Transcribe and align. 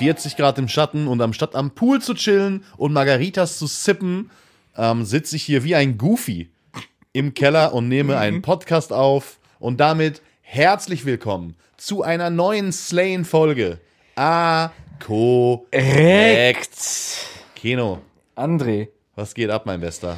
40 0.00 0.38
Grad 0.38 0.56
im 0.56 0.66
Schatten 0.66 1.06
und 1.08 1.20
anstatt 1.20 1.54
am 1.54 1.72
Pool 1.72 2.00
zu 2.00 2.14
chillen 2.14 2.64
und 2.78 2.94
Margaritas 2.94 3.58
zu 3.58 3.66
sippen, 3.66 4.30
ähm, 4.74 5.04
sitze 5.04 5.36
ich 5.36 5.42
hier 5.42 5.62
wie 5.62 5.74
ein 5.74 5.98
Goofy 5.98 6.48
im 7.12 7.34
Keller 7.34 7.74
und 7.74 7.88
nehme 7.88 8.16
einen 8.16 8.40
Podcast 8.40 8.94
auf. 8.94 9.38
Und 9.58 9.78
damit 9.78 10.22
herzlich 10.40 11.04
willkommen 11.04 11.54
zu 11.76 12.02
einer 12.02 12.30
neuen 12.30 12.72
Slain-Folge. 12.72 13.78
A 14.16 14.70
korrekt. 15.06 16.78
Keno, 17.54 17.98
André. 18.34 18.88
was 19.16 19.34
geht 19.34 19.50
ab, 19.50 19.66
mein 19.66 19.82
Bester? 19.82 20.16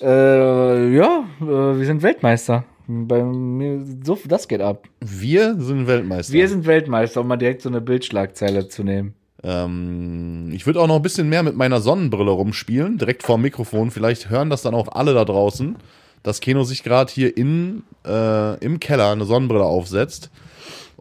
Äh, 0.00 0.96
ja, 0.96 1.28
äh, 1.40 1.44
wir 1.44 1.86
sind 1.86 2.02
Weltmeister. 2.02 2.64
Bei 3.06 3.22
mir, 3.22 3.84
so, 4.04 4.18
das 4.26 4.48
geht 4.48 4.60
ab. 4.60 4.88
Wir 5.00 5.56
sind 5.58 5.86
Weltmeister. 5.86 6.32
Wir 6.32 6.48
sind 6.48 6.66
Weltmeister, 6.66 7.20
um 7.20 7.28
mal 7.28 7.36
direkt 7.36 7.62
so 7.62 7.68
eine 7.68 7.80
Bildschlagzeile 7.80 8.68
zu 8.68 8.82
nehmen. 8.84 9.14
Ähm, 9.42 10.50
ich 10.52 10.66
würde 10.66 10.80
auch 10.80 10.86
noch 10.86 10.96
ein 10.96 11.02
bisschen 11.02 11.28
mehr 11.28 11.42
mit 11.42 11.56
meiner 11.56 11.80
Sonnenbrille 11.80 12.30
rumspielen, 12.30 12.98
direkt 12.98 13.22
vor 13.22 13.36
dem 13.36 13.42
Mikrofon. 13.42 13.90
Vielleicht 13.90 14.30
hören 14.30 14.50
das 14.50 14.62
dann 14.62 14.74
auch 14.74 14.88
alle 14.88 15.14
da 15.14 15.24
draußen, 15.24 15.76
dass 16.22 16.40
Keno 16.40 16.64
sich 16.64 16.82
gerade 16.82 17.12
hier 17.12 17.36
in, 17.36 17.82
äh, 18.06 18.58
im 18.64 18.78
Keller 18.78 19.10
eine 19.10 19.24
Sonnenbrille 19.24 19.64
aufsetzt 19.64 20.30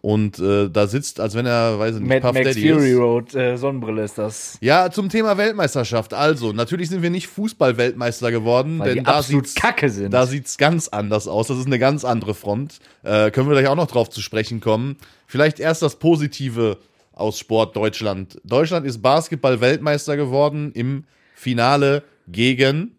und 0.02 0.40
äh, 0.40 0.68
da 0.70 0.88
sitzt, 0.88 1.20
als 1.20 1.36
wenn 1.36 1.46
er, 1.46 1.78
weiß 1.78 1.96
ich 1.96 2.02
nicht, 2.02 2.10
Mad 2.10 2.22
Puff 2.22 2.34
Max 2.34 2.48
Daddy 2.48 2.70
Fury 2.70 2.92
ist. 2.92 2.98
Road 2.98 3.36
äh, 3.36 3.56
Sonnenbrille 3.56 4.04
ist 4.04 4.18
das. 4.18 4.58
Ja, 4.60 4.90
zum 4.90 5.10
Thema 5.10 5.38
Weltmeisterschaft. 5.38 6.16
Also, 6.16 6.54
natürlich 6.54 6.90
sind 6.90 7.04
wir 7.04 7.12
nicht 7.12 7.28
Fußball-Weltmeister 7.28 8.32
geworden, 8.32 8.80
Weil 8.80 8.96
denn 8.96 8.98
die 9.00 9.04
da 9.04 9.18
absolut 9.20 9.48
sieht's, 9.48 9.62
kacke 9.62 9.90
sind. 9.90 10.12
da 10.12 10.26
sieht's 10.26 10.58
ganz 10.58 10.88
anders 10.88 11.28
aus. 11.28 11.48
Das 11.48 11.60
ist 11.60 11.68
eine 11.68 11.78
ganz 11.78 12.04
andere 12.04 12.34
Front. 12.34 12.80
Äh, 13.04 13.30
können 13.30 13.48
wir 13.48 13.54
gleich 13.54 13.68
auch 13.68 13.76
noch 13.76 13.88
drauf 13.88 14.10
zu 14.10 14.22
sprechen 14.22 14.60
kommen. 14.60 14.98
Vielleicht 15.28 15.60
erst 15.60 15.84
das 15.84 15.98
Positive 15.98 16.80
aus 17.14 17.38
Sport 17.38 17.76
Deutschland. 17.76 18.42
Deutschland 18.44 18.88
ist 18.88 19.04
Basketball-Weltmeister 19.04 20.18
geworden 20.18 20.72
im 20.74 21.04
Finale 21.36 22.04
gegen 22.28 22.96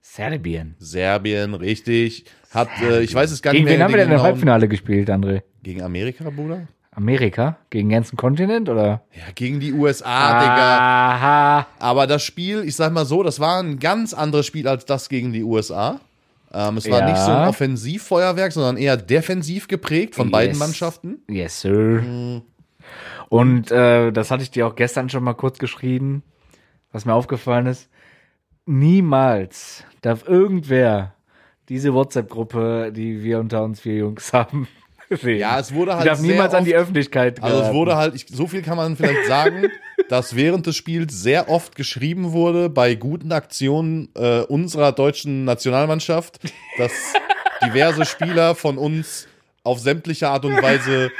Serbien. 0.00 0.76
Serbien, 0.78 1.54
richtig. 1.54 2.24
Hat, 2.50 2.68
äh, 2.82 3.00
ich 3.02 3.14
weiß 3.14 3.30
es 3.30 3.42
gar 3.42 3.52
Gegen 3.52 3.64
nicht 3.64 3.70
mehr. 3.70 3.78
wen 3.78 3.84
haben 3.84 3.92
wir 3.94 4.04
denn 4.04 4.12
im 4.12 4.22
Halbfinale 4.22 4.68
gespielt, 4.68 5.08
André? 5.08 5.42
Gegen 5.62 5.82
Amerika, 5.82 6.28
Bruder? 6.30 6.66
Amerika? 6.92 7.56
Gegen 7.70 7.88
den 7.88 7.94
ganzen 7.98 8.16
Kontinent, 8.16 8.68
oder? 8.68 9.02
Ja, 9.12 9.22
gegen 9.36 9.60
die 9.60 9.72
USA, 9.72 10.40
Digga. 10.40 10.78
Aha. 10.78 11.66
Aber 11.78 12.06
das 12.08 12.24
Spiel, 12.24 12.64
ich 12.64 12.74
sag 12.74 12.92
mal 12.92 13.04
so, 13.06 13.22
das 13.22 13.38
war 13.38 13.62
ein 13.62 13.78
ganz 13.78 14.12
anderes 14.12 14.46
Spiel 14.46 14.66
als 14.66 14.84
das 14.84 15.08
gegen 15.08 15.32
die 15.32 15.44
USA. 15.44 16.00
Ähm, 16.52 16.78
es 16.78 16.90
war 16.90 16.98
Ja. 17.00 17.06
nicht 17.06 17.18
so 17.18 17.30
ein 17.30 17.46
Offensivfeuerwerk, 17.48 18.50
sondern 18.50 18.76
eher 18.76 18.96
defensiv 18.96 19.68
geprägt 19.68 20.16
von 20.16 20.32
beiden 20.32 20.54
Yes. 20.54 20.58
Mannschaften. 20.58 21.18
Yes, 21.28 21.60
sir. 21.60 22.42
Und 23.28 23.70
äh, 23.70 24.10
das 24.10 24.32
hatte 24.32 24.42
ich 24.42 24.50
dir 24.50 24.66
auch 24.66 24.74
gestern 24.74 25.08
schon 25.08 25.22
mal 25.22 25.34
kurz 25.34 25.58
geschrieben, 25.60 26.24
was 26.90 27.04
mir 27.04 27.14
aufgefallen 27.14 27.66
ist. 27.66 27.88
Niemals 28.66 29.84
darf 30.02 30.26
irgendwer 30.26 31.14
diese 31.70 31.94
WhatsApp-Gruppe, 31.94 32.92
die 32.94 33.22
wir 33.22 33.38
unter 33.40 33.62
uns 33.64 33.80
vier 33.80 33.94
Jungs 33.96 34.32
haben, 34.34 34.68
sehen. 35.08 35.38
Ja, 35.40 35.58
es 35.58 35.72
wurde 35.72 35.92
Die 35.92 35.96
halt 35.96 36.06
darf 36.08 36.18
sehr 36.18 36.30
niemals 36.32 36.52
an 36.54 36.64
die 36.64 36.74
oft- 36.74 36.82
Öffentlichkeit 36.82 37.42
Also 37.42 37.56
es 37.56 37.60
geraten. 37.62 37.76
wurde 37.78 37.96
halt, 37.96 38.14
ich, 38.14 38.26
so 38.28 38.46
viel 38.46 38.60
kann 38.62 38.76
man 38.76 38.96
vielleicht 38.96 39.26
sagen, 39.26 39.70
dass 40.08 40.36
während 40.36 40.66
des 40.66 40.76
Spiels 40.76 41.22
sehr 41.22 41.48
oft 41.48 41.74
geschrieben 41.76 42.32
wurde 42.32 42.68
bei 42.68 42.94
guten 42.94 43.32
Aktionen 43.32 44.08
äh, 44.16 44.40
unserer 44.42 44.92
deutschen 44.92 45.44
Nationalmannschaft, 45.44 46.38
dass 46.78 46.92
diverse 47.64 48.04
Spieler 48.04 48.54
von 48.54 48.76
uns 48.78 49.26
auf 49.62 49.78
sämtliche 49.80 50.28
Art 50.28 50.44
und 50.44 50.60
Weise 50.62 51.10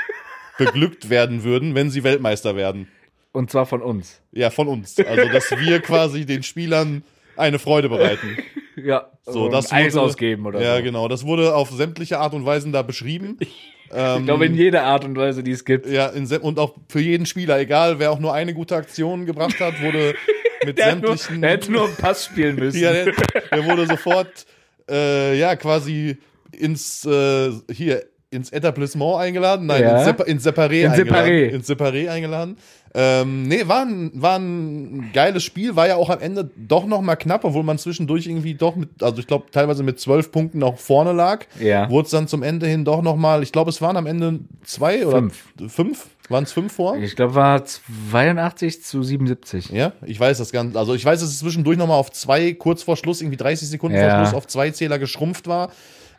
beglückt 0.58 1.10
werden 1.10 1.42
würden, 1.44 1.74
wenn 1.74 1.90
sie 1.90 2.04
Weltmeister 2.04 2.54
werden. 2.56 2.88
Und 3.32 3.50
zwar 3.50 3.66
von 3.66 3.80
uns. 3.82 4.20
Ja, 4.32 4.50
von 4.50 4.66
uns. 4.68 4.98
Also, 4.98 5.28
dass 5.32 5.50
wir 5.52 5.80
quasi 5.80 6.26
den 6.26 6.42
Spielern 6.42 7.02
eine 7.36 7.58
Freude 7.58 7.88
bereiten. 7.88 8.38
Ja. 8.76 9.10
So, 9.24 9.48
das 9.48 9.72
Eis 9.72 9.94
wurde- 9.94 10.02
ausgeben 10.04 10.46
oder 10.46 10.60
Ja, 10.62 10.76
so. 10.76 10.82
genau. 10.82 11.08
Das 11.08 11.24
wurde 11.24 11.54
auf 11.54 11.70
sämtliche 11.70 12.18
Art 12.18 12.34
und 12.34 12.44
Weisen 12.46 12.72
da 12.72 12.82
beschrieben. 12.82 13.38
Ich 13.92 14.24
glaube, 14.24 14.46
in 14.46 14.54
jeder 14.54 14.84
Art 14.84 15.04
und 15.04 15.16
Weise, 15.16 15.42
die 15.42 15.50
es 15.50 15.64
gibt. 15.64 15.84
Ja, 15.88 16.06
in, 16.10 16.24
und 16.24 16.60
auch 16.60 16.76
für 16.88 17.00
jeden 17.00 17.26
Spieler, 17.26 17.58
egal 17.58 17.98
wer 17.98 18.12
auch 18.12 18.20
nur 18.20 18.32
eine 18.32 18.54
gute 18.54 18.76
Aktion 18.76 19.26
gebracht 19.26 19.58
hat, 19.58 19.82
wurde 19.82 20.14
mit 20.64 20.78
Der, 20.78 20.92
hat 20.92 21.02
nur, 21.02 21.16
sämtlichen. 21.16 21.42
der 21.42 21.50
hätte 21.50 21.72
nur 21.72 21.86
einen 21.86 21.96
Pass 21.96 22.24
spielen 22.26 22.54
müssen. 22.60 22.80
ja, 22.80 22.92
der, 22.92 23.12
der 23.50 23.64
wurde 23.64 23.86
sofort, 23.88 24.46
äh, 24.88 25.36
ja, 25.36 25.56
quasi 25.56 26.18
ins, 26.56 27.04
äh, 27.04 27.50
hier, 27.72 28.04
ins 28.30 28.50
Etablissement 28.52 29.16
eingeladen. 29.18 29.66
Nein, 29.66 29.82
Ja. 29.82 29.96
ins, 29.96 30.04
Sepa 30.04 30.22
ins 30.24 30.46
Separé 30.46 30.82
Ins 30.84 30.92
eingeladen. 30.94 31.26
Separé. 31.26 31.48
Ins 31.48 31.68
Separé 31.68 32.08
eingeladen. 32.10 32.56
Ähm, 32.92 33.44
nee, 33.44 33.66
war 33.68 33.82
ein, 33.84 34.10
war 34.14 34.36
ein 34.38 35.10
geiles 35.12 35.44
Spiel, 35.44 35.76
war 35.76 35.86
ja 35.88 35.94
auch 35.96 36.10
am 36.10 36.20
Ende 36.20 36.50
doch 36.56 36.86
noch 36.86 37.00
mal 37.02 37.14
knapp, 37.16 37.44
obwohl 37.44 37.62
man 37.62 37.78
zwischendurch 37.78 38.26
irgendwie 38.26 38.54
doch 38.54 38.74
mit, 38.74 39.00
also 39.02 39.18
ich 39.20 39.28
glaube 39.28 39.46
teilweise 39.52 39.84
mit 39.84 40.00
zwölf 40.00 40.32
Punkten 40.32 40.58
noch 40.58 40.76
vorne 40.78 41.12
lag. 41.12 41.44
Ja. 41.60 41.88
Wurde 41.88 42.06
es 42.06 42.10
dann 42.10 42.26
zum 42.26 42.42
Ende 42.42 42.66
hin 42.66 42.84
doch 42.84 43.02
noch 43.02 43.14
mal, 43.16 43.42
ich 43.44 43.52
glaube 43.52 43.70
es 43.70 43.80
waren 43.80 43.96
am 43.96 44.06
Ende 44.06 44.40
zwei 44.64 45.06
oder 45.06 45.18
Fünf. 45.18 45.44
fünf? 45.68 46.06
Waren 46.28 46.44
es 46.44 46.52
fünf 46.52 46.72
vor? 46.72 46.96
Ich 46.98 47.16
glaube, 47.16 47.34
war 47.34 47.64
82 47.64 48.82
zu 48.84 49.02
77. 49.02 49.70
Ja, 49.70 49.92
ich 50.06 50.18
weiß 50.18 50.38
das 50.38 50.52
ganz. 50.52 50.76
Also 50.76 50.94
ich 50.94 51.04
weiß, 51.04 51.20
dass 51.20 51.28
es 51.28 51.40
zwischendurch 51.40 51.76
nochmal 51.78 51.98
auf 51.98 52.12
zwei, 52.12 52.52
kurz 52.54 52.82
vor 52.84 52.96
Schluss, 52.96 53.20
irgendwie 53.20 53.36
30 53.36 53.68
Sekunden 53.68 53.96
vor 53.98 54.06
Ja. 54.06 54.24
Schluss, 54.24 54.34
auf 54.34 54.46
zwei 54.46 54.70
Zähler 54.70 54.98
geschrumpft 55.00 55.48
war. 55.48 55.70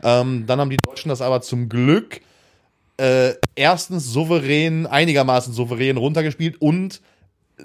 Ähm, 0.04 0.46
dann 0.48 0.60
haben 0.60 0.70
die 0.70 0.78
Deutschen 0.78 1.10
das 1.10 1.22
aber 1.22 1.42
zum 1.42 1.70
Glück 1.70 2.22
äh, 2.98 3.34
erstens 3.56 4.06
souverän, 4.12 4.86
einigermaßen 4.88 5.54
souverän 5.54 5.98
runtergespielt 5.98 6.62
und 6.62 7.02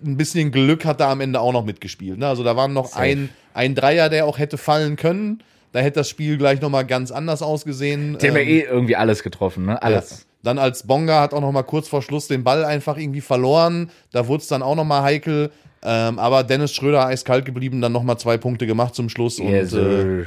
ein 0.05 0.17
bisschen 0.17 0.53
Glück 0.53 0.85
hat 0.85 1.01
da 1.01 1.11
am 1.11 1.21
Ende 1.21 1.41
auch 1.41 1.53
noch 1.53 1.65
mitgespielt. 1.65 2.19
Ne? 2.19 2.27
Also 2.27 2.45
da 2.45 2.57
waren 2.57 2.73
noch 2.73 2.87
Safe. 2.89 3.03
ein, 3.03 3.29
ein 3.55 3.75
Dreier, 3.75 4.09
der 4.09 4.27
auch 4.27 4.39
hätte 4.39 4.59
fallen 4.59 4.97
können. 4.97 5.43
Da 5.73 5.81
hätte 5.81 6.01
das 6.01 6.09
Spiel 6.09 6.37
gleich 6.39 6.61
nochmal 6.61 6.87
ganz 6.87 7.11
anders 7.11 7.43
ausgesehen. 7.43 8.17
Die 8.19 8.29
haben 8.29 8.37
ja 8.37 8.43
Ähm, 8.43 8.49
eh 8.49 8.61
irgendwie 8.61 8.97
alles 8.97 9.23
getroffen, 9.23 9.67
ne? 9.67 9.83
Alles. 9.83 10.11
ja. 10.11 10.17
Dann 10.43 10.59
als 10.59 10.87
Bonga 10.87 11.21
hat 11.21 11.35
auch 11.35 11.41
noch 11.41 11.51
mal 11.53 11.65
kurz 11.65 11.89
vor 11.89 12.03
Schluss 12.03 12.29
den 12.29 12.45
Ball 12.45 12.65
einfach 12.65 12.97
irgendwie 12.97 13.21
verloren. 13.21 13.91
Da 14.13 14.29
wurde 14.29 14.43
es 14.43 14.49
dann 14.49 14.63
auch 14.63 14.77
noch 14.77 14.85
mal 14.85 15.03
heikel. 15.03 15.51
Ähm, 15.83 16.19
aber 16.19 16.45
Dennis 16.45 16.73
Schröder 16.73 17.05
eiskalt 17.07 17.45
geblieben, 17.45 17.81
dann 17.81 17.93
noch 17.93 18.03
mal 18.03 18.17
zwei 18.17 18.39
Punkte 18.39 18.67
gemacht 18.67 18.95
zum 18.95 19.09
Schluss 19.09 19.39
Yes, 19.39 19.73
und 19.73 19.81
äh. 19.81 20.25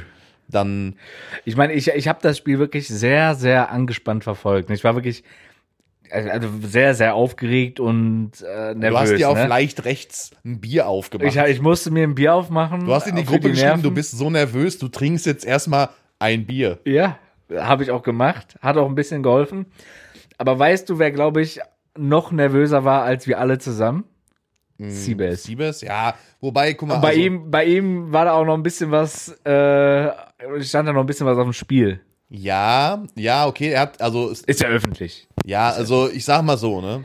Dann 0.50 0.96
Ich 1.44 1.56
meine, 1.56 1.72
ich, 1.72 1.88
ich 1.88 2.08
habe 2.08 2.18
das 2.22 2.38
Spiel 2.38 2.58
wirklich 2.58 2.88
sehr, 2.88 3.34
sehr 3.34 3.70
angespannt 3.70 4.24
verfolgt. 4.24 4.70
Ich 4.70 4.84
war 4.84 4.94
wirklich 4.94 5.24
also 6.10 6.48
sehr, 6.62 6.94
sehr 6.94 7.14
aufgeregt 7.14 7.80
und 7.80 8.32
äh, 8.42 8.74
nervös. 8.74 8.80
du 8.80 8.98
hast 8.98 9.18
dir 9.18 9.30
auf 9.30 9.38
ne? 9.38 9.46
leicht 9.46 9.84
rechts 9.84 10.32
ein 10.44 10.60
Bier 10.60 10.88
aufgemacht. 10.88 11.36
ich, 11.36 11.42
ich 11.42 11.62
musste 11.62 11.90
mir 11.90 12.04
ein 12.04 12.14
Bier 12.14 12.34
aufmachen. 12.34 12.86
du 12.86 12.92
hast 12.92 13.06
in 13.06 13.16
die 13.16 13.24
Gruppe 13.24 13.50
geschrieben, 13.50 13.68
Nerven. 13.68 13.82
du 13.82 13.90
bist 13.92 14.12
so 14.12 14.30
nervös, 14.30 14.78
du 14.78 14.88
trinkst 14.88 15.26
jetzt 15.26 15.44
erstmal 15.44 15.90
ein 16.18 16.46
Bier. 16.46 16.78
Ja, 16.84 17.18
habe 17.54 17.82
ich 17.82 17.90
auch 17.90 18.02
gemacht. 18.02 18.56
Hat 18.60 18.76
auch 18.76 18.88
ein 18.88 18.94
bisschen 18.94 19.22
geholfen. 19.22 19.66
Aber 20.38 20.58
weißt 20.58 20.88
du, 20.88 20.98
wer, 20.98 21.10
glaube 21.10 21.42
ich, 21.42 21.60
noch 21.96 22.32
nervöser 22.32 22.84
war 22.84 23.02
als 23.02 23.26
wir 23.26 23.38
alle 23.38 23.58
zusammen? 23.58 24.04
Siebes. 24.88 25.42
Siebes, 25.42 25.80
ja. 25.82 26.14
Wobei, 26.40 26.72
guck 26.74 26.88
mal, 26.88 26.96
Bei 26.98 27.08
also, 27.08 27.20
ihm, 27.20 27.50
bei 27.50 27.64
ihm 27.66 28.12
war 28.12 28.24
da 28.24 28.32
auch 28.32 28.44
noch 28.44 28.54
ein 28.54 28.62
bisschen 28.62 28.90
was, 28.90 29.28
äh, 29.44 30.10
stand 30.62 30.88
da 30.88 30.92
noch 30.92 31.00
ein 31.00 31.06
bisschen 31.06 31.26
was 31.26 31.36
auf 31.36 31.44
dem 31.44 31.52
Spiel. 31.52 32.00
ja, 32.30 33.02
ja, 33.14 33.46
okay, 33.46 33.70
er 33.70 33.80
hat, 33.82 34.00
also, 34.00 34.30
Ist 34.30 34.60
ja 34.60 34.68
öffentlich. 34.68 35.28
ja, 35.44 35.70
also, 35.70 36.08
ich 36.08 36.24
sag 36.24 36.42
mal 36.42 36.56
so, 36.56 36.80
ne. 36.80 37.04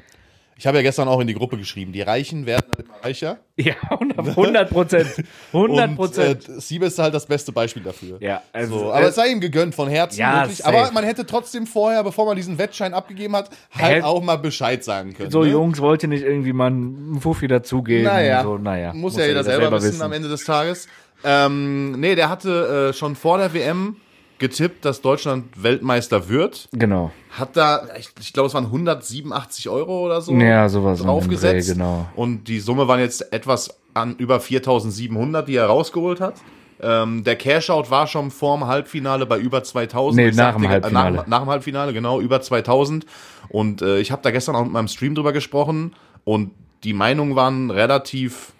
Ich 0.58 0.66
habe 0.66 0.78
ja 0.78 0.84
gestern 0.84 1.10
auch 1.10 1.20
in 1.20 1.28
die 1.28 1.34
Gruppe 1.34 1.58
geschrieben, 1.58 1.92
die 1.92 2.02
Reichen 2.02 2.46
werden 2.46 2.68
immer 2.78 2.94
reicher. 3.04 3.40
Ja, 3.58 3.74
100 3.90 4.70
Prozent. 4.70 5.24
100 5.52 5.90
Und 5.90 5.96
Prozent. 5.98 6.48
äh, 6.48 6.60
Siebes 6.62 6.94
ist 6.94 7.00
halt 7.00 7.14
das 7.14 7.26
beste 7.26 7.52
Beispiel 7.52 7.84
dafür. 7.84 8.18
ja, 8.22 8.41
also, 8.53 8.79
So, 8.79 8.94
aber 8.94 9.08
es 9.09 9.16
sei 9.16 9.28
ihm 9.29 9.41
gegönnt 9.41 9.76
von 9.76 9.90
Herzen, 9.90 10.20
Ja, 10.20 10.41
wirklich. 10.44 10.59
safe. 10.59 10.78
Aber 10.78 10.91
man 10.94 11.03
hätte 11.03 11.26
trotzdem 11.26 11.68
vorher, 11.68 12.03
bevor 12.06 12.26
man 12.26 12.38
diesen 12.38 12.58
Wettschein 12.58 12.94
abgegeben 12.94 13.35
hat, 13.35 13.50
halt 13.78 13.97
Hätt- 13.97 14.03
auch 14.06 14.24
mal 14.24 14.38
Bescheid 14.38 14.82
sagen 14.82 15.14
können. 15.14 15.29
so 15.29 15.44
ne? 15.44 15.50
Jungs 15.52 15.79
wollte 15.82 16.08
nicht 16.08 16.24
irgendwie 16.24 16.53
mal 16.53 16.68
einen 16.68 17.20
Fuffi 17.20 17.47
dazugeben. 17.47 18.06
Naja, 18.06 18.44
so, 18.44 18.58
naja. 18.58 18.94
muss, 18.94 19.18
ja 19.18 19.26
jeder 19.26 19.44
selber, 19.44 19.72
wissen, 19.82 20.02
am 20.02 20.14
Ende 20.14 20.29
des 20.29 20.46
Tages. 20.46 20.88
Ähm, 21.24 22.00
nee, 22.00 22.16
der 22.16 22.29
hatte 22.29 22.90
äh, 22.90 22.94
schon 22.94 23.16
vor 23.16 23.38
der 23.40 23.53
WM 23.53 23.97
getippt, 24.40 24.85
dass 24.85 25.02
Deutschland 25.02 25.46
Weltmeister 25.61 26.29
wird. 26.29 26.67
Genau. 26.73 27.11
Hat 27.32 27.55
da, 27.55 27.84
ich, 27.97 28.09
ich 28.20 28.34
glaube, 28.34 28.47
es 28.47 28.53
waren 28.53 28.66
187 28.66 29.70
Euro 29.70 30.05
oder 30.05 30.22
so 30.22 30.34
Ja, 30.34 30.67
sowas 30.70 31.02
draufgesetzt. 31.02 31.70
Dreh, 31.70 31.73
genau. 31.73 32.08
Und 32.16 32.47
die 32.47 32.59
Summe 32.59 32.87
waren 32.87 32.99
jetzt 32.99 33.32
etwas 33.34 33.78
an 33.93 34.16
über 34.17 34.40
4700, 34.40 35.47
die 35.47 35.55
er 35.55 35.67
rausgeholt 35.67 36.20
hat. 36.22 36.35
Ähm, 36.82 37.23
der 37.23 37.37
Cashout 37.37 37.85
war 37.90 38.05
schon 38.05 38.32
vorm 38.32 38.67
Halbfinale 38.67 39.26
bei 39.26 39.40
über 39.40 39.64
2000. 39.64 40.17
Nee, 40.17 40.29
Ich 40.29 40.35
nach 40.35 40.46
sagte, 40.47 40.61
dem 40.61 40.70
Halbfinale. 40.70 41.09
Äh, 41.09 41.20
nach, 41.22 41.28
nach 41.28 41.40
dem 41.40 41.49
Halbfinale, 41.49 41.93
genau, 41.93 42.20
über 42.20 42.41
2000. 42.41 43.05
Und 43.49 43.81
äh, 43.81 43.99
ich 43.99 44.11
habe 44.11 44.22
da 44.22 44.31
gestern 44.31 44.55
auch 44.55 44.64
mit 44.64 44.73
meinem 44.73 44.90
Stream 44.90 45.16
drüber 45.16 45.31
gesprochen 45.31 45.93
und 46.26 46.52
die 46.84 46.93
Meinungen 46.93 47.35
waren 47.35 47.72
relativ, 47.72 48.52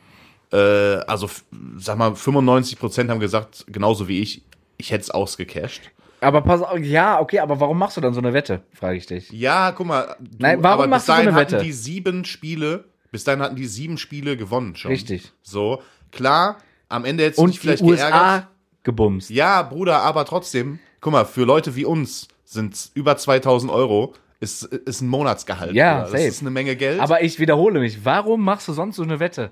äh, 0.54 0.58
also 0.58 1.30
sag 1.78 1.98
mal, 1.98 2.16
95 2.16 2.80
Prozent 2.80 3.10
haben 3.10 3.20
gesagt, 3.20 3.66
genauso 3.68 4.08
wie 4.08 4.22
ich, 4.22 4.42
ich 4.78 4.92
hätte 4.92 5.02
es 5.04 5.12
ausgecasht. 5.12 5.82
Aber 6.22 6.42
pass 6.42 6.62
auf, 6.62 6.80
ja, 6.80 7.20
okay, 7.20 7.40
aber 7.40 7.60
warum 7.60 7.78
machst 7.78 7.98
du 7.98 8.02
dann 8.02 8.14
so 8.14 8.20
eine 8.20 8.34
Wette, 8.34 8.62
frage 8.74 8.98
ich 8.98 9.06
dich. 9.06 9.30
Ja, 9.32 9.72
guck 9.74 9.86
mal. 9.88 10.16
Du, 10.20 10.38
Nein, 10.40 10.64
warum 10.64 10.82
aber 10.82 10.88
machst 10.88 11.06
bis 11.08 11.08
du 11.08 11.12
so 11.12 11.16
dahin 11.18 11.30
eine 11.30 11.38
hatten 11.40 11.52
Wette? 11.54 11.64
die 11.64 11.72
sieben 11.72 12.26
Spiele 12.26 12.86
Bis 13.12 13.24
dahin 13.24 13.42
hatten 13.42 13.56
die 13.56 13.68
sieben 13.68 13.98
Spiele 13.98 14.36
gewonnen 14.38 14.76
schon. 14.76 14.92
Richtig. 14.92 15.32
So, 15.44 15.82
klar, 16.12 16.58
am 16.90 17.06
Ende 17.06 17.24
hättest 17.26 17.40
du 17.42 17.48
dich 17.48 17.60
vielleicht 17.60 17.82
die 17.82 17.86
USA 17.86 18.10
geärgert. 18.10 18.48
gebumst. 18.84 19.30
Ja, 19.30 19.62
Bruder, 19.62 20.02
aber 20.02 20.26
trotzdem, 20.26 20.80
guck 21.02 21.14
mal, 21.14 21.26
für 21.26 21.44
Leute 21.44 21.76
wie 21.76 21.86
uns 21.86 22.28
sind 22.44 22.90
über 22.94 23.18
2000 23.18 23.72
Euro 23.72 24.14
ist, 24.40 24.64
ist 24.64 25.02
ein 25.02 25.08
Monatsgehalt. 25.08 25.74
Ja, 25.74 25.96
Bruder. 26.04 26.08
safe. 26.12 26.26
Das 26.26 26.36
ist 26.36 26.42
eine 26.42 26.50
Menge 26.52 26.76
Geld. 26.76 27.00
Aber 27.00 27.24
ich 27.24 27.40
wiederhole 27.40 27.80
mich, 27.80 28.04
warum 28.04 28.44
machst 28.44 28.68
du 28.68 28.74
sonst 28.74 28.96
so 28.98 29.04
eine 29.04 29.20
Wette? 29.20 29.52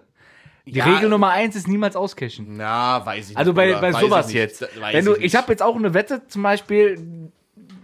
Die 0.66 0.72
Ja. 0.72 0.86
Regel 0.86 1.10
Nummer 1.10 1.30
eins 1.32 1.56
ist 1.56 1.68
niemals 1.68 1.96
auscashen. 1.96 2.56
na, 2.58 3.06
weiß 3.06 3.24
ich 3.24 3.30
nicht. 3.30 3.38
Also 3.38 3.54
bei, 3.54 3.74
bei 3.76 3.92
sowas 3.92 4.30
ich 4.30 4.36
jetzt. 4.36 4.62
Weiß 4.62 4.94
Wenn 4.94 5.06
du, 5.06 5.12
nicht. 5.12 5.24
ich 5.24 5.36
habe 5.36 5.52
jetzt 5.52 5.62
auch 5.62 5.76
eine 5.76 5.94
Wette, 5.94 6.26
zum 6.28 6.42
Beispiel, 6.44 7.30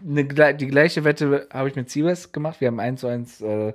eine, 0.07 0.23
die 0.55 0.67
gleiche 0.67 1.03
Wette 1.03 1.47
habe 1.51 1.67
ich 1.69 1.75
mit 1.75 1.89
Siebes 1.89 2.31
gemacht. 2.31 2.61
Wir 2.61 2.69
haben 2.69 2.79
eins 2.79 3.01
zu 3.01 3.07
eins 3.07 3.41
äh, 3.41 3.73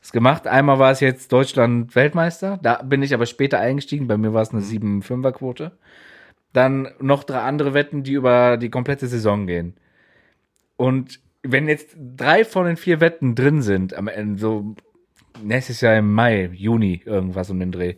das 0.00 0.12
gemacht. 0.12 0.46
Einmal 0.46 0.78
war 0.78 0.90
es 0.90 1.00
jetzt 1.00 1.32
Deutschland 1.32 1.94
Weltmeister. 1.94 2.58
Da 2.62 2.82
bin 2.82 3.02
ich 3.02 3.14
aber 3.14 3.24
später 3.26 3.58
eingestiegen. 3.58 4.06
Bei 4.06 4.16
mir 4.18 4.34
war 4.34 4.42
es 4.42 4.52
Mhm. 4.52 4.58
eine 4.58 4.66
7-5er-Quote. 4.66 5.72
Dann 6.52 6.88
noch 7.00 7.24
drei 7.24 7.38
andere 7.40 7.72
Wetten, 7.72 8.02
die 8.02 8.12
über 8.12 8.58
die 8.58 8.68
komplette 8.68 9.06
Saison 9.06 9.46
gehen. 9.46 9.74
Und 10.76 11.20
wenn 11.42 11.68
jetzt 11.68 11.96
drei 12.16 12.44
von 12.44 12.66
den 12.66 12.76
vier 12.76 13.00
Wetten 13.00 13.34
drin 13.34 13.62
sind, 13.62 13.94
am 13.94 14.08
Ende, 14.08 14.38
so 14.38 14.74
nächstes 15.42 15.80
Jahr 15.80 15.96
im 15.96 16.12
Mai, 16.12 16.50
Juni, 16.52 17.00
irgendwas 17.04 17.48
um 17.50 17.58
den 17.58 17.72
Dreh, 17.72 17.94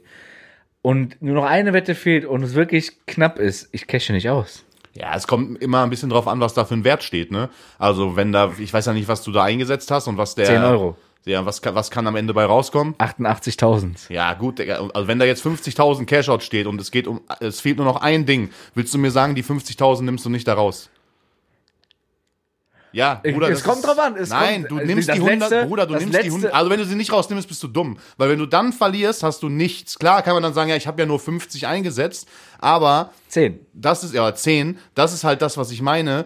und 0.85 1.21
nur 1.23 1.35
noch 1.35 1.45
eine 1.47 1.73
Wette 1.73 1.95
fehlt 1.95 2.27
und 2.27 2.43
es 2.43 2.55
wirklich 2.55 2.93
knapp 3.07 3.39
ist, 3.39 3.69
ich 3.73 3.87
cashe 3.87 4.13
nicht 4.13 4.29
aus. 4.29 4.65
Ja, 4.93 5.17
es 5.17 5.27
kommt 5.27 5.61
immer 5.63 5.83
ein 5.83 5.89
bisschen 5.91 6.11
drauf 6.11 6.29
an, 6.29 6.39
was 6.41 6.53
da 6.55 6.65
für 6.67 6.75
ein 6.75 6.85
Wert 6.85 7.03
steht, 7.03 7.33
ne? 7.33 7.49
Also, 7.79 8.17
wenn 8.17 8.31
da, 8.33 8.53
ich 8.59 8.73
weiß 8.73 8.85
ja 8.87 8.93
nicht, 8.93 9.09
was 9.09 9.23
du 9.25 9.33
da 9.33 9.43
eingesetzt 9.43 9.91
hast 9.91 10.07
und 10.09 10.19
was 10.19 10.35
der. 10.35 10.45
10 10.47 10.63
Euro. 10.63 10.97
Ja, 11.25 11.47
was, 11.47 11.63
kann- 11.63 11.75
was 11.75 11.91
kann 11.91 12.07
am 12.07 12.17
Ende 12.17 12.35
bei 12.35 12.45
rauskommen? 12.45 12.95
88.000. 12.99 14.13
Ja, 14.13 14.35
gut. 14.35 14.61
Also 14.61 15.09
wenn 15.09 15.19
da 15.19 15.25
jetzt 15.25 15.45
50.000 15.45 16.05
Cashout 16.05 16.41
steht 16.41 16.67
und 16.67 16.79
es 16.81 16.91
geht 16.91 17.07
um, 17.07 17.23
es 17.41 17.61
fehlt 17.61 17.79
nur 17.79 17.87
noch 17.87 18.03
ein 18.03 18.27
Ding, 18.27 18.51
willst 18.75 18.93
du 18.93 18.99
mir 18.99 19.11
sagen, 19.11 19.35
die 19.35 19.43
50.000 19.43 20.03
nimmst 20.03 20.27
du 20.27 20.29
nicht 20.31 20.47
da 20.47 20.53
raus? 20.53 20.91
Ja, 22.95 23.21
Bruder, 23.23 23.49
es 23.49 23.59
das 23.59 23.65
kommt 23.65 23.79
ist- 23.79 23.87
drauf 23.87 23.99
an, 23.99 24.17
es 24.17 24.29
nein, 24.31 24.61
kommt- 24.63 24.71
du 24.71 24.77
also 24.79 24.87
nimmst 24.87 25.09
die 25.09 25.13
100, 25.21 25.51
letzte- 25.51 25.67
Bruder, 25.67 25.87
du 25.87 25.93
nimmst 25.95 26.07
die 26.09 26.13
letzte- 26.13 26.31
100. 26.31 26.55
Also 26.55 26.71
wenn 26.71 26.79
du 26.79 26.87
sie 26.87 26.95
nicht 26.95 27.13
rausnimmst, 27.13 27.49
bist 27.49 27.63
du 27.63 27.69
dumm, 27.69 27.99
weil 28.17 28.31
wenn 28.31 28.39
du 28.39 28.47
dann 28.47 28.73
verlierst, 28.73 29.23
hast 29.23 29.43
du 29.43 29.49
nichts. 29.49 29.99
Klar, 29.99 30.23
kann 30.23 30.35
man 30.35 30.43
dann 30.43 30.55
sagen, 30.55 30.71
ja, 30.71 30.77
ich 30.77 30.87
habe 30.87 31.03
ja 31.03 31.07
nur 31.07 31.19
50 31.19 31.67
eingesetzt, 31.67 32.29
aber 32.61 33.11
10. 33.29 33.59
das 33.73 34.05
ist 34.05 34.15
ja 34.15 34.35
10, 34.35 34.79
das 34.95 35.13
ist 35.13 35.25
halt 35.25 35.43
das, 35.43 35.57
was 35.59 35.71
ich 35.73 35.83
meine, 35.83 36.25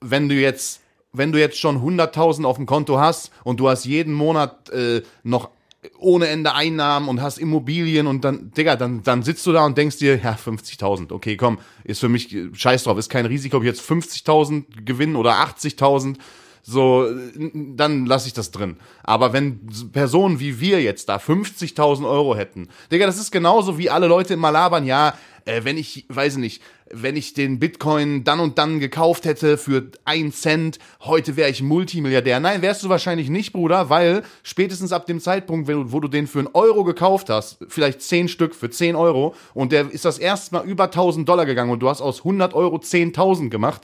wenn 0.00 0.28
du 0.28 0.34
jetzt 0.34 0.80
wenn 1.14 1.30
du 1.30 1.38
jetzt 1.38 1.58
schon 1.60 1.82
100.000 1.82 2.46
auf 2.46 2.56
dem 2.56 2.64
Konto 2.64 2.98
hast 2.98 3.30
und 3.44 3.60
du 3.60 3.68
hast 3.68 3.84
jeden 3.84 4.14
Monat 4.14 4.70
äh, 4.70 5.02
noch 5.24 5.50
ohne 5.98 6.28
Ende 6.28 6.54
Einnahmen 6.54 7.08
und 7.08 7.20
hast 7.20 7.38
Immobilien 7.38 8.06
und 8.06 8.24
dann, 8.24 8.52
Digga, 8.52 8.76
dann, 8.76 9.02
dann 9.02 9.22
sitzt 9.22 9.44
du 9.46 9.52
da 9.52 9.64
und 9.66 9.76
denkst 9.76 9.98
dir, 9.98 10.16
ja, 10.16 10.34
50.000, 10.34 11.12
okay, 11.12 11.36
komm, 11.36 11.58
ist 11.84 11.98
für 11.98 12.08
mich, 12.08 12.36
scheiß 12.52 12.84
drauf, 12.84 12.98
ist 12.98 13.08
kein 13.08 13.26
Risiko, 13.26 13.56
ob 13.56 13.64
ich 13.64 13.68
jetzt 13.68 13.88
50.000 13.88 14.84
gewinnen 14.84 15.16
oder 15.16 15.32
80.000, 15.34 16.16
so, 16.64 17.08
dann 17.34 18.06
lasse 18.06 18.28
ich 18.28 18.34
das 18.34 18.52
drin. 18.52 18.76
Aber 19.02 19.32
wenn 19.32 19.66
Personen 19.92 20.38
wie 20.38 20.60
wir 20.60 20.80
jetzt 20.80 21.08
da 21.08 21.16
50.000 21.16 22.08
Euro 22.08 22.36
hätten, 22.36 22.68
Digga, 22.92 23.06
das 23.06 23.18
ist 23.18 23.32
genauso 23.32 23.78
wie 23.78 23.90
alle 23.90 24.06
Leute 24.06 24.34
immer 24.34 24.52
labern, 24.52 24.86
ja, 24.86 25.14
äh, 25.44 25.64
wenn 25.64 25.76
ich, 25.76 26.06
weiß 26.08 26.34
ich 26.34 26.38
nicht, 26.38 26.62
wenn 26.92 27.16
ich 27.16 27.34
den 27.34 27.58
Bitcoin 27.58 28.24
dann 28.24 28.40
und 28.40 28.58
dann 28.58 28.78
gekauft 28.78 29.24
hätte 29.24 29.58
für 29.58 29.90
ein 30.04 30.32
Cent, 30.32 30.78
heute 31.00 31.36
wäre 31.36 31.50
ich 31.50 31.62
Multimilliardär. 31.62 32.38
Nein, 32.38 32.62
wärst 32.62 32.82
du 32.82 32.88
wahrscheinlich 32.88 33.30
nicht, 33.30 33.52
Bruder, 33.52 33.90
weil 33.90 34.22
spätestens 34.42 34.92
ab 34.92 35.06
dem 35.06 35.20
Zeitpunkt, 35.20 35.68
wo 35.68 36.00
du 36.00 36.08
den 36.08 36.26
für 36.26 36.40
einen 36.40 36.48
Euro 36.52 36.84
gekauft 36.84 37.30
hast, 37.30 37.58
vielleicht 37.68 38.02
10 38.02 38.28
Stück 38.28 38.54
für 38.54 38.70
10 38.70 38.94
Euro 38.94 39.34
und 39.54 39.72
der 39.72 39.90
ist 39.90 40.04
das 40.04 40.18
erste 40.18 40.54
Mal 40.54 40.64
über 40.64 40.84
1000 40.84 41.28
Dollar 41.28 41.46
gegangen 41.46 41.70
und 41.70 41.80
du 41.80 41.88
hast 41.88 42.00
aus 42.00 42.18
100 42.18 42.54
Euro 42.54 42.76
10.000 42.76 43.48
gemacht, 43.48 43.82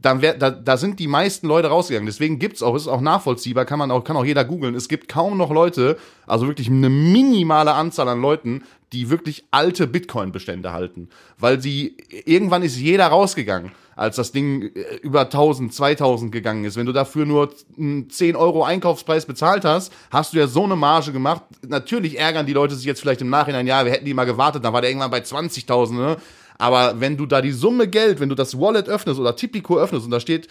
dann 0.00 0.22
wär, 0.22 0.34
da, 0.34 0.50
da 0.50 0.76
sind 0.76 1.00
die 1.00 1.08
meisten 1.08 1.48
Leute 1.48 1.68
rausgegangen. 1.68 2.06
Deswegen 2.06 2.38
gibt's 2.38 2.62
auch, 2.62 2.76
ist 2.76 2.86
auch 2.86 3.00
nachvollziehbar, 3.00 3.64
kann 3.64 3.78
man 3.78 3.90
auch, 3.90 4.04
kann 4.04 4.16
auch 4.16 4.24
jeder 4.24 4.44
googeln. 4.44 4.74
Es 4.74 4.88
gibt 4.88 5.08
kaum 5.08 5.36
noch 5.36 5.50
Leute, 5.50 5.98
also 6.26 6.46
wirklich 6.46 6.68
eine 6.68 6.88
minimale 6.88 7.72
Anzahl 7.72 8.08
an 8.08 8.20
Leuten, 8.20 8.62
die 8.92 9.10
wirklich 9.10 9.44
alte 9.50 9.86
Bitcoin-Bestände 9.86 10.72
halten. 10.72 11.08
Weil 11.38 11.60
sie, 11.60 11.96
irgendwann 12.24 12.62
ist 12.62 12.78
jeder 12.78 13.06
rausgegangen, 13.08 13.72
als 13.96 14.16
das 14.16 14.32
Ding 14.32 14.70
äh, 14.74 14.96
über 15.02 15.22
1000, 15.22 15.74
2000 15.74 16.32
gegangen 16.32 16.64
ist. 16.64 16.76
Wenn 16.76 16.86
du 16.86 16.92
dafür 16.92 17.26
nur 17.26 17.50
einen 17.76 18.08
10 18.08 18.36
Euro 18.36 18.64
Einkaufspreis 18.64 19.26
bezahlt 19.26 19.64
hast, 19.64 19.92
hast 20.10 20.32
du 20.32 20.38
ja 20.38 20.46
so 20.46 20.64
eine 20.64 20.76
Marge 20.76 21.12
gemacht. 21.12 21.42
Natürlich 21.66 22.18
ärgern 22.18 22.46
die 22.46 22.52
Leute 22.52 22.74
sich 22.74 22.86
jetzt 22.86 23.00
vielleicht 23.00 23.20
im 23.20 23.30
Nachhinein, 23.30 23.66
ja, 23.66 23.84
wir 23.84 23.92
hätten 23.92 24.04
die 24.04 24.14
mal 24.14 24.24
gewartet, 24.24 24.64
dann 24.64 24.72
war 24.72 24.80
der 24.80 24.90
irgendwann 24.90 25.10
bei 25.10 25.20
20.000, 25.20 25.92
ne? 25.92 26.16
Aber 26.58 27.00
wenn 27.00 27.16
du 27.16 27.26
da 27.26 27.40
die 27.40 27.52
Summe 27.52 27.86
Geld, 27.86 28.18
wenn 28.18 28.28
du 28.28 28.34
das 28.34 28.58
Wallet 28.58 28.88
öffnest 28.88 29.20
oder 29.20 29.36
Tipico 29.36 29.78
öffnest 29.78 30.04
und 30.04 30.10
da 30.10 30.18
steht, 30.18 30.48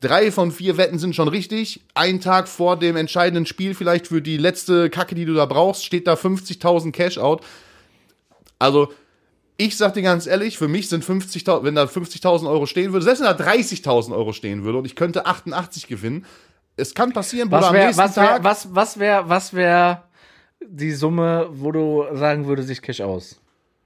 drei 0.00 0.32
von 0.32 0.50
vier 0.50 0.78
Wetten 0.78 0.98
sind 0.98 1.14
schon 1.14 1.28
richtig, 1.28 1.82
ein 1.94 2.20
Tag 2.20 2.48
vor 2.48 2.78
dem 2.78 2.96
entscheidenden 2.96 3.46
Spiel 3.46 3.74
vielleicht 3.74 4.06
für 4.06 4.22
die 4.22 4.38
letzte 4.38 4.88
Kacke, 4.88 5.14
die 5.14 5.26
du 5.26 5.34
da 5.34 5.44
brauchst, 5.44 5.84
steht 5.84 6.06
da 6.06 6.14
50.000 6.14 6.92
Cash-Out. 6.92 7.44
Also, 8.60 8.92
ich 9.56 9.76
sag 9.76 9.94
dir 9.94 10.02
ganz 10.02 10.26
ehrlich, 10.26 10.56
für 10.56 10.68
mich 10.68 10.88
sind 10.88 11.04
50.000, 11.04 11.64
wenn 11.64 11.74
da 11.74 11.84
50.000 11.84 12.48
Euro 12.48 12.66
stehen 12.66 12.92
würde, 12.92 13.04
selbst 13.04 13.20
wenn 13.20 13.36
da 13.36 13.44
30.000 13.44 14.14
Euro 14.14 14.32
stehen 14.32 14.62
würde 14.62 14.78
und 14.78 14.84
ich 14.84 14.94
könnte 14.94 15.26
88 15.26 15.88
gewinnen, 15.88 16.24
es 16.76 16.94
kann 16.94 17.12
passieren, 17.12 17.48
Bruder, 17.50 17.62
Was 17.62 17.68
am 17.68 17.74
wäre 17.74 17.86
nächsten 17.86 18.02
was 18.02 18.16
wär, 18.16 18.24
Tag. 18.24 18.44
was, 18.44 18.74
was 18.74 18.98
wär, 18.98 19.28
was 19.28 19.52
wär 19.52 20.04
die 20.66 20.92
Summe, 20.92 21.48
wo 21.50 21.72
du 21.72 22.04
sagen 22.14 22.46
würdest, 22.46 22.70
ich 22.70 22.80
cash 22.80 23.00
aus? 23.00 23.40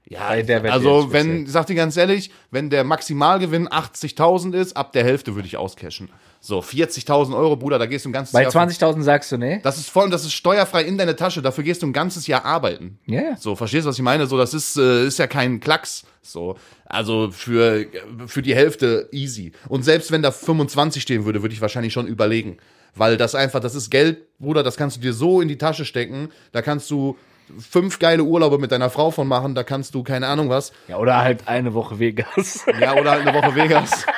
Ja, 0.07 0.39
der 0.41 0.63
also 0.71 1.11
wenn, 1.11 1.47
sag 1.47 1.65
dir 1.65 1.75
ganz 1.75 1.97
ehrlich, 1.97 2.29
wenn 2.51 2.69
der 2.69 2.83
Maximalgewinn 2.83 3.67
80.000 3.67 4.53
ist, 4.53 4.77
ab 4.77 4.91
der 4.91 5.03
Hälfte 5.03 5.33
würde 5.35 5.47
ich 5.47 5.57
auscashen. 5.57 6.09
So, 6.45 6.59
40.000 6.59 7.35
Euro, 7.35 7.55
Bruder, 7.55 7.79
da 7.79 7.87
gehst 7.87 8.05
du 8.05 8.09
ein 8.09 8.13
ganzes 8.13 8.31
Bei 8.31 8.43
Jahr. 8.43 8.51
20.000 8.51 9.01
sagst 9.01 9.31
du, 9.31 9.37
nee? 9.39 9.59
Das 9.63 9.79
ist 9.79 9.89
voll, 9.89 10.11
das 10.11 10.25
ist 10.25 10.33
steuerfrei 10.33 10.83
in 10.83 10.95
deine 10.95 11.15
Tasche, 11.15 11.41
dafür 11.41 11.63
gehst 11.63 11.81
du 11.81 11.87
ein 11.87 11.91
ganzes 11.93 12.27
Jahr 12.27 12.45
arbeiten. 12.45 12.99
Ja, 13.07 13.21
ja. 13.21 13.35
So, 13.35 13.55
verstehst 13.55 13.85
du, 13.85 13.89
was 13.89 13.95
ich 13.95 14.03
meine? 14.03 14.27
So, 14.27 14.37
das 14.37 14.53
ist, 14.53 14.77
äh, 14.77 15.07
ist 15.07 15.17
ja 15.17 15.25
kein 15.25 15.59
Klacks. 15.59 16.03
So, 16.21 16.55
also 16.85 17.31
für, 17.31 17.87
für 18.27 18.43
die 18.43 18.53
Hälfte 18.53 19.09
easy. 19.11 19.53
Und 19.69 19.85
selbst 19.85 20.11
wenn 20.11 20.21
da 20.21 20.29
25 20.29 21.01
stehen 21.01 21.25
würde, 21.25 21.41
würde 21.41 21.55
ich 21.55 21.61
wahrscheinlich 21.61 21.93
schon 21.93 22.05
überlegen. 22.05 22.57
Weil 22.93 23.17
das 23.17 23.33
einfach, 23.33 23.59
das 23.59 23.73
ist 23.73 23.89
Geld, 23.89 24.37
Bruder, 24.37 24.61
das 24.61 24.77
kannst 24.77 24.97
du 24.97 25.01
dir 25.01 25.13
so 25.13 25.41
in 25.41 25.47
die 25.47 25.57
Tasche 25.57 25.83
stecken. 25.83 26.29
Da 26.51 26.61
kannst 26.61 26.91
du 26.91 27.17
fünf 27.57 27.97
geile 27.97 28.23
Urlaube 28.23 28.59
mit 28.59 28.71
deiner 28.71 28.91
Frau 28.91 29.09
von 29.09 29.27
machen. 29.27 29.55
Da 29.55 29.63
kannst 29.63 29.95
du, 29.95 30.03
keine 30.03 30.27
Ahnung 30.27 30.49
was. 30.49 30.73
Ja, 30.89 30.97
oder 30.97 31.17
halt 31.17 31.47
eine 31.47 31.73
Woche 31.73 31.97
Vegas. 31.97 32.67
Ja, 32.79 32.93
oder 32.93 33.09
halt 33.09 33.27
eine 33.27 33.35
Woche 33.35 33.55
Vegas. 33.55 34.05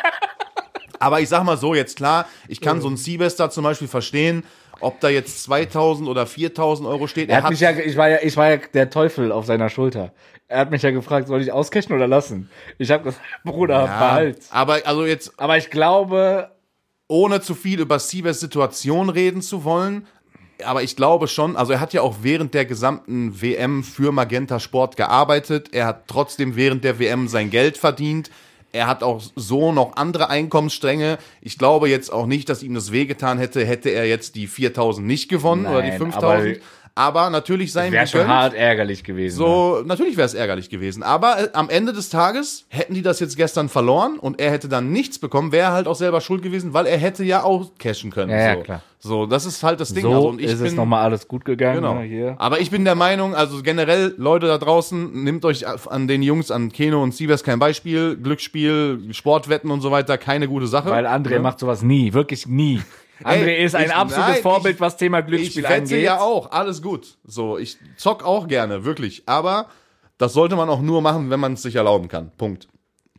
Aber 1.00 1.22
ich 1.22 1.30
sag 1.30 1.44
mal 1.44 1.58
so, 1.58 1.74
jetzt 1.74 1.98
klar, 1.98 2.28
ich 2.48 2.62
kann 2.62 2.82
so 2.82 2.90
ein 2.90 2.98
Seabester 2.98 3.50
zum 3.50 3.64
Beispiel 3.64 3.88
verstehen, 3.88 4.44
ob 4.80 5.00
da 5.00 5.10
jetzt 5.10 5.44
2000 5.44 6.08
oder 6.08 6.26
4000 6.26 6.88
Euro 6.88 7.08
steht. 7.08 7.30
Er 7.30 7.44
hat 7.44 7.50
mich 7.50 7.60
ja, 7.60 7.72
ich 7.72 7.98
war 7.98 8.10
ja, 8.10 8.18
ich 8.22 8.38
war 8.38 8.50
ja 8.52 8.58
der 8.58 8.90
Teufel 8.90 9.32
auf 9.32 9.46
seiner 9.46 9.70
Schulter. 9.70 10.14
Er 10.48 10.60
hat 10.60 10.72
mich 10.72 10.82
ja 10.82 10.92
gefragt, 10.92 11.28
soll 11.28 11.42
ich 11.42 11.52
auscashen 11.52 11.94
oder 11.94 12.08
lassen? 12.08 12.50
Ich 12.78 12.90
habe 12.92 13.04
gesagt, 13.04 13.24
Bruder, 13.44 13.86
ja, 13.86 13.86
behalt. 13.86 14.40
aber 14.50 14.80
also 14.86 15.06
jetzt, 15.06 15.34
Aber 15.38 15.58
ich 15.58 15.70
glaube, 15.70 16.52
ohne 17.08 17.42
zu 17.42 17.56
viel 17.56 17.80
über 17.82 18.00
Siebers 18.00 18.40
Situation 18.40 19.10
reden 19.10 19.42
zu 19.42 19.64
wollen, 19.64 20.08
aber 20.64 20.84
ich 20.84 20.96
glaube 20.96 21.28
schon, 21.28 21.56
also 21.56 21.74
er 21.74 21.80
hat 21.80 21.94
ja 21.94 22.02
auch 22.02 22.18
während 22.22 22.54
der 22.54 22.66
gesamten 22.66 23.42
WM 23.42 23.84
für 23.84 24.12
Magenta 24.12 24.60
Sport 24.60 24.98
gearbeitet. 24.98 25.70
Er 25.72 25.86
hat 25.86 26.08
trotzdem 26.08 26.56
während 26.56 26.84
der 26.84 26.98
WM 27.00 27.28
sein 27.28 27.50
Geld 27.52 27.78
verdient. 27.78 28.32
Er 28.74 28.88
hat 28.88 29.02
auch 29.02 29.22
so 29.36 29.72
noch 29.72 29.96
andere 29.96 30.30
Einkommensstränge. 30.30 31.18
Ich 31.42 31.58
glaube 31.58 31.90
jetzt 31.90 32.12
auch 32.12 32.26
nicht, 32.26 32.50
dass 32.50 32.64
ihm 32.64 32.74
das 32.74 32.92
wehgetan 32.92 33.38
hätte, 33.38 33.66
hätte 33.66 33.90
er 33.90 34.06
jetzt 34.06 34.36
die 34.36 34.48
4000 34.48 35.06
nicht 35.08 35.30
gewonnen 35.30 35.66
oder 35.66 35.82
die 35.82 35.90
Nein, 35.90 36.00
5000. 36.00 36.60
Aber, 36.98 37.30
natürlich 37.30 37.72
sein 37.72 37.92
wäre 37.92 38.08
schon 38.08 38.28
hart 38.28 38.54
ärgerlich 38.54 39.04
gewesen. 39.04 39.40
ne? 39.40 39.46
so, 39.46 39.82
natürlich 39.86 40.18
wäre 40.18 40.26
es 40.26 40.34
ärgerlich 40.34 40.70
gewesen. 40.70 41.04
Aber 41.04 41.40
äh, 41.40 41.50
am 41.54 41.70
Ende 41.70 41.94
des 41.94 42.10
Tages 42.10 42.66
hätten 42.70 42.94
die 42.94 43.02
das 43.02 43.20
jetzt 43.20 43.38
gestern 43.38 43.70
verloren 43.70 44.18
und 44.20 44.40
er 44.42 44.52
hätte 44.52 44.68
dann 44.68 44.92
nichts 44.92 45.20
bekommen, 45.20 45.52
wäre 45.52 45.68
er 45.68 45.72
halt 45.74 45.88
auch 45.88 45.96
selber 45.96 46.22
schuld 46.22 46.42
gewesen, 46.42 46.74
weil 46.74 46.88
er 46.88 46.98
hätte 46.98 47.24
ja 47.24 47.44
auch 47.44 47.72
cashen 47.78 48.12
können. 48.12 48.32
Ja, 48.32 48.40
ja, 48.40 48.56
so. 48.56 48.62
klar. 48.64 48.82
So, 49.00 49.26
das 49.28 49.46
ist 49.46 49.62
halt 49.62 49.80
das 49.80 49.94
Ding. 49.94 50.02
so 50.02 50.12
also, 50.12 50.30
und 50.30 50.42
ich 50.42 50.48
ist 50.48 50.58
bin, 50.58 50.68
es 50.68 50.74
nochmal 50.74 51.04
alles 51.04 51.28
gut 51.28 51.46
gegangen. 51.46 51.76
Genau. 51.76 51.94
Ne, 51.94 52.02
hier. 52.06 52.36
Aber 52.40 52.60
ich 52.60 52.72
bin 52.72 52.84
der 52.84 52.96
Meinung, 52.96 53.36
also 53.36 53.62
generell, 53.62 54.16
Leute 54.18 54.48
da 54.48 54.58
draußen, 54.58 55.24
nehmt 55.24 55.46
euch 55.46 55.66
an 55.68 56.08
den 56.08 56.24
Jungs, 56.24 56.50
an 56.50 56.72
Keno 56.72 57.04
und 57.04 57.14
Sievers 57.14 57.44
kein 57.44 57.60
Beispiel. 57.60 58.18
Glücksspiel, 58.18 59.10
Sportwetten 59.12 59.70
und 59.70 59.82
so 59.82 59.92
weiter, 59.92 60.18
keine 60.18 60.48
gute 60.48 60.66
Sache. 60.66 60.90
Weil 60.90 61.06
André 61.06 61.34
Ja. 61.34 61.42
macht 61.42 61.60
sowas 61.60 61.84
nie, 61.84 62.14
wirklich 62.14 62.48
nie. 62.48 62.82
André 63.24 63.58
ist 63.58 63.76
ein 63.76 63.86
ich- 63.86 63.94
absolutes 63.96 64.34
nein, 64.36 64.42
Vorbild, 64.44 64.76
ich- 64.76 64.82
was 64.82 64.98
Thema 64.98 65.20
Ich 65.20 65.26
Glücksspiel 65.26 65.64
wette 65.64 65.74
angeht. 65.76 66.04
ja 66.04 66.20
auch, 66.20 66.52
alles 66.52 66.82
gut. 66.82 67.18
So, 67.26 67.58
ich 67.58 67.78
zock 67.98 68.24
auch 68.24 68.48
gerne, 68.48 68.86
wirklich. 68.86 69.24
Aber 69.26 69.68
das 70.18 70.34
sollte 70.34 70.56
man 70.56 70.70
auch 70.70 70.82
nur 70.82 71.02
machen, 71.02 71.30
wenn 71.30 71.40
man 71.40 71.54
es 71.54 71.62
sich 71.62 71.76
erlauben 71.76 72.08
kann. 72.08 72.32
Punkt. 72.38 72.68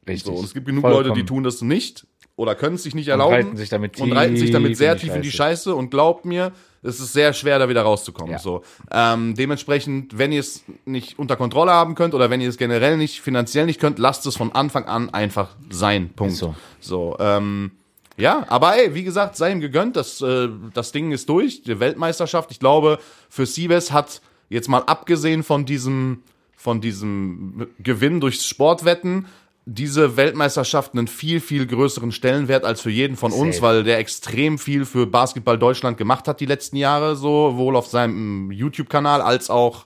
Richtig. 0.06 0.24
So, 0.32 0.38
und 0.38 0.44
es 0.44 0.54
gibt 0.54 0.66
genug 0.66 0.82
Vollkommen. 0.82 1.08
Leute, 1.08 1.20
die 1.20 1.26
tun 1.26 1.42
das 1.44 1.60
nicht. 1.62 2.06
oder 2.36 2.54
können 2.54 2.76
es 2.76 2.84
sich 2.84 2.94
nicht 2.94 3.08
Und 3.08 3.12
erlauben 3.12 3.34
reiten 3.34 3.56
sich 3.56 3.68
damit 3.68 4.00
und 4.00 4.12
reiten 4.12 4.36
sich 4.36 4.52
damit 4.52 4.76
sehr 4.76 4.92
in 4.92 4.98
tief 5.00 5.14
in 5.16 5.22
die 5.22 5.30
Scheiße. 5.32 5.70
Scheiße 5.70 5.74
und 5.74 5.90
glaubt 5.90 6.24
mir, 6.24 6.52
es 6.84 7.00
ist 7.00 7.12
sehr 7.12 7.32
schwer, 7.32 7.58
da 7.58 7.68
wieder 7.68 7.82
rauszukommen. 7.82 8.30
Ja. 8.30 8.38
So. 8.38 8.62
Ähm, 8.92 9.34
dementsprechend, 9.34 10.16
wenn 10.16 10.30
ihr 10.30 10.38
es 10.38 10.62
nicht 10.84 11.18
unter 11.18 11.34
Kontrolle 11.34 11.72
haben 11.72 11.96
könnt 11.96 12.14
oder 12.14 12.30
wenn 12.30 12.40
ihr 12.40 12.48
es 12.48 12.56
generell 12.56 12.96
nicht 12.96 13.20
finanziell 13.22 13.66
nicht 13.66 13.80
könnt, 13.80 13.98
lasst 13.98 14.24
es 14.26 14.36
von 14.36 14.52
Anfang 14.52 14.84
an 14.84 15.10
einfach 15.12 15.56
sein. 15.70 16.10
Punkt. 16.14 16.34
Ist 16.34 16.38
so. 16.38 16.54
so 16.78 17.16
ähm, 17.18 17.72
ja, 18.18 18.44
aber 18.48 18.76
ey, 18.76 18.94
wie 18.94 19.04
gesagt, 19.04 19.36
sei 19.36 19.52
ihm 19.52 19.60
gegönnt, 19.60 19.96
das, 19.96 20.20
äh, 20.20 20.48
das 20.74 20.92
Ding 20.92 21.12
ist 21.12 21.28
durch, 21.28 21.62
die 21.62 21.80
Weltmeisterschaft. 21.80 22.50
Ich 22.50 22.58
glaube, 22.58 22.98
für 23.28 23.46
Siebes 23.46 23.92
hat 23.92 24.20
jetzt 24.48 24.68
mal 24.68 24.82
abgesehen 24.82 25.42
von 25.42 25.64
diesem, 25.64 26.22
von 26.56 26.80
diesem 26.80 27.68
Gewinn 27.78 28.20
durchs 28.20 28.44
Sportwetten, 28.44 29.26
diese 29.70 30.16
Weltmeisterschaft 30.16 30.94
einen 30.94 31.06
viel, 31.06 31.40
viel 31.40 31.66
größeren 31.66 32.10
Stellenwert 32.10 32.64
als 32.64 32.80
für 32.80 32.90
jeden 32.90 33.16
von 33.16 33.32
uns, 33.32 33.56
Safe. 33.56 33.66
weil 33.66 33.84
der 33.84 33.98
extrem 33.98 34.58
viel 34.58 34.84
für 34.86 35.06
Basketball 35.06 35.58
Deutschland 35.58 35.98
gemacht 35.98 36.26
hat 36.26 36.40
die 36.40 36.46
letzten 36.46 36.76
Jahre, 36.76 37.16
so, 37.16 37.56
wohl 37.56 37.76
auf 37.76 37.86
seinem 37.86 38.50
YouTube-Kanal 38.50 39.20
als 39.20 39.50
auch 39.50 39.84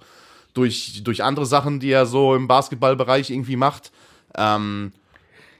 durch, 0.55 1.03
durch 1.03 1.25
andere 1.25 1.47
Sachen, 1.47 1.81
die 1.81 1.91
er 1.91 2.07
so 2.07 2.35
im 2.35 2.47
Basketballbereich 2.47 3.31
irgendwie 3.31 3.57
macht. 3.57 3.91
Ähm, 4.37 4.93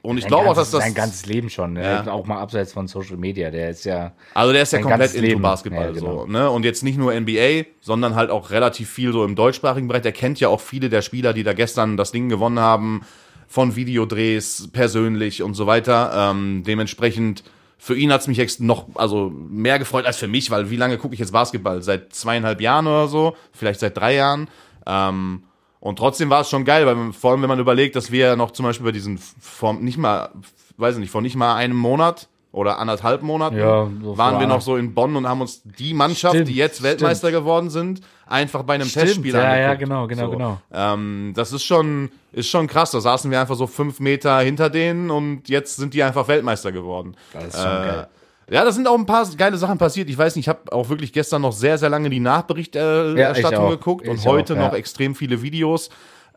und 0.03 0.17
ich 0.17 0.23
Sein 0.23 0.29
glaube 0.29 0.43
auch, 0.49 0.53
dass 0.53 0.69
ganzes- 0.69 0.71
das. 0.71 0.83
Sein 0.83 0.93
ganzes 0.93 1.25
Leben 1.25 1.49
schon, 1.49 1.73
ne? 1.73 1.81
Ja. 1.81 2.11
auch 2.11 2.25
mal 2.27 2.37
abseits 2.39 2.71
von 2.73 2.87
Social 2.87 3.17
Media. 3.17 3.49
Der 3.49 3.69
ist 3.71 3.85
ja. 3.85 4.11
Also 4.35 4.53
der 4.53 4.61
ist 4.61 4.73
ja 4.73 4.79
komplett 4.81 5.15
into 5.15 5.25
Leben. 5.27 5.41
Basketball 5.41 5.85
Ja, 5.87 5.91
genau. 5.91 6.19
so, 6.19 6.25
ne? 6.27 6.49
Und 6.51 6.63
jetzt 6.65 6.83
nicht 6.83 6.97
nur 6.97 7.13
NBA, 7.13 7.63
sondern 7.81 8.13
halt 8.13 8.29
auch 8.29 8.51
relativ 8.51 8.89
viel 8.89 9.11
so 9.13 9.23
im 9.25 9.35
deutschsprachigen 9.35 9.87
Bereich. 9.87 10.01
Der 10.03 10.11
kennt 10.11 10.39
ja 10.39 10.49
auch 10.49 10.61
viele 10.61 10.89
der 10.89 11.01
Spieler, 11.01 11.33
die 11.33 11.43
da 11.43 11.53
gestern 11.53 11.97
das 11.97 12.11
Ding 12.11 12.29
gewonnen 12.29 12.59
haben, 12.59 13.01
von 13.47 13.75
Videodrehs 13.75 14.69
persönlich 14.73 15.41
und 15.41 15.53
so 15.55 15.67
weiter. 15.67 16.11
Ähm, 16.31 16.63
dementsprechend 16.67 17.43
für 17.77 17.95
ihn 17.95 18.11
hat's 18.11 18.27
mich 18.27 18.37
jetzt 18.37 18.59
noch 18.61 18.87
also 18.95 19.29
mehr 19.29 19.79
gefreut 19.79 20.05
als 20.05 20.17
für 20.17 20.27
mich, 20.27 20.51
weil 20.51 20.69
wie 20.69 20.77
lange 20.77 20.97
gucke 20.97 21.13
ich 21.13 21.19
jetzt 21.19 21.31
Basketball? 21.33 21.81
Seit 21.81 22.13
zweieinhalb 22.13 22.61
Jahren 22.61 22.87
oder 22.87 23.07
so, 23.07 23.35
vielleicht 23.51 23.79
seit 23.79 23.95
drei 23.97 24.15
Jahren. 24.15 24.47
Ähm, 24.85 25.43
und 25.83 25.99
trotzdem 25.99 26.29
war 26.29 26.39
es 26.39 26.49
schon 26.49 26.63
geil, 26.63 26.85
weil 26.85 27.11
vor 27.11 27.31
allem 27.31 27.41
wenn 27.41 27.49
man 27.49 27.59
überlegt, 27.59 27.97
dass 27.97 28.09
wir 28.09 28.27
ja 28.27 28.35
noch 28.37 28.51
zum 28.51 28.63
Beispiel 28.63 28.85
bei 28.85 28.93
diesen 28.93 29.17
vor 29.17 29.73
nicht 29.73 29.97
mal, 29.97 30.29
weiß 30.77 30.95
ich 30.95 31.01
nicht, 31.01 31.11
vor 31.11 31.21
nicht 31.21 31.35
mal 31.35 31.55
einem 31.55 31.75
Monat 31.75 32.29
oder 32.53 32.79
anderthalb 32.79 33.21
Monaten 33.21 33.57
Ja, 33.57 33.89
so 34.01 34.17
waren 34.17 34.39
wir 34.39 34.47
noch 34.47 34.61
so 34.61 34.77
in 34.77 34.93
Bonn 34.93 35.17
und 35.17 35.27
haben 35.27 35.41
uns 35.41 35.61
die 35.65 35.93
Mannschaft, 35.93 36.35
Stimmt, 36.35 36.47
die 36.47 36.55
jetzt 36.55 36.83
Weltmeister 36.83 37.31
geworden 37.31 37.69
sind, 37.69 37.99
einfach 38.25 38.63
bei 38.63 38.75
einem 38.75 38.87
Stimmt, 38.87 39.07
Testspiel 39.07 39.33
ja, 39.33 39.41
ja, 39.41 39.71
angeguckt. 39.71 39.79
genau, 39.79 40.07
genau, 40.07 40.29
genau. 40.29 40.61
Ähm, 40.71 41.33
das 41.35 41.51
ist 41.51 41.65
schon, 41.65 42.09
ist 42.31 42.47
schon 42.47 42.67
krass. 42.67 42.91
Da 42.91 43.01
saßen 43.01 43.29
wir 43.29 43.41
einfach 43.41 43.55
so 43.57 43.67
fünf 43.67 43.99
Meter 43.99 44.39
hinter 44.39 44.69
denen 44.69 45.11
und 45.11 45.49
jetzt 45.49 45.75
sind 45.75 45.93
die 45.93 46.01
einfach 46.01 46.29
Weltmeister 46.29 46.71
geworden. 46.71 47.17
Das 47.33 47.47
ist 47.47 47.57
schon 47.57 47.65
geil. 47.65 48.07
Ja, 48.49 48.63
da 48.65 48.71
sind 48.71 48.87
auch 48.87 48.97
ein 48.97 49.05
paar 49.05 49.25
geile 49.37 49.57
Sachen 49.57 49.77
passiert. 49.77 50.09
Ich 50.09 50.17
weiß 50.17 50.35
nicht, 50.35 50.45
ich 50.45 50.49
habe 50.49 50.71
auch 50.71 50.89
wirklich 50.89 51.13
gestern 51.13 51.41
noch 51.41 51.53
sehr, 51.53 51.77
sehr 51.77 51.89
lange 51.89 52.09
die 52.09 52.19
Nachberichterstattung 52.19 53.17
Ja, 53.17 53.31
ich 53.33 53.45
auch. 53.45 53.69
geguckt 53.69 54.07
und 54.07 54.15
Ich 54.15 54.25
heute 54.25 54.53
auch, 54.53 54.57
ja. 54.57 54.67
noch 54.67 54.73
extrem 54.73 55.15
viele 55.15 55.41
Videos. 55.41 55.89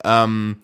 Ähm, 0.05 0.59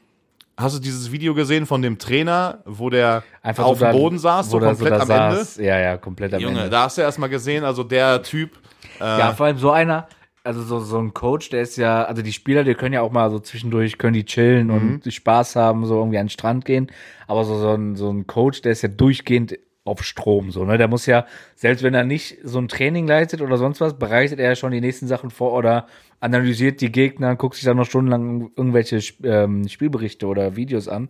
hast 0.56 0.76
du 0.76 0.80
dieses 0.80 1.10
Video 1.10 1.34
gesehen 1.34 1.66
von 1.66 1.82
dem 1.82 1.98
Trainer, 1.98 2.58
wo 2.64 2.90
der 2.90 3.24
Einfach 3.42 3.64
auf 3.64 3.78
so 3.78 3.84
dem 3.86 3.92
Boden 3.92 4.18
saß, 4.18 4.50
so 4.50 4.60
komplett 4.60 4.92
da 4.92 5.00
am 5.00 5.10
Ende? 5.10 5.36
saß. 5.38 5.56
Ja, 5.56 5.78
ja, 5.78 5.96
komplett 5.96 6.34
am 6.34 6.40
Junge, 6.40 6.58
Ende. 6.58 6.70
da 6.70 6.84
hast 6.84 6.98
du 6.98 7.02
erst 7.02 7.18
mal 7.18 7.28
gesehen, 7.28 7.64
also 7.64 7.82
der 7.82 8.22
Typ, 8.22 8.58
Ja, 9.00 9.32
vor 9.34 9.46
allem 9.46 9.58
so 9.58 9.70
einer, 9.72 10.06
also 10.44 10.62
so, 10.62 10.78
so 10.80 10.98
ein 10.98 11.12
Coach, 11.14 11.50
der 11.50 11.62
ist 11.62 11.76
ja, 11.76 12.04
also 12.04 12.22
die 12.22 12.32
Spieler, 12.32 12.62
die 12.64 12.74
können 12.74 12.92
ja 12.94 13.00
auch 13.00 13.10
mal 13.12 13.30
so 13.30 13.38
zwischendurch, 13.40 13.98
können 13.98 14.14
die 14.14 14.24
chillen 14.24 14.68
Mhm. 14.68 15.00
und 15.04 15.12
Spaß 15.12 15.56
haben, 15.56 15.86
so 15.86 15.96
irgendwie 15.98 16.18
an 16.18 16.26
den 16.26 16.30
Strand 16.30 16.64
gehen. 16.64 16.90
Aber 17.26 17.44
so, 17.44 17.58
so, 17.58 17.70
ein, 17.74 17.96
so 17.96 18.10
ein 18.10 18.26
Coach, 18.26 18.62
der 18.62 18.72
ist 18.72 18.82
ja 18.82 18.88
durchgehend 18.88 19.58
auf 19.84 20.04
Strom, 20.04 20.50
so, 20.52 20.64
ne? 20.64 20.78
Der 20.78 20.86
muss 20.88 21.06
ja, 21.06 21.26
selbst 21.56 21.82
wenn 21.82 21.94
er 21.94 22.04
nicht 22.04 22.38
so 22.44 22.58
ein 22.58 22.68
Training 22.68 23.06
leitet 23.06 23.40
oder 23.42 23.56
sonst 23.56 23.80
was, 23.80 23.98
bereitet 23.98 24.38
er 24.38 24.50
ja 24.50 24.54
schon 24.56 24.70
die 24.72 24.80
nächsten 24.80 25.08
Sachen 25.08 25.30
vor 25.30 25.52
oder 25.54 25.86
analysiert 26.20 26.80
die 26.80 26.92
Gegner, 26.92 27.34
guckt 27.34 27.56
sich 27.56 27.64
dann 27.64 27.76
noch 27.76 27.86
stundenlang 27.86 28.50
irgendwelche 28.56 29.00
ähm, 29.24 29.66
Spielberichte 29.68 30.26
oder 30.26 30.54
Videos 30.54 30.86
an. 30.86 31.08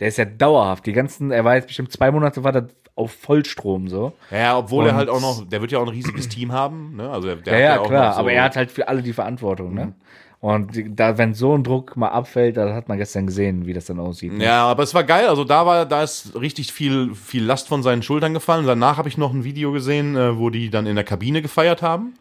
Der 0.00 0.08
ist 0.08 0.18
ja 0.18 0.24
dauerhaft. 0.24 0.86
Die 0.86 0.92
ganzen, 0.92 1.30
er 1.30 1.44
war 1.44 1.54
jetzt 1.56 1.66
bestimmt 1.66 1.92
zwei 1.92 2.10
Monate 2.10 2.42
war 2.44 2.52
der 2.52 2.66
auf 2.96 3.12
Vollstrom, 3.12 3.86
so. 3.86 4.12
ja, 4.32 4.58
obwohl 4.58 4.86
er 4.86 4.90
Und- 4.92 4.96
halt 4.96 5.08
auch 5.08 5.20
noch, 5.20 5.48
der 5.48 5.60
wird 5.60 5.70
ja 5.70 5.78
auch 5.78 5.82
ein 5.86 5.88
riesiges 5.88 6.28
Team 6.28 6.50
haben, 6.52 6.96
ne? 6.96 7.08
Also 7.10 7.28
der, 7.28 7.36
der 7.36 7.52
Ja, 7.52 7.60
ja, 7.74 7.80
auch 7.80 7.86
klar, 7.88 8.14
so- 8.14 8.18
aber 8.20 8.32
er 8.32 8.42
hat 8.42 8.56
halt 8.56 8.72
für 8.72 8.88
alle 8.88 9.02
die 9.02 9.12
Verantwortung, 9.12 9.72
ne? 9.74 9.94
Und 10.40 10.70
da, 10.98 11.18
wenn 11.18 11.34
so 11.34 11.56
ein 11.56 11.64
Druck 11.64 11.96
mal 11.96 12.10
abfällt, 12.10 12.56
da 12.56 12.72
hat 12.72 12.88
man 12.88 12.96
gestern 12.96 13.26
gesehen, 13.26 13.66
wie 13.66 13.72
das 13.72 13.86
dann 13.86 13.98
aussieht. 13.98 14.32
Ne? 14.32 14.44
Ja, 14.44 14.66
aber 14.66 14.84
es 14.84 14.94
war 14.94 15.02
geil. 15.02 15.26
Also 15.26 15.42
da 15.42 15.66
war, 15.66 15.84
da 15.84 16.04
ist 16.04 16.40
richtig 16.40 16.72
viel, 16.72 17.12
viel 17.14 17.44
Last 17.44 17.66
von 17.66 17.82
seinen 17.82 18.02
Schultern 18.02 18.34
gefallen. 18.34 18.64
Danach 18.64 18.98
habe 18.98 19.08
ich 19.08 19.18
noch 19.18 19.32
ein 19.32 19.42
Video 19.42 19.72
gesehen, 19.72 20.16
äh, 20.16 20.38
wo 20.38 20.50
die 20.50 20.70
dann 20.70 20.86
in 20.86 20.94
der 20.94 21.04
Kabine 21.04 21.42
gefeiert 21.42 21.82
haben. 21.82 22.14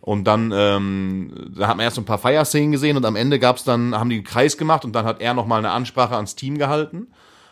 Und 0.00 0.24
dann, 0.24 0.52
ähm, 0.54 1.52
da 1.58 1.66
hat 1.66 1.76
man 1.76 1.82
erst 1.82 1.98
ein 1.98 2.04
paar 2.04 2.18
Feierszenen 2.18 2.70
gesehen 2.70 2.96
und 2.96 3.04
am 3.04 3.16
Ende 3.16 3.40
gab's 3.40 3.64
dann, 3.64 3.92
haben 3.96 4.10
die 4.10 4.16
einen 4.16 4.24
Kreis 4.24 4.56
gemacht 4.56 4.84
und 4.84 4.94
dann 4.94 5.04
hat 5.04 5.20
er 5.20 5.34
nochmal 5.34 5.58
eine 5.58 5.72
Ansprache 5.72 6.14
ans 6.14 6.36
Team 6.36 6.58
gehalten. 6.58 7.08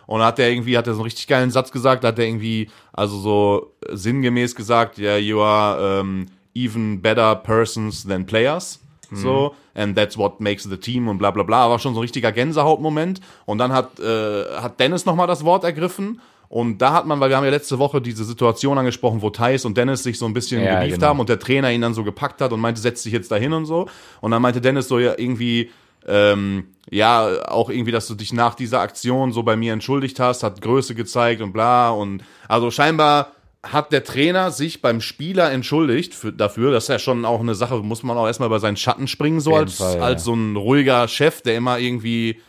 Und 0.07 0.21
dann 0.21 0.29
hat 0.29 0.39
er 0.39 0.49
irgendwie, 0.49 0.79
hat 0.79 0.87
er 0.87 0.93
so 0.93 1.01
einen 1.01 1.07
richtig 1.07 1.27
geilen 1.27 1.51
Satz 1.51 1.73
gesagt, 1.73 2.05
da 2.05 2.09
hat 2.09 2.19
er 2.21 2.27
irgendwie, 2.27 2.71
also 2.93 3.19
so 3.19 3.73
sinngemäß 3.91 4.55
gesagt, 4.55 4.99
ja, 4.99 5.17
you 5.17 5.41
are 5.41 6.01
um, 6.01 6.27
even 6.55 7.03
better 7.03 7.35
persons 7.35 8.07
than 8.07 8.25
players. 8.25 8.84
So, 9.17 9.55
and 9.75 9.97
that's 9.97 10.17
what 10.19 10.41
makes 10.41 10.65
the 10.65 10.77
team 10.77 11.09
und 11.09 11.19
bla 11.19 11.31
bla 11.31 11.43
bla. 11.43 11.69
War 11.71 11.79
schon 11.79 11.95
so 11.95 12.01
ein 12.01 12.03
richtiger 12.03 12.33
Gänsehautmoment. 12.33 13.21
Und 13.47 13.59
dann 13.59 13.73
hat, 13.73 13.99
äh, 14.01 14.45
hat 14.61 14.81
Dennis 14.81 15.07
nochmal 15.07 15.27
das 15.27 15.45
Wort 15.45 15.65
ergriffen. 15.65 16.21
Und 16.49 16.79
da 16.79 16.93
hat 16.93 17.07
man, 17.07 17.19
weil 17.21 17.31
wir 17.31 17.37
haben 17.37 17.45
ja 17.45 17.51
letzte 17.51 17.79
Woche 17.79 18.01
diese 18.01 18.25
Situation 18.25 18.79
angesprochen, 18.79 19.23
wo 19.23 19.31
Thais 19.31 19.65
und 19.65 19.77
Dennis 19.77 20.03
sich 20.03 20.19
so 20.19 20.27
ein 20.27 20.35
bisschen 20.35 20.63
Ja, 20.63 20.81
gebieft 20.81 20.99
genau. 20.99 21.09
haben 21.09 21.21
und 21.21 21.29
der 21.29 21.39
Trainer 21.39 21.73
ihn 21.73 21.81
dann 21.81 21.95
so 21.95 22.05
gepackt 22.05 22.41
hat 22.41 22.53
und 22.53 22.61
meinte, 22.61 22.81
setz 22.81 23.03
dich 23.03 23.13
jetzt 23.13 23.31
dahin 23.33 23.53
und 23.53 23.67
so. 23.67 23.89
Und 24.21 24.31
dann 24.31 24.41
meinte 24.43 24.61
Dennis 24.61 24.87
so 24.87 24.99
ja 24.99 25.15
irgendwie, 25.17 25.71
ähm, 26.07 26.67
ja, 26.91 27.49
auch 27.49 27.71
irgendwie, 27.71 27.91
dass 27.91 28.07
du 28.07 28.15
dich 28.15 28.33
nach 28.33 28.55
dieser 28.55 28.81
Aktion 28.81 29.33
so 29.33 29.43
bei 29.43 29.57
mir 29.57 29.73
entschuldigt 29.73 30.21
hast, 30.21 30.43
hat 30.43 30.61
Größe 30.61 30.95
gezeigt 30.95 31.41
und 31.41 31.53
bla. 31.53 31.91
Und 31.91 32.23
also 32.47 32.71
scheinbar 32.71 33.33
hat 33.65 33.93
der 33.93 34.05
Trainer 34.05 34.51
sich 34.51 34.83
beim 34.83 35.01
Spieler 35.01 35.51
entschuldigt 35.51 36.15
für, 36.15 36.33
dafür. 36.33 36.71
Das 36.71 36.85
ist 36.85 36.89
ja 36.89 36.99
schon 36.99 37.25
auch 37.25 37.41
eine 37.41 37.55
Sache, 37.55 37.77
muss 37.77 38.03
man 38.03 38.17
auch 38.17 38.27
erstmal 38.27 38.51
bei 38.51 38.59
seinen 38.59 38.77
Schatten 38.77 39.09
springen, 39.09 39.41
so 39.41 39.55
als, 39.57 39.77
Fall, 39.77 39.97
ja. 39.97 40.03
als 40.03 40.25
so 40.25 40.35
ein 40.35 40.57
ruhiger 40.57 41.09
Chef, 41.09 41.41
der 41.41 41.57
immer 41.57 41.79
irgendwie 41.79 42.41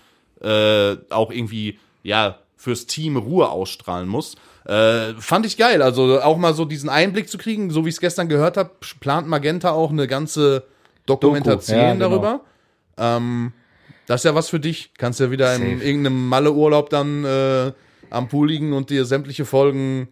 äh, 0.41 0.97
auch 1.09 1.31
irgendwie, 1.31 1.79
ja, 2.03 2.39
fürs 2.57 2.85
Team 2.85 3.17
Ruhe 3.17 3.49
ausstrahlen 3.49 4.07
muss. 4.07 4.35
Äh, 4.65 5.13
fand 5.19 5.45
ich 5.45 5.57
geil. 5.57 5.81
Also 5.81 6.21
auch 6.21 6.37
mal 6.37 6.53
so 6.53 6.65
diesen 6.65 6.89
Einblick 6.89 7.29
zu 7.29 7.37
kriegen, 7.37 7.69
so 7.69 7.85
wie 7.85 7.89
ich 7.89 7.95
es 7.95 8.01
gestern 8.01 8.27
gehört 8.27 8.57
habe, 8.57 8.71
plant 8.99 9.27
Magenta 9.27 9.71
auch 9.71 9.91
eine 9.91 10.07
ganze 10.07 10.63
Dokumentation 11.05 11.79
ja, 11.79 11.93
genau. 11.93 12.09
darüber. 12.09 12.41
Ähm, 12.97 13.53
das 14.07 14.21
ist 14.21 14.25
ja 14.25 14.35
was 14.35 14.49
für 14.49 14.59
dich. 14.59 14.91
Kannst 14.97 15.19
ja 15.19 15.31
wieder 15.31 15.55
in 15.55 15.61
Safe. 15.61 15.87
irgendeinem 15.87 16.27
Malle-Urlaub 16.27 16.89
dann 16.89 17.23
äh, 17.23 17.71
am 18.09 18.27
Pool 18.27 18.49
liegen 18.49 18.73
und 18.73 18.89
dir 18.89 19.05
sämtliche 19.05 19.45
Folgen 19.45 20.07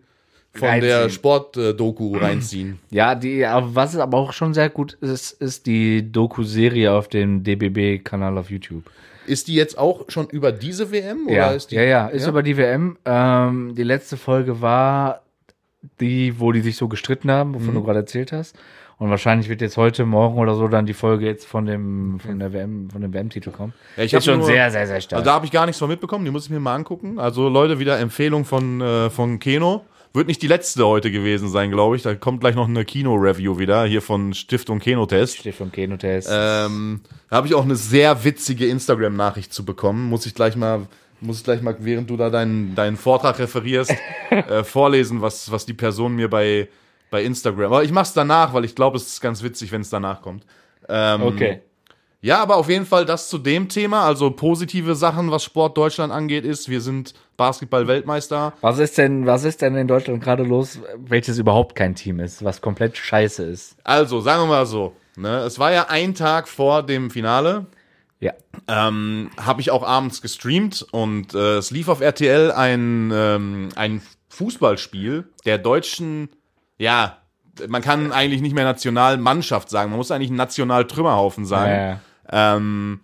von 0.55 0.67
Reinziehen. 0.67 0.89
der 0.91 1.09
Sport-Doku 1.09 2.17
reinziehen. 2.21 2.79
Ja, 2.91 3.15
die, 3.15 3.41
was 3.41 3.95
aber 3.97 4.17
auch 4.17 4.33
schon 4.33 4.53
sehr 4.53 4.69
gut 4.69 4.93
ist, 5.01 5.31
ist 5.41 5.65
die 5.65 6.11
Doku-Serie 6.11 6.91
auf 6.93 7.07
dem 7.07 7.43
DBB-Kanal 7.43 8.37
auf 8.37 8.49
YouTube. 8.49 8.83
Ist 9.25 9.47
die 9.47 9.55
jetzt 9.55 9.77
auch 9.77 10.05
schon 10.09 10.27
über 10.27 10.51
diese 10.51 10.91
WM? 10.91 11.25
Oder 11.27 11.35
Ja, 11.35 11.51
ist 11.51 11.71
die, 11.71 11.75
ja, 11.75 11.83
ja, 11.83 12.07
ist 12.07 12.27
über 12.27 12.43
die 12.43 12.57
WM. 12.57 12.97
Ähm, 13.05 13.73
die 13.75 13.83
letzte 13.83 14.17
Folge 14.17 14.61
war 14.61 15.21
die, 15.99 16.39
wo 16.39 16.51
die 16.51 16.61
sich 16.61 16.75
so 16.77 16.87
gestritten 16.87 17.31
haben, 17.31 17.53
wovon 17.55 17.69
Mhm. 17.69 17.73
du 17.75 17.83
gerade 17.83 17.99
erzählt 17.99 18.31
hast. 18.31 18.55
Und 18.99 19.09
wahrscheinlich 19.09 19.49
wird 19.49 19.61
jetzt 19.61 19.75
heute, 19.75 20.05
morgen 20.05 20.37
oder 20.37 20.55
so 20.55 20.67
dann 20.67 20.85
die 20.85 20.93
Folge 20.93 21.25
jetzt 21.25 21.45
von 21.45 21.65
dem, 21.65 22.19
von 22.19 22.37
der 22.39 22.53
WM, 22.53 22.89
von 22.89 23.01
dem 23.01 23.13
WM-Titel 23.13 23.49
kommen. 23.51 23.73
Ja, 23.97 24.03
ich 24.03 24.13
ist 24.13 24.23
schon 24.23 24.37
nur- 24.37 24.45
sehr, 24.45 24.69
sehr, 24.71 24.87
sehr 24.87 25.01
stark. 25.01 25.17
Also 25.19 25.25
da 25.29 25.33
habe 25.35 25.45
ich 25.45 25.51
gar 25.51 25.65
nichts 25.65 25.79
von 25.79 25.89
mitbekommen, 25.89 26.23
die 26.25 26.31
muss 26.31 26.45
ich 26.45 26.51
mir 26.51 26.59
mal 26.59 26.75
angucken. 26.75 27.17
Also 27.17 27.49
Leute, 27.49 27.79
wieder 27.79 27.99
Empfehlung 27.99 28.45
von, 28.45 28.79
äh, 28.81 29.09
von 29.09 29.39
Keno. 29.39 29.83
Wird 30.15 30.27
nicht 30.27 30.43
die 30.43 30.47
letzte 30.47 30.85
heute 30.85 31.09
gewesen 31.09 31.49
sein, 31.49 31.71
glaube 31.71 31.95
ich. 31.95 32.03
Da 32.03 32.13
kommt 32.13 32.41
gleich 32.41 32.53
noch 32.53 32.67
eine 32.67 32.85
Kino-Review 32.85 33.57
wieder, 33.57 33.85
hier 33.85 34.03
von 34.03 34.35
Stiftung 34.35 34.77
Kenotest. 34.77 35.39
Von 35.53 35.71
Kenotest. 35.71 36.29
Ähm, 36.31 37.01
da 37.31 37.37
habe 37.37 37.47
ich 37.47 37.55
auch 37.55 37.63
eine 37.63 37.75
sehr 37.75 38.23
witzige 38.23 38.67
Instagram-Nachricht 38.67 39.51
zu 39.51 39.65
bekommen. 39.65 40.07
Muss 40.09 40.27
ich 40.27 40.35
gleich 40.35 40.55
mal, 40.55 40.85
muss 41.19 41.39
ich 41.39 41.43
gleich 41.43 41.63
mal, 41.63 41.75
während 41.79 42.11
du 42.11 42.17
da 42.17 42.29
deinen, 42.29 42.75
deinen 42.75 42.95
Vortrag 42.95 43.39
referierst, 43.39 43.95
äh, 44.29 44.63
vorlesen, 44.63 45.21
was, 45.21 45.51
was 45.51 45.65
die 45.65 45.73
Person 45.73 46.15
mir 46.15 46.29
bei, 46.29 46.69
bei 47.09 47.23
Instagram. 47.23 47.73
Aber 47.73 47.83
ich 47.83 47.91
mach's 47.91 48.13
danach, 48.13 48.53
weil 48.53 48.65
ich 48.65 48.75
glaube, 48.75 48.97
es 48.97 49.07
ist 49.07 49.19
ganz 49.19 49.41
witzig, 49.41 49.71
wenn 49.71 49.81
es 49.81 49.89
danach 49.89 50.21
kommt. 50.21 50.45
Ähm, 50.87 51.23
okay. 51.23 51.61
Ja, 52.23 52.41
aber 52.41 52.55
auf 52.55 52.69
jeden 52.69 52.85
Fall 52.85 53.05
das 53.05 53.29
zu 53.29 53.37
dem 53.37 53.67
Thema. 53.67 54.05
Also 54.05 54.31
positive 54.31 54.95
Sachen, 54.95 55.29
was 55.29 55.43
Sport 55.43 55.77
Deutschland 55.77 56.11
angeht, 56.13 56.45
ist, 56.45 56.69
wir 56.69 56.79
sind 56.81 57.13
Basketball-Weltmeister. 57.35 58.53
Was 58.61 58.79
ist 58.79 58.97
denn, 58.97 59.25
was 59.25 59.43
ist 59.43 59.61
denn 59.61 59.75
in 59.75 59.87
Deutschland 59.87 60.23
gerade 60.23 60.43
los, 60.43 60.79
welches 60.97 61.37
überhaupt 61.37 61.75
kein 61.75 61.95
Team 61.95 62.19
ist, 62.21 62.43
was 62.43 62.61
komplett 62.61 62.97
scheiße 62.97 63.43
ist? 63.43 63.75
Also, 63.83 64.21
sagen 64.21 64.43
wir 64.43 64.47
mal 64.47 64.65
so. 64.65 64.95
Ne, 65.17 65.39
es 65.39 65.59
war 65.59 65.71
ja 65.71 65.87
ein 65.89 66.15
Tag 66.15 66.47
vor 66.47 66.81
dem 66.81 67.11
Finale. 67.11 67.67
Ja. 68.19 68.31
ähm, 68.69 69.31
habe 69.37 69.59
ich 69.59 69.69
auch 69.69 69.83
abends 69.83 70.21
gestreamt 70.21 70.87
und 70.91 71.33
äh, 71.33 71.57
es 71.57 71.71
lief 71.71 71.89
auf 71.89 71.99
RTL 71.99 72.53
ein, 72.53 73.11
ähm, 73.13 73.67
ein 73.75 74.01
Fußballspiel 74.29 75.25
der 75.43 75.57
deutschen, 75.57 76.29
ja, 76.77 77.17
man 77.67 77.81
kann 77.81 78.13
eigentlich 78.13 78.41
nicht 78.41 78.55
mehr 78.55 78.63
Nationalmannschaft 78.63 79.69
sagen, 79.69 79.91
man 79.91 79.97
muss 79.97 80.09
eigentlich 80.09 80.31
Nationaltrümmerhaufen 80.31 81.45
sagen, 81.45 81.71
Ja, 81.71 81.87
ja. 81.89 81.99
Ähm, 82.31 83.01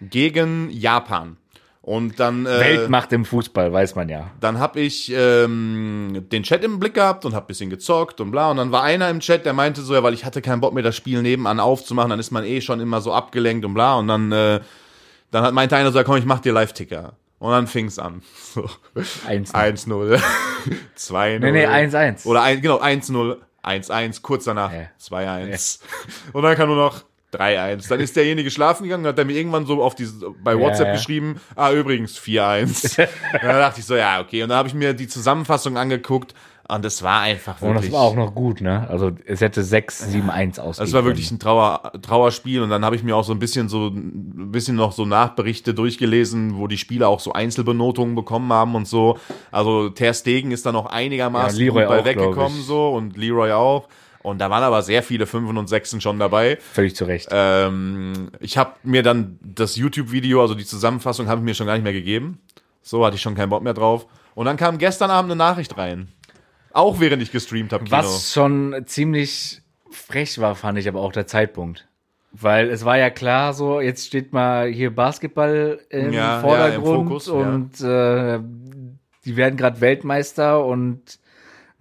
gegen 0.00 0.70
Japan. 0.70 1.36
Und 1.82 2.20
dann, 2.20 2.46
äh, 2.46 2.60
Weltmacht 2.60 3.12
im 3.12 3.24
Fußball, 3.24 3.72
weiß 3.72 3.96
man 3.96 4.08
ja. 4.08 4.30
dann 4.38 4.60
habe 4.60 4.78
ich 4.78 5.12
ähm, 5.12 6.26
den 6.30 6.44
Chat 6.44 6.62
im 6.62 6.78
Blick 6.78 6.94
gehabt 6.94 7.24
und 7.24 7.34
habe 7.34 7.46
bisschen 7.46 7.70
gezockt 7.70 8.20
und 8.20 8.30
bla. 8.30 8.52
Und 8.52 8.58
dann 8.58 8.70
war 8.70 8.84
einer 8.84 9.10
im 9.10 9.18
Chat, 9.18 9.44
der 9.44 9.52
meinte 9.52 9.82
so, 9.82 9.92
ja, 9.92 10.02
weil 10.04 10.14
ich 10.14 10.24
hatte 10.24 10.42
keinen 10.42 10.60
Bock 10.60 10.74
mehr, 10.74 10.84
das 10.84 10.94
Spiel 10.94 11.22
nebenan 11.22 11.58
aufzumachen, 11.58 12.10
dann 12.10 12.20
ist 12.20 12.30
man 12.30 12.44
eh 12.44 12.60
schon 12.60 12.78
immer 12.78 13.00
so 13.00 13.12
abgelenkt 13.12 13.64
und 13.64 13.74
bla. 13.74 13.96
Und 13.96 14.06
dann, 14.06 14.30
äh, 14.30 14.60
dann 15.32 15.42
hat 15.42 15.54
meinte 15.54 15.74
einer 15.74 15.90
so, 15.90 15.98
ja, 15.98 16.04
komm, 16.04 16.18
ich 16.18 16.24
mach 16.24 16.38
dir 16.38 16.52
Live-Ticker. 16.52 17.14
Und 17.40 17.50
dann 17.50 17.66
fing's 17.66 17.98
an. 17.98 18.22
So. 18.54 18.68
1 19.26 19.52
1-0, 19.52 20.20
2-0. 20.96 21.38
Nee, 21.40 21.50
nee, 21.50 21.66
1-1. 21.66 22.26
Oder 22.26 22.42
ein, 22.42 22.62
genau, 22.62 22.80
1-0, 22.80 23.38
1-1, 23.64 24.22
kurz 24.22 24.44
danach 24.44 24.72
Ja. 24.72 24.86
2-1. 25.00 25.80
Und 26.32 26.42
dann 26.44 26.54
kann 26.54 26.68
nur 26.68 26.76
noch 26.76 27.02
3-1. 27.32 27.88
Dann 27.88 28.00
ist 28.00 28.16
derjenige 28.16 28.50
schlafen 28.50 28.84
gegangen, 28.84 29.06
hat 29.06 29.18
er 29.18 29.24
mir 29.24 29.36
irgendwann 29.36 29.66
so 29.66 29.82
auf 29.82 29.94
diese, 29.94 30.30
bei 30.42 30.58
WhatsApp 30.58 30.88
ja. 30.88 30.92
geschrieben, 30.94 31.40
ah, 31.56 31.72
übrigens 31.72 32.18
4-1. 32.18 33.00
Und 33.32 33.42
dann 33.42 33.56
dachte 33.56 33.80
ich 33.80 33.86
so, 33.86 33.96
ja, 33.96 34.20
okay. 34.20 34.42
Und 34.42 34.50
dann 34.50 34.58
habe 34.58 34.68
ich 34.68 34.74
mir 34.74 34.94
die 34.94 35.08
Zusammenfassung 35.08 35.76
angeguckt 35.76 36.34
und 36.68 36.84
es 36.84 37.02
war 37.02 37.20
einfach 37.20 37.60
Und 37.60 37.70
wirklich. 37.70 37.90
das 37.90 37.92
war 37.92 38.02
auch 38.02 38.14
noch 38.14 38.34
gut, 38.34 38.60
ne? 38.60 38.86
Also 38.88 39.10
es 39.26 39.40
hätte 39.40 39.62
6, 39.62 40.10
7, 40.10 40.30
1 40.30 40.58
ausgehen 40.58 40.86
Es 40.86 40.94
war 40.94 41.04
wirklich 41.04 41.30
ein 41.30 41.38
Trauer, 41.38 41.92
Trauerspiel 42.00 42.62
und 42.62 42.70
dann 42.70 42.84
habe 42.84 42.96
ich 42.96 43.02
mir 43.02 43.16
auch 43.16 43.24
so 43.24 43.32
ein 43.32 43.38
bisschen 43.38 43.68
so 43.68 43.88
ein 43.88 44.52
bisschen 44.52 44.76
noch 44.76 44.92
so 44.92 45.04
Nachberichte 45.04 45.74
durchgelesen, 45.74 46.56
wo 46.56 46.68
die 46.68 46.78
Spieler 46.78 47.08
auch 47.08 47.20
so 47.20 47.32
Einzelbenotungen 47.32 48.14
bekommen 48.14 48.52
haben 48.52 48.74
und 48.74 48.86
so. 48.86 49.18
Also 49.50 49.90
Ter 49.90 50.14
Stegen 50.14 50.50
ist 50.50 50.64
da 50.64 50.72
noch 50.72 50.86
einigermaßen 50.86 51.58
Ja, 51.58 51.72
gut 51.72 51.74
bei 51.74 52.00
auch, 52.00 52.04
weggekommen 52.04 52.62
so 52.62 52.90
und 52.90 53.16
Leroy 53.16 53.52
auch. 53.52 53.88
Und 54.22 54.38
da 54.38 54.50
waren 54.50 54.62
aber 54.62 54.82
sehr 54.82 55.02
viele 55.02 55.26
Fünfen 55.26 55.56
und 55.56 55.68
Sechsen 55.68 56.00
schon 56.00 56.18
dabei. 56.18 56.58
Völlig 56.60 56.94
zu 56.94 57.04
Recht. 57.04 57.28
Ähm, 57.30 58.30
ich 58.40 58.56
habe 58.56 58.74
mir 58.84 59.02
dann 59.02 59.38
das 59.42 59.76
YouTube-Video, 59.76 60.40
also 60.40 60.54
die 60.54 60.64
Zusammenfassung, 60.64 61.28
habe 61.28 61.40
ich 61.40 61.44
mir 61.44 61.54
schon 61.54 61.66
gar 61.66 61.74
nicht 61.74 61.82
mehr 61.82 61.92
gegeben. 61.92 62.40
So 62.82 63.04
hatte 63.04 63.16
ich 63.16 63.22
schon 63.22 63.34
keinen 63.34 63.50
Bock 63.50 63.62
mehr 63.62 63.74
drauf. 63.74 64.06
Und 64.34 64.46
dann 64.46 64.56
kam 64.56 64.78
gestern 64.78 65.10
Abend 65.10 65.30
eine 65.30 65.38
Nachricht 65.38 65.76
rein. 65.76 66.08
Auch 66.72 67.00
während 67.00 67.22
ich 67.22 67.32
gestreamt 67.32 67.72
habe. 67.72 67.90
Was 67.90 68.32
schon 68.32 68.84
ziemlich 68.86 69.60
frech 69.90 70.38
war, 70.40 70.54
fand 70.54 70.78
ich 70.78 70.88
aber 70.88 71.00
auch 71.00 71.12
der 71.12 71.26
Zeitpunkt. 71.26 71.86
Weil 72.32 72.70
es 72.70 72.84
war 72.84 72.96
ja 72.96 73.10
klar, 73.10 73.52
so 73.52 73.80
jetzt 73.80 74.06
steht 74.06 74.32
mal 74.32 74.68
hier 74.68 74.94
Basketball 74.94 75.80
im 75.90 76.12
Ja, 76.12 76.20
ja, 76.20 76.36
im 76.36 76.40
Vordergrund 76.42 77.08
Fokus, 77.08 77.26
ja. 77.26 77.32
und 77.32 77.80
äh, 77.82 78.40
die 79.26 79.36
werden 79.36 79.56
gerade 79.58 79.82
Weltmeister 79.82 80.64
und 80.64 81.18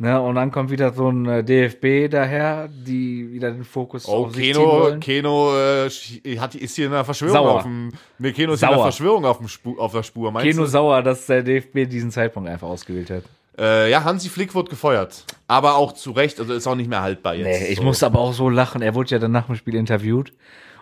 ne, 0.01 0.21
und 0.21 0.35
dann 0.35 0.51
kommt 0.51 0.69
wieder 0.71 0.93
so 0.93 1.09
ein 1.09 1.25
äh, 1.27 1.43
DFB 1.43 2.11
daher, 2.11 2.67
die 2.69 3.31
wieder 3.31 3.51
den 3.51 3.63
Fokus 3.63 4.07
Oh, 4.07 4.25
auf 4.25 4.35
sich 4.35 4.43
ziehen 4.45 4.53
Keno, 4.55 4.67
wollen. 4.71 4.99
Keno 4.99 5.53
äh, 5.55 5.89
hat, 6.37 6.55
ist 6.55 6.75
hier 6.75 6.87
in 6.87 6.93
einer 6.93 7.05
Verschwörung 7.05 7.33
Sauer. 7.35 7.55
auf 7.55 7.63
dem. 7.63 7.91
Nee, 8.19 8.31
Keno 8.33 8.53
ist 8.53 8.59
hier 8.59 8.67
in 8.69 8.73
Sauer. 8.73 8.83
einer 8.83 8.91
Verschwörung 8.91 9.25
auf, 9.25 9.37
dem 9.37 9.47
Spu 9.47 9.79
auf 9.79 9.91
der 9.93 10.03
Spur, 10.03 10.31
meinst 10.31 10.49
Keno 10.51 10.63
du? 10.63 10.69
sauer, 10.69 11.01
dass 11.03 11.25
der 11.27 11.43
DFB 11.43 11.89
diesen 11.89 12.11
Zeitpunkt 12.11 12.49
einfach 12.49 12.67
ausgewählt 12.67 13.09
hat. 13.09 13.23
Äh, 13.57 13.91
ja, 13.91 14.03
Hansi 14.03 14.29
Flick 14.29 14.55
wurde 14.55 14.69
gefeuert. 14.69 15.25
Aber 15.47 15.75
auch 15.75 15.91
zu 15.93 16.11
Recht, 16.11 16.39
also 16.39 16.53
ist 16.53 16.65
auch 16.67 16.75
nicht 16.75 16.89
mehr 16.89 17.01
haltbar 17.01 17.35
jetzt. 17.35 17.45
Nee, 17.61 17.67
ich 17.67 17.77
so. 17.77 17.83
musste 17.83 18.05
aber 18.05 18.19
auch 18.19 18.33
so 18.33 18.49
lachen. 18.49 18.81
Er 18.81 18.95
wurde 18.95 19.09
ja 19.11 19.19
dann 19.19 19.31
nach 19.31 19.47
dem 19.47 19.55
Spiel 19.55 19.75
interviewt. 19.75 20.31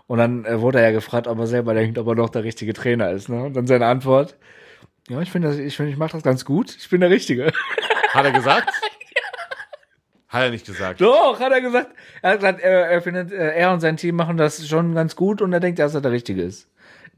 Und 0.08 0.18
dann 0.18 0.46
äh, 0.46 0.60
wurde 0.62 0.80
er 0.80 0.86
ja 0.86 0.92
gefragt, 0.92 1.28
ob 1.28 1.38
er 1.40 1.48
selber 1.48 1.74
denkt, 1.74 1.98
ob 1.98 2.08
er 2.08 2.16
noch 2.16 2.30
der 2.30 2.44
richtige 2.44 2.74
Trainer 2.74 3.12
ist. 3.12 3.28
Ne? 3.30 3.44
Und 3.44 3.54
dann 3.56 3.68
seine 3.68 3.86
Antwort: 3.88 4.36
Ja, 5.08 5.20
ich 5.22 5.30
finde, 5.32 5.62
ich, 5.62 5.76
finde, 5.76 5.92
ich 5.92 5.98
mache 5.98 6.12
das 6.14 6.24
ganz 6.24 6.46
gut. 6.46 6.76
Ich 6.80 6.90
bin 6.90 7.02
der 7.02 7.10
Richtige. 7.10 7.52
Hat 8.14 8.26
er 8.26 8.32
gesagt? 8.32 8.70
Hat 10.30 10.44
er 10.44 10.52
nicht 10.52 10.66
gesagt. 10.66 11.02
Doch, 11.02 11.40
hat 11.40 11.52
er 11.52 11.60
gesagt. 11.60 11.90
Er 12.22 12.32
hat 12.32 12.40
gesagt, 12.40 12.62
er, 12.62 12.88
er 12.88 13.02
findet, 13.02 13.32
äh, 13.32 13.56
er 13.56 13.74
und 13.74 13.80
sein 13.80 13.98
Team 13.98 14.16
machen 14.16 14.38
das 14.38 14.68
schon 14.68 14.94
ganz 14.94 15.16
gut 15.16 15.42
und 15.42 15.52
er 15.52 15.60
denkt, 15.60 15.80
dass 15.80 15.96
er 15.96 16.02
der 16.02 16.12
Richtige 16.12 16.44
ist. 16.44 16.68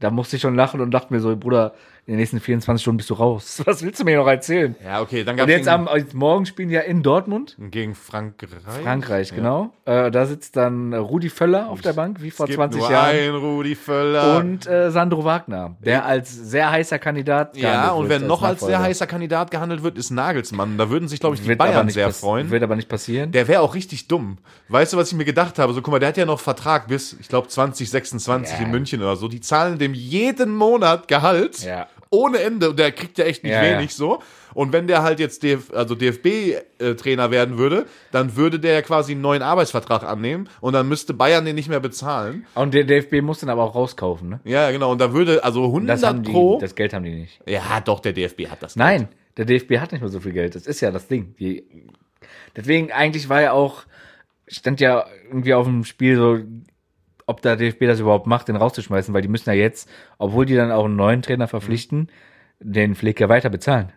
Da 0.00 0.10
musste 0.10 0.36
ich 0.36 0.42
schon 0.42 0.56
lachen 0.56 0.80
und 0.80 0.90
dachte 0.90 1.12
mir 1.12 1.20
so, 1.20 1.36
Bruder, 1.36 1.74
in 2.04 2.14
den 2.14 2.18
nächsten 2.18 2.40
24 2.40 2.82
Stunden 2.82 2.96
bist 2.96 3.10
du 3.10 3.14
raus. 3.14 3.62
Was 3.66 3.82
willst 3.84 4.00
du 4.00 4.04
mir 4.04 4.16
noch 4.16 4.26
erzählen? 4.26 4.74
Ja, 4.84 5.00
okay, 5.00 5.22
dann 5.22 5.34
Und 5.34 5.38
gab 5.38 5.48
jetzt 5.48 5.68
am 5.68 5.88
jetzt 5.94 6.14
morgen 6.14 6.46
spielen 6.46 6.68
die 6.68 6.74
ja 6.74 6.80
in 6.80 7.02
Dortmund. 7.04 7.56
gegen 7.70 7.94
Frankreich. 7.94 8.50
Frankreich, 8.82 9.30
Ja. 9.30 9.36
genau. 9.36 9.72
Äh, 9.84 10.10
da 10.10 10.26
sitzt 10.26 10.56
dann 10.56 10.92
äh, 10.92 10.96
Rudi 10.96 11.28
Völler 11.30 11.70
auf 11.70 11.80
der 11.80 11.92
Bank, 11.92 12.20
wie 12.20 12.32
vor 12.32 12.44
Es 12.44 12.48
gibt 12.50 12.56
20 12.56 12.80
nur 12.80 12.90
Jahren. 12.90 13.14
ein 13.16 13.34
Rudi 13.36 13.76
Völler. 13.76 14.36
Und 14.38 14.66
äh, 14.66 14.90
Sandro 14.90 15.24
Wagner, 15.24 15.76
der 15.80 16.04
als 16.04 16.32
sehr 16.34 16.70
heißer 16.72 16.98
Kandidat 16.98 17.56
ja, 17.56 17.70
gehandelt 17.70 17.96
und 18.00 18.08
wird 18.08 18.20
wer 18.22 18.28
noch 18.28 18.42
als 18.42 18.60
sehr 18.60 18.80
heißer 18.80 19.06
Kandidat 19.06 19.50
gehandelt 19.52 19.84
wird, 19.84 19.96
ist 19.96 20.10
Nagelsmann. 20.10 20.76
Da 20.78 20.90
würden 20.90 21.06
sich, 21.06 21.20
glaube 21.20 21.36
ich, 21.36 21.42
die 21.42 21.48
wird 21.48 21.58
Bayern 21.58 21.88
sehr 21.88 22.10
freuen. 22.12 22.50
Wird 22.50 22.64
aber 22.64 22.74
nicht 22.74 22.88
passieren. 22.88 23.30
Der 23.30 23.46
wäre 23.46 23.60
auch 23.62 23.74
richtig 23.76 24.08
dumm. 24.08 24.38
Weißt 24.68 24.92
du, 24.92 24.96
was 24.96 25.12
ich 25.12 25.16
mir 25.16 25.24
gedacht 25.24 25.60
habe? 25.60 25.72
So, 25.72 25.82
guck 25.82 25.92
mal, 25.92 25.98
der 26.00 26.08
hat 26.08 26.16
ja 26.16 26.26
noch 26.26 26.40
Vertrag 26.40 26.88
bis, 26.88 27.12
ich 27.20 27.28
glaube, 27.28 27.46
2026 27.48 28.58
Ja. 28.58 28.64
in 28.64 28.70
München 28.72 29.00
oder 29.02 29.14
so. 29.16 29.28
Die 29.28 29.40
zahlen 29.40 29.78
dem 29.78 29.94
jeden 29.94 30.50
Monat 30.54 31.06
Gehalt. 31.06 31.60
Ja. 31.62 31.86
Ohne 32.14 32.38
Ende. 32.40 32.70
Und 32.70 32.78
der 32.78 32.92
kriegt 32.92 33.16
ja 33.18 33.24
echt 33.24 33.42
nicht 33.42 33.52
Ja, 33.54 33.62
wenig 33.62 33.94
so. 33.94 34.22
Und 34.54 34.72
wenn 34.72 34.86
der 34.86 35.02
halt 35.02 35.18
jetzt 35.18 35.42
DF, 35.42 35.72
also 35.72 35.94
DFB-Trainer 35.94 37.30
werden 37.30 37.56
würde, 37.56 37.86
dann 38.10 38.36
würde 38.36 38.60
der 38.60 38.74
ja 38.74 38.82
quasi 38.82 39.12
einen 39.12 39.22
neuen 39.22 39.40
Arbeitsvertrag 39.42 40.02
annehmen 40.04 40.48
und 40.60 40.74
dann 40.74 40.88
müsste 40.88 41.14
Bayern 41.14 41.44
den 41.46 41.54
nicht 41.54 41.68
mehr 41.70 41.80
bezahlen. 41.80 42.46
und 42.54 42.74
der 42.74 42.84
DFB 42.84 43.22
muss 43.22 43.40
den 43.40 43.48
aber 43.48 43.62
auch 43.64 43.74
rauskaufen, 43.74 44.28
ne? 44.28 44.40
Ja, 44.44 44.70
genau. 44.70 44.92
Und 44.92 45.00
da 45.00 45.12
würde, 45.14 45.42
also 45.42 45.64
100 45.64 45.96
Das 45.96 46.02
haben 46.08 46.22
die, 46.22 46.30
pro. 46.32 46.58
das 46.60 46.74
Geld 46.74 46.92
haben 46.92 47.04
die 47.04 47.14
nicht. 47.14 47.40
ja, 47.48 47.80
doch, 47.80 48.00
der 48.00 48.12
DFB 48.12 48.48
hat 48.48 48.62
das. 48.62 48.76
Nein, 48.76 49.08
der 49.38 49.46
DFB 49.46 49.78
hat 49.78 49.92
nicht 49.92 50.02
mehr 50.02 50.10
so 50.10 50.20
viel 50.20 50.32
Geld. 50.32 50.54
Das 50.54 50.66
ist 50.66 50.80
ja 50.82 50.90
das 50.90 51.08
Ding. 51.08 51.34
Die, 51.40 51.64
deswegen 52.54 52.92
eigentlich 52.92 53.30
war 53.30 53.40
ja 53.40 53.52
auch, 53.52 53.84
stand 54.46 54.80
ja 54.80 55.06
irgendwie 55.28 55.54
auf 55.54 55.64
dem 55.66 55.84
Spiel 55.84 56.16
so, 56.16 56.38
ob 57.26 57.42
der 57.42 57.56
DFB 57.56 57.86
das 57.86 58.00
überhaupt 58.00 58.26
macht, 58.26 58.48
den 58.48 58.56
rauszuschmeißen, 58.56 59.12
weil 59.14 59.22
die 59.22 59.28
müssen 59.28 59.50
ja 59.50 59.54
jetzt, 59.54 59.88
obwohl 60.18 60.46
die 60.46 60.56
dann 60.56 60.72
auch 60.72 60.84
einen 60.84 60.96
neuen 60.96 61.22
Trainer 61.22 61.48
verpflichten, 61.48 62.08
den 62.60 62.94
Flick 62.94 63.20
ja 63.20 63.28
weiter 63.28 63.50
bezahlen. 63.50 63.92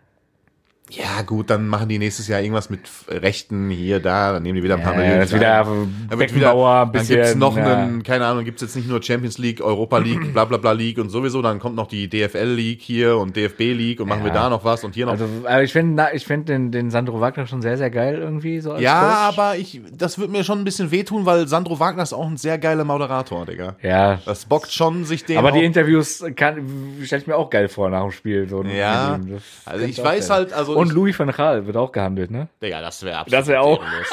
Ja, 0.90 1.22
gut, 1.22 1.50
dann 1.50 1.66
machen 1.66 1.88
die 1.88 1.98
nächstes 1.98 2.28
Jahr 2.28 2.40
irgendwas 2.40 2.70
mit 2.70 2.80
Rechten 3.08 3.70
hier, 3.70 3.98
da, 3.98 4.34
dann 4.34 4.44
nehmen 4.44 4.54
die 4.54 4.62
wieder 4.62 4.76
ein 4.76 4.82
paar 4.84 4.92
Ja, 4.92 4.98
Millionen. 5.00 5.20
das 5.20 5.32
wieder 5.34 5.64
Dann 5.64 6.18
Beckenbauer, 6.18 6.82
wieder, 6.82 6.92
dann 6.92 7.06
gibt's 7.08 7.08
bisschen, 7.08 7.38
noch 7.40 7.56
ja. 7.56 7.76
einen, 7.76 8.04
keine 8.04 8.24
Ahnung, 8.24 8.44
gibt's 8.44 8.62
jetzt 8.62 8.76
nicht 8.76 8.88
nur 8.88 9.02
Champions 9.02 9.36
League, 9.38 9.60
Europa 9.60 9.98
League, 9.98 10.32
bla 10.32 10.44
bla 10.44 10.58
bla 10.58 10.70
League 10.70 10.98
und 10.98 11.10
sowieso, 11.10 11.42
dann 11.42 11.58
kommt 11.58 11.74
noch 11.74 11.88
die 11.88 12.08
DFL 12.08 12.44
League 12.54 12.80
hier 12.82 13.16
und 13.18 13.34
DFB 13.34 13.58
League 13.72 13.98
und 14.00 14.06
machen 14.08 14.22
wir 14.22 14.28
Ja. 14.28 14.44
da 14.44 14.48
noch 14.50 14.64
was 14.64 14.84
und 14.84 14.94
hier 14.94 15.06
noch. 15.06 15.12
Also, 15.14 15.26
aber 15.44 15.62
ich 15.64 15.72
finde 15.72 16.06
ich 16.14 16.24
find 16.24 16.48
den, 16.48 16.70
den 16.70 16.92
Sandro 16.92 17.20
Wagner 17.20 17.48
schon 17.48 17.62
sehr, 17.62 17.76
sehr 17.76 17.90
geil 17.90 18.18
irgendwie 18.20 18.60
so 18.60 18.70
als 18.74 18.80
ja, 18.82 19.00
Coach. 19.00 19.38
aber 19.40 19.56
ich, 19.56 19.80
das 19.92 20.20
wird 20.20 20.30
mir 20.30 20.44
schon 20.44 20.58
ein 20.60 20.64
bisschen 20.64 20.92
wehtun, 20.92 21.26
weil 21.26 21.48
Sandro 21.48 21.80
Wagner 21.80 22.04
ist 22.04 22.12
auch 22.12 22.28
ein 22.28 22.36
sehr 22.36 22.58
geiler 22.58 22.84
Moderator, 22.84 23.44
Digga. 23.44 23.74
Ja, 23.82 24.20
Das 24.24 24.44
bockt 24.44 24.70
schon, 24.70 25.04
sich 25.04 25.24
den 25.24 25.38
aber 25.38 25.50
die 25.50 25.64
Interviews 25.64 26.24
kann, 26.36 26.58
stelle 27.02 27.22
ich 27.22 27.26
mir 27.26 27.34
auch 27.36 27.50
geil 27.50 27.66
vor 27.66 27.90
nach 27.90 28.02
dem 28.02 28.12
Spiel. 28.12 28.48
So 28.48 28.62
Ja, 28.62 29.18
also 29.64 29.84
ich 29.84 30.00
weiß 30.00 30.30
halt, 30.30 30.52
also 30.52 30.75
Und 30.76 30.92
Louis 30.92 31.18
van 31.18 31.30
Gaal 31.30 31.66
wird 31.66 31.76
auch 31.76 31.92
gehandelt, 31.92 32.30
ne? 32.30 32.48
Digga, 32.62 32.80
das 32.80 33.02
wäre 33.02 33.18
absolut 33.18 33.40
Das 33.40 33.46
wär 33.48 33.62
auch- 33.62 33.80
ehrenlos. 33.82 34.06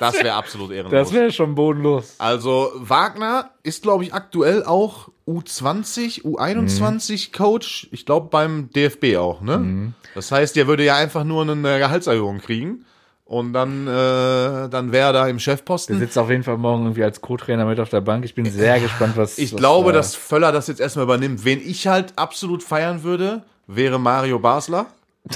Das 0.00 0.14
wäre 0.14 0.34
absolut 0.34 0.70
ehrenlos. 0.72 0.92
Das 0.92 1.12
wäre 1.12 1.30
schon 1.32 1.54
bodenlos. 1.54 2.14
Also 2.18 2.70
Wagner 2.76 3.50
ist, 3.62 3.82
glaube 3.82 4.04
ich, 4.04 4.14
aktuell 4.14 4.64
auch 4.64 5.08
U20, 5.28 6.22
U21 6.24 7.32
Coach. 7.36 7.88
Ich 7.92 8.04
glaube 8.06 8.28
beim 8.30 8.70
DFB 8.70 9.16
auch, 9.16 9.40
ne? 9.40 9.92
Das 10.14 10.32
heißt, 10.32 10.56
der 10.56 10.66
würde 10.66 10.84
ja 10.84 10.96
einfach 10.96 11.24
nur 11.24 11.42
eine 11.42 11.78
Gehaltserhöhung 11.78 12.38
kriegen. 12.40 12.84
Und 13.24 13.54
dann, 13.54 13.86
äh, 13.86 14.68
dann 14.68 14.92
wäre 14.92 15.06
er 15.08 15.12
da 15.14 15.26
im 15.26 15.36
Der 15.36 15.40
Chefposten. 15.40 15.98
sitzt 15.98 16.18
auf 16.18 16.28
jeden 16.28 16.42
Fall 16.42 16.58
morgen 16.58 16.82
irgendwie 16.82 17.04
als 17.04 17.22
Co-Trainer 17.22 17.64
mit 17.64 17.80
auf 17.80 17.88
der 17.88 18.02
Bank. 18.02 18.26
Ich 18.26 18.34
bin 18.34 18.44
sehr 18.44 18.78
gespannt, 18.78 19.16
was. 19.16 19.38
Ich 19.38 19.52
was 19.54 19.58
glaube, 19.58 19.92
da- 19.92 19.98
dass 19.98 20.14
Völler 20.14 20.52
das 20.52 20.66
jetzt 20.66 20.80
erstmal 20.80 21.04
übernimmt. 21.04 21.42
Wen 21.44 21.58
ich 21.64 21.86
halt 21.86 22.12
absolut 22.16 22.62
feiern 22.62 23.04
würde, 23.04 23.42
wäre 23.66 23.98
Mario 23.98 24.38
Basler. 24.38 24.86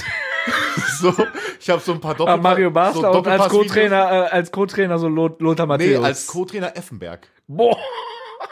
so, 0.99 1.13
ich 1.59 1.69
habe 1.69 1.81
so 1.81 1.93
ein 1.93 1.99
paar 2.01 2.15
Doppel 2.15 2.33
Ah, 2.33 2.37
Mario 2.37 2.71
Basler 2.71 2.93
so 2.93 3.17
und 3.17 3.27
als 3.27 3.43
Doppelpass-Videos. 3.43 3.67
Co-Trainer, 3.67 4.11
äh, 4.11 4.29
als 4.29 4.51
Co-Trainer 4.51 4.97
so 4.99 5.07
Lot, 5.07 5.41
Lothar 5.41 5.65
Nee, 5.65 5.87
Matthäus. 5.87 6.05
als 6.05 6.27
Co-Trainer 6.27 6.75
Effenberg. 6.75 7.27
Boah. 7.47 7.77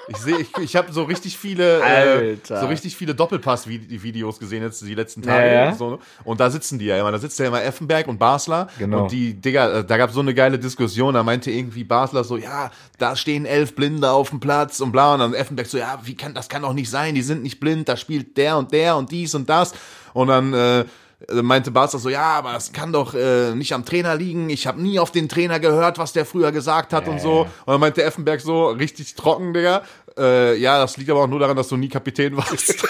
Ich 0.07 0.17
sehe, 0.17 0.37
ich, 0.39 0.55
ich 0.59 0.75
habe 0.75 0.91
so 0.91 1.03
richtig 1.03 1.35
viele, 1.37 1.81
äh, 1.81 2.37
so 2.43 2.67
richtig 2.67 2.95
viele 2.95 3.15
Doppelpass-Videos 3.15 4.39
gesehen 4.39 4.61
jetzt 4.61 4.81
die 4.85 4.93
letzten 4.93 5.23
Tage. 5.23 5.47
Ja, 5.47 5.65
ja. 5.65 5.73
So, 5.75 5.99
und 6.23 6.39
da 6.39 6.49
sitzen 6.51 6.77
die 6.77 6.85
ja 6.85 6.99
immer. 6.99 7.11
Da 7.11 7.17
sitzt 7.17 7.39
ja 7.39 7.47
immer 7.47 7.63
Effenberg 7.63 8.07
und 8.07 8.19
Basler. 8.19 8.67
Genau. 8.77 9.03
Und 9.03 9.11
die, 9.11 9.33
Digga, 9.33 9.79
äh, 9.79 9.83
da 9.85 9.97
gab 9.97 10.11
so 10.11 10.19
eine 10.19 10.33
geile 10.35 10.59
Diskussion. 10.59 11.13
Da 11.15 11.23
meinte 11.23 11.49
irgendwie 11.49 11.83
Basler 11.83 12.23
so, 12.23 12.37
ja, 12.37 12.71
da 12.99 13.15
stehen 13.15 13.45
elf 13.45 13.75
Blinde 13.75 14.11
auf 14.11 14.29
dem 14.29 14.39
Platz 14.39 14.79
und 14.79 14.91
bla. 14.91 15.13
Und 15.13 15.19
dann 15.21 15.33
Effenberg 15.33 15.67
so, 15.67 15.77
ja, 15.77 15.99
wie 16.03 16.15
kann, 16.15 16.33
das 16.35 16.49
kann 16.49 16.61
doch 16.61 16.73
nicht 16.73 16.89
sein. 16.89 17.15
Die 17.15 17.23
sind 17.23 17.41
nicht 17.41 17.59
blind. 17.59 17.89
Da 17.89 17.97
spielt 17.97 18.37
der 18.37 18.57
und 18.57 18.71
der 18.73 18.97
und 18.97 19.11
dies 19.11 19.33
und 19.33 19.49
das. 19.49 19.73
Und 20.13 20.27
dann, 20.27 20.53
äh, 20.53 20.85
meinte 21.31 21.71
Basler 21.71 21.99
so, 21.99 22.09
ja, 22.09 22.23
aber 22.23 22.53
das 22.53 22.71
kann 22.71 22.93
doch 22.93 23.13
äh, 23.13 23.53
nicht 23.55 23.73
am 23.73 23.85
Trainer 23.85 24.15
liegen. 24.15 24.49
Ich 24.49 24.67
habe 24.67 24.81
nie 24.81 24.99
auf 24.99 25.11
den 25.11 25.29
Trainer 25.29 25.59
gehört, 25.59 25.97
was 25.97 26.13
der 26.13 26.25
früher 26.25 26.51
gesagt 26.51 26.93
hat 26.93 27.07
und 27.07 27.19
so. 27.19 27.41
Und 27.41 27.49
dann 27.65 27.79
meinte 27.79 28.03
Effenberg 28.03 28.41
so, 28.41 28.67
richtig 28.67 29.15
trocken, 29.15 29.53
Digga. 29.53 29.83
Äh, 30.17 30.57
ja, 30.57 30.79
das 30.79 30.97
liegt 30.97 31.09
aber 31.09 31.21
auch 31.23 31.27
nur 31.27 31.39
daran, 31.39 31.55
dass 31.57 31.67
du 31.67 31.77
nie 31.77 31.89
Kapitän 31.89 32.37
warst. 32.37 32.79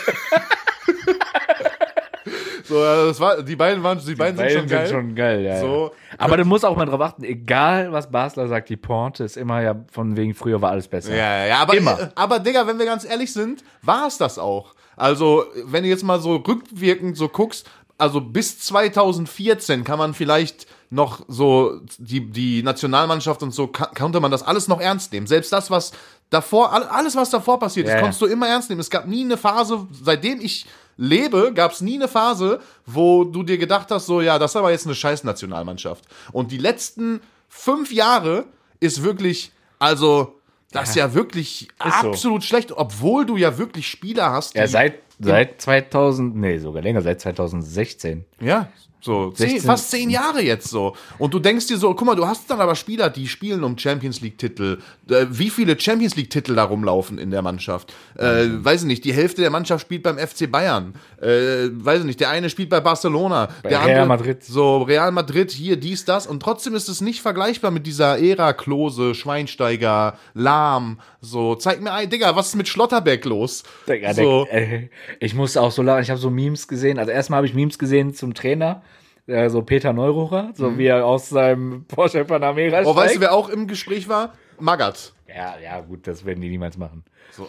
so, 2.66 2.76
äh, 2.84 3.08
das 3.08 3.20
war, 3.20 3.42
die 3.42 3.56
beiden 3.56 3.84
waren, 3.84 4.00
die, 4.06 4.16
beiden, 4.16 4.38
sind 4.38 4.52
schon 4.52 4.68
geil. 4.68 4.88
schon 4.88 5.16
geil, 5.16 5.42
ja. 5.42 5.60
So. 5.60 5.92
ja. 6.12 6.20
Aber 6.20 6.38
du 6.38 6.46
musst 6.46 6.66
auch 6.66 6.76
mal 6.76 6.86
drauf 6.86 7.02
achten, 7.02 7.24
egal 7.24 7.92
was 7.92 8.12
Basler 8.12 8.48
sagt, 8.48 8.70
die 8.70 8.78
Pointe 8.78 9.24
ist 9.24 9.38
immer 9.38 9.62
ja 9.62 9.76
von 9.92 10.16
wegen 10.18 10.34
früher 10.34 10.62
war 10.62 10.72
alles 10.72 10.88
besser. 10.88 11.16
Ja, 11.16 11.38
ja, 11.40 11.46
ja, 11.48 11.58
aber, 11.60 11.76
Immer. 11.76 12.00
äh, 12.00 12.10
aber 12.16 12.40
Digga, 12.40 12.68
wenn 12.68 12.78
wir 12.78 12.86
ganz 12.86 13.06
ehrlich 13.06 13.34
sind, 13.34 13.64
war 13.82 14.08
es 14.08 14.18
das 14.18 14.38
auch. 14.38 14.76
Also, 14.98 15.46
wenn 15.66 15.84
du 15.84 15.90
jetzt 15.90 16.04
mal 16.04 16.20
so 16.20 16.38
rückwirkend 16.38 17.18
so 17.18 17.28
guckst, 17.28 17.70
also 17.98 18.22
bis 18.22 18.60
2014 18.60 19.84
kann 19.84 19.98
man 19.98 20.14
vielleicht 20.14 20.68
noch 20.90 21.26
so 21.28 21.82
die, 21.98 22.30
die 22.30 22.64
Nationalmannschaft 22.64 23.42
und 23.44 23.52
so, 23.54 23.68
konnte 23.68 24.20
man 24.20 24.32
das 24.32 24.44
alles 24.44 24.68
noch 24.68 24.80
ernst 24.80 25.12
nehmen. 25.12 25.28
Selbst 25.28 25.52
das, 25.52 25.70
was 25.72 25.92
davor, 26.30 26.72
all- 26.74 26.84
alles, 26.84 27.16
was 27.16 27.30
davor 27.30 27.60
passiert 27.60 27.88
ist, 27.88 27.94
ja. 27.94 28.00
konntest 28.00 28.22
du 28.22 28.26
immer 28.26 28.48
ernst 28.48 28.70
nehmen. 28.70 28.82
Es 28.82 28.90
gab 28.90 29.08
nie 29.08 29.24
eine 29.24 29.38
Phase, 29.38 29.88
seitdem 30.04 30.40
ich 30.42 30.66
lebe, 30.98 31.52
gab 31.54 31.72
es 31.72 31.82
nie 31.82 31.96
eine 31.96 32.08
Phase, 32.08 32.60
wo 32.86 33.24
du 33.24 33.44
dir 33.44 33.58
gedacht 33.58 33.92
hast, 33.92 34.06
so, 34.06 34.22
ja, 34.22 34.40
das 34.40 34.52
ist 34.52 34.56
aber 34.56 34.72
jetzt 34.72 34.86
eine 34.86 34.96
scheiß 34.96 35.24
Nationalmannschaft. 35.24 36.06
Und 36.32 36.52
die 36.52 36.58
letzten 36.58 37.22
fünf 37.50 37.92
Jahre 37.92 38.46
ist 38.80 39.04
wirklich, 39.04 39.52
also, 39.80 40.40
das 40.76 40.90
ist 40.90 40.96
ja 40.96 41.14
wirklich 41.14 41.64
Ist 41.64 42.02
so. 42.02 42.10
absolut 42.10 42.44
schlecht, 42.44 42.72
obwohl 42.72 43.26
du 43.26 43.38
ja 43.38 43.58
wirklich 43.58 43.88
Spieler 43.88 44.32
hast, 44.32 44.56
Ja, 44.56 44.68
seit, 44.68 44.96
seit 45.20 45.62
2000, 45.62 46.36
nee, 46.36 46.58
sogar 46.58 46.82
länger, 46.82 47.02
seit 47.02 47.22
2016. 47.22 48.26
ja, 48.40 48.70
so 49.06 49.32
zehn, 49.32 49.50
16. 49.52 49.68
fast 49.68 49.92
zehn 49.92 50.10
Jahre 50.10 50.42
jetzt 50.42 50.68
so. 50.68 50.96
Und 51.20 51.34
du 51.34 51.40
denkst 51.40 51.68
dir 51.68 51.78
so, 51.78 51.94
guck 51.94 52.08
mal, 52.08 52.16
du 52.16 52.28
hast 52.28 52.50
dann 52.50 52.60
aber 52.60 52.76
Spieler, 52.76 53.10
die 53.10 53.28
spielen 53.28 53.64
um 53.64 53.78
Champions 53.78 54.22
League-Titel. 54.22 54.80
Äh, 55.10 55.28
wie 55.30 55.52
viele 55.52 55.80
Champions 55.80 56.16
League-Titel 56.16 56.56
da 56.56 56.64
rumlaufen 56.64 57.20
in 57.20 57.30
der 57.30 57.44
Mannschaft? 57.44 57.94
Äh, 58.18 58.48
weiß 58.50 58.82
ich 58.82 58.88
nicht, 58.88 59.06
die 59.06 59.14
Hälfte 59.14 59.42
der 59.42 59.52
Mannschaft 59.52 59.86
spielt 59.86 60.02
beim 60.02 60.18
FC 60.18 60.52
Bayern. 60.52 60.96
Äh, 61.22 61.70
weiß 61.72 62.00
ich 62.00 62.06
nicht, 62.06 62.20
der 62.20 62.30
eine 62.30 62.50
spielt 62.50 62.70
bei 62.70 62.80
Barcelona. 62.80 63.50
der 63.64 63.72
Real 63.72 63.90
andere, 63.90 64.06
Madrid. 64.08 64.44
So, 64.44 64.82
Real 64.82 65.12
Madrid, 65.12 65.52
hier, 65.52 65.78
dies, 65.78 66.06
das. 66.06 66.26
Und 66.26 66.42
trotzdem 66.42 66.74
ist 66.74 66.90
es 66.90 67.02
nicht 67.02 67.22
vergleichbar 67.22 67.70
mit 67.70 67.86
dieser 67.86 68.20
Ära 68.20 68.54
Klose, 68.54 69.14
Schweinsteiger, 69.14 70.18
Lahm. 70.34 71.00
So, 71.22 71.56
zeig 71.56 71.82
mir 71.82 71.92
ein, 71.94 72.10
Digga, 72.10 72.36
was 72.36 72.48
ist 72.48 72.56
mit 72.56 72.68
Schlotterbeck 72.68 73.26
los? 73.26 73.64
Digga, 73.88 74.14
so. 74.16 74.46
der, 74.46 74.54
äh, 74.54 74.90
ich 75.20 75.36
musste 75.36 75.62
auch 75.62 75.72
so 75.72 75.82
lachen, 75.82 76.02
ich 76.02 76.10
habe 76.10 76.20
so 76.20 76.30
Memes 76.30 76.68
gesehen. 76.68 76.98
Also 76.98 77.12
erstmal 77.12 77.38
habe 77.38 77.48
ich 77.48 77.54
Memes 77.54 77.78
gesehen 77.78 78.14
zum 78.14 78.34
Trainer, 78.34 78.82
äh, 79.28 79.50
so 79.50 79.62
Peter 79.62 79.94
Neururer, 79.94 80.52
so 80.54 80.78
wie 80.78 80.86
er 80.88 81.06
aus 81.06 81.30
seinem 81.30 81.86
Porsche 81.86 82.24
Panamera 82.26 82.82
Mhm. 82.82 82.88
Oh, 82.88 82.96
weißt 82.96 82.98
du, 82.98 83.10
steigt. 83.18 83.22
wer 83.22 83.34
auch 83.34 83.50
im 83.50 83.68
Gespräch 83.68 84.08
war? 84.08 84.34
Magath. 84.60 85.14
Ja, 85.28 85.56
ja, 85.62 85.82
gut, 85.82 86.08
das 86.08 86.24
werden 86.26 86.42
die 86.42 86.50
niemals 86.50 86.78
machen. 86.78 87.04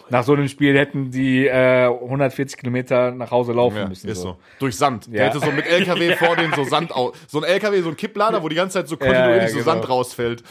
Nach 0.09 0.23
so 0.25 0.33
einem 0.33 0.49
Spiel 0.49 0.77
hätten 0.77 1.11
die 1.11 1.47
äh, 1.47 1.85
140 1.87 2.57
Kilometer 2.59 3.11
nach 3.11 3.31
Hause 3.31 3.53
laufen 3.53 3.77
Ja, 3.77 3.87
müssen. 3.87 4.09
ist 4.09 4.17
so. 4.21 4.31
so. 4.31 4.37
Durch 4.59 4.75
Sand. 4.75 5.07
Der 5.13 5.21
Ja. 5.27 5.29
hätte 5.29 5.39
so 5.39 5.49
mit 5.51 5.65
LKW 5.65 6.13
vor 6.17 6.35
den 6.35 6.51
so 6.53 6.65
Sand 6.65 6.93
au 6.93 7.13
So 7.27 7.37
ein 7.39 7.45
LKW, 7.45 7.79
so 7.81 7.89
ein 7.89 7.95
Kipplader, 7.95 8.43
wo 8.43 8.49
die 8.49 8.55
ganze 8.57 8.79
Zeit 8.79 8.89
so 8.89 8.97
kontinuierlich 8.97 9.43
ja, 9.43 9.47
so 9.49 9.59
genau. 9.59 9.71
Sand 9.71 9.87
rausfällt. 9.87 10.43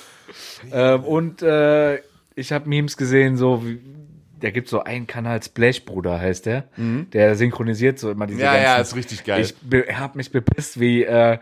Ähm, 0.73 1.05
und 1.05 1.43
äh, 1.43 1.97
ich 2.35 2.51
habe 2.53 2.67
Memes 2.69 2.97
gesehen, 2.97 3.37
so 3.37 3.63
wie, 3.67 3.79
da 4.41 4.51
gibt 4.51 4.69
so 4.69 4.83
einen 4.83 5.07
Kanal, 5.07 5.43
Splash-Bruder 5.43 6.21
heißt 6.21 6.47
der, 6.47 6.65
der 6.77 7.35
synchronisiert 7.37 7.99
so 7.99 8.11
immer 8.11 8.27
diese 8.27 8.39
Mhm. 8.41 8.45
Ja, 8.45 8.53
ganzen. 8.53 8.65
ja, 8.67 8.77
ist 8.79 8.97
richtig 8.97 9.25
geil. 9.25 9.41
Ich 9.43 9.55
be- 9.63 9.87
hab 9.99 10.15
mich 10.17 10.31
bepisst, 10.31 10.79
wie 10.81 11.05
äh, 11.05 11.39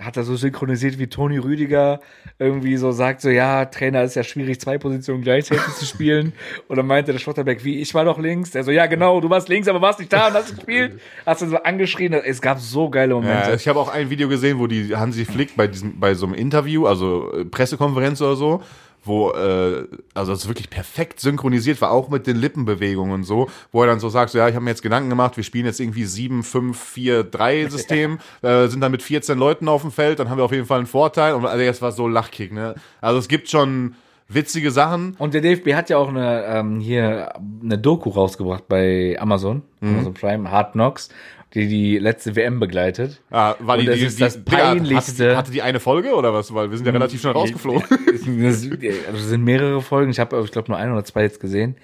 hat 0.00 0.16
er 0.16 0.24
so 0.24 0.34
synchronisiert, 0.34 0.98
wie 0.98 1.06
Toni 1.06 1.38
Rüdiger 1.38 2.00
irgendwie 2.38 2.76
so 2.76 2.90
sagt, 2.90 3.20
so 3.20 3.28
ja, 3.28 3.66
Trainer 3.66 4.02
ist 4.02 4.16
ja 4.16 4.24
schwierig, 4.24 4.58
zwei 4.60 4.76
Positionen 4.78 5.22
gleichzeitig 5.22 5.62
zu 5.74 5.84
spielen. 5.84 6.32
Und 6.68 6.76
dann 6.76 6.86
meinte 6.86 7.12
der 7.12 7.20
Schlotterbeck, 7.20 7.62
wie, 7.62 7.78
ich 7.80 7.94
war 7.94 8.04
doch 8.04 8.18
links. 8.18 8.50
Der 8.50 8.64
so, 8.64 8.72
ja 8.72 8.86
genau, 8.86 9.20
du 9.20 9.30
warst 9.30 9.48
links, 9.48 9.68
aber 9.68 9.80
warst 9.80 10.00
nicht 10.00 10.12
da 10.12 10.28
und 10.28 10.34
hast 10.34 10.56
gespielt. 10.56 10.98
Hast 11.26 11.42
du 11.42 11.46
so 11.46 11.58
angeschrien. 11.62 12.14
Es 12.14 12.40
gab 12.40 12.58
so 12.58 12.90
geile 12.90 13.14
Momente. 13.14 13.50
Ja, 13.50 13.54
ich 13.54 13.68
habe 13.68 13.78
auch 13.78 13.90
ein 13.90 14.10
Video 14.10 14.28
gesehen, 14.28 14.58
wo 14.58 14.66
die 14.66 14.96
Hansi 14.96 15.24
Flick 15.24 15.54
bei 15.56 15.68
diesem, 15.68 16.00
bei 16.00 16.14
so 16.14 16.26
einem 16.26 16.34
Interview, 16.34 16.86
also 16.86 17.32
äh, 17.32 17.44
Pressekonferenz 17.44 18.20
oder 18.22 18.34
so, 18.34 18.62
wo, 19.04 19.30
äh, 19.32 19.86
also 20.14 20.32
ist 20.32 20.48
wirklich 20.48 20.70
perfekt 20.70 21.20
synchronisiert 21.20 21.80
war, 21.80 21.90
auch 21.90 22.08
mit 22.08 22.26
den 22.26 22.36
Lippenbewegungen 22.36 23.12
und 23.14 23.24
so, 23.24 23.48
wo 23.72 23.82
er 23.82 23.88
dann 23.88 24.00
so 24.00 24.08
sagt, 24.08 24.30
so, 24.30 24.38
ja, 24.38 24.48
ich 24.48 24.54
habe 24.54 24.64
mir 24.64 24.70
jetzt 24.70 24.82
Gedanken 24.82 25.10
gemacht, 25.10 25.36
wir 25.36 25.44
spielen 25.44 25.66
jetzt 25.66 25.80
irgendwie 25.80 26.04
7, 26.04 26.42
5, 26.42 26.78
4, 26.78 27.24
3 27.24 27.68
System, 27.68 28.18
äh, 28.42 28.68
sind 28.68 28.80
dann 28.80 28.92
mit 28.92 29.02
14 29.02 29.36
Leuten 29.38 29.68
auf 29.68 29.82
dem 29.82 29.90
Feld, 29.90 30.18
dann 30.18 30.30
haben 30.30 30.38
wir 30.38 30.44
auf 30.44 30.52
jeden 30.52 30.66
Fall 30.66 30.78
einen 30.78 30.86
Vorteil 30.86 31.34
und 31.34 31.44
also 31.46 31.64
das 31.64 31.82
war 31.82 31.92
so 31.92 32.06
Lachkick, 32.06 32.52
ne? 32.52 32.74
Also 33.00 33.18
es 33.18 33.28
gibt 33.28 33.50
schon 33.50 33.94
witzige 34.28 34.70
Sachen. 34.70 35.14
Und 35.18 35.34
der 35.34 35.40
DFB 35.42 35.74
hat 35.74 35.90
ja 35.90 35.98
auch 35.98 36.08
eine, 36.08 36.44
ähm, 36.46 36.80
hier 36.80 37.34
eine 37.62 37.78
Doku 37.78 38.10
rausgebracht 38.10 38.68
bei 38.68 39.16
Amazon, 39.18 39.62
Mhm. 39.80 39.94
Amazon 39.94 40.14
Prime, 40.14 40.50
Hard 40.50 40.72
Knocks, 40.72 41.08
die 41.54 41.68
die 41.68 41.98
letzte 41.98 42.34
WM 42.36 42.60
begleitet. 42.60 43.20
Ah, 43.30 43.54
war 43.60 43.76
die, 43.76 43.82
Und 43.82 43.86
das 43.88 43.98
die, 43.98 44.04
ist 44.06 44.18
die, 44.18 44.22
das 44.22 44.36
Hatte 44.36 44.44
Peinlichste. 44.44 45.28
die, 45.30 45.36
hatte 45.36 45.52
die 45.52 45.62
eine 45.62 45.80
Folge 45.80 46.14
oder 46.14 46.32
was? 46.32 46.52
Weil 46.54 46.70
wir 46.70 46.76
sind 46.76 46.86
ja 46.86 46.92
relativ 46.92 47.20
schnell 47.20 47.32
rausgeflogen. 47.34 47.82
Das, 48.42 48.64
es 48.64 49.28
sind 49.28 49.44
mehrere 49.44 49.82
Folgen. 49.82 50.10
Ich 50.10 50.20
habe, 50.20 50.40
ich 50.44 50.52
glaube, 50.52 50.70
nur 50.70 50.78
ein 50.78 50.92
oder 50.92 51.04
zwei 51.04 51.22
jetzt 51.22 51.40
gesehen. 51.40 51.76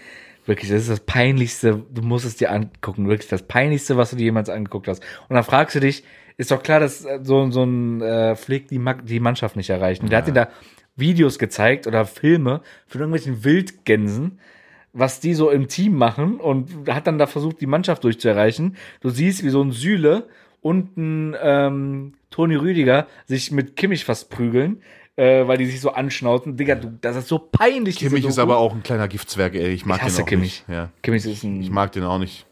Wirklich, 0.46 0.70
das 0.70 0.83
ist 0.83 0.90
das 0.90 1.00
Peinlichste. 1.00 1.83
Du 1.92 2.02
musst 2.02 2.24
es 2.24 2.37
dir 2.37 2.50
angucken. 2.50 3.09
Wirklich 3.09 3.28
das 3.28 3.42
Peinlichste, 3.42 3.96
was 3.96 4.11
du 4.11 4.16
dir 4.16 4.24
jemals 4.24 4.48
angeguckt 4.48 4.88
hast. 4.88 5.02
Und 5.28 5.35
dann 5.35 5.44
fragst 5.44 5.76
du 5.76 5.81
dich, 5.81 6.04
ist 6.38 6.50
doch 6.50 6.62
klar, 6.62 6.81
dass 6.81 7.04
äh, 7.04 7.18
so, 7.22 7.50
so 7.50 7.64
ein 7.64 8.00
äh, 8.00 8.37
Flick 8.37 8.68
die, 8.68 8.81
die 9.04 9.20
Mannschaft 9.20 9.57
nicht 9.57 9.68
erreicht. 9.68 10.02
Und 10.02 10.11
der 10.11 10.18
hat 10.18 10.28
dir 10.28 10.33
da 10.33 10.48
Videos 10.96 11.38
gezeigt 11.38 11.87
oder 11.87 12.07
Filme 12.07 12.62
von 12.87 13.00
irgendwelchen 13.00 13.44
Wildgänsen, 13.44 14.38
was 14.92 15.20
die 15.20 15.35
so 15.35 15.51
im 15.51 15.68
Team 15.68 15.94
machen 15.96 16.40
und 16.40 16.88
hat 16.88 17.07
dann 17.07 17.18
da 17.18 17.27
versucht, 17.27 17.61
die 17.61 17.66
Mannschaft 17.66 18.05
durchzuerreichen. 18.05 18.77
Du 19.01 19.11
siehst, 19.11 19.44
wie 19.44 19.51
so 19.51 19.62
ein 19.62 19.70
Süle 19.72 20.29
und 20.61 20.96
ein 20.96 21.37
ähm, 21.40 22.14
Toni 22.31 22.57
Rüdiger 22.57 23.07
sich 23.27 23.53
mit 23.53 23.77
Kimmich 23.77 24.05
fast 24.05 24.29
prügeln, 24.31 24.83
äh, 25.16 25.46
weil 25.46 25.59
die 25.59 25.66
sich 25.66 25.81
so 25.81 25.90
anschnauzen. 25.90 26.57
Digga, 26.57 26.74
du, 26.74 26.98
das 27.01 27.16
ist 27.16 27.29
so 27.29 27.38
peinlich. 27.38 27.96
Kimmich 27.96 28.24
ist 28.24 28.38
aber 28.38 28.59
auch 28.59 28.74
ein 28.74 28.83
kleiner 28.83 29.09
Giftzwerg, 29.09 29.55
ey. 29.55 29.68
Ich 29.68 29.87
mag 29.87 29.98
Ich 29.98 30.03
hasse 30.05 30.16
den 30.16 30.24
auch 30.24 30.29
Kimmich. 30.29 30.64
nicht. 30.66 30.77
Ja. 30.77 30.90
Kimmich 31.03 31.24
ist 31.24 31.44
ein. 31.44 31.62
Ich 31.62 31.70
mag 31.70 31.92
den 31.92 32.05
auch 32.05 32.18
nicht. 32.18 32.46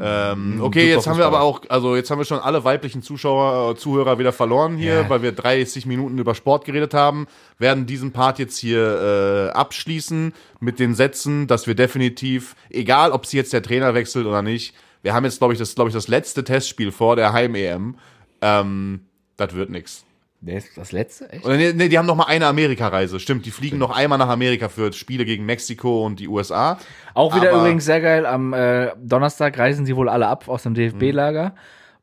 Ähm, 0.00 0.60
okay, 0.62 0.80
super 0.80 0.94
jetzt 0.94 1.06
haben 1.06 1.18
wir 1.18 1.26
aber 1.26 1.40
auch, 1.42 1.62
also 1.68 1.96
jetzt 1.96 2.10
haben 2.10 2.18
wir 2.18 2.24
schon 2.24 2.38
alle 2.38 2.64
weiblichen 2.64 3.02
Zuschauer, 3.02 3.72
äh, 3.72 3.74
Zuhörer 3.76 4.18
wieder 4.18 4.32
verloren 4.32 4.76
hier, 4.76 4.94
Ja. 5.02 5.08
weil 5.10 5.22
wir 5.22 5.32
30 5.32 5.86
Minuten 5.86 6.18
über 6.18 6.34
Sport 6.34 6.64
geredet 6.64 6.94
haben. 6.94 7.26
Werden 7.58 7.86
diesen 7.86 8.12
Part 8.12 8.38
jetzt 8.38 8.56
hier 8.58 9.50
äh, 9.50 9.56
abschließen 9.56 10.32
mit 10.60 10.78
den 10.78 10.94
Sätzen, 10.94 11.46
dass 11.46 11.66
wir 11.66 11.74
definitiv, 11.74 12.54
egal 12.70 13.12
ob 13.12 13.26
sie 13.26 13.36
jetzt 13.36 13.52
der 13.52 13.62
Trainer 13.62 13.94
wechselt 13.94 14.26
oder 14.26 14.42
nicht, 14.42 14.74
wir 15.02 15.14
haben 15.14 15.24
jetzt, 15.24 15.38
glaube 15.38 15.52
ich, 15.52 15.58
das, 15.58 15.74
glaube 15.74 15.88
ich, 15.88 15.94
das 15.94 16.06
letzte 16.08 16.44
Testspiel 16.44 16.92
vor 16.92 17.16
der 17.16 17.32
Heim-EM. 17.32 17.96
Ähm, 18.40 19.00
das 19.36 19.54
wird 19.54 19.70
nix. 19.70 20.04
Der 20.44 20.56
ist 20.56 20.76
das 20.76 20.90
letzte, 20.90 21.30
echt? 21.30 21.44
Oder 21.44 21.56
nee, 21.56 21.72
nee, 21.72 21.88
die 21.88 21.96
haben 21.96 22.06
noch 22.06 22.16
mal 22.16 22.24
eine 22.26 22.46
Amerika-Reise. 22.46 23.20
Stimmt, 23.20 23.46
die 23.46 23.52
fliegen 23.52 23.78
noch 23.78 23.90
einmal 23.96 24.18
nach 24.18 24.28
Amerika 24.28 24.68
für 24.68 24.92
Spiele 24.92 25.24
gegen 25.24 25.46
Mexiko 25.46 26.04
und 26.04 26.18
die 26.18 26.26
USA. 26.26 26.78
Auch 27.14 27.36
wieder 27.36 27.50
aber- 27.50 27.60
übrigens 27.60 27.84
sehr 27.84 28.00
geil. 28.00 28.26
Am 28.26 28.52
äh, 28.52 28.90
Donnerstag 29.00 29.56
reisen 29.56 29.86
sie 29.86 29.94
wohl 29.94 30.08
alle 30.08 30.26
ab 30.26 30.48
aus 30.48 30.64
dem 30.64 30.74
DFB-Lager. 30.74 31.54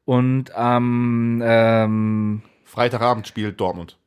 Und 0.05 0.55
am, 0.55 1.41
ähm, 1.43 2.41
Freitagabend 2.63 3.27
spielt 3.27 3.59
Dortmund. 3.59 3.98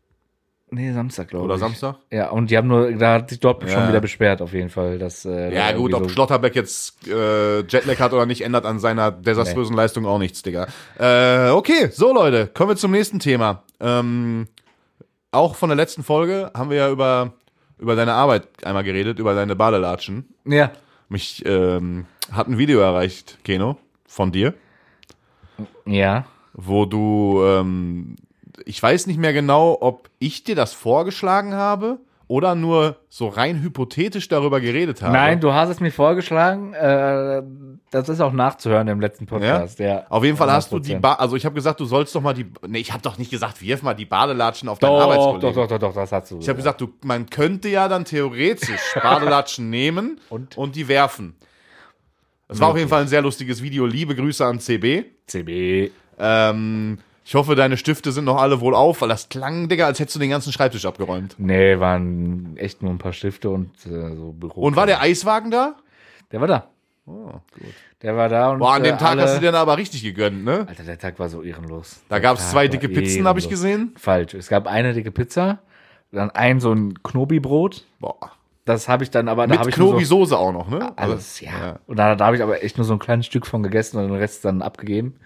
Nee, 0.72 0.92
Samstag, 0.92 1.28
glaube 1.28 1.44
ich. 1.44 1.50
Oder 1.50 1.58
Samstag? 1.58 1.96
Ja, 2.10 2.30
und 2.30 2.50
die 2.50 2.56
haben 2.56 2.66
nur, 2.66 2.90
da 2.92 3.14
hat 3.14 3.30
sich 3.30 3.38
Dortmund 3.40 3.70
Ja. 3.70 3.78
schon 3.78 3.88
wieder 3.88 4.00
beschwert, 4.00 4.42
auf 4.42 4.52
jeden 4.52 4.68
Fall. 4.70 4.98
Dass, 4.98 5.24
äh, 5.24 5.54
Ja, 5.54 5.72
gut, 5.72 5.94
ob 5.94 6.04
so- 6.04 6.08
Schlotterbeck 6.08 6.56
jetzt 6.56 7.06
äh, 7.06 7.60
Jetlag 7.60 8.00
hat 8.00 8.12
oder 8.12 8.26
nicht, 8.26 8.40
ändert 8.42 8.66
an 8.66 8.78
seiner 8.80 9.10
desaströsen 9.12 9.76
Leistung 9.76 10.04
auch 10.06 10.18
nichts, 10.18 10.42
Digga. 10.42 10.66
Äh, 10.98 11.50
okay, 11.50 11.88
so 11.92 12.12
Leute, 12.12 12.48
kommen 12.48 12.70
wir 12.70 12.76
zum 12.76 12.90
nächsten 12.90 13.20
Thema. 13.20 13.62
Ähm, 13.80 14.48
auch 15.30 15.54
von 15.54 15.68
der 15.68 15.76
letzten 15.76 16.02
Folge 16.02 16.50
haben 16.54 16.70
wir 16.70 16.76
ja 16.78 16.90
über, 16.90 17.32
über 17.78 17.94
deine 17.96 18.14
Arbeit 18.14 18.48
einmal 18.64 18.84
geredet, 18.84 19.18
über 19.18 19.34
deine 19.34 19.54
Badelatschen. 19.56 20.28
Ja. 20.44 20.72
Mich 21.08 21.42
ähm, 21.46 22.06
hat 22.30 22.48
ein 22.48 22.58
Video 22.58 22.80
erreicht, 22.80 23.38
Keno, 23.44 23.76
von 24.06 24.32
dir, 24.32 24.54
Ja. 25.84 26.24
wo 26.54 26.84
du, 26.86 27.42
ähm, 27.44 28.16
ich 28.66 28.82
weiß 28.82 29.06
nicht 29.06 29.18
mehr 29.18 29.32
genau, 29.32 29.76
ob 29.80 30.08
ich 30.18 30.44
dir 30.44 30.54
das 30.54 30.72
vorgeschlagen 30.72 31.54
habe 31.54 31.98
oder 32.28 32.54
nur 32.54 32.96
so 33.10 33.28
rein 33.28 33.60
hypothetisch 33.62 34.26
darüber 34.28 34.60
geredet 34.60 35.02
habe. 35.02 35.12
Nein, 35.12 35.40
du 35.40 35.52
hast 35.52 35.68
es 35.68 35.80
mir 35.80 35.90
vorgeschlagen. 35.90 36.72
Äh, 36.72 37.42
das 37.90 38.08
ist 38.08 38.20
auch 38.20 38.32
nachzuhören 38.32 38.88
im 38.88 39.00
letzten 39.00 39.26
Podcast. 39.26 39.78
Ja. 39.78 40.06
Auf 40.08 40.24
jeden 40.24 40.38
Fall 40.38 40.50
hast 40.50 40.72
du 40.72 40.76
100%. 40.76 40.80
die 40.80 40.94
ba 40.94 41.14
also 41.14 41.36
ich 41.36 41.44
habe 41.44 41.54
gesagt, 41.54 41.78
du 41.80 41.84
sollst 41.84 42.14
doch 42.14 42.22
mal 42.22 42.32
die 42.32 42.46
nee, 42.66 42.78
ich 42.78 42.92
habe 42.92 43.02
doch 43.02 43.18
nicht 43.18 43.30
gesagt, 43.30 43.60
wirf 43.60 43.82
mal 43.82 43.92
die 43.92 44.06
Badelatschen 44.06 44.68
auf 44.70 44.78
deinen 44.78 44.92
Doch, 44.92 45.02
Arbeitskollegen. 45.02 45.40
doch, 45.40 45.54
doch, 45.54 45.68
doch, 45.68 45.78
doch, 45.78 45.94
das 45.94 46.12
hast 46.12 46.30
du. 46.30 46.38
Ich 46.38 46.48
habe 46.48 46.56
gesagt, 46.56 46.80
du 46.80 46.94
man 47.04 47.28
könnte 47.28 47.68
ja 47.68 47.86
dann 47.88 48.06
theoretisch 48.06 48.80
Badelatschen 49.02 49.68
nehmen 49.68 50.18
Und? 50.30 50.56
und 50.56 50.74
die 50.74 50.88
werfen. 50.88 51.34
Das 52.48 52.60
war 52.60 52.68
auf 52.68 52.76
jeden 52.76 52.88
Fall 52.88 53.02
ein 53.02 53.08
sehr 53.08 53.22
lustiges 53.22 53.62
Video. 53.62 53.84
Liebe 53.86 54.14
Grüße 54.14 54.44
an 54.44 54.60
CB. 54.60 55.04
CB. 55.26 55.90
Ähm, 56.18 56.98
ich 57.24 57.34
hoffe, 57.34 57.54
deine 57.54 57.76
Stifte 57.76 58.10
sind 58.12 58.24
noch 58.24 58.40
alle 58.40 58.60
wohl 58.60 58.74
auf, 58.74 59.00
weil 59.00 59.08
das 59.08 59.28
klang, 59.28 59.68
Digga, 59.68 59.86
als 59.86 60.00
hättest 60.00 60.16
du 60.16 60.20
den 60.20 60.30
ganzen 60.30 60.52
Schreibtisch 60.52 60.84
abgeräumt. 60.84 61.36
Nee, 61.38 61.78
waren 61.78 62.56
echt 62.56 62.82
nur 62.82 62.90
ein 62.90 62.98
paar 62.98 63.12
Stifte 63.12 63.50
und 63.50 63.70
äh, 63.86 64.14
so 64.16 64.32
Büro. 64.32 64.60
Und 64.62 64.76
war 64.76 64.86
der 64.86 65.00
Eiswagen 65.00 65.50
da? 65.50 65.76
Der 66.32 66.40
war 66.40 66.48
da. 66.48 66.68
Oh, 67.06 67.32
gut. 67.58 67.74
Der 68.02 68.16
war 68.16 68.28
da 68.28 68.50
und 68.50 68.58
Boah, 68.58 68.74
an 68.74 68.82
dem 68.82 68.96
äh, 68.96 68.98
Tag 68.98 69.10
alle, 69.10 69.22
hast 69.22 69.36
du 69.36 69.40
dir 69.40 69.52
dann 69.52 69.60
aber 69.60 69.76
richtig 69.76 70.02
gegönnt, 70.02 70.44
ne? 70.44 70.66
Alter, 70.68 70.82
der 70.82 70.98
Tag 70.98 71.18
war 71.18 71.28
so 71.28 71.42
ehrenlos. 71.42 72.00
Da 72.08 72.18
gab 72.18 72.38
es 72.38 72.50
zwei 72.50 72.66
dicke 72.66 72.88
Pizzen, 72.88 73.26
habe 73.26 73.38
ich 73.38 73.48
gesehen. 73.48 73.92
Falsch. 73.96 74.34
Es 74.34 74.48
gab 74.48 74.66
eine 74.66 74.92
dicke 74.92 75.12
Pizza, 75.12 75.60
dann 76.10 76.30
ein 76.30 76.58
so 76.58 76.72
ein 76.72 77.00
Knobi-Brot. 77.02 77.84
Boah. 78.00 78.32
Das 78.64 78.88
habe 78.88 79.02
ich 79.02 79.10
dann 79.10 79.28
aber, 79.28 79.46
da 79.46 79.54
habe 79.54 79.66
Mit 79.66 79.74
ich 79.74 79.78
nur 79.78 79.88
so, 79.88 79.92
Knobi-Soße 79.94 80.38
auch 80.38 80.52
noch, 80.52 80.68
ne? 80.68 80.92
alles, 80.96 81.40
ja. 81.40 81.50
ja. 81.50 81.78
Und 81.86 81.98
da, 81.98 82.14
da 82.14 82.26
habe 82.26 82.36
ich 82.36 82.42
aber 82.42 82.62
echt 82.62 82.76
nur 82.76 82.84
so 82.84 82.92
ein 82.92 83.00
kleines 83.00 83.26
Stück 83.26 83.46
von 83.46 83.62
gegessen 83.62 83.98
und 83.98 84.08
den 84.08 84.16
Rest 84.16 84.44
dann 84.44 84.62
abgegeben. 84.62 85.16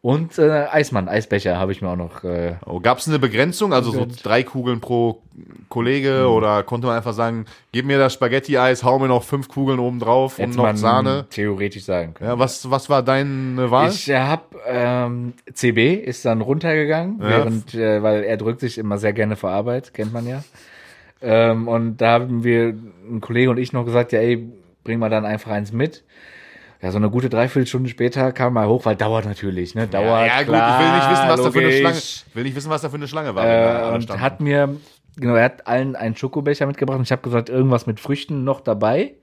Und 0.00 0.38
äh, 0.38 0.66
Eismann, 0.70 1.08
Eisbecher 1.08 1.58
habe 1.58 1.72
ich 1.72 1.82
mir 1.82 1.88
auch 1.88 1.96
noch. 1.96 2.22
Äh, 2.22 2.54
Oh, 2.64 2.78
Gab 2.78 2.98
es 2.98 3.08
eine 3.08 3.18
Begrenzung, 3.18 3.72
also 3.72 3.90
so 3.90 4.06
drei 4.22 4.44
Kugeln 4.44 4.80
pro 4.80 5.22
Kollege 5.68 6.20
Mhm. 6.26 6.32
oder 6.32 6.62
konnte 6.62 6.86
man 6.86 6.96
einfach 6.96 7.12
sagen, 7.14 7.46
gib 7.72 7.84
mir 7.84 7.98
das 7.98 8.12
Spaghetti-Eis, 8.14 8.84
hau 8.84 9.00
mir 9.00 9.08
noch 9.08 9.24
fünf 9.24 9.48
Kugeln 9.48 9.80
oben 9.80 9.98
drauf 9.98 10.38
und 10.38 10.54
noch 10.54 10.74
Sahne? 10.76 11.26
theoretisch 11.30 11.84
sagen 11.84 12.14
können. 12.14 12.30
Ja, 12.30 12.38
was, 12.38 12.70
was 12.70 12.88
war 12.88 13.02
deine 13.02 13.70
Wahl? 13.72 13.88
Ich 13.90 14.08
habe 14.10 14.42
ähm, 14.66 15.32
CB 15.52 15.94
ist 15.94 16.24
dann 16.24 16.42
runtergegangen, 16.42 17.18
Ja. 17.20 17.28
während 17.28 17.74
äh, 17.74 18.00
weil 18.02 18.22
er 18.22 18.36
drückt 18.36 18.60
sich 18.60 18.78
immer 18.78 18.98
sehr 18.98 19.12
gerne 19.12 19.34
vor 19.34 19.50
Arbeit, 19.50 19.94
kennt 19.94 20.12
man 20.12 20.26
ja. 20.28 20.44
Ähm, 21.20 21.66
und 21.66 21.96
da 21.96 22.12
haben 22.12 22.44
wir 22.44 22.68
ein 23.10 23.20
Kollege 23.20 23.50
und 23.50 23.58
ich 23.58 23.72
noch 23.72 23.84
gesagt, 23.84 24.12
ja, 24.12 24.20
ey, 24.20 24.48
bring 24.84 25.00
mal 25.00 25.10
dann 25.10 25.24
einfach 25.26 25.50
eins 25.50 25.72
mit. 25.72 26.04
Ja, 26.80 26.92
so 26.92 26.98
eine 26.98 27.10
gute 27.10 27.28
Dreiviertelstunde 27.28 27.88
später 27.90 28.30
kam 28.30 28.56
er 28.56 28.68
hoch, 28.68 28.84
weil 28.84 28.94
dauert 28.94 29.24
natürlich, 29.24 29.74
ne? 29.74 29.88
Dauert. 29.88 30.26
ja, 30.26 30.26
ja, 30.26 30.38
gut, 30.38 30.54
klar, 30.54 30.80
ich 30.80 30.86
will 30.86 30.96
nicht 30.96 31.10
wissen, 31.10 31.28
was 31.28 31.42
da 31.42 31.50
für 31.50 31.58
eine 31.58 31.66
logisch. 31.66 31.80
Schlange, 31.80 32.34
will 32.34 32.42
nicht 32.44 32.56
wissen, 32.56 32.70
was 32.70 32.82
da 32.82 32.88
für 32.88 32.96
eine 32.96 33.08
Schlange 33.08 33.34
war. 33.34 33.44
Äh, 33.44 33.94
und 33.94 34.02
standen. 34.02 34.22
hat 34.22 34.40
mir, 34.40 34.76
genau, 35.16 35.34
er 35.34 35.44
hat 35.44 35.66
allen 35.66 35.96
einen 35.96 36.14
Schokobecher 36.14 36.66
mitgebracht 36.66 36.98
und 36.98 37.04
ich 37.04 37.10
habe 37.10 37.22
gesagt, 37.22 37.48
irgendwas 37.48 37.86
mit 37.86 37.98
Früchten 37.98 38.44
noch 38.44 38.60
dabei. 38.60 39.14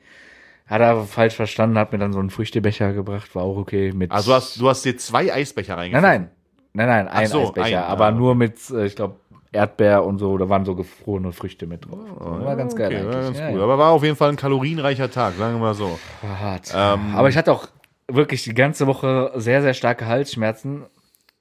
Hat 0.68 0.82
er 0.82 0.90
aber 0.90 1.04
falsch 1.06 1.36
verstanden, 1.36 1.78
hat 1.78 1.92
mir 1.94 2.00
dann 2.00 2.12
so 2.12 2.20
einen 2.20 2.32
Früchtebecher 2.32 2.92
gebracht, 2.92 3.36
war 3.36 3.44
auch 3.44 3.56
okay. 3.56 3.94
Mit 3.94 4.12
also 4.12 4.32
du 4.32 4.36
hast, 4.36 4.60
du 4.60 4.68
hast 4.68 4.84
dir 4.84 4.98
zwei 4.98 5.32
Eisbecher 5.32 5.76
Nein, 5.76 5.94
reingefügt. 5.94 6.04
nein. 6.04 6.30
Nein, 6.74 6.88
nein, 6.88 7.08
ein 7.08 7.28
so, 7.28 7.42
Eisbecher. 7.44 7.86
ein, 7.86 7.92
aber 7.92 8.08
ah, 8.08 8.12
nur 8.12 8.36
mit, 8.36 8.58
äh, 8.70 8.86
ich 8.86 8.98
glaube, 8.98 9.16
Erdbeer 9.56 10.04
und 10.04 10.20
so, 10.20 10.38
da 10.38 10.48
waren 10.50 10.66
so 10.66 10.76
gefrorene 10.76 11.32
Früchte 11.32 11.66
mit 11.68 11.86
drauf. 11.86 12.00
war 12.20 12.56
ganz 12.56 12.76
geil 12.76 12.92
Oh, 12.92 12.96
Okay, 12.96 12.98
eigentlich. 13.00 13.16
war 13.16 13.22
ganz 13.24 13.40
ja, 13.40 13.50
gut. 13.50 13.58
ja. 13.58 13.64
Aber 13.64 13.78
war 13.78 13.92
auf 13.92 14.04
jeden 14.04 14.16
Fall 14.16 14.30
ein 14.30 14.36
kalorienreicher 14.36 15.10
Tag, 15.10 15.34
sagen 15.36 15.56
wir 15.56 15.60
mal 15.60 15.74
so. 15.74 15.98
War 16.22 16.40
hart. 16.40 16.72
Ähm, 16.76 17.16
aber 17.16 17.30
ich 17.30 17.38
hatte 17.38 17.52
auch 17.52 17.68
wirklich 18.08 18.44
die 18.44 18.54
ganze 18.54 18.86
Woche 18.88 19.32
sehr, 19.36 19.62
sehr 19.62 19.74
starke 19.74 20.06
Halsschmerzen 20.06 20.86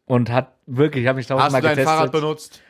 und 0.07 0.31
hat 0.31 0.53
wirklich, 0.67 1.03
ich 1.05 1.09
habe 1.09 1.17
mich 1.17 1.29
Hast 1.29 1.37
tausendmal 1.37 1.61
du 1.61 1.67
dein 1.69 1.77
getestet. 1.77 1.95
Fahrrad 1.97 2.13
benutzt? 2.13 2.61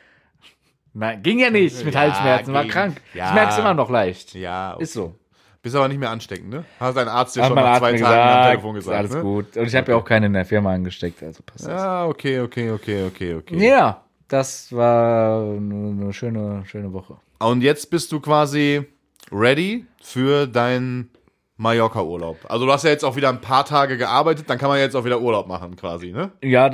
Nein, 0.93 1.21
ging 1.23 1.39
ja 1.39 1.49
nicht 1.49 1.83
mit 1.83 1.93
Ja, 1.93 2.01
Halsschmerzen, 2.01 2.53
war 2.53 2.63
ging. 2.63 2.71
krank. 2.71 3.01
Ja. 3.13 3.29
Ich 3.29 3.33
merk's 3.33 3.57
immer 3.57 3.73
noch 3.73 3.89
leicht. 3.89 4.33
Ja. 4.35 4.73
Ist 4.79 4.93
so. 4.93 5.15
Bist 5.61 5.75
aber 5.75 5.87
nicht 5.87 5.99
mehr 5.99 6.11
ansteckend, 6.11 6.49
ne? 6.51 6.63
Hast 6.79 6.95
dein 6.95 7.07
Arzt 7.07 7.35
dir 7.35 7.43
schon 7.43 7.55
nach 7.55 7.79
zwei 7.79 7.93
Tagen 7.93 8.03
am 8.05 8.11
gesagt, 8.11 8.49
Telefon 8.51 8.75
ist 8.75 8.83
gesagt, 8.83 8.97
alles 8.99 9.13
ne? 9.15 9.21
gut. 9.23 9.57
Und 9.57 9.65
ich 9.65 9.75
habe 9.75 9.91
ja 9.91 9.97
auch 9.97 10.05
keinen 10.05 10.25
in 10.25 10.33
der 10.33 10.45
Firma 10.45 10.71
angesteckt, 10.73 11.23
also 11.23 11.41
passt 11.43 11.65
das. 11.65 11.81
Ja, 11.81 12.05
okay, 12.05 12.39
okay, 12.41 12.69
okay, 12.69 13.05
okay, 13.07 13.33
okay. 13.33 13.67
Ja, 13.67 14.03
das 14.27 14.71
war 14.73 15.43
eine, 15.51 16.11
schöne, 16.13 16.63
schöne 16.65 16.91
Woche. 16.93 17.17
Und 17.39 17.61
jetzt 17.61 17.89
bist 17.89 18.11
du 18.11 18.19
quasi 18.19 18.85
ready 19.31 19.85
für 20.01 20.47
deinen 20.47 21.09
Mallorca-Urlaub. 21.57 22.37
Also 22.49 22.65
du 22.65 22.71
hast 22.71 22.83
ja 22.83 22.89
jetzt 22.89 23.03
auch 23.05 23.15
wieder 23.15 23.29
ein 23.29 23.41
paar 23.41 23.65
Tage 23.65 23.97
gearbeitet, 23.97 24.49
dann 24.49 24.57
kann 24.57 24.69
man 24.69 24.79
jetzt 24.79 24.95
auch 24.95 25.05
wieder 25.05 25.21
Urlaub 25.21 25.47
machen 25.47 25.75
quasi, 25.75 26.11
ne? 26.11 26.31
Ja, 26.43 26.69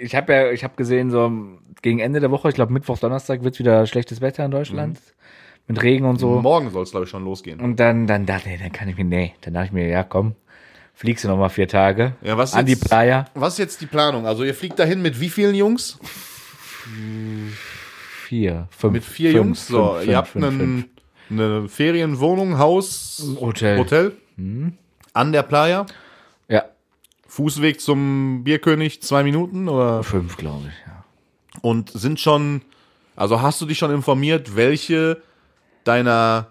ich 0.00 0.14
habe 0.14 0.32
ja, 0.32 0.50
ich 0.50 0.62
habe 0.62 0.74
gesehen, 0.76 1.10
so 1.10 1.30
gegen 1.82 2.00
Ende 2.00 2.20
der 2.20 2.30
Woche, 2.30 2.48
ich 2.50 2.54
glaube 2.54 2.72
Mittwoch, 2.72 2.98
Donnerstag 2.98 3.42
wird's 3.42 3.58
wieder 3.58 3.86
schlechtes 3.86 4.20
Wetter 4.20 4.44
in 4.44 4.50
Deutschland. 4.50 4.94
Mhm. 4.98 5.00
Mit 5.68 5.82
Regen 5.82 6.04
und 6.04 6.18
so. 6.18 6.40
Morgen 6.40 6.70
soll 6.70 6.82
es, 6.82 6.90
glaube 6.90 7.04
ich, 7.04 7.10
schon 7.10 7.24
losgehen. 7.24 7.60
Und 7.60 7.78
dann, 7.78 8.06
dann 8.08 8.26
dachte 8.26 8.50
ich, 8.50 8.60
dann 8.60 8.72
kann 8.72 8.88
ich 8.88 8.96
mir, 8.96 9.04
nee, 9.04 9.34
dann 9.42 9.54
dachte 9.54 9.66
ich 9.66 9.72
mir, 9.72 9.86
ja 9.86 10.02
komm, 10.02 10.34
fliegst 10.94 11.24
du 11.24 11.28
noch 11.28 11.36
mal 11.38 11.48
vier 11.48 11.68
Tage 11.68 12.14
Ja, 12.22 12.36
was 12.36 12.54
an 12.54 12.66
die 12.66 12.72
jetzt- 12.72 12.88
Playa. 12.88 13.24
Was 13.34 13.54
ist 13.54 13.58
jetzt 13.60 13.80
die 13.80 13.86
Planung? 13.86 14.26
Also 14.26 14.42
ihr 14.44 14.54
fliegt 14.54 14.78
dahin 14.78 15.00
mit 15.00 15.20
wie 15.20 15.28
vielen 15.30 15.54
Jungs? 15.54 15.98
Vier, 18.26 18.68
fünf. 18.70 18.92
Mit 18.92 19.04
vier 19.04 19.32
fünf, 19.32 19.44
Jungs? 19.44 19.66
So, 19.66 19.94
fünf, 19.94 20.06
ihr 20.06 20.16
habt 20.16 20.28
fünf, 20.28 20.46
fünf, 20.46 20.60
einen, 20.60 20.90
eine 21.30 21.68
Ferienwohnung, 21.68 22.58
Haus, 22.58 23.36
Hotel. 23.40 23.78
Hotel 23.78 24.12
an 25.12 25.32
der 25.32 25.42
Playa. 25.42 25.86
Ja, 26.48 26.64
Fußweg 27.26 27.80
zum 27.80 28.42
Bierkönig, 28.44 29.02
zwei 29.02 29.22
Minuten 29.22 29.68
oder? 29.68 30.02
fünf, 30.02 30.36
glaube 30.36 30.68
ich, 30.68 30.86
ja. 30.86 31.04
Und 31.62 31.90
sind 31.90 32.20
schon, 32.20 32.62
also 33.16 33.42
hast 33.42 33.60
du 33.60 33.66
dich 33.66 33.78
schon 33.78 33.90
informiert, 33.90 34.56
welche 34.56 35.20
deiner 35.84 36.48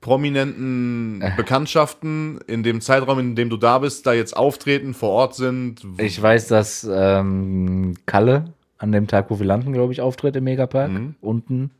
prominenten 0.00 1.22
Äh. 1.22 1.32
Bekanntschaften 1.36 2.40
in 2.46 2.62
dem 2.62 2.80
Zeitraum, 2.80 3.18
in 3.18 3.36
dem 3.36 3.48
du 3.48 3.56
da 3.56 3.78
bist, 3.78 4.06
da 4.06 4.12
jetzt 4.12 4.36
auftreten, 4.36 4.94
vor 4.94 5.10
Ort 5.10 5.34
sind? 5.34 5.86
Ich 5.98 6.20
weiß, 6.20 6.48
dass 6.48 6.86
ähm, 6.90 7.94
Kalle 8.06 8.52
an 8.82 8.92
dem 8.92 9.06
Tag, 9.06 9.30
wo 9.30 9.38
wir 9.38 9.46
landen, 9.46 9.72
glaube 9.72 9.92
ich, 9.92 10.00
auftritt 10.00 10.34
im 10.36 10.44
Megapark. 10.44 10.90
Mhm. 10.90 11.14
Unten 11.20 11.70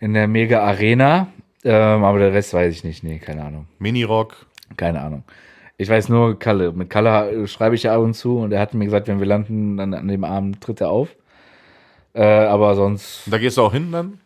in 0.00 0.12
der 0.12 0.26
Mega 0.28 0.62
Arena. 0.62 1.28
Ähm, 1.64 2.04
aber 2.04 2.18
der 2.18 2.32
Rest 2.32 2.52
weiß 2.52 2.74
ich 2.74 2.84
nicht. 2.84 3.04
Nee, 3.04 3.18
keine 3.18 3.44
Ahnung. 3.44 3.66
Minirock. 3.78 4.46
Keine 4.76 5.00
Ahnung. 5.00 5.22
Ich 5.78 5.88
weiß 5.88 6.08
nur 6.08 6.38
Kalle. 6.38 6.72
Mit 6.72 6.90
Kalle 6.90 7.30
äh, 7.30 7.46
schreibe 7.46 7.76
ich 7.76 7.84
ja 7.84 7.94
ab 7.94 8.02
und 8.02 8.14
zu 8.14 8.38
und 8.38 8.52
er 8.52 8.60
hat 8.60 8.74
mir 8.74 8.84
gesagt, 8.84 9.08
wenn 9.08 9.20
wir 9.20 9.26
landen, 9.26 9.76
dann 9.76 9.94
an 9.94 10.08
dem 10.08 10.24
Abend 10.24 10.60
tritt 10.60 10.80
er 10.80 10.90
auf. 10.90 11.14
Äh, 12.12 12.24
aber 12.24 12.74
sonst 12.74 13.22
Da 13.26 13.38
gehst 13.38 13.56
du 13.56 13.62
auch 13.62 13.72
hin 13.72 13.92
dann? 13.92 14.18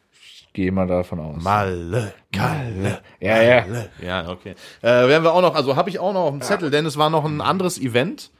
gehe 0.53 0.67
ich 0.67 0.73
mal 0.73 0.87
davon 0.87 1.21
aus. 1.21 1.43
Malle, 1.43 2.13
Kalle. 2.33 3.01
Ja, 3.21 3.41
ja. 3.41 3.65
Ja, 4.05 4.29
okay. 4.29 4.55
Äh, 4.83 4.89
werden 5.09 5.23
wir 5.23 5.33
auch 5.33 5.43
noch, 5.43 5.55
also 5.55 5.77
habe 5.77 5.91
ich 5.91 6.01
auch 6.01 6.13
noch 6.13 6.23
auf 6.23 6.31
dem 6.33 6.41
Zettel, 6.41 6.71
denn 6.71 6.87
es 6.87 6.97
war 6.97 7.09
noch 7.09 7.25
ein 7.25 7.41
anderes 7.41 7.81
Event. 7.81 8.31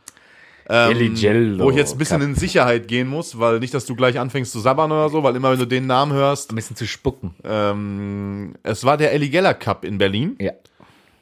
Ähm, 0.73 1.15
Jello 1.17 1.65
wo 1.65 1.71
ich 1.71 1.77
jetzt 1.77 1.93
ein 1.93 1.99
bisschen 1.99 2.23
in 2.23 2.35
Sicherheit 2.37 2.87
gehen 2.87 3.09
muss, 3.09 3.39
weil 3.41 3.59
nicht, 3.59 3.75
dass 3.75 3.87
du 3.87 3.97
gleich 3.97 4.19
anfängst 4.21 4.53
zu 4.53 4.61
sabbern 4.61 4.93
oder 4.93 5.09
so, 5.09 5.23
weil 5.25 5.35
immer 5.35 5.51
wenn 5.51 5.59
du 5.59 5.67
den 5.67 5.87
Namen 5.87 6.13
hörst, 6.13 6.53
Ein 6.53 6.57
bisschen 6.57 6.77
zu 6.77 6.87
spucken. 6.87 7.35
ähm, 7.43 8.55
es 8.63 8.85
war 8.85 8.97
der 8.97 9.13
Ellie 9.13 9.31
Geller 9.31 9.55
Cup 9.55 9.85
in 9.85 9.99
Berlin. 9.99 10.37
Ja. 10.39 10.53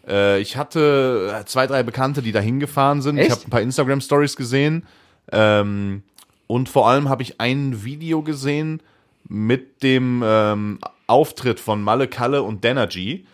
Äh, 0.06 0.40
ich 0.40 0.56
hatte 0.56 1.34
äh, 1.40 1.44
zwei, 1.46 1.66
drei 1.66 1.82
Bekannte, 1.82 2.20
die 2.20 2.32
da 2.32 2.40
hingefahren 2.40 3.00
sind. 3.00 3.16
Ich 3.16 3.24
Echt? 3.24 3.32
habe 3.32 3.46
ein 3.46 3.50
paar 3.50 3.62
Instagram 3.62 4.00
Stories 4.00 4.36
gesehen. 4.36 4.86
Ähm, 5.32 6.02
und 6.46 6.68
vor 6.68 6.88
allem 6.88 7.08
habe 7.08 7.22
ich 7.22 7.40
ein 7.40 7.84
Video 7.84 8.22
gesehen 8.22 8.82
mit 9.28 9.82
dem 9.82 10.22
ähm, 10.24 10.78
Auftritt 11.06 11.60
von 11.60 11.82
Malle 11.82 12.08
Kalle 12.08 12.42
und 12.42 12.64
Denergy 12.64 13.26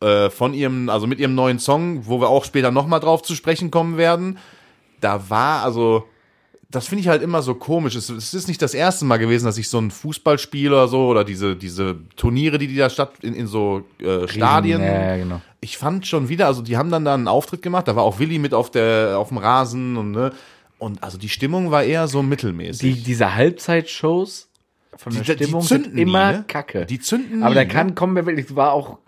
äh, 0.00 0.30
von 0.30 0.54
ihrem, 0.54 0.88
also 0.88 1.06
mit 1.06 1.18
ihrem 1.18 1.34
neuen 1.34 1.58
Song, 1.58 2.06
wo 2.06 2.20
wir 2.20 2.28
auch 2.28 2.44
später 2.44 2.70
nochmal 2.70 3.00
drauf 3.00 3.22
zu 3.22 3.34
sprechen 3.34 3.70
kommen 3.70 3.96
werden. 3.96 4.38
Da 5.06 5.30
war 5.30 5.62
also, 5.62 6.04
das 6.70 6.88
finde 6.88 7.02
ich 7.02 7.08
halt 7.08 7.22
immer 7.22 7.42
so 7.42 7.54
komisch. 7.54 7.94
Es, 7.94 8.08
es 8.10 8.34
ist 8.34 8.48
nicht 8.48 8.60
das 8.60 8.74
erste 8.74 9.04
Mal 9.04 9.18
gewesen, 9.18 9.44
dass 9.44 9.56
ich 9.56 9.68
so 9.68 9.78
ein 9.78 9.90
Fußballspiel 9.92 10.72
oder 10.72 10.88
so 10.88 11.06
oder 11.06 11.22
diese, 11.24 11.54
diese 11.54 11.96
Turniere, 12.16 12.58
die, 12.58 12.66
die 12.66 12.76
da 12.76 12.90
statt 12.90 13.12
in, 13.22 13.34
in 13.34 13.46
so 13.46 13.84
äh, 14.00 14.26
Stadien. 14.26 14.82
Ja, 14.82 15.16
genau. 15.16 15.40
Ich 15.60 15.78
fand 15.78 16.06
schon 16.06 16.28
wieder, 16.28 16.46
also 16.46 16.62
die 16.62 16.76
haben 16.76 16.90
dann 16.90 17.04
da 17.04 17.14
einen 17.14 17.28
Auftritt 17.28 17.62
gemacht, 17.62 17.86
da 17.88 17.94
war 17.96 18.02
auch 18.04 18.18
Willi 18.18 18.38
mit 18.38 18.52
auf 18.54 18.70
der 18.70 19.16
auf 19.18 19.28
dem 19.28 19.38
Rasen 19.38 19.96
und 19.96 20.10
ne 20.10 20.32
und 20.78 21.02
also 21.02 21.16
die 21.18 21.28
Stimmung 21.30 21.70
war 21.70 21.84
eher 21.84 22.06
so 22.08 22.20
Die, 22.20 22.26
mittelmäßig. 22.28 23.02
diese 23.04 23.34
Halbzeitshows 23.34 24.48
von 24.96 25.12
der 25.14 25.22
Die- 25.22 25.36
die 25.36 25.44
Stimmung 25.44 25.62
zünden 25.62 25.84
sind 25.84 25.94
nie, 25.94 26.02
immer 26.02 26.32
ne? 26.32 26.44
kacke. 26.48 26.84
Die 26.86 26.98
zünden 27.00 27.42
Aber 27.42 27.50
nie, 27.50 27.54
da 27.56 27.64
ne? 27.64 27.68
kann 27.68 27.94
kommen, 27.94 28.14
wer 28.16 28.26
will. 28.26 28.38
Es 28.38 28.54
war 28.56 28.72
auch, 28.72 28.98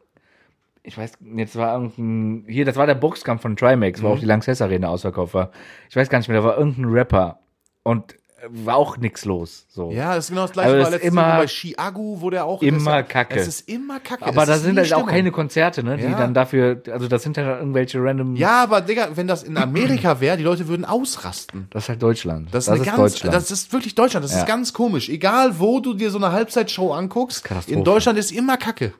ich 0.89 0.99
weiß, 0.99 1.13
jetzt 1.37 1.55
war 1.57 1.75
irgendein, 1.75 2.45
hier, 2.49 2.65
das 2.65 2.77
war 2.77 2.87
der 2.87 2.95
Boxkampf 2.95 3.43
von 3.43 3.57
Trimax, 3.57 4.01
Mhm. 4.01 4.05
wo 4.07 4.09
auch 4.11 4.19
die 4.19 4.27
Lanxess 4.27 4.61
Arena 4.63 4.89
ausverkauft 4.89 5.35
war. 5.35 5.51
Ich 5.91 5.97
weiß 5.97 6.09
gar 6.09 6.19
nicht 6.19 6.29
mehr, 6.29 6.39
da 6.41 6.45
war 6.45 6.57
irgendein 6.59 6.87
Rapper 6.87 7.39
und 7.83 8.15
war 8.51 8.77
auch 8.77 8.97
nix 8.99 9.25
los. 9.25 9.67
So. 9.69 9.91
Ja, 9.91 10.15
das 10.15 10.27
ist 10.27 10.31
genau 10.31 10.43
das 10.43 10.53
gleiche 10.53 10.69
Also 10.71 10.83
das 10.83 10.91
letztes 10.93 11.09
immer- 11.11 11.39
bei 11.39 11.47
Chiagu, 11.47 12.21
wo 12.21 12.31
der 12.31 12.45
auch 12.45 12.63
Immer 12.63 12.93
das 12.99 13.03
ist 13.03 13.09
Kacke. 13.09 13.35
Es 13.41 13.49
ist 13.49 13.69
immer 13.69 13.99
Kacke. 13.99 14.25
Aber 14.27 14.43
Es 14.43 14.49
da 14.49 14.55
ist 14.55 14.63
sind 14.63 14.79
halt 14.79 14.95
auch 14.95 15.07
keine 15.07 15.33
Konzerte, 15.33 15.83
ne, 15.83 15.97
die 15.97 16.05
Ja. 16.05 16.17
dann 16.17 16.35
dafür, 16.35 16.81
also 16.93 17.09
das 17.09 17.25
sind 17.25 17.37
ja 17.37 17.59
irgendwelche 17.59 17.99
random, 18.01 18.37
Ja, 18.37 18.63
aber 18.63 18.81
Digga, 18.81 19.09
wenn 19.17 19.27
das 19.27 19.43
in 19.43 19.57
Amerika 19.57 20.21
wäre, 20.21 20.37
die 20.37 20.45
Leute 20.45 20.69
würden 20.69 20.85
ausrasten. 20.85 21.67
das 21.71 21.83
ist 21.85 21.89
halt 21.89 22.03
Deutschland. 22.03 22.49
Das 22.55 22.65
ist, 22.65 22.69
eine 22.71 22.85
ganz, 22.85 22.97
Deutschland. 22.97 23.35
das 23.35 23.51
ist 23.51 23.73
wirklich 23.73 23.97
Deutschland. 23.97 24.23
Das 24.25 24.33
Ja. 24.33 24.39
ist 24.41 24.47
ganz 24.47 24.73
komisch. 24.73 25.09
Egal, 25.09 25.59
wo 25.59 25.81
du 25.81 25.93
dir 25.95 26.11
so 26.13 26.19
eine 26.19 26.31
Halbzeitshow 26.31 26.93
anguckst, 26.93 27.45
in 27.67 27.83
Deutschland 27.83 28.19
ist 28.21 28.31
immer 28.31 28.57
Kacke. 28.57 28.93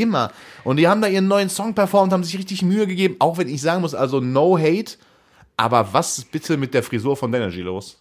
Immer. 0.00 0.30
Und 0.64 0.76
die 0.76 0.88
haben 0.88 1.00
da 1.02 1.08
ihren 1.08 1.28
neuen 1.28 1.48
Song 1.50 1.74
performt, 1.74 2.12
haben 2.12 2.24
sich 2.24 2.38
richtig 2.38 2.62
Mühe 2.62 2.86
gegeben, 2.86 3.16
auch 3.18 3.38
wenn 3.38 3.48
ich 3.48 3.60
sagen 3.60 3.80
muss, 3.82 3.94
also 3.94 4.20
no 4.20 4.58
hate. 4.58 4.96
Aber 5.56 5.92
was 5.92 6.18
ist 6.18 6.32
bitte 6.32 6.56
mit 6.56 6.72
der 6.72 6.82
Frisur 6.82 7.16
von 7.16 7.30
Denergy 7.30 7.60
los? 7.62 7.98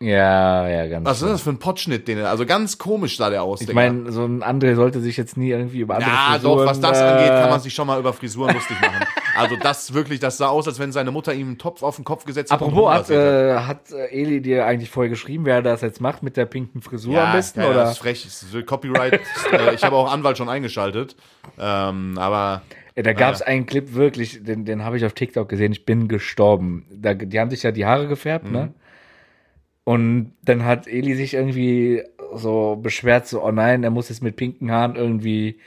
ja, 0.00 0.68
ja, 0.68 0.86
ganz 0.86 1.04
Was 1.04 1.16
ist 1.16 1.18
schlimm. 1.22 1.32
das 1.32 1.42
für 1.42 1.50
ein 1.50 1.58
Potschnitt, 1.58 2.06
den 2.06 2.18
er, 2.18 2.30
also 2.30 2.46
ganz 2.46 2.78
komisch 2.78 3.16
sah 3.16 3.30
der 3.30 3.42
aus, 3.42 3.62
Ich 3.62 3.72
meine, 3.72 4.12
so 4.12 4.24
ein 4.24 4.44
André 4.44 4.76
sollte 4.76 5.00
sich 5.00 5.16
jetzt 5.16 5.36
nie 5.36 5.50
irgendwie 5.50 5.80
über 5.80 5.96
andere 5.96 6.10
Ja, 6.10 6.30
Frisuren, 6.34 6.58
doch, 6.58 6.66
was 6.66 6.78
das 6.80 7.00
äh, 7.00 7.02
angeht, 7.02 7.28
kann 7.30 7.50
man 7.50 7.60
sich 7.60 7.74
schon 7.74 7.88
mal 7.88 7.98
über 7.98 8.12
Frisuren 8.12 8.54
lustig 8.54 8.80
machen. 8.80 9.04
Also 9.38 9.56
das 9.56 9.94
wirklich, 9.94 10.20
das 10.20 10.36
sah 10.36 10.48
aus, 10.48 10.66
als 10.66 10.78
wenn 10.78 10.92
seine 10.92 11.10
Mutter 11.10 11.32
ihm 11.34 11.48
einen 11.48 11.58
Topf 11.58 11.82
auf 11.82 11.96
den 11.96 12.04
Kopf 12.04 12.24
gesetzt 12.24 12.50
hat. 12.50 12.60
Apropos, 12.60 12.90
hat, 12.90 13.10
äh, 13.10 13.58
hat 13.58 13.90
äh, 13.90 14.06
Eli 14.06 14.40
dir 14.40 14.66
eigentlich 14.66 14.90
vorher 14.90 15.08
geschrieben, 15.08 15.44
wer 15.44 15.62
das 15.62 15.80
jetzt 15.80 16.00
macht 16.00 16.22
mit 16.22 16.36
der 16.36 16.46
pinken 16.46 16.82
Frisur 16.82 17.14
ja, 17.14 17.26
am 17.26 17.32
besten? 17.32 17.60
ja, 17.60 17.66
ja, 17.66 17.70
oder? 17.72 17.80
das 17.82 17.92
ist 17.92 17.98
frech. 17.98 18.24
Das 18.24 18.42
ist 18.42 18.66
Copyright. 18.66 19.20
äh, 19.52 19.74
ich 19.74 19.82
habe 19.82 19.96
auch 19.96 20.12
Anwalt 20.12 20.38
schon 20.38 20.48
eingeschaltet. 20.48 21.16
Ähm, 21.58 22.18
aber 22.18 22.62
Ja, 22.96 23.02
da 23.02 23.12
gab 23.12 23.34
es 23.34 23.42
einen 23.42 23.66
Clip 23.66 23.94
wirklich, 23.94 24.42
den, 24.42 24.64
den 24.64 24.84
habe 24.84 24.96
ich 24.96 25.04
auf 25.04 25.12
TikTok 25.12 25.48
gesehen, 25.48 25.72
ich 25.72 25.84
bin 25.84 26.08
gestorben. 26.08 26.86
Da, 26.90 27.14
die 27.14 27.38
haben 27.38 27.50
sich 27.50 27.62
ja 27.62 27.72
die 27.72 27.86
Haare 27.86 28.08
gefärbt, 28.08 28.50
ne? 28.50 28.74
Und 29.84 30.34
dann 30.42 30.66
hat 30.66 30.86
Eli 30.86 31.14
sich 31.14 31.32
irgendwie 31.32 32.02
so 32.34 32.76
beschwert, 32.76 33.26
so, 33.26 33.42
oh 33.42 33.50
nein, 33.50 33.84
er 33.84 33.90
muss 33.90 34.10
jetzt 34.10 34.22
mit 34.22 34.36
pinken 34.36 34.70
Haaren 34.70 34.96
irgendwie 34.96 35.60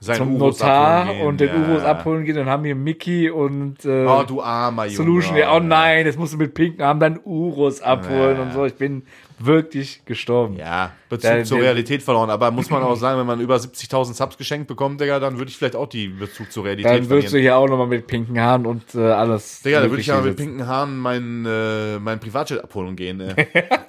Sein 0.00 0.16
zum 0.16 0.34
Urus 0.36 0.58
Notar 0.60 1.20
und 1.22 1.40
den 1.40 1.48
Ja. 1.48 1.54
Urus 1.68 1.82
abholen 1.82 2.24
gehen. 2.24 2.34
Dann 2.36 2.46
haben 2.48 2.64
wir 2.64 2.74
Mickey 2.74 3.30
und 3.30 3.84
äh, 3.84 4.04
Oh, 4.06 4.22
du 4.26 4.42
armer 4.42 4.84
Junge. 4.84 4.96
Solution. 4.96 5.36
Ja, 5.36 5.54
oh 5.56 5.60
nein, 5.60 6.04
jetzt 6.04 6.18
musst 6.18 6.34
du 6.34 6.36
mit 6.36 6.52
pinken 6.52 6.84
Haaren 6.84 7.00
deinen 7.00 7.20
Urus 7.24 7.80
abholen 7.80 8.36
Ja. 8.36 8.42
und 8.42 8.52
so. 8.52 8.66
Ich 8.66 8.74
bin 8.74 9.04
wirklich 9.38 10.04
gestorben. 10.04 10.56
Ja, 10.56 10.92
Bezug 11.08 11.22
Der- 11.30 11.44
zur 11.44 11.58
der- 11.58 11.66
Realität 11.68 12.02
verloren. 12.02 12.28
Aber 12.30 12.50
muss 12.50 12.68
man 12.70 12.82
auch 12.82 12.96
sagen, 12.96 13.18
wenn 13.18 13.26
man 13.26 13.40
über 13.40 13.56
70.000 13.56 14.14
Subs 14.14 14.36
geschenkt 14.36 14.66
bekommt, 14.68 15.00
Digga, 15.00 15.18
dann 15.20 15.38
würde 15.38 15.50
ich 15.50 15.56
vielleicht 15.56 15.76
auch 15.76 15.88
die 15.88 16.08
Bezug 16.08 16.52
zur 16.52 16.64
Realität 16.64 16.86
Dann 16.92 17.08
würdest 17.08 17.28
du 17.28 17.30
verlieren. 17.30 17.42
hier 17.42 17.56
auch 17.56 17.68
nochmal 17.68 17.86
mit 17.86 18.06
pinken 18.06 18.38
Haaren 18.38 18.66
und 18.66 18.94
äh, 18.94 19.00
alles. 19.00 19.62
Digga, 19.62 19.80
da 19.80 19.88
würde 19.90 20.00
ich 20.02 20.08
ja 20.08 20.20
mit 20.20 20.36
pinken 20.36 20.66
Haaren 20.66 20.98
mein, 20.98 21.46
äh, 21.46 21.98
mein 21.98 22.20
Privatjet 22.20 22.62
abholen 22.62 22.94
gehen. 22.96 23.20
Äh. 23.20 23.34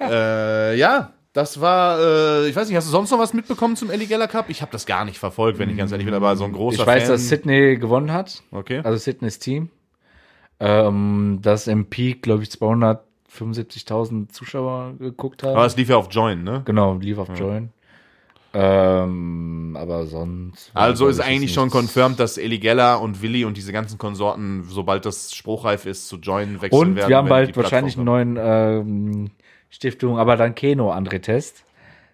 äh, 0.00 0.76
ja, 0.78 1.12
das 1.36 1.60
war, 1.60 1.98
äh, 2.00 2.48
ich 2.48 2.56
weiß 2.56 2.66
nicht, 2.68 2.76
hast 2.76 2.86
du 2.86 2.90
sonst 2.90 3.10
noch 3.10 3.18
was 3.18 3.34
mitbekommen 3.34 3.76
zum 3.76 3.90
Ellie 3.90 4.06
Geller 4.06 4.26
Cup? 4.26 4.46
Ich 4.48 4.62
habe 4.62 4.72
das 4.72 4.86
gar 4.86 5.04
nicht 5.04 5.18
verfolgt, 5.18 5.58
wenn 5.58 5.68
ich 5.68 5.76
ganz 5.76 5.92
ehrlich 5.92 6.06
bin, 6.06 6.14
aber 6.14 6.34
so 6.36 6.44
ein 6.44 6.52
großer 6.52 6.80
Ich 6.80 6.86
weiß, 6.86 7.02
Fan. 7.02 7.12
dass 7.12 7.28
Sydney 7.28 7.76
gewonnen 7.76 8.10
hat. 8.10 8.42
okay. 8.52 8.80
Also 8.82 8.96
Sydneys 8.98 9.38
Team. 9.38 9.68
Ähm, 10.58 11.40
dass 11.42 11.66
im 11.66 11.84
Peak, 11.90 12.22
glaube 12.22 12.42
ich, 12.42 12.48
275.000 12.48 14.30
Zuschauer 14.30 14.94
geguckt 14.98 15.42
haben. 15.42 15.54
aber 15.56 15.66
es 15.66 15.76
lief 15.76 15.90
ja 15.90 15.96
auf 15.96 16.08
Join, 16.10 16.42
ne? 16.42 16.62
Genau, 16.64 16.94
lief 16.94 17.18
auf 17.18 17.28
Join. 17.38 17.68
Ähm, 18.54 19.76
aber 19.78 20.06
sonst. 20.06 20.70
Also 20.72 21.08
ist 21.08 21.18
ich, 21.18 21.24
eigentlich 21.26 21.52
schon 21.52 21.68
confirmed, 21.68 22.18
dass 22.18 22.38
Eli 22.38 22.58
Geller 22.58 23.02
und 23.02 23.20
Willi 23.20 23.44
und 23.44 23.58
diese 23.58 23.70
ganzen 23.70 23.98
Konsorten, 23.98 24.64
sobald 24.66 25.04
das 25.04 25.34
spruchreif 25.34 25.84
ist, 25.84 26.08
zu 26.08 26.16
Join 26.16 26.62
wechseln 26.62 26.80
Und 26.80 26.96
werden. 26.96 27.08
wir 27.10 27.16
haben 27.18 27.28
bald 27.28 27.54
wahrscheinlich 27.54 27.96
einen 27.96 28.06
neuen 28.06 28.38
ähm, 28.40 29.30
Stiftung, 29.70 30.18
aber 30.18 30.36
dann 30.36 30.54
Keno 30.54 30.92
André 30.92 31.20
Test. 31.20 31.64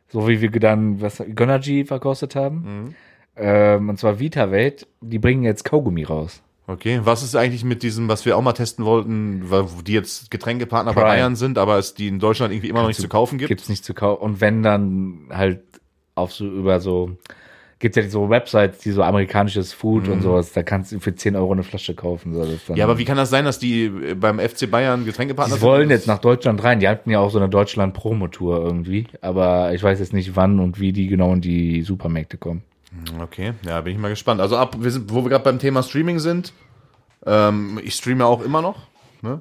So 0.08 0.28
wie 0.28 0.40
wir 0.40 0.50
dann 0.50 1.00
was 1.00 1.22
Gönnergy 1.34 1.84
verkostet 1.84 2.36
haben. 2.36 2.56
Mhm. 2.56 2.94
Ähm, 3.36 3.88
und 3.88 3.98
zwar 3.98 4.20
VitaVate. 4.20 4.86
Die 5.00 5.18
bringen 5.18 5.42
jetzt 5.42 5.64
Kaugummi 5.64 6.04
raus. 6.04 6.42
Okay, 6.66 7.00
was 7.02 7.22
ist 7.22 7.34
eigentlich 7.34 7.64
mit 7.64 7.82
diesem, 7.82 8.08
was 8.08 8.24
wir 8.24 8.36
auch 8.36 8.42
mal 8.42 8.52
testen 8.52 8.84
wollten, 8.84 9.50
weil 9.50 9.66
die 9.84 9.92
jetzt 9.92 10.30
Getränkepartner 10.30 10.92
bei 10.92 11.00
Prime. 11.00 11.14
Bayern 11.14 11.36
sind, 11.36 11.58
aber 11.58 11.78
es 11.78 11.94
die 11.94 12.08
in 12.08 12.20
Deutschland 12.20 12.52
irgendwie 12.52 12.68
immer 12.68 12.82
noch 12.82 12.88
nicht 12.88 13.00
zu 13.00 13.08
kaufen 13.08 13.38
gibt? 13.38 13.48
Gibt's 13.48 13.68
nicht 13.68 13.84
zu 13.84 13.94
kaufen. 13.94 14.22
Und 14.22 14.40
wenn 14.40 14.62
dann 14.62 15.28
halt 15.30 15.62
auf 16.14 16.32
so 16.32 16.46
über 16.46 16.78
so 16.80 17.16
gibt 17.82 17.96
ja 17.96 18.08
so 18.08 18.30
Websites, 18.30 18.78
die 18.78 18.92
so 18.92 19.02
amerikanisches 19.02 19.74
Food 19.74 20.08
und 20.08 20.22
sowas, 20.22 20.52
da 20.52 20.62
kannst 20.62 20.92
du 20.92 21.00
für 21.00 21.14
10 21.14 21.36
Euro 21.36 21.52
eine 21.52 21.62
Flasche 21.62 21.94
kaufen. 21.94 22.32
So, 22.32 22.42
Mhm. 22.42 22.76
Ja, 22.76 22.84
aber 22.84 22.96
wie 22.96 23.04
kann 23.04 23.18
das 23.18 23.28
sein, 23.28 23.44
dass 23.44 23.58
die 23.58 23.84
äh, 23.84 24.14
beim 24.14 24.38
FC 24.38 24.70
Bayern 24.70 25.04
Getränkepartner 25.04 25.56
Die 25.56 25.60
wollen 25.62 25.90
jetzt 25.90 26.06
nach 26.06 26.18
Deutschland 26.20 26.64
rein. 26.64 26.80
Die 26.80 26.88
hatten 26.88 27.10
ja 27.10 27.18
auch 27.18 27.30
so 27.30 27.38
eine 27.38 27.50
Deutschland-Promotour 27.50 28.64
irgendwie. 28.64 29.06
Aber 29.20 29.74
ich 29.74 29.82
weiß 29.82 29.98
jetzt 29.98 30.14
nicht, 30.14 30.34
wann 30.36 30.58
und 30.60 30.80
wie 30.80 30.92
die 30.94 31.08
genau 31.08 31.34
in 31.34 31.40
die 31.42 31.82
Supermärkte 31.82 32.38
kommen. 32.38 32.62
Okay, 33.20 33.52
ja, 33.66 33.80
bin 33.82 33.92
ich 33.94 33.98
mal 33.98 34.08
gespannt. 34.10 34.40
Also 34.40 34.56
ab, 34.56 34.76
wir 34.78 34.90
sind, 34.90 35.12
wo 35.12 35.22
wir 35.24 35.28
gerade 35.30 35.44
beim 35.44 35.58
Thema 35.58 35.82
Streaming 35.82 36.18
sind, 36.18 36.52
ähm, 37.26 37.80
ich 37.84 37.94
streame 37.94 38.24
auch 38.26 38.42
immer 38.42 38.62
noch. 38.62 38.76
Ne? 39.22 39.40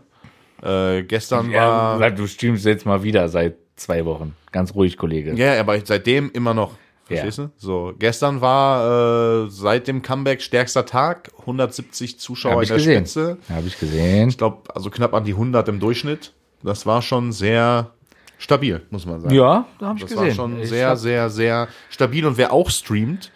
Äh, 0.63 1.03
gestern 1.03 1.51
Ja, 1.51 1.99
war. 1.99 2.11
du 2.11 2.27
streamst 2.27 2.65
jetzt 2.65 2.85
mal 2.85 3.03
wieder 3.03 3.27
seit 3.29 3.55
zwei 3.75 4.05
Wochen. 4.05 4.35
Ganz 4.51 4.75
ruhig, 4.75 4.97
Kollege. 4.97 5.33
Ja, 5.33 5.59
aber 5.59 5.75
ich- 5.77 5.83
seitdem 5.85 6.29
immer 6.33 6.53
noch. 6.53 6.75
Verstehst 7.11 7.37
du? 7.39 7.49
So, 7.57 7.93
gestern 7.97 8.41
war 8.41 9.45
äh, 9.45 9.49
seit 9.49 9.87
dem 9.87 10.01
Comeback 10.01 10.41
stärkster 10.41 10.85
Tag, 10.85 11.31
170 11.41 12.19
Zuschauer 12.19 12.53
Hab 12.55 12.61
in 12.63 12.67
der 12.69 12.77
gesehen. 12.77 13.05
Spitze. 13.05 13.37
Habe 13.49 13.67
ich 13.67 13.79
gesehen. 13.79 14.29
Ich 14.29 14.37
glaube, 14.37 14.73
also 14.75 14.89
knapp 14.89 15.13
an 15.13 15.23
die 15.23 15.33
100 15.33 15.67
im 15.69 15.79
Durchschnitt. 15.79 16.33
Das 16.63 16.85
war 16.85 17.01
schon 17.01 17.31
sehr 17.31 17.91
stabil, 18.37 18.81
muss 18.89 19.05
man 19.05 19.21
sagen. 19.21 19.33
Ja, 19.35 19.65
da 19.79 19.87
habe 19.87 19.97
ich 19.99 20.03
Das 20.05 20.11
gesehen. 20.11 20.27
war 20.27 20.33
schon 20.35 20.59
Ich 20.61 20.69
sehr, 20.69 20.89
hab- 20.89 20.97
sehr, 20.97 21.29
sehr 21.29 21.67
stabil. 21.89 22.25
Und 22.25 22.37
wer 22.37 22.51
auch 22.53 22.69
streamt 22.69 23.31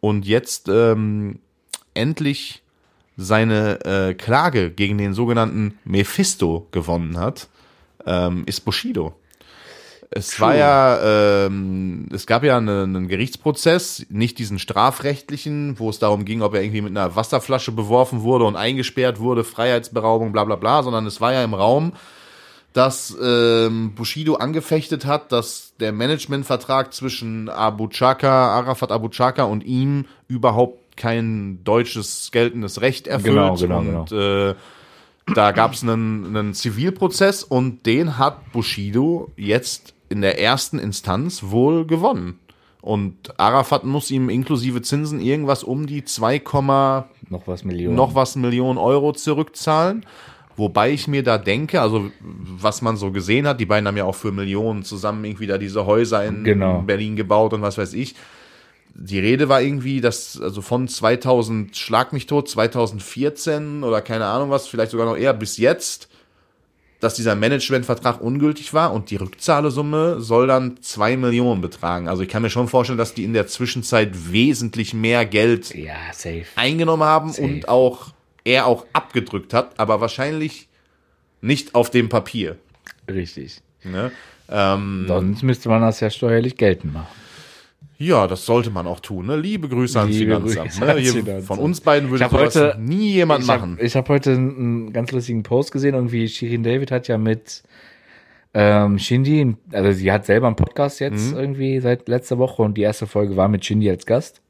und 0.00 0.26
jetzt 0.26 0.68
ähm, 0.68 1.40
endlich 1.94 2.62
seine 3.16 3.84
äh, 3.84 4.14
Klage 4.14 4.70
gegen 4.70 4.96
den 4.96 5.12
sogenannten 5.12 5.78
Mephisto 5.84 6.68
gewonnen 6.70 7.18
hat, 7.18 7.48
ähm, 8.06 8.44
ist 8.46 8.60
Bushido. 8.60 9.14
Es 10.12 10.40
war 10.40 10.56
ja, 10.56 11.46
ähm, 11.46 12.08
es 12.12 12.26
gab 12.26 12.42
ja 12.42 12.56
eine, 12.56 12.82
einen 12.82 13.06
Gerichtsprozess, 13.06 14.06
nicht 14.08 14.40
diesen 14.40 14.58
strafrechtlichen, 14.58 15.78
wo 15.78 15.88
es 15.88 16.00
darum 16.00 16.24
ging, 16.24 16.42
ob 16.42 16.54
er 16.54 16.62
irgendwie 16.62 16.80
mit 16.80 16.96
einer 16.96 17.14
Wasserflasche 17.14 17.70
beworfen 17.70 18.22
wurde 18.22 18.44
und 18.44 18.56
eingesperrt 18.56 19.20
wurde, 19.20 19.44
Freiheitsberaubung, 19.44 20.32
bla 20.32 20.44
bla 20.44 20.56
bla, 20.56 20.82
sondern 20.82 21.06
es 21.06 21.20
war 21.20 21.32
ja 21.32 21.44
im 21.44 21.54
Raum, 21.54 21.92
dass 22.72 23.16
ähm, 23.22 23.94
Bushido 23.94 24.34
angefechtet 24.34 25.06
hat, 25.06 25.30
dass 25.30 25.74
der 25.78 25.92
Managementvertrag 25.92 26.92
zwischen 26.92 27.48
Abu 27.48 27.86
Chaka, 27.86 28.48
Arafat 28.58 28.90
Abu 28.90 29.10
Chaka 29.10 29.44
und 29.44 29.64
ihm 29.64 30.06
überhaupt 30.26 30.96
kein 30.96 31.62
deutsches 31.62 32.30
geltendes 32.32 32.80
Recht 32.80 33.06
erfüllt. 33.06 33.34
Genau, 33.34 33.54
genau, 33.54 34.00
und 34.00 34.12
Äh, 34.12 34.54
da 35.34 35.52
gab 35.52 35.74
es 35.74 35.84
einen, 35.84 36.36
einen 36.36 36.54
Zivilprozess 36.54 37.44
und 37.44 37.86
den 37.86 38.18
hat 38.18 38.52
Bushido 38.52 39.30
jetzt 39.36 39.94
in 40.10 40.20
der 40.20 40.38
ersten 40.38 40.78
Instanz 40.78 41.44
wohl 41.44 41.86
gewonnen. 41.86 42.38
Und 42.82 43.38
Arafat 43.38 43.84
muss 43.84 44.10
ihm 44.10 44.28
inklusive 44.28 44.82
Zinsen 44.82 45.20
irgendwas 45.20 45.64
um 45.64 45.86
die 45.86 46.04
2, 46.04 46.42
noch 47.28 47.46
was 47.46 47.64
Millionen. 47.64 47.94
noch 47.94 48.14
was 48.14 48.36
Millionen 48.36 48.78
Euro 48.78 49.12
zurückzahlen. 49.12 50.04
Wobei 50.56 50.90
ich 50.90 51.06
mir 51.08 51.22
da 51.22 51.38
denke, 51.38 51.80
also 51.80 52.10
was 52.20 52.82
man 52.82 52.96
so 52.96 53.12
gesehen 53.12 53.46
hat, 53.46 53.60
die 53.60 53.66
beiden 53.66 53.86
haben 53.86 53.96
ja 53.96 54.04
auch 54.04 54.14
für 54.14 54.32
Millionen 54.32 54.82
zusammen 54.82 55.24
irgendwie 55.24 55.46
da 55.46 55.56
diese 55.56 55.86
Häuser 55.86 56.24
in 56.24 56.44
Genau. 56.44 56.82
Berlin 56.82 57.16
gebaut 57.16 57.52
und 57.54 57.62
was 57.62 57.78
weiß 57.78 57.94
ich. 57.94 58.14
Die 58.94 59.20
Rede 59.20 59.48
war 59.48 59.62
irgendwie, 59.62 60.00
dass 60.00 60.38
also 60.40 60.60
von 60.60 60.88
2000 60.88 61.76
Schlag 61.76 62.12
mich 62.12 62.26
tot 62.26 62.48
2014 62.48 63.84
oder 63.84 64.02
keine 64.02 64.26
Ahnung 64.26 64.50
was, 64.50 64.66
vielleicht 64.66 64.90
sogar 64.90 65.06
noch 65.06 65.16
eher 65.16 65.32
bis 65.32 65.56
jetzt, 65.56 66.09
dass 67.00 67.14
dieser 67.14 67.34
Managementvertrag 67.34 68.20
ungültig 68.20 68.72
war 68.74 68.92
und 68.92 69.10
die 69.10 69.16
Rückzahlesumme 69.16 70.20
soll 70.20 70.46
dann 70.46 70.76
zwei 70.82 71.16
Millionen 71.16 71.60
betragen. 71.60 72.08
Also 72.08 72.22
ich 72.22 72.28
kann 72.28 72.42
mir 72.42 72.50
schon 72.50 72.68
vorstellen, 72.68 72.98
dass 72.98 73.14
die 73.14 73.24
in 73.24 73.32
der 73.32 73.46
Zwischenzeit 73.46 74.32
wesentlich 74.32 74.92
mehr 74.94 75.24
Geld 75.24 75.74
Ja, 75.74 75.94
eingenommen 76.56 77.02
haben 77.02 77.30
Safe. 77.32 77.42
und 77.42 77.68
auch 77.68 78.12
er 78.44 78.66
auch 78.66 78.86
abgedrückt 78.92 79.52
hat, 79.54 79.78
aber 79.78 80.00
wahrscheinlich 80.00 80.68
nicht 81.40 81.74
auf 81.74 81.90
dem 81.90 82.08
Papier. 82.08 82.56
Richtig. 83.08 83.60
Ne? 83.82 84.12
Ähm, 84.50 85.04
Sonst 85.08 85.42
müsste 85.42 85.68
man 85.68 85.80
das 85.82 86.00
ja 86.00 86.10
steuerlich 86.10 86.56
geltend 86.56 86.92
machen. 86.92 87.19
Ja, 88.00 88.26
das 88.26 88.46
sollte 88.46 88.70
man 88.70 88.86
auch 88.86 89.00
tun. 89.00 89.26
Ne? 89.26 89.36
Liebe 89.36 89.68
Grüße 89.68 90.00
ans 90.00 90.16
Liebe 90.16 90.34
Finanzamt. 90.36 90.68
Grüße 90.70 90.80
Ne? 90.80 90.86
ans 90.88 91.00
Hier, 91.02 91.12
Finanzamt. 91.12 91.44
von 91.46 91.58
uns 91.58 91.80
beiden 91.80 92.10
würde 92.10 92.24
Ich 92.24 92.32
heute- 92.32 92.76
nie 92.80 93.12
jemand 93.12 93.42
ich 93.42 93.46
machen. 93.46 93.76
Hab, 93.78 93.82
ich 93.82 93.94
habe 93.94 94.08
heute 94.08 94.32
einen 94.32 94.92
ganz 94.92 95.12
lustigen 95.12 95.42
Post 95.42 95.70
gesehen. 95.70 95.94
Irgendwie 95.94 96.26
Shirin 96.28 96.62
David 96.62 96.90
hat 96.90 97.08
ja 97.08 97.18
mit 97.18 97.62
ähm, 98.52 98.98
Shindy, 98.98 99.54
also 99.72 99.92
sie 99.92 100.10
hat 100.10 100.26
selber 100.26 100.48
einen 100.48 100.56
Podcast 100.56 101.00
Mhm. 101.00 101.06
jetzt 101.06 101.32
irgendwie 101.34 101.78
seit 101.78 102.08
letzter 102.08 102.38
Woche 102.38 102.62
und 102.62 102.76
die 102.76 102.82
erste 102.82 103.06
Folge 103.06 103.36
war 103.36 103.46
mit 103.48 103.64
Shindy 103.64 103.88
als 103.88 104.06
Gast. 104.06 104.40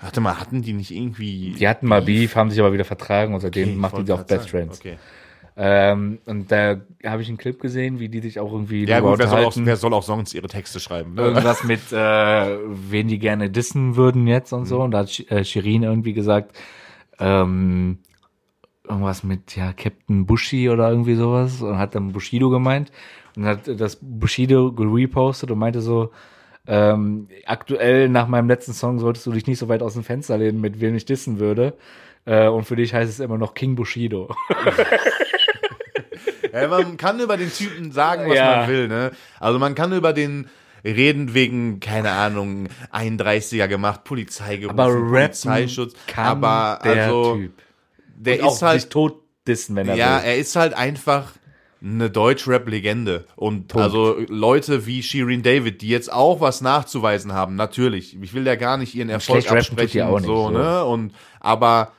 Warte 0.00 0.20
mal, 0.20 0.40
hatten 0.40 0.62
die 0.62 0.72
nicht 0.72 0.90
irgendwie. 0.90 1.54
Die 1.58 1.68
hatten 1.68 1.86
mal 1.86 2.00
Beef, 2.02 2.34
haben 2.36 2.50
sich 2.50 2.58
aber 2.58 2.72
wieder 2.72 2.84
vertragen 2.84 3.34
und 3.34 3.40
seitdem 3.40 3.68
Okay, 3.70 3.76
macht 3.78 3.92
ich 3.94 4.00
die 4.00 4.06
sie 4.06 4.12
auch 4.12 4.22
Best. 4.24 4.48
Friends. 4.50 4.78
Okay. 4.80 4.96
Ähm, 5.54 6.18
und 6.24 6.50
da 6.50 6.80
habe 7.04 7.20
ich 7.20 7.28
einen 7.28 7.36
Clip 7.36 7.60
gesehen, 7.60 8.00
wie 8.00 8.08
die 8.08 8.20
sich 8.20 8.40
auch 8.40 8.52
irgendwie 8.52 8.86
Ja, 8.86 9.00
gut, 9.00 9.18
wer 9.18 9.28
soll, 9.28 9.44
auch, 9.44 9.52
wer 9.54 9.76
soll 9.76 9.92
auch 9.92 10.02
sonst 10.02 10.32
ihre 10.32 10.48
Texte 10.48 10.80
schreiben? 10.80 11.14
Ne? 11.14 11.22
irgendwas 11.22 11.64
mit, 11.64 11.92
äh, 11.92 12.58
wen 12.66 13.08
die 13.08 13.18
gerne 13.18 13.50
dissen 13.50 13.96
würden 13.96 14.26
jetzt 14.26 14.52
und 14.52 14.64
so. 14.64 14.76
Mhm. 14.76 14.82
Und 14.84 14.90
da 14.92 14.98
hat 15.00 15.30
äh, 15.30 15.44
Shirin 15.44 15.82
irgendwie 15.82 16.14
gesagt, 16.14 16.56
ähm, 17.18 17.98
irgendwas 18.88 19.24
mit, 19.24 19.54
ja, 19.56 19.72
Captain 19.74 20.24
Bushi 20.24 20.70
oder 20.70 20.88
irgendwie 20.88 21.16
sowas. 21.16 21.60
Und 21.60 21.76
hat 21.76 21.94
dann 21.94 22.12
Bushido 22.12 22.48
gemeint. 22.48 22.90
Und 23.36 23.44
hat 23.44 23.68
das 23.68 23.98
Bushido 24.00 24.72
gerepostet 24.72 25.50
und 25.50 25.58
meinte 25.58 25.82
so, 25.82 26.12
ähm, 26.66 27.28
aktuell 27.44 28.08
nach 28.08 28.28
meinem 28.28 28.48
letzten 28.48 28.72
Song 28.72 28.98
solltest 29.00 29.26
du 29.26 29.32
dich 29.32 29.46
nicht 29.46 29.58
so 29.58 29.68
weit 29.68 29.82
aus 29.82 29.94
dem 29.94 30.04
Fenster 30.04 30.38
lehnen, 30.38 30.60
mit 30.60 30.80
wem 30.80 30.94
ich 30.94 31.04
dissen 31.04 31.40
würde. 31.40 31.74
Äh, 32.24 32.48
und 32.48 32.64
für 32.64 32.76
dich 32.76 32.94
heißt 32.94 33.10
es 33.10 33.20
immer 33.20 33.36
noch 33.36 33.54
King 33.54 33.74
Bushido. 33.74 34.34
Ja, 36.62 36.68
man 36.68 36.96
kann 36.96 37.18
über 37.20 37.36
den 37.36 37.52
Typen 37.52 37.92
sagen, 37.92 38.28
was 38.28 38.36
Ja. 38.36 38.56
man 38.58 38.68
will, 38.68 38.88
ne? 38.88 39.10
Also 39.40 39.58
man 39.58 39.74
kann 39.74 39.92
über 39.92 40.12
den 40.12 40.48
reden 40.84 41.32
wegen, 41.34 41.80
keine 41.80 42.10
Ahnung, 42.10 42.68
31er 42.92 43.68
gemacht, 43.68 44.04
Polizei 44.04 44.56
gerufen, 44.56 44.78
Aber 44.78 44.92
Polizeischutz. 44.92 45.94
kann 46.06 46.26
aber 46.26 46.80
der 46.84 47.06
also 47.06 47.34
Typ. 47.36 47.52
der 48.16 48.42
Und 48.42 48.48
ist 48.52 48.62
halt 48.62 48.80
sich 48.82 48.90
tot 48.90 49.16
dissen, 49.46 49.76
wenn 49.76 49.88
er 49.88 49.94
Ja, 49.96 50.18
will. 50.18 50.24
er 50.26 50.36
ist 50.36 50.56
halt 50.56 50.74
einfach 50.74 51.32
eine 51.84 52.10
Deutschrap-Legende. 52.10 53.26
Und 53.34 53.74
also 53.74 54.16
Leute 54.28 54.86
wie 54.86 55.02
Shirin 55.02 55.42
David, 55.42 55.82
die 55.82 55.88
jetzt 55.88 56.12
auch 56.12 56.40
was 56.40 56.60
nachzuweisen 56.60 57.32
haben, 57.32 57.56
natürlich. 57.56 58.16
Ich 58.20 58.34
will 58.34 58.46
ja 58.46 58.54
gar 58.56 58.76
nicht 58.76 58.94
ihren 58.94 59.08
Erfolg 59.08 59.42
schlecht 59.42 59.48
tut 59.48 59.58
absprechen 59.58 60.02
auch 60.02 60.18
nicht, 60.20 60.26
so. 60.26 60.50
ne? 60.50 60.84
Und 60.84 61.12
aber 61.40 61.92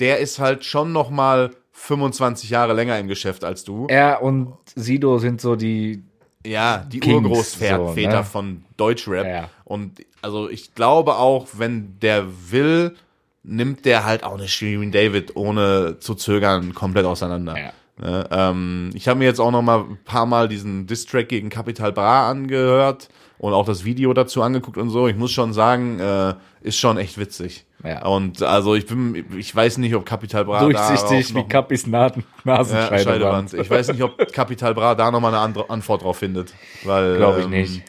der 0.00 0.18
ist 0.18 0.38
halt 0.38 0.64
schon 0.64 0.92
noch 0.92 1.10
mal 1.10 1.50
25 1.82 2.48
Jahre 2.48 2.74
länger 2.74 2.96
im 3.00 3.08
Geschäft 3.08 3.42
als 3.42 3.64
du. 3.64 3.86
Er 3.88 4.22
und 4.22 4.54
Sido 4.76 5.18
sind 5.18 5.40
so 5.40 5.56
die. 5.56 6.04
Ja, 6.46 6.78
die 6.78 7.02
Urgroßväter 7.02 7.94
so, 7.94 7.94
ne? 7.94 8.24
von 8.24 8.64
Deutschrap. 8.76 9.26
Ja. 9.26 9.50
Und 9.64 10.00
also 10.22 10.48
ich 10.48 10.74
glaube 10.74 11.16
auch, 11.16 11.48
wenn 11.54 11.98
der 12.00 12.26
will, 12.50 12.94
nimmt 13.42 13.84
der 13.84 14.04
halt 14.04 14.22
auch 14.22 14.38
eine 14.38 14.46
Shirin 14.46 14.92
David 14.92 15.34
ohne 15.36 15.98
zu 15.98 16.14
zögern 16.14 16.72
komplett 16.72 17.04
auseinander. 17.04 17.56
Ja. 17.58 17.72
Ne? 18.00 18.28
Ähm, 18.30 18.90
ich 18.94 19.08
habe 19.08 19.18
mir 19.18 19.24
jetzt 19.24 19.40
auch 19.40 19.50
noch 19.50 19.62
mal 19.62 19.80
ein 19.80 19.98
paar 20.04 20.26
Mal 20.26 20.48
diesen 20.48 20.86
Diss-Track 20.86 21.28
gegen 21.28 21.48
Capital 21.48 21.92
Bra 21.92 22.30
angehört 22.30 23.08
und 23.42 23.54
auch 23.54 23.66
das 23.66 23.84
Video 23.84 24.14
dazu 24.14 24.40
angeguckt 24.40 24.78
und 24.78 24.90
so. 24.90 25.08
Ich 25.08 25.16
muss 25.16 25.32
schon 25.32 25.52
sagen, 25.52 25.98
äh, 25.98 26.34
ist 26.60 26.78
schon 26.78 26.96
echt 26.96 27.18
witzig. 27.18 27.66
Ja. 27.82 28.06
Und 28.06 28.40
also 28.40 28.76
ich 28.76 28.86
bin, 28.86 29.24
ich 29.36 29.54
weiß 29.54 29.78
nicht, 29.78 29.96
ob 29.96 30.06
Capital 30.06 30.44
Bra 30.44 30.60
durchsichtig 30.60 31.34
wie 31.34 31.44
ja, 31.50 32.12
Nasenscheidewand. 32.44 33.02
Scheidewand. 33.02 33.54
Ich 33.54 33.68
weiß 33.68 33.88
nicht, 33.88 34.02
ob 34.02 34.32
Capital 34.32 34.74
Bra 34.74 34.94
da 34.94 35.10
nochmal 35.10 35.34
eine 35.34 35.42
andere 35.42 35.68
Antwort 35.70 36.04
drauf 36.04 36.18
findet. 36.18 36.54
Weil, 36.84 37.16
Glaube 37.16 37.40
ich 37.40 37.46
ähm, 37.46 37.50
nicht. 37.50 37.82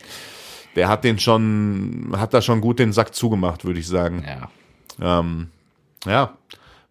Der 0.75 0.87
hat 0.87 1.03
den 1.03 1.19
schon, 1.19 2.15
hat 2.17 2.33
da 2.33 2.41
schon 2.41 2.59
gut 2.59 2.79
den 2.79 2.91
Sack 2.91 3.13
zugemacht, 3.13 3.63
würde 3.63 3.79
ich 3.79 3.87
sagen. 3.87 4.25
Ja. 4.99 5.19
Ähm, 5.19 5.49
ja. 6.03 6.33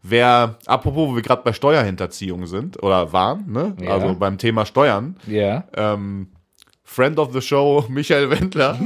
Wer, 0.04 0.54
apropos, 0.66 1.08
wo 1.08 1.16
wir 1.16 1.22
gerade 1.22 1.42
bei 1.42 1.52
Steuerhinterziehung 1.52 2.46
sind 2.46 2.80
oder 2.80 3.12
waren, 3.12 3.50
ne? 3.50 3.76
Ja. 3.80 3.90
Also 3.90 4.14
beim 4.14 4.38
Thema 4.38 4.66
Steuern. 4.66 5.16
Ja. 5.26 5.64
Ähm, 5.74 6.28
Friend 6.92 7.18
of 7.18 7.32
the 7.32 7.40
Show, 7.40 7.84
Michael 7.88 8.30
Wendler, 8.30 8.78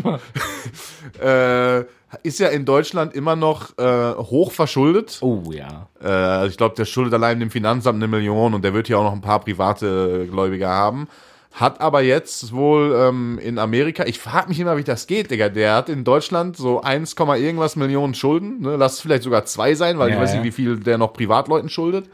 äh, 1.21 1.85
ist 2.23 2.39
ja 2.39 2.49
in 2.49 2.65
Deutschland 2.65 3.15
immer 3.15 3.37
noch 3.37 3.77
äh, 3.79 4.15
hoch 4.15 4.53
verschuldet. 4.53 5.19
Oh 5.21 5.43
ja. 5.51 5.89
Äh, 6.03 6.07
also 6.07 6.51
ich 6.51 6.57
glaube, 6.57 6.75
der 6.77 6.85
schuldet 6.85 7.15
allein 7.15 7.41
dem 7.41 7.51
Finanzamt 7.51 7.97
eine 7.97 8.09
Million 8.09 8.55
und 8.55 8.63
der 8.63 8.73
wird 8.75 8.87
hier 8.87 8.99
auch 8.99 9.05
noch 9.05 9.13
ein 9.13 9.21
paar 9.21 9.41
private 9.41 10.27
Gläubiger 10.31 10.69
haben. 10.69 11.09
Hat 11.53 11.81
aber 11.81 12.03
jetzt 12.03 12.53
wohl 12.53 12.95
ähm, 12.95 13.39
in 13.43 13.59
Amerika, 13.59 14.05
ich 14.05 14.19
frage 14.19 14.51
mich 14.51 14.61
immer, 14.61 14.77
wie 14.77 14.85
das 14.85 15.07
geht, 15.07 15.31
Digga. 15.31 15.49
Der 15.49 15.75
hat 15.75 15.89
in 15.89 16.05
Deutschland 16.05 16.57
so 16.57 16.83
1, 16.83 17.15
irgendwas 17.19 17.77
Millionen 17.77 18.13
Schulden. 18.13 18.61
Ne? 18.61 18.77
Lass 18.77 18.95
es 18.95 19.01
vielleicht 19.01 19.23
sogar 19.23 19.47
zwei 19.47 19.75
sein, 19.75 19.99
weil 19.99 20.11
ich 20.11 20.17
Ja, 20.17 20.21
weiß 20.21 20.35
ja. 20.35 20.41
nicht, 20.41 20.47
wie 20.47 20.53
viel 20.53 20.79
der 20.79 20.99
noch 20.99 21.15
Privatleuten 21.15 21.71
schuldet. 21.71 22.11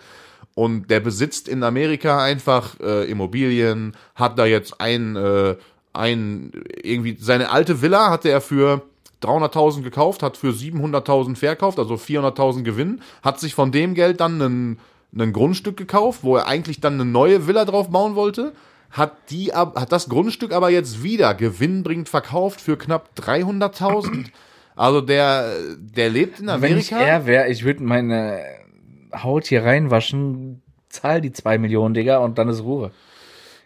Und 0.55 0.91
der 0.91 1.01
besitzt 1.01 1.49
in 1.49 1.65
Amerika 1.65 2.23
einfach 2.23 2.79
äh, 2.81 3.11
Immobilien, 3.11 3.97
hat 4.15 4.39
da 4.39 4.45
jetzt 4.47 4.81
ein, 4.81 5.17
äh, 5.17 5.57
ein, 5.93 6.53
irgendwie, 6.83 7.17
seine 7.21 7.51
alte 7.51 7.83
Villa 7.83 8.11
hatte 8.11 8.31
er 8.31 8.41
für 8.41 8.83
300.000 9.23 9.83
gekauft, 9.83 10.23
hat 10.23 10.37
für 10.37 10.51
700.000 10.51 11.37
verkauft, 11.37 11.79
also 11.79 11.95
400.000 11.95 12.63
Gewinn, 12.63 13.01
hat 13.23 13.41
sich 13.41 13.55
von 13.55 13.73
dem 13.73 13.95
Geld 13.95 14.21
dann 14.21 14.41
ein, 14.41 14.79
ein 15.17 15.33
Grundstück 15.33 15.77
gekauft, 15.77 16.21
wo 16.23 16.37
er 16.37 16.47
eigentlich 16.47 16.81
dann 16.81 16.95
eine 16.95 17.05
neue 17.05 17.47
Villa 17.47 17.65
drauf 17.65 17.91
bauen 17.91 18.15
wollte, 18.15 18.53
hat 18.91 19.31
die, 19.31 19.53
hat 19.53 19.91
das 19.91 20.09
Grundstück 20.09 20.53
aber 20.53 20.71
jetzt 20.71 21.03
wieder 21.03 21.35
gewinnbringend 21.35 22.09
verkauft 22.09 22.61
für 22.61 22.77
knapp 22.77 23.11
300.000. 23.19 24.27
Also 24.77 25.01
der, 25.01 25.55
der 25.79 26.11
lebt 26.11 26.41
in 26.41 26.47
Wenn 26.47 26.79
ich 26.79 26.93
Amerika. 26.93 27.01
er 27.01 27.27
wäre, 27.27 27.49
ich 27.49 27.65
würde 27.65 27.83
meine 27.83 28.41
Haut 29.15 29.47
hier 29.47 29.65
reinwaschen, 29.65 30.63
zahl 30.89 31.21
die 31.21 31.33
zwei 31.33 31.59
Millionen, 31.59 31.95
Digga, 31.95 32.19
und 32.19 32.39
dann 32.39 32.49
ist 32.49 32.63
Ruhe. 32.63 32.91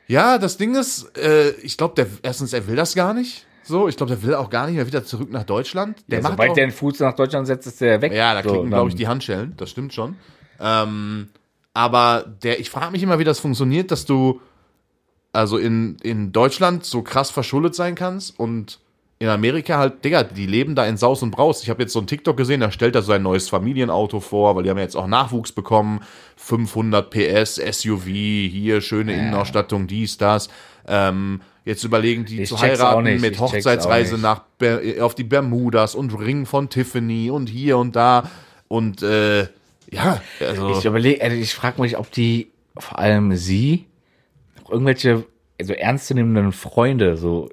Ja, 0.09 0.39
das 0.39 0.57
Ding 0.57 0.75
ist, 0.75 1.17
äh, 1.19 1.51
ich 1.63 1.77
glaube, 1.77 1.95
der 1.95 2.07
erstens, 2.23 2.53
er 2.53 2.67
will 2.67 2.77
das 2.77 2.95
gar 2.95 3.13
nicht. 3.15 3.47
So, 3.65 3.89
ich 3.89 3.97
glaube, 3.97 4.11
der 4.15 4.23
will 4.23 4.35
auch 4.35 4.49
gar 4.51 4.67
nicht 4.67 4.77
mehr 4.77 4.87
wieder 4.87 5.05
zurück 5.05 5.31
nach 5.33 5.43
Deutschland. 5.43 5.99
Der 6.07 6.19
Ja, 6.19 6.23
macht 6.23 6.33
sobald 6.35 6.51
auch, 6.51 6.55
der 6.55 6.67
den 6.67 6.73
Fuß 6.73 7.01
nach 7.01 7.15
Deutschland 7.17 7.47
setzt, 7.49 7.67
ist 7.67 7.81
der 7.81 8.01
weg. 8.01 8.13
ja, 8.13 8.35
da 8.35 8.43
So, 8.43 8.51
kriegen, 8.51 8.65
und 8.65 8.69
glaube 8.71 8.91
ich, 8.91 8.95
die 8.95 9.09
Handschellen. 9.09 9.55
Das 9.57 9.71
stimmt 9.71 9.93
schon. 9.93 10.17
Ähm, 10.61 11.29
aber 11.75 12.25
der, 12.43 12.61
ich 12.61 12.71
frage 12.71 12.93
mich 12.93 13.03
immer, 13.03 13.19
wie 13.19 13.25
das 13.25 13.41
funktioniert, 13.41 13.91
dass 13.91 14.05
du 14.05 14.41
also 15.33 15.59
in, 15.59 15.97
in 16.03 16.33
Deutschland 16.33 16.85
so 16.85 17.03
krass 17.03 17.31
verschuldet 17.31 17.75
sein 17.75 17.95
kannst 17.97 18.39
und 18.39 18.79
in 19.19 19.29
Amerika 19.29 19.79
halt, 19.79 20.05
Digga, 20.05 20.25
die 20.25 20.47
leben 20.47 20.75
da 20.75 20.85
in 20.85 20.99
Saus 20.99 21.23
und 21.23 21.31
Braus. 21.31 21.63
Ich 21.63 21.71
habe 21.71 21.83
jetzt 21.83 21.93
so 21.95 21.99
einen 21.99 22.07
TikTok 22.07 22.37
gesehen, 22.37 22.61
da 22.61 22.71
stellt 22.71 22.95
er 22.95 23.03
so 23.03 23.13
ein 23.13 23.23
neues 23.23 23.49
Familienauto 23.49 24.21
vor, 24.21 24.55
weil 24.55 24.65
die 24.65 24.71
haben 24.71 24.77
ja 24.77 24.83
jetzt 24.83 24.97
auch 24.97 25.07
Nachwuchs 25.07 25.53
bekommen. 25.53 26.01
500 26.37 27.09
PS, 27.09 27.55
SUV, 27.55 28.05
hier 28.05 28.83
schöne 28.83 29.15
Innenausstattung, 29.15 29.87
dies, 29.87 30.19
das. 30.19 30.49
Ähm, 30.87 31.41
jetzt 31.65 31.83
überlegen 31.83 32.27
die 32.27 32.43
Ich 32.43 32.51
zu 32.51 32.61
heiraten 32.61 33.21
mit 33.21 33.35
ich 33.35 33.41
Hochzeitsreise 33.41 34.19
nach 34.19 34.43
auf 35.01 35.15
die 35.15 35.25
Bermudas 35.25 35.95
und 35.95 36.13
Ring 36.19 36.45
von 36.45 36.69
Tiffany 36.69 37.31
und 37.31 37.49
hier 37.49 37.79
und 37.79 37.97
da. 37.97 38.31
Und 38.69 39.03
äh, 39.03 39.49
ja, 39.91 40.21
also 40.41 40.79
Ich 40.79 40.85
überlege, 40.85 41.23
also 41.23 41.37
ich 41.37 41.55
frage 41.55 41.81
mich, 41.81 41.97
ob 41.97 42.11
die, 42.11 42.51
vor 42.77 42.99
allem 42.99 43.35
sie, 43.35 43.87
noch 44.61 44.71
irgendwelche, 44.71 45.25
also 45.59 45.73
ernstzunehmenden 45.73 46.53
Freunde 46.53 47.17
so 47.17 47.49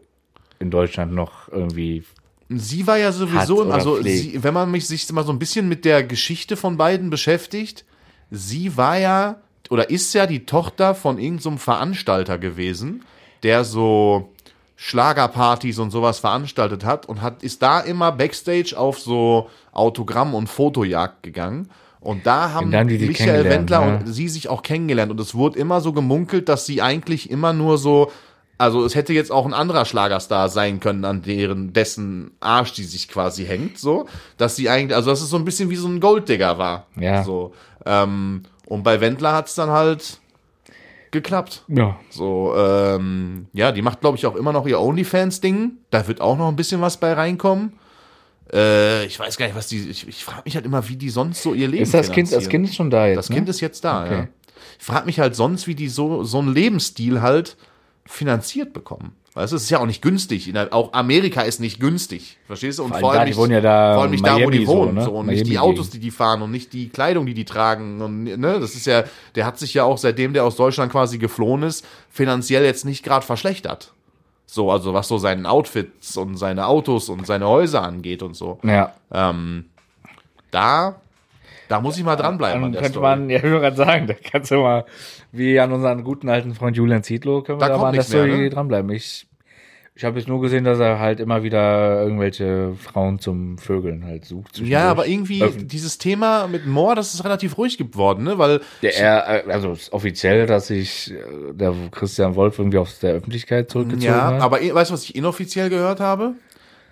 in 0.64 0.72
Deutschland 0.72 1.14
noch 1.14 1.50
irgendwie. 1.50 2.04
Sie 2.50 2.88
war 2.88 2.98
ja 2.98 3.12
sowieso, 3.12 3.70
also 3.72 4.02
sie, 4.02 4.44
wenn 4.44 4.54
man 4.54 4.72
mich 4.72 4.88
sich 4.88 5.12
mal 5.12 5.24
so 5.24 5.32
ein 5.32 5.40
bisschen 5.40 5.70
mit 5.70 5.86
der 5.86 6.04
Geschichte 6.04 6.58
von 6.58 6.78
beiden 6.78 7.10
beschäftigt, 7.10 7.86
sie 8.32 8.76
war 8.78 8.98
ja 8.98 9.38
oder 9.70 9.90
ist 9.90 10.14
ja 10.14 10.26
die 10.26 10.46
Tochter 10.46 10.94
von 10.94 11.18
irgendeinem 11.18 11.58
Veranstalter 11.58 12.38
gewesen, 12.38 13.04
der 13.44 13.64
so 13.64 14.34
Schlagerpartys 14.76 15.80
und 15.80 15.92
sowas 15.92 16.20
veranstaltet 16.20 16.84
hat 16.84 17.08
und 17.08 17.22
hat 17.22 17.44
ist 17.44 17.62
da 17.62 17.80
immer 17.80 18.12
backstage 18.12 18.76
auf 18.78 19.00
so 19.00 19.50
Autogramm 19.72 20.34
und 20.36 20.48
Fotojagd 20.48 21.24
gegangen. 21.24 21.70
Und 22.02 22.26
da 22.26 22.52
haben 22.52 22.66
Und 22.66 22.72
Michael 22.72 23.14
kennengelernt, 23.14 23.50
Wendler 23.50 23.86
ne? 23.86 23.98
und 23.98 24.14
sie 24.14 24.28
sich 24.28 24.50
auch 24.50 24.62
kennengelernt. 24.62 25.10
Und 25.10 25.22
es 25.22 25.36
wurde 25.36 25.58
immer 25.58 25.80
so 25.80 25.94
gemunkelt, 25.94 26.50
dass 26.50 26.66
sie 26.66 26.82
eigentlich 26.82 27.30
immer 27.32 27.54
nur 27.54 27.78
so, 27.78 28.12
also 28.58 28.86
es 28.86 28.96
hätte 28.96 29.14
jetzt 29.14 29.32
auch 29.32 29.46
ein 29.46 29.54
anderer 29.54 29.86
Schlagerstar 29.86 30.50
sein 30.50 30.80
können, 30.80 31.06
an 31.06 31.22
deren 31.22 31.74
dessen 31.74 32.32
Arsch 32.40 32.74
die 32.74 32.84
sich 32.84 33.08
quasi 33.08 33.46
hängt, 33.46 33.78
so, 33.78 34.08
dass 34.38 34.56
sie 34.56 34.70
eigentlich, 34.70 34.96
also 34.96 35.10
dass 35.10 35.22
es 35.22 35.30
so 35.30 35.38
ein 35.38 35.46
bisschen 35.46 35.70
wie 35.70 35.76
so 35.76 35.88
ein 35.88 36.00
Golddigger 36.00 36.58
war. 36.58 36.88
Ja. 37.00 37.24
So. 37.24 37.54
Ähm, 37.86 38.44
und 38.66 38.84
bei 38.84 39.02
Wendler 39.02 39.34
hat 39.34 39.48
es 39.48 39.56
dann 39.56 39.70
halt 39.70 40.20
geklappt. 41.12 41.64
Ja. 41.68 41.98
So, 42.10 42.54
ähm, 42.58 43.48
ja, 43.54 43.72
die 43.72 43.82
macht, 43.82 44.02
glaube 44.02 44.18
ich, 44.18 44.26
auch 44.26 44.36
immer 44.36 44.52
noch 44.52 44.68
ihr 44.68 44.80
OnlyFans-Ding. 44.80 45.78
Da 45.90 46.08
wird 46.08 46.22
auch 46.22 46.38
noch 46.38 46.48
ein 46.48 46.56
bisschen 46.56 46.82
was 46.82 46.98
bei 46.98 47.14
reinkommen. 47.14 47.74
Äh, 48.52 49.06
ich 49.06 49.20
weiß 49.20 49.38
gar 49.38 49.46
nicht, 49.46 49.56
was 49.56 49.68
die. 49.68 49.90
Ich, 49.90 50.08
ich 50.08 50.24
frage 50.24 50.42
mich 50.46 50.56
halt 50.56 50.66
immer, 50.66 50.88
wie 50.90 50.96
die 50.96 51.10
sonst 51.10 51.42
so 51.42 51.54
ihr 51.54 51.68
Leben 51.68 51.84
Ist 51.84 51.94
das 51.94 52.12
Kind, 52.12 52.32
das. 52.32 52.50
Kind 52.50 52.68
ist 52.68 52.76
schon 52.76 52.90
da 52.90 53.08
jetzt. 53.08 53.18
Das 53.18 53.30
ne? 53.30 53.36
Kind 53.36 53.50
ist 53.50 53.62
jetzt 53.62 53.84
da, 53.84 54.04
Okay. 54.04 54.14
ja. 54.14 54.28
Ich 54.80 54.86
frage 54.86 55.06
mich 55.06 55.20
halt 55.20 55.36
sonst, 55.36 55.68
wie 55.68 55.76
die 55.76 55.88
so, 55.88 56.24
so 56.24 56.40
einen 56.40 56.54
Lebensstil 56.54 57.22
halt 57.22 57.58
finanziert 58.06 58.74
bekommen. 58.74 59.16
Weißt 59.36 59.52
du, 59.52 59.56
es 59.56 59.64
ist 59.64 59.70
ja 59.72 59.80
auch 59.80 59.88
nicht 59.88 60.04
günstig. 60.04 60.54
Auch 60.72 60.94
Amerika 60.94 61.42
ist 61.42 61.60
nicht 61.60 61.80
günstig. 61.80 62.38
Verstehst 62.46 62.78
du? 62.78 62.84
Und 62.84 62.96
Vor 62.96 63.12
allem 63.12 63.20
da, 63.20 63.26
die 63.26 63.32
nicht, 63.32 63.38
wohnen 63.40 63.52
ja 63.52 63.62
da 63.62 63.94
vor 63.96 64.04
allem 64.04 64.12
nicht 64.12 64.26
da, 64.26 64.36
wo 64.36 64.38
Miami 64.38 64.58
die 64.60 64.66
so, 64.66 64.72
wohnen. 64.72 64.94
ne? 64.94 65.04
So, 65.06 65.12
und 65.12 65.26
nicht 65.26 65.48
die. 65.48 65.58
Autos, 65.58 65.90
die 65.90 66.00
die 66.00 66.12
fahren 66.12 66.44
und 66.44 66.52
nicht 66.52 66.72
die 66.72 66.90
Kleidung, 66.90 67.26
die 67.26 67.34
die 67.34 67.46
tragen. 67.46 68.00
Und, 68.02 68.24
ne, 68.26 68.60
das 68.60 68.76
ist 68.76 68.86
ja, 68.86 69.06
der 69.34 69.48
hat 69.48 69.58
sich 69.58 69.74
ja 69.74 69.86
auch, 69.86 69.98
seitdem 69.98 70.34
der 70.34 70.44
aus 70.44 70.56
Deutschland 70.56 70.92
quasi 70.92 71.18
geflohen 71.18 71.64
ist, 71.64 71.84
finanziell 72.12 72.64
jetzt 72.64 72.86
nicht 72.86 73.04
gerade 73.04 73.26
verschlechtert. 73.26 73.94
So, 74.46 74.72
also 74.72 74.94
was 74.94 75.08
so 75.08 75.18
seinen 75.18 75.48
Outfits 75.48 76.16
und 76.16 76.38
seine 76.38 76.68
Autos 76.68 77.10
und 77.10 77.26
seine 77.26 77.48
Häuser 77.48 77.82
angeht 77.82 78.22
und 78.22 78.36
so. 78.36 78.60
Ja. 78.64 78.94
Ähm, 79.12 79.66
da, 80.52 81.02
da 81.74 81.82
muss 81.82 81.98
ich 81.98 82.04
mal 82.04 82.16
dranbleiben. 82.16 82.62
Dann 82.62 82.66
an 82.68 82.72
der 82.74 82.82
könnte 82.84 83.00
Story. 83.00 83.16
man, 83.16 83.30
ja, 83.30 83.38
ich 83.38 83.42
gerade 83.44 83.76
sagen, 83.76 84.06
da 84.08 84.14
kannst 84.14 84.52
du 84.52 84.56
mal, 84.58 84.86
wie 85.32 85.60
an 85.60 85.72
unseren 85.72 86.04
guten 86.04 86.30
alten 86.30 86.54
Freund 86.54 86.78
Julian 86.78 87.02
Zietlow, 87.04 87.42
können 87.42 87.60
wir 87.60 87.62
Da 87.62 87.68
da, 87.70 87.74
kommt 87.74 87.82
mal 87.82 87.88
an 87.90 87.94
der 87.94 88.00
nichts 88.02 88.14
mehr, 88.14 88.24
Story 88.26 88.38
ne? 88.44 88.50
dranbleiben. 88.52 88.92
Ich, 88.92 89.28
ich 89.96 90.04
habe 90.06 90.18
jetzt 90.20 90.28
nur 90.28 90.40
gesehen, 90.42 90.64
dass 90.64 90.80
er 90.80 91.00
halt 91.00 91.20
immer 91.20 91.44
wieder 91.44 92.02
irgendwelche 92.04 92.74
Frauen 92.80 93.20
zum 93.20 93.58
Vögeln 93.58 94.06
halt 94.06 94.26
sucht. 94.26 94.60
Ja, 94.60 94.90
aber 94.90 95.08
irgendwie 95.08 95.42
Öffentlich. 95.44 95.68
dieses 95.68 95.98
Thema 95.98 96.48
mit 96.48 96.66
Moore, 96.68 96.96
das 96.96 97.14
ist 97.16 97.24
relativ 97.26 97.58
ruhig 97.58 97.78
geworden, 97.78 98.24
ne? 98.24 98.38
Weil 98.40 98.62
Der, 98.84 98.96
er, 98.98 99.44
also 99.52 99.76
offiziell, 99.92 100.46
dass 100.48 100.68
sich 100.68 101.12
äh, 101.12 101.54
der 101.54 101.74
Christian 101.92 102.36
Wolf 102.36 102.58
irgendwie 102.60 102.78
aus 102.80 103.00
der 103.00 103.14
Öffentlichkeit 103.14 103.70
zurückgezogen 103.72 104.04
ja, 104.04 104.34
hat. 104.34 104.42
aber 104.42 104.62
eh- 104.62 104.74
weißt 104.74 104.90
du, 104.92 104.94
was 104.94 105.04
ich 105.04 105.16
inoffiziell 105.16 105.70
gehört 105.70 106.00
habe? 106.00 106.34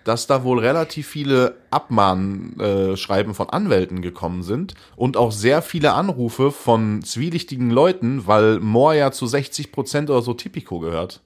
Dass 0.04 0.26
da 0.26 0.44
wohl 0.44 0.60
relativ 0.60 1.08
viele 1.08 1.58
Abmahnschreiben 1.70 2.98
Schreiben 2.98 3.34
von 3.36 3.50
Anwälten 3.50 4.02
gekommen 4.02 4.42
sind 4.42 4.74
und 4.96 5.16
auch 5.16 5.32
sehr 5.32 5.62
viele 5.62 5.94
Anrufe 5.94 6.52
von 6.52 7.04
zwielichtigen 7.04 7.70
Leuten, 7.70 8.26
weil 8.26 8.60
Moore 8.60 8.98
ja 8.98 9.12
zu 9.12 9.28
60 9.28 9.72
Prozent 9.72 10.10
oder 10.10 10.22
so 10.22 10.34
Tipico 10.34 10.80
gehört. 10.80 11.22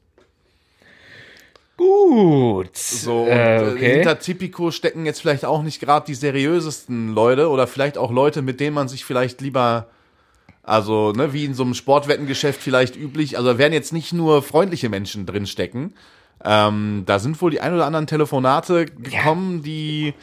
Gut. 1.78 2.78
So, 2.78 3.24
und, 3.24 3.28
äh, 3.30 3.58
äh, 3.58 3.72
okay. 3.72 3.94
hinter 3.96 4.20
Tipico 4.20 4.72
stecken 4.72 5.06
jetzt 5.06 5.22
vielleicht 5.22 5.46
auch 5.46 5.62
nicht 5.62 5.80
gerade 5.80 6.06
die 6.06 6.16
seriösesten 6.16 7.14
Leute 7.14 7.50
oder 7.50 7.68
vielleicht 7.68 7.98
auch 7.98 8.12
Leute, 8.12 8.42
mit 8.42 8.60
denen 8.60 8.76
man 8.76 8.88
sich 8.88 9.04
vielleicht 9.06 9.42
lieber 9.42 9.88
Also, 10.64 11.12
ne, 11.12 11.32
wie 11.32 11.46
in 11.46 11.54
so 11.54 11.64
einem 11.64 11.76
Sportwettengeschäft 11.76 12.60
vielleicht 12.62 12.96
üblich. 12.96 13.38
Also, 13.38 13.58
werden 13.58 13.74
jetzt 13.74 13.94
nicht 13.94 14.14
nur 14.14 14.42
freundliche 14.42 14.90
Menschen 14.90 15.26
drinstecken. 15.28 15.94
Ähm, 16.46 17.04
da 17.06 17.20
sind 17.20 17.42
wohl 17.42 17.52
die 17.52 17.60
ein 17.60 17.74
oder 17.74 17.86
anderen 17.86 18.08
Telefonate 18.08 18.86
gekommen, 18.86 19.64
die 19.64 20.14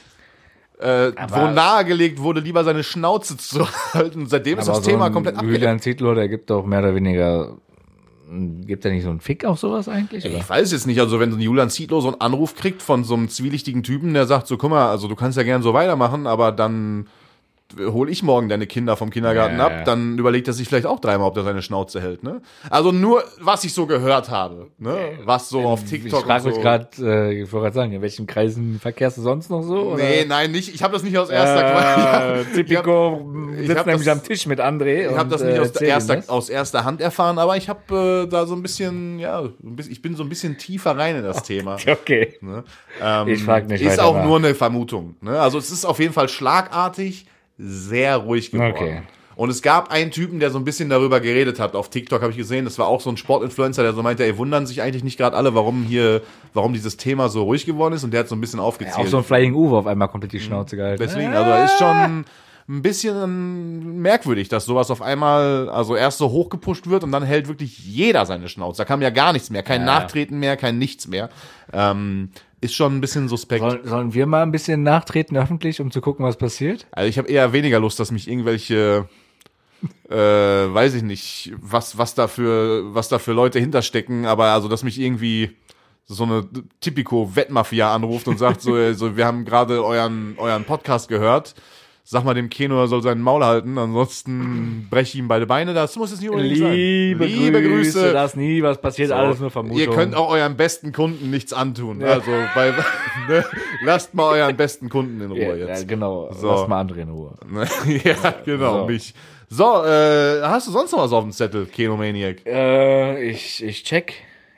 äh, 0.82 1.12
wo 1.28 1.50
nahegelegt 1.50 2.20
wurde, 2.20 2.40
lieber 2.40 2.64
seine 2.64 2.82
Schnauze 2.82 3.36
zu 3.36 3.66
halten. 3.94 4.26
Seitdem 4.26 4.58
ist 4.58 4.68
das 4.68 4.78
so 4.78 4.82
Thema 4.90 5.10
komplett 5.10 5.36
abgelenkt. 5.36 5.60
Julian 5.60 5.80
Zietlow, 5.80 6.14
der 6.14 6.28
gibt 6.28 6.50
doch 6.50 6.64
mehr 6.64 6.80
oder 6.80 6.94
weniger, 6.94 7.56
gibt 8.66 8.84
er 8.84 8.90
nicht 8.90 9.04
so 9.04 9.10
einen 9.10 9.20
Fick 9.20 9.44
auf 9.44 9.58
sowas 9.58 9.88
eigentlich? 9.88 10.24
Oder? 10.24 10.38
Ich 10.38 10.48
weiß 10.48 10.72
jetzt 10.72 10.86
nicht, 10.86 11.00
also 11.00 11.20
wenn 11.20 11.30
so 11.30 11.36
ein 11.36 11.40
Julian 11.40 11.70
Zietlow 11.70 12.00
so 12.00 12.08
einen 12.08 12.20
Anruf 12.20 12.56
kriegt 12.56 12.82
von 12.82 13.04
so 13.04 13.14
einem 13.14 13.28
zwielichtigen 13.28 13.82
Typen, 13.82 14.12
der 14.14 14.26
sagt 14.26 14.48
so, 14.48 14.56
guck 14.56 14.70
mal, 14.70 14.90
also 14.90 15.06
du 15.08 15.14
kannst 15.14 15.38
ja 15.38 15.44
gern 15.44 15.62
so 15.62 15.72
weitermachen, 15.72 16.26
aber 16.26 16.50
dann 16.50 17.06
hol 17.78 18.08
ich 18.10 18.22
morgen 18.22 18.48
deine 18.48 18.66
Kinder 18.66 18.96
vom 18.96 19.10
Kindergarten 19.10 19.58
Ja, 19.58 19.66
ab, 19.66 19.72
ja. 19.72 19.84
dann 19.84 20.18
überlegt 20.18 20.48
er 20.48 20.54
sich 20.54 20.68
vielleicht 20.68 20.86
auch 20.86 21.00
dreimal, 21.00 21.28
ob 21.28 21.36
er 21.36 21.44
seine 21.44 21.62
Schnauze 21.62 22.00
hält, 22.00 22.22
ne? 22.22 22.40
Also 22.70 22.92
nur, 22.92 23.24
was 23.40 23.64
ich 23.64 23.72
so 23.74 23.86
gehört 23.86 24.30
habe, 24.30 24.68
ne? 24.78 24.96
Was 25.24 25.48
so 25.48 25.60
auf 25.62 25.82
Ich 25.84 25.90
TikTok 25.90 26.24
frage 26.24 26.42
und 26.44 26.46
mich 26.48 26.54
so. 26.56 26.60
gerade, 26.60 26.88
äh, 27.00 27.42
ich 27.42 27.52
wollte 27.52 27.64
gerade 27.64 27.74
sagen, 27.74 27.92
in 27.92 28.02
welchen 28.02 28.26
Kreisen 28.26 28.78
verkehrst 28.80 29.18
du 29.18 29.22
sonst 29.22 29.50
noch 29.50 29.62
so? 29.62 29.92
Oder? 29.92 30.02
Nee, 30.02 30.24
nein, 30.26 30.50
nicht. 30.52 30.74
Ich 30.74 30.82
habe 30.82 30.92
das 30.92 31.02
nicht 31.02 31.16
aus 31.18 31.30
erster 31.30 31.62
Quelle. 31.62 32.40
Äh, 32.40 32.44
Typico 32.54 33.32
ich 33.60 33.66
sitzt 33.66 33.86
nämlich 33.86 34.06
das- 34.06 34.18
am 34.18 34.22
Tisch 34.24 34.46
mit 34.46 34.60
André. 34.60 35.10
Ich 35.10 35.16
habe 35.16 35.28
das 35.30 35.42
nicht 35.42 35.56
äh, 35.56 35.60
aus, 35.60 35.76
erster, 35.76 36.22
aus 36.28 36.48
erster 36.48 36.84
Hand 36.84 37.00
erfahren, 37.00 37.38
aber 37.38 37.56
ich 37.56 37.68
habe 37.68 38.24
äh, 38.26 38.30
da 38.30 38.46
so 38.46 38.54
ein 38.54 38.62
bisschen, 38.62 39.18
ja, 39.18 39.42
ich 39.88 40.02
bin 40.02 40.14
so 40.16 40.22
ein 40.22 40.28
bisschen 40.28 40.58
tiefer 40.58 40.96
rein 40.96 41.16
in 41.16 41.22
das 41.22 41.42
Thema. 41.44 41.76
Okay. 41.86 42.34
Ne? 42.40 42.64
Ähm, 43.02 43.28
Ich 43.28 43.42
frag 43.42 43.68
nicht 43.68 43.82
Ist 43.82 44.00
auch 44.00 44.14
nach. 44.16 44.24
nur 44.24 44.38
eine 44.38 44.54
Vermutung. 44.54 45.16
Ne? 45.20 45.40
Also 45.40 45.58
es 45.58 45.70
ist 45.70 45.84
auf 45.84 45.98
jeden 45.98 46.12
Fall 46.12 46.28
schlagartig 46.28 47.26
sehr 47.58 48.16
ruhig 48.16 48.50
geworden. 48.50 48.72
Okay. 48.74 49.02
Und 49.34 49.48
es 49.48 49.62
gab 49.62 49.90
einen 49.90 50.10
Typen, 50.10 50.40
der 50.40 50.50
so 50.50 50.58
ein 50.58 50.64
bisschen 50.64 50.90
darüber 50.90 51.18
geredet 51.20 51.58
hat. 51.58 51.74
Auf 51.74 51.88
TikTok 51.88 52.20
habe 52.20 52.32
ich 52.32 52.36
gesehen, 52.36 52.64
das 52.66 52.78
war 52.78 52.86
auch 52.86 53.00
so 53.00 53.10
ein 53.10 53.16
Sportinfluencer, 53.16 53.82
der 53.82 53.94
so 53.94 54.02
meinte, 54.02 54.24
ey, 54.24 54.36
wundern 54.36 54.66
sich 54.66 54.82
eigentlich 54.82 55.04
nicht 55.04 55.16
gerade 55.16 55.36
alle, 55.36 55.54
warum 55.54 55.84
hier, 55.84 56.20
warum 56.52 56.74
dieses 56.74 56.98
Thema 56.98 57.28
so 57.28 57.44
ruhig 57.44 57.64
geworden 57.64 57.94
ist. 57.94 58.04
Und 58.04 58.12
der 58.12 58.20
hat 58.20 58.28
so 58.28 58.36
ein 58.36 58.40
bisschen 58.40 58.60
aufgezählt. 58.60 58.98
Auch 58.98 59.06
so 59.06 59.16
ein 59.18 59.24
Flying 59.24 59.54
Uwe 59.54 59.78
auf 59.78 59.86
einmal 59.86 60.08
komplett 60.08 60.32
die 60.32 60.40
Schnauze 60.40 60.76
gehalten. 60.76 61.02
Mhm. 61.02 61.06
Deswegen, 61.06 61.32
also 61.32 61.64
ist 61.64 61.78
schon 61.78 62.24
ein 62.68 62.82
bisschen 62.82 64.00
merkwürdig, 64.02 64.48
dass 64.48 64.64
sowas 64.66 64.90
auf 64.90 65.02
einmal, 65.02 65.68
also 65.70 65.96
erst 65.96 66.18
so 66.18 66.30
hochgepusht 66.30 66.88
wird 66.88 67.02
und 67.02 67.10
dann 67.12 67.22
hält 67.22 67.48
wirklich 67.48 67.78
jeder 67.78 68.26
seine 68.26 68.48
Schnauze. 68.48 68.78
Da 68.78 68.84
kam 68.84 69.02
ja 69.02 69.10
gar 69.10 69.32
nichts 69.32 69.50
mehr, 69.50 69.62
kein 69.62 69.80
Ja. 69.80 69.86
Nachtreten 69.86 70.38
mehr, 70.38 70.56
kein 70.56 70.78
nichts 70.78 71.08
mehr. 71.08 71.30
Ähm, 71.72 72.30
ist 72.62 72.74
schon 72.74 72.96
ein 72.96 73.00
bisschen 73.00 73.28
suspekt. 73.28 73.60
Soll, 73.60 73.80
sollen 73.84 74.14
wir 74.14 74.26
mal 74.26 74.42
ein 74.42 74.52
bisschen 74.52 74.82
nachtreten 74.82 75.36
öffentlich, 75.36 75.80
um 75.80 75.90
zu 75.90 76.00
gucken, 76.00 76.24
was 76.24 76.36
passiert? 76.36 76.86
Also 76.92 77.08
ich 77.08 77.18
habe 77.18 77.28
eher 77.28 77.52
weniger 77.52 77.80
Lust, 77.80 77.98
dass 77.98 78.12
mich 78.12 78.28
irgendwelche, 78.28 79.08
äh, 80.08 80.14
weiß 80.16 80.94
ich 80.94 81.02
nicht, 81.02 81.52
was 81.60 81.98
was 81.98 82.14
da 82.14 82.28
für 82.28 82.94
was 82.94 83.08
da 83.08 83.18
für 83.18 83.32
Leute 83.32 83.58
hinterstecken, 83.58 84.26
aber 84.26 84.46
also 84.46 84.68
dass 84.68 84.84
mich 84.84 85.00
irgendwie 85.00 85.56
so 86.04 86.22
eine 86.24 86.48
Typico 86.80 87.34
Wettmafia 87.34 87.92
anruft 87.92 88.28
und 88.28 88.38
sagt 88.38 88.62
so, 88.62 88.92
so 88.94 89.16
wir 89.16 89.26
haben 89.26 89.44
gerade 89.44 89.84
euren 89.84 90.36
euren 90.38 90.64
Podcast 90.64 91.08
gehört. 91.08 91.54
Sag 92.04 92.24
mal 92.24 92.34
dem 92.34 92.50
Keno, 92.50 92.80
er 92.80 92.88
soll 92.88 93.00
seinen 93.00 93.22
Maul 93.22 93.44
halten, 93.44 93.78
ansonsten 93.78 94.88
breche 94.90 95.12
ich 95.14 95.18
ihm 95.20 95.28
beide 95.28 95.46
Beine. 95.46 95.72
Das 95.72 95.94
muss 95.96 96.10
es 96.10 96.20
nicht 96.20 96.30
unbedingt 96.30 96.56
Liebe, 96.58 97.24
sein. 97.24 97.32
Liebe 97.32 97.62
Grüße, 97.62 98.00
Grüße. 98.00 98.12
das 98.12 98.34
nie 98.34 98.60
was 98.60 98.80
passiert, 98.80 99.10
So. 99.10 99.14
alles 99.14 99.38
nur 99.38 99.50
Vermutung. 99.52 99.78
Ihr 99.78 99.88
könnt 99.88 100.14
auch 100.16 100.30
euren 100.30 100.56
besten 100.56 100.92
Kunden 100.92 101.30
nichts 101.30 101.52
antun. 101.52 102.02
Also 102.02 102.30
bei, 102.56 102.72
ne, 103.28 103.44
lasst 103.84 104.14
mal 104.14 104.30
euren 104.40 104.56
besten 104.56 104.88
Kunden 104.88 105.20
in 105.20 105.30
Ruhe 105.30 105.40
ja, 105.40 105.54
jetzt. 105.68 105.82
ja, 105.82 105.86
genau. 105.86 106.32
So. 106.32 106.48
Lass 106.50 106.66
mal 106.68 106.80
andere 106.80 107.02
in 107.02 107.08
Ruhe. 107.08 107.36
ja, 108.04 108.34
genau, 108.44 108.80
So. 108.80 108.86
mich. 108.86 109.14
So, 109.48 109.84
äh, 109.84 110.40
hast 110.42 110.66
du 110.66 110.72
sonst 110.72 110.90
noch 110.92 111.00
was 111.00 111.12
auf 111.12 111.22
dem 111.22 111.30
Zettel, 111.32 111.66
Kenomaniac? 111.66 112.44
Äh, 112.46 113.22
ich, 113.30 113.62
ich 113.62 113.84
check. 113.84 114.14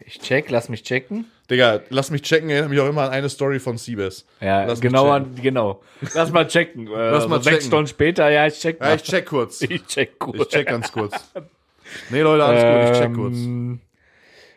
Ich 0.07 0.19
check, 0.21 0.51
lass 0.51 0.69
mich 0.71 0.83
checken. 0.83 1.27
Digga, 1.51 1.81
lass 1.91 2.11
mich 2.11 2.23
checken, 2.23 2.49
erinnert 2.49 2.71
mich 2.71 2.81
auch 2.81 2.89
immer 2.89 3.03
an 3.03 3.11
eine 3.11 3.29
Story 3.29 3.59
von 3.59 3.77
Siebes. 3.77 4.25
Ja, 4.41 4.65
Lass 4.65 4.81
genau, 4.81 5.11
an, 5.11 5.35
genau. 5.41 5.83
Lass 6.15 6.33
mal 6.33 6.47
checken. 6.47 6.87
Äh, 6.95 7.11
Lass 7.11 7.29
mal 7.29 7.37
so 7.37 7.43
Sechs 7.43 7.57
checken. 7.57 7.69
Stunden 7.69 7.87
später, 7.87 8.31
ja, 8.31 8.47
ich 8.47 8.59
check 8.59 8.81
mal. 8.81 8.89
Ja, 8.89 8.95
ich 8.95 9.03
check 9.03 9.27
kurz. 9.27 9.61
ich 9.69 9.85
check 9.87 10.19
gut. 10.19 10.37
Ich 10.37 10.49
check 10.49 10.67
ganz 10.69 10.91
kurz. 10.91 11.13
Nee, 12.11 12.23
Leute, 12.23 12.45
alles 12.45 12.63
gut, 12.63 12.97
ich 12.97 13.03
check 13.03 13.15
kurz. 13.15 13.35
Ähm, 13.37 13.81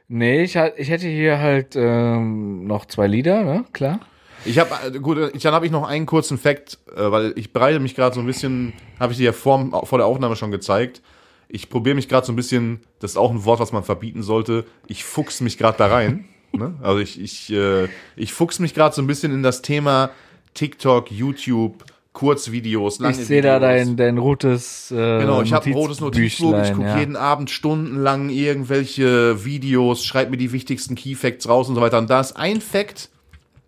Nee, 0.10 0.44
ich, 0.44 0.56
ich 0.56 0.90
hätte 0.90 1.08
hier 1.08 1.40
halt 1.40 1.76
ähm, 1.76 2.66
noch 2.66 2.86
zwei 2.86 3.08
Lieder, 3.08 3.44
ne? 3.44 3.66
Klar. 3.74 4.00
Ich 4.46 4.58
habe 4.60 5.02
gut, 5.02 5.18
ich, 5.34 5.44
dann 5.44 5.54
habe 5.54 5.66
ich 5.66 5.72
noch 5.72 5.86
einen 5.86 6.06
kurzen 6.06 6.38
Fact, 6.38 6.78
äh, 6.96 7.12
weil 7.12 7.34
ich 7.36 7.52
bereite 7.52 7.80
mich 7.80 7.96
gerade 7.96 8.16
so 8.16 8.22
ein 8.22 8.26
bisschen, 8.26 8.72
habe 9.00 9.12
ich 9.12 9.18
dir 9.18 9.26
ja 9.26 9.34
vor, 9.34 9.86
vor 9.86 9.98
der 9.98 10.08
Aufnahme 10.08 10.38
schon 10.38 10.52
gezeigt. 10.52 11.02
Ich 11.50 11.70
probiere 11.70 11.96
mich 11.96 12.08
gerade 12.08 12.26
so 12.26 12.32
ein 12.32 12.38
bisschen, 12.38 12.82
das 13.00 13.12
ist 13.12 13.18
auch 13.18 13.32
ein 13.32 13.44
Wort, 13.44 13.60
was 13.60 13.74
man 13.74 13.84
verbieten 13.84 14.24
sollte. 14.24 14.64
Ich 14.88 15.04
fuchs 15.04 15.42
mich 15.42 15.58
gerade 15.58 15.78
da 15.78 15.88
rein. 15.88 16.26
Ne? 16.52 16.76
Also 16.82 17.00
ich 17.00 17.20
ich 17.20 17.52
äh, 17.52 17.88
ich 18.16 18.34
fuchs 18.34 18.60
mich 18.60 18.74
gerade 18.74 18.96
so 18.96 19.02
ein 19.02 19.08
bisschen 19.08 19.34
in 19.34 19.44
das 19.44 19.62
Thema 19.62 20.12
TikTok, 20.54 21.12
YouTube, 21.12 21.84
Kurzvideos, 22.18 23.00
lange 23.00 23.16
Ich 23.16 23.28
sehe 23.28 23.44
da 23.44 23.60
dein, 23.60 23.96
dein 23.96 24.18
rotes 24.18 24.90
äh, 24.90 25.20
Genau, 25.20 25.44
ich 25.44 25.54
habe 25.54 25.68
ein 25.68 25.74
rotes 25.74 26.00
Notizbuch, 26.00 26.58
ich 26.64 26.74
gucke 26.74 26.88
ja. 26.88 26.98
jeden 26.98 27.16
Abend 27.16 27.52
stundenlang 27.52 28.30
irgendwelche 28.30 29.46
Videos, 29.46 30.04
schreibe 30.04 30.32
mir 30.32 30.38
die 30.38 30.52
wichtigsten 30.52 30.96
Key 30.96 31.14
Facts 31.14 31.48
raus 31.48 31.70
und 31.70 31.76
so 31.76 31.82
weiter. 31.82 32.00
Und 32.00 32.10
da 32.10 32.20
ist 32.20 32.36
ein 32.36 32.60
Fact, 32.60 33.10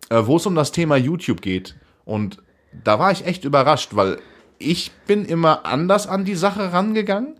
äh, 0.08 0.22
wo 0.24 0.36
es 0.36 0.46
um 0.46 0.56
das 0.56 0.72
Thema 0.72 0.96
YouTube 0.96 1.42
geht. 1.42 1.76
Und 2.04 2.42
da 2.84 2.98
war 2.98 3.12
ich 3.12 3.24
echt 3.24 3.44
überrascht, 3.44 3.90
weil 3.94 4.18
ich 4.58 4.90
bin 5.06 5.24
immer 5.24 5.64
anders 5.64 6.08
an 6.08 6.24
die 6.24 6.34
Sache 6.34 6.72
rangegangen 6.72 7.36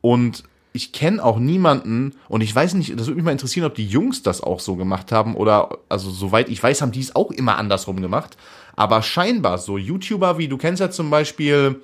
und 0.00 0.42
ich 0.72 0.92
kenne 0.92 1.24
auch 1.24 1.38
niemanden 1.38 2.14
und 2.28 2.42
ich 2.42 2.54
weiß 2.54 2.74
nicht, 2.74 2.92
das 2.98 3.06
würde 3.06 3.16
mich 3.16 3.24
mal 3.24 3.32
interessieren, 3.32 3.66
ob 3.66 3.74
die 3.74 3.86
Jungs 3.86 4.22
das 4.22 4.40
auch 4.40 4.60
so 4.60 4.76
gemacht 4.76 5.10
haben 5.10 5.34
oder, 5.34 5.78
also 5.88 6.10
soweit 6.10 6.48
ich 6.48 6.62
weiß, 6.62 6.82
haben 6.82 6.92
die 6.92 7.00
es 7.00 7.16
auch 7.16 7.30
immer 7.32 7.56
andersrum 7.56 8.00
gemacht. 8.00 8.36
Aber 8.76 9.02
scheinbar 9.02 9.58
so 9.58 9.78
YouTuber 9.78 10.38
wie, 10.38 10.48
du 10.48 10.56
kennst 10.56 10.80
ja 10.80 10.90
zum 10.90 11.10
Beispiel 11.10 11.80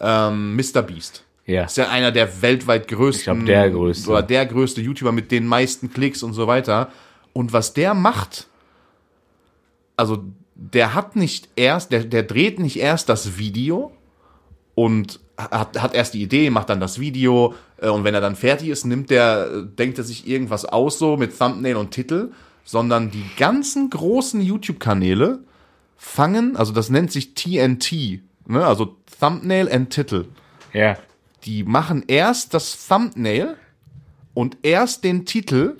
ähm, 0.00 0.56
Mr. 0.56 0.82
Beast. 0.82 1.24
Ja. 1.44 1.64
Ist 1.64 1.76
ja 1.76 1.88
einer 1.88 2.10
der 2.10 2.42
weltweit 2.42 2.88
größten. 2.88 3.40
Ich 3.40 3.44
glaub, 3.44 3.46
der 3.46 3.70
größte. 3.70 4.10
Oder 4.10 4.22
der 4.22 4.46
größte 4.46 4.80
YouTuber 4.80 5.12
mit 5.12 5.30
den 5.30 5.46
meisten 5.46 5.92
Klicks 5.92 6.22
und 6.22 6.32
so 6.32 6.46
weiter. 6.46 6.90
Und 7.32 7.52
was 7.52 7.74
der 7.74 7.94
macht, 7.94 8.48
also 9.96 10.24
der 10.54 10.94
hat 10.94 11.16
nicht 11.16 11.50
erst, 11.54 11.92
der, 11.92 12.04
der 12.04 12.22
dreht 12.22 12.58
nicht 12.58 12.78
erst 12.78 13.08
das 13.08 13.38
Video 13.38 13.92
und 14.74 15.20
hat, 15.36 15.80
hat 15.80 15.94
erst 15.94 16.14
die 16.14 16.22
Idee, 16.22 16.50
macht 16.50 16.70
dann 16.70 16.80
das 16.80 16.98
Video 16.98 17.54
äh, 17.78 17.88
und 17.88 18.04
wenn 18.04 18.14
er 18.14 18.20
dann 18.20 18.36
fertig 18.36 18.68
ist, 18.68 18.84
nimmt 18.84 19.10
der, 19.10 19.50
äh, 19.50 19.62
denkt 19.66 19.98
er 19.98 20.04
sich 20.04 20.26
irgendwas 20.26 20.64
aus 20.64 20.98
so 20.98 21.16
mit 21.16 21.38
Thumbnail 21.38 21.76
und 21.76 21.90
Titel, 21.90 22.32
sondern 22.64 23.10
die 23.10 23.24
ganzen 23.36 23.90
großen 23.90 24.40
YouTube-Kanäle 24.40 25.40
fangen, 25.96 26.56
also 26.56 26.72
das 26.72 26.90
nennt 26.90 27.12
sich 27.12 27.34
TNT, 27.34 28.20
ne? 28.46 28.66
also 28.66 28.96
Thumbnail 29.20 29.70
and 29.70 29.90
Titel 29.90 30.26
Ja. 30.72 30.96
die 31.44 31.64
machen 31.64 32.04
erst 32.06 32.54
das 32.54 32.86
Thumbnail 32.88 33.56
und 34.34 34.58
erst 34.62 35.04
den 35.04 35.24
Titel, 35.24 35.76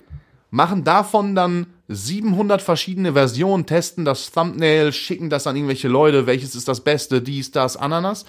machen 0.49 0.83
davon 0.83 1.35
dann 1.35 1.67
700 1.89 2.61
verschiedene 2.61 3.13
Versionen, 3.13 3.65
testen 3.65 4.03
das 4.03 4.31
Thumbnail, 4.31 4.91
schicken 4.91 5.29
das 5.29 5.47
an 5.47 5.55
irgendwelche 5.55 5.87
Leute, 5.87 6.25
welches 6.25 6.55
ist 6.55 6.67
das 6.67 6.81
Beste, 6.81 7.21
dies, 7.21 7.51
das, 7.51 7.77
Ananas. 7.77 8.25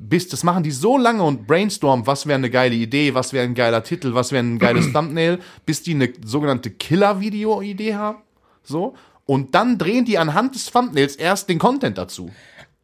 Bis, 0.00 0.28
das 0.28 0.44
machen 0.44 0.62
die 0.62 0.70
so 0.70 0.96
lange 0.96 1.22
und 1.22 1.46
brainstormen, 1.46 2.06
was 2.06 2.26
wäre 2.26 2.36
eine 2.38 2.50
geile 2.50 2.74
Idee, 2.74 3.14
was 3.14 3.32
wäre 3.32 3.44
ein 3.44 3.54
geiler 3.54 3.82
Titel, 3.82 4.14
was 4.14 4.32
wäre 4.32 4.42
ein 4.44 4.58
geiles 4.58 4.92
Thumbnail, 4.92 5.38
bis 5.66 5.82
die 5.82 5.94
eine 5.94 6.12
sogenannte 6.24 6.70
Killer-Video-Idee 6.70 7.94
haben. 7.94 8.18
So. 8.62 8.94
Und 9.26 9.54
dann 9.54 9.76
drehen 9.78 10.04
die 10.04 10.18
anhand 10.18 10.54
des 10.54 10.70
Thumbnails 10.70 11.16
erst 11.16 11.48
den 11.48 11.58
Content 11.58 11.98
dazu. 11.98 12.30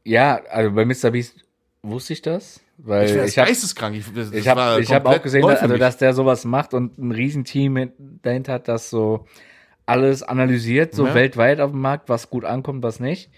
Ja, 0.04 0.40
also 0.50 0.70
bei 0.72 0.84
Mr. 0.84 1.10
Beast 1.10 1.36
wusste 1.82 2.12
ich 2.12 2.22
das, 2.22 2.60
weil 2.78 3.04
Ich, 3.04 3.10
ich, 3.12 3.16
das 3.18 3.36
habe 3.38 3.46
geisteskrank. 3.48 3.96
Ich, 3.96 4.04
das, 4.14 4.32
ich 4.32 4.44
das 4.44 4.56
hab, 4.90 5.06
auch 5.06 5.22
gesehen, 5.22 5.46
dass, 5.46 5.60
also, 5.60 5.76
dass 5.78 5.96
der 5.96 6.12
sowas 6.12 6.44
macht 6.44 6.74
und 6.74 6.98
ein 6.98 7.12
Riesenteam 7.12 7.92
dahinter 8.22 8.54
hat, 8.54 8.68
das 8.68 8.90
so 8.90 9.26
alles 9.86 10.22
analysiert, 10.22 10.94
so 10.94 11.06
Ja. 11.06 11.14
weltweit 11.14 11.60
auf 11.60 11.70
dem 11.70 11.80
Markt, 11.80 12.08
was 12.08 12.30
gut 12.30 12.44
ankommt, 12.44 12.82
was 12.82 13.00
nicht. 13.00 13.30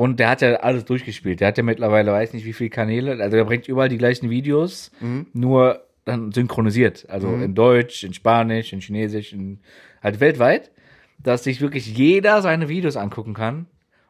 Und 0.00 0.18
der 0.18 0.30
hat 0.30 0.40
ja 0.40 0.54
alles 0.60 0.86
durchgespielt. 0.86 1.40
Der 1.40 1.48
hat 1.48 1.58
ja 1.58 1.62
mittlerweile, 1.62 2.10
weiß 2.10 2.32
nicht 2.32 2.46
wie 2.46 2.54
viele 2.54 2.70
Kanäle, 2.70 3.22
also 3.22 3.36
der 3.36 3.44
bringt 3.44 3.68
überall 3.68 3.90
die 3.90 3.98
gleichen 3.98 4.30
Videos, 4.30 4.90
Mhm. 5.00 5.26
nur 5.34 5.84
dann 6.06 6.32
synchronisiert. 6.32 7.04
Also 7.10 7.28
in 7.28 7.54
Deutsch, 7.54 8.02
in 8.02 8.14
Spanisch, 8.14 8.72
in 8.72 8.80
Chinesisch, 8.80 9.34
in, 9.34 9.58
halt 10.02 10.18
weltweit, 10.20 10.70
dass 11.18 11.44
sich 11.44 11.60
wirklich 11.60 11.94
jeder 11.98 12.40
seine 12.40 12.70
Videos 12.70 12.96
angucken 12.96 13.34
kann. 13.34 13.66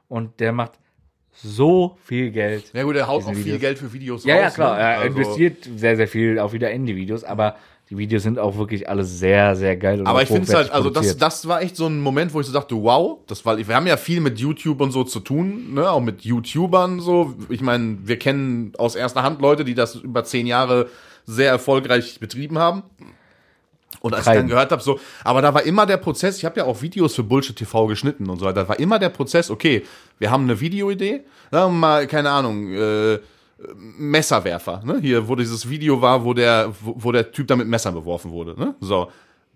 Und 0.06 0.38
der 0.38 0.52
macht 0.52 0.74
so 1.32 1.96
viel 2.04 2.30
Geld. 2.30 2.70
Ja 2.72 2.84
gut, 2.84 2.94
er 2.94 3.08
haut 3.08 3.24
auch 3.24 3.32
viel 3.34 3.44
Videos. 3.44 3.60
Geld 3.60 3.78
für 3.78 3.92
Videos 3.92 4.24
Ja, 4.24 4.34
raus. 4.36 4.42
ja, 4.44 4.50
klar. 4.50 4.76
ne? 4.76 4.82
Er 4.82 4.98
Also- 5.00 5.06
investiert 5.18 5.68
sehr, 5.74 5.96
sehr 5.96 6.06
viel 6.08 6.38
auch 6.38 6.52
wieder 6.52 6.70
in 6.70 6.86
die 6.86 6.94
Videos, 6.94 7.24
aber 7.24 7.56
die 7.90 7.98
Videos 7.98 8.22
sind 8.22 8.38
auch 8.38 8.56
wirklich 8.56 8.88
alle 8.88 9.02
sehr, 9.02 9.56
sehr 9.56 9.76
geil. 9.76 10.00
Und 10.00 10.06
Aber 10.06 10.22
ich 10.22 10.28
finde 10.28 10.44
es 10.44 10.54
halt, 10.54 10.70
also 10.70 10.90
das, 10.90 11.16
das 11.16 11.48
war 11.48 11.60
echt 11.60 11.74
so 11.74 11.86
ein 11.86 12.00
Moment, 12.00 12.32
wo 12.32 12.40
ich 12.40 12.46
so 12.46 12.52
dachte, 12.52 12.76
wow, 12.76 13.18
das 13.26 13.44
war, 13.44 13.58
wir 13.58 13.74
haben 13.74 13.88
ja 13.88 13.96
viel 13.96 14.20
mit 14.20 14.38
YouTube 14.38 14.80
und 14.80 14.92
so 14.92 15.02
zu 15.02 15.18
tun, 15.18 15.74
ne, 15.74 15.90
auch 15.90 16.00
mit 16.00 16.22
YouTubern 16.22 17.00
so. 17.00 17.34
Ich 17.48 17.62
meine, 17.62 17.98
wir 18.04 18.16
kennen 18.16 18.72
aus 18.78 18.94
erster 18.94 19.24
Hand 19.24 19.40
Leute, 19.40 19.64
die 19.64 19.74
das 19.74 19.96
über 19.96 20.22
zehn 20.22 20.46
Jahre 20.46 20.88
sehr 21.26 21.50
erfolgreich 21.50 22.20
betrieben 22.20 22.58
haben. 22.58 22.84
Und 24.00 24.14
als 24.14 24.20
ich 24.20 24.24
Treiben. 24.26 24.42
dann 24.42 24.48
gehört 24.48 24.70
habe, 24.70 24.82
so, 24.82 25.00
aber 25.24 25.42
da 25.42 25.52
war 25.52 25.64
immer 25.64 25.84
der 25.84 25.96
Prozess, 25.96 26.38
ich 26.38 26.44
habe 26.44 26.60
ja 26.60 26.66
auch 26.66 26.80
Videos 26.80 27.16
für 27.16 27.24
Bullshit 27.24 27.56
TV 27.56 27.86
geschnitten 27.88 28.30
und 28.30 28.38
so 28.38 28.44
weiter, 28.44 28.62
da 28.62 28.68
war 28.68 28.78
immer 28.78 29.00
der 29.00 29.10
Prozess, 29.10 29.50
okay, 29.50 29.84
wir 30.18 30.30
haben 30.30 30.44
eine 30.44 30.60
Videoidee, 30.60 31.22
sagen 31.50 31.74
wir 31.74 31.78
mal, 31.78 32.06
keine 32.06 32.30
Ahnung, 32.30 32.72
äh, 32.72 33.18
Messerwerfer, 33.76 34.82
ne? 34.84 34.98
Hier, 35.00 35.28
wo 35.28 35.34
dieses 35.34 35.68
Video 35.68 36.00
war, 36.00 36.24
wo 36.24 36.34
der, 36.34 36.72
wo, 36.80 36.94
wo 36.96 37.12
der 37.12 37.30
Typ 37.30 37.46
da 37.46 37.56
mit 37.56 37.68
Messern 37.68 37.94
beworfen 37.94 38.30
wurde, 38.30 38.58
ne? 38.58 38.74
So. 38.80 39.10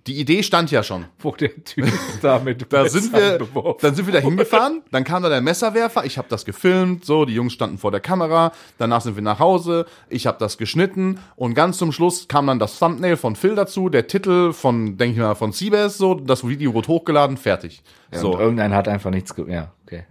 Die 0.07 0.20
Idee 0.20 0.42
stand 0.42 0.70
ja 0.70 0.82
schon. 0.82 1.07
Wo 1.18 1.30
der 1.30 1.64
Typ 1.64 1.86
damit 2.20 2.70
Da 2.70 2.86
sind 2.86 3.11
wir, 3.14 3.38
dann 3.80 3.94
sind 3.94 4.07
wir 4.07 4.12
da 4.12 4.18
hingefahren, 4.18 4.82
dann 4.90 5.02
kam 5.02 5.22
da 5.22 5.30
der 5.30 5.40
Messerwerfer, 5.40 6.05
ich 6.05 6.18
habe 6.18 6.28
das 6.28 6.44
gefilmt, 6.44 7.07
so, 7.07 7.24
die 7.24 7.32
Jungs 7.32 7.55
standen 7.55 7.78
vor 7.78 7.90
der 7.90 8.00
Kamera, 8.00 8.52
danach 8.76 9.00
sind 9.00 9.16
wir 9.16 9.22
nach 9.22 9.38
Hause, 9.38 9.86
ich 10.11 10.26
habe 10.26 10.36
das 10.38 10.59
geschnitten 10.59 11.20
und 11.36 11.55
ganz 11.55 11.78
zum 11.78 11.90
Schluss 11.90 12.28
kam 12.28 12.48
dann 12.48 12.59
das 12.59 12.78
Thumbnail 12.78 13.16
von 13.16 13.34
Phil 13.34 13.55
dazu, 13.55 13.88
der 13.88 14.07
Titel 14.07 14.52
von, 14.52 14.98
denke 14.98 15.14
ich 15.14 15.22
mal, 15.22 15.34
von 15.34 15.52
Seabass, 15.52 15.96
so, 15.96 16.14
das 16.14 16.46
Video 16.46 16.74
wurde 16.74 16.88
hochgeladen, 16.88 17.38
fertig. 17.38 17.82
So. 18.12 18.20
So. 18.20 18.32
Und 18.34 18.40
irgendeiner 18.40 18.76
hat 18.76 18.88
einfach 18.88 19.11
nichts 19.11 19.34
ge 19.34 19.50
Ja, 19.50 19.72
okay. 19.86 20.05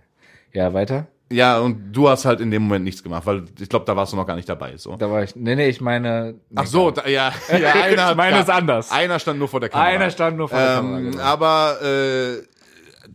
Ja, 0.54 0.74
weiter? 0.74 1.08
Ja, 1.32 1.60
und 1.60 1.94
du 1.94 2.10
hast 2.10 2.26
halt 2.26 2.42
in 2.42 2.52
dem 2.52 2.64
Moment 2.64 2.86
nichts 2.86 3.02
gemacht, 3.02 3.26
weil 3.26 3.46
ich 3.60 3.70
glaube, 3.70 3.86
da 3.86 3.96
warst 3.96 4.14
du 4.14 4.18
noch 4.18 4.28
gar 4.28 4.36
nicht 4.36 4.48
dabei, 4.48 4.78
so. 4.78 4.96
Da 4.98 5.10
war 5.10 5.24
ich. 5.24 5.36
Nee, 5.36 5.56
nee, 5.56 5.68
ich 5.68 5.82
meine. 5.82 6.36
Ach 6.56 6.68
so, 6.68 6.92
da, 6.92 7.08
ja, 7.08 7.32
ja, 7.50 7.74
einer, 7.84 8.12
Ich 8.12 8.18
meine 8.18 8.40
es 8.40 8.50
anders. 8.50 8.92
Einer 8.92 9.20
stand 9.20 9.40
nur 9.40 9.48
vor 9.48 9.60
der 9.60 9.70
Kamera. 9.70 9.88
Einer 9.88 10.10
stand 10.10 10.38
nur 10.38 10.50
vor 10.50 10.60
der 10.60 10.76
Kamera. 10.76 10.98
Ähm, 11.00 11.12
genau. 11.12 11.24
aber 11.24 11.82
äh, 11.82 12.44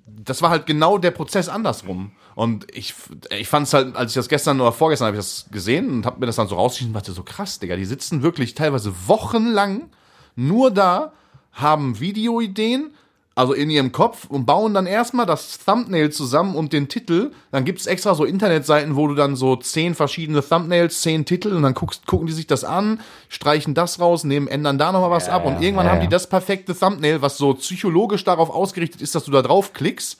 das 0.06 0.42
war 0.42 0.50
halt 0.50 0.66
genau 0.66 0.98
der 0.98 1.10
Prozess 1.10 1.48
andersrum. 1.48 2.12
Und 2.34 2.66
ich, 2.72 2.94
ich 3.36 3.48
fand 3.48 3.66
es 3.66 3.74
halt, 3.74 3.96
als 3.96 4.12
ich 4.12 4.14
das 4.14 4.28
gestern 4.28 4.60
oder 4.60 4.72
vorgestern 4.72 5.06
habe 5.06 5.16
ich 5.16 5.22
das 5.22 5.46
gesehen 5.50 5.90
und 5.90 6.06
habe 6.06 6.20
mir 6.20 6.26
das 6.26 6.36
dann 6.36 6.46
so 6.46 6.54
rausgeschrieben 6.54 6.94
und 6.94 7.00
dachte 7.00 7.12
so 7.12 7.24
krass, 7.24 7.58
Digga, 7.58 7.76
die 7.76 7.84
sitzen 7.84 8.22
wirklich 8.22 8.54
teilweise 8.54 8.92
wochenlang 9.06 9.90
nur 10.36 10.70
da, 10.70 11.12
haben 11.50 11.98
Videoideen, 11.98 12.92
also 13.38 13.52
in 13.52 13.70
ihrem 13.70 13.92
Kopf 13.92 14.24
und 14.28 14.46
bauen 14.46 14.74
dann 14.74 14.86
erstmal 14.86 15.24
das 15.24 15.60
Thumbnail 15.64 16.10
zusammen 16.10 16.56
und 16.56 16.72
den 16.72 16.88
Titel. 16.88 17.30
Dann 17.52 17.64
gibt's 17.64 17.86
extra 17.86 18.16
so 18.16 18.24
Internetseiten, 18.24 18.96
wo 18.96 19.06
du 19.06 19.14
dann 19.14 19.36
so 19.36 19.54
zehn 19.54 19.94
verschiedene 19.94 20.42
Thumbnails, 20.42 21.02
zehn 21.02 21.24
Titel 21.24 21.54
und 21.54 21.62
dann 21.62 21.74
guckst, 21.74 22.04
gucken 22.08 22.26
die 22.26 22.32
sich 22.32 22.48
das 22.48 22.64
an, 22.64 22.98
streichen 23.28 23.74
das 23.74 24.00
raus, 24.00 24.24
nehmen, 24.24 24.48
ändern 24.48 24.76
da 24.76 24.90
nochmal 24.90 25.12
was 25.12 25.28
Ja, 25.28 25.34
ab 25.34 25.46
und 25.46 25.62
irgendwann 25.62 25.86
ja, 25.86 25.92
haben 25.92 26.00
die 26.00 26.08
das 26.08 26.28
perfekte 26.28 26.76
Thumbnail, 26.76 27.22
was 27.22 27.38
so 27.38 27.54
psychologisch 27.54 28.24
darauf 28.24 28.50
ausgerichtet 28.50 29.02
ist, 29.02 29.14
dass 29.14 29.22
du 29.22 29.30
da 29.30 29.40
drauf 29.40 29.72
klickst. 29.72 30.18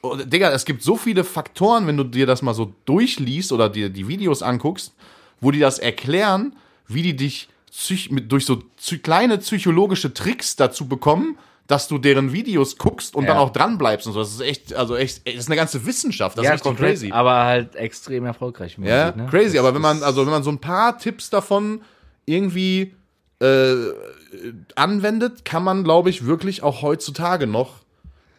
Und, 0.00 0.32
Digga, 0.32 0.50
es 0.50 0.64
gibt 0.64 0.82
so 0.82 0.96
viele 0.96 1.24
Faktoren, 1.24 1.86
wenn 1.86 1.98
du 1.98 2.04
dir 2.04 2.24
das 2.24 2.40
mal 2.40 2.54
so 2.54 2.72
durchliest 2.86 3.52
oder 3.52 3.68
dir 3.68 3.90
die 3.90 4.08
Videos 4.08 4.42
anguckst, 4.42 4.94
wo 5.42 5.50
die 5.50 5.60
das 5.60 5.78
erklären, 5.78 6.56
wie 6.88 7.02
die 7.02 7.16
dich 7.16 7.50
durch 8.22 8.46
so 8.46 8.62
kleine 9.02 9.36
psychologische 9.36 10.14
Tricks 10.14 10.56
dazu 10.56 10.88
bekommen, 10.88 11.36
dass 11.66 11.88
du 11.88 11.98
deren 11.98 12.32
Videos 12.32 12.76
guckst 12.78 13.14
und 13.16 13.24
Ja. 13.24 13.30
dann 13.30 13.38
auch 13.38 13.50
dran 13.50 13.76
bleibst 13.78 14.06
und 14.06 14.12
so. 14.12 14.20
Das 14.20 14.30
ist 14.32 14.40
echt, 14.40 14.74
also 14.74 14.94
echt, 14.96 15.26
das 15.26 15.34
ist 15.34 15.46
eine 15.48 15.56
ganze 15.56 15.84
Wissenschaft. 15.84 16.38
Das 16.38 16.44
ist 16.44 16.50
richtig 16.52 16.62
komplett, 16.64 16.90
crazy. 16.92 17.10
Aber 17.12 17.44
halt 17.44 17.74
extrem 17.76 18.24
erfolgreich. 18.24 18.78
mäßig, 18.78 18.90
Ja, 18.94 19.10
ne? 19.16 19.26
crazy. 19.28 19.56
Das 19.56 19.64
Aber 19.64 19.74
wenn 19.74 19.82
man, 19.82 19.96
ist- 19.98 20.02
also 20.04 20.24
wenn 20.24 20.32
man 20.32 20.42
so 20.44 20.50
ein 20.50 20.58
paar 20.58 20.98
Tipps 20.98 21.28
davon 21.30 21.80
irgendwie 22.24 22.94
äh, 23.40 23.74
anwendet, 24.74 25.44
kann 25.44 25.62
man, 25.62 25.84
glaube 25.84 26.10
ich, 26.10 26.24
wirklich 26.26 26.62
auch 26.62 26.82
heutzutage 26.82 27.46
noch 27.46 27.80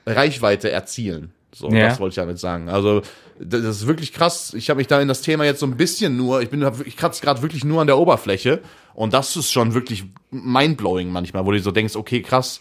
Reichweite 0.06 0.72
erzielen. 0.72 1.32
So, 1.54 1.70
Ja. 1.70 1.90
das 1.90 2.00
wollte 2.00 2.12
ich 2.14 2.16
damit 2.16 2.40
sagen. 2.40 2.70
Also, 2.70 3.02
das 3.40 3.62
ist 3.64 3.88
wirklich 3.88 4.14
krass. 4.14 4.54
Ich 4.54 4.70
habe 4.70 4.78
mich 4.78 4.88
da 4.88 5.00
in 5.02 5.08
das 5.08 5.22
Thema 5.22 5.44
jetzt 5.44 5.60
so 5.60 5.66
ein 5.66 5.78
bisschen 5.78 6.18
nur, 6.18 6.42
ich 6.42 6.50
bin, 6.50 6.66
ich 6.86 6.98
kratze 6.98 7.22
gerade 7.22 7.42
wirklich 7.42 7.64
nur 7.64 7.82
an 7.82 7.88
der 7.88 7.98
Oberfläche 7.98 8.62
und 8.94 9.14
das 9.14 9.36
ist 9.36 9.52
schon 9.52 9.74
wirklich 9.74 10.04
mindblowing 10.32 11.10
manchmal, 11.12 11.46
wo 11.46 11.52
du 11.52 11.60
so 11.60 11.72
denkst, 11.72 11.96
okay, 11.96 12.22
krass. 12.22 12.60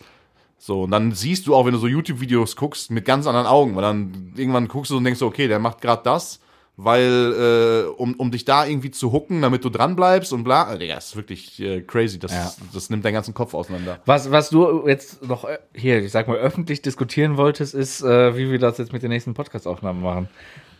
So, 0.58 0.82
und 0.84 0.90
dann 0.90 1.12
siehst 1.12 1.46
du 1.46 1.54
auch, 1.54 1.66
wenn 1.66 1.72
du 1.72 1.78
so 1.78 1.86
YouTube-Videos 1.86 2.56
guckst, 2.56 2.90
mit 2.90 3.04
ganz 3.04 3.26
anderen 3.26 3.46
Augen, 3.46 3.76
weil 3.76 3.82
dann 3.82 4.32
irgendwann 4.36 4.68
guckst 4.68 4.90
du 4.90 4.96
und 4.96 5.04
denkst, 5.04 5.20
so, 5.20 5.26
okay, 5.26 5.48
der 5.48 5.58
macht 5.58 5.80
gerade 5.80 6.02
das, 6.02 6.40
weil, 6.78 7.84
äh, 7.86 7.88
um, 7.88 8.14
um 8.14 8.30
dich 8.30 8.44
da 8.44 8.66
irgendwie 8.66 8.90
zu 8.90 9.12
hooken, 9.12 9.40
damit 9.42 9.64
du 9.64 9.70
dran 9.70 9.96
bleibst 9.96 10.32
und 10.32 10.44
bla. 10.44 10.74
Ja, 10.76 10.96
das 10.96 11.06
ist 11.08 11.16
wirklich 11.16 11.60
äh, 11.60 11.82
crazy. 11.82 12.18
Das, 12.18 12.32
Ja. 12.32 12.52
das 12.72 12.90
nimmt 12.90 13.04
deinen 13.04 13.14
ganzen 13.14 13.34
Kopf 13.34 13.54
auseinander. 13.54 14.00
Was, 14.06 14.30
was 14.30 14.50
du 14.50 14.86
jetzt 14.86 15.26
noch 15.26 15.44
äh, 15.44 15.58
hier, 15.74 16.02
ich 16.02 16.12
sag 16.12 16.26
mal, 16.28 16.36
öffentlich 16.36 16.82
diskutieren 16.82 17.36
wolltest, 17.36 17.74
ist, 17.74 18.02
äh, 18.02 18.36
wie 18.36 18.50
wir 18.50 18.58
das 18.58 18.78
jetzt 18.78 18.92
mit 18.92 19.02
den 19.02 19.10
nächsten 19.10 19.34
Podcast-Aufnahmen 19.34 20.02
machen. 20.02 20.28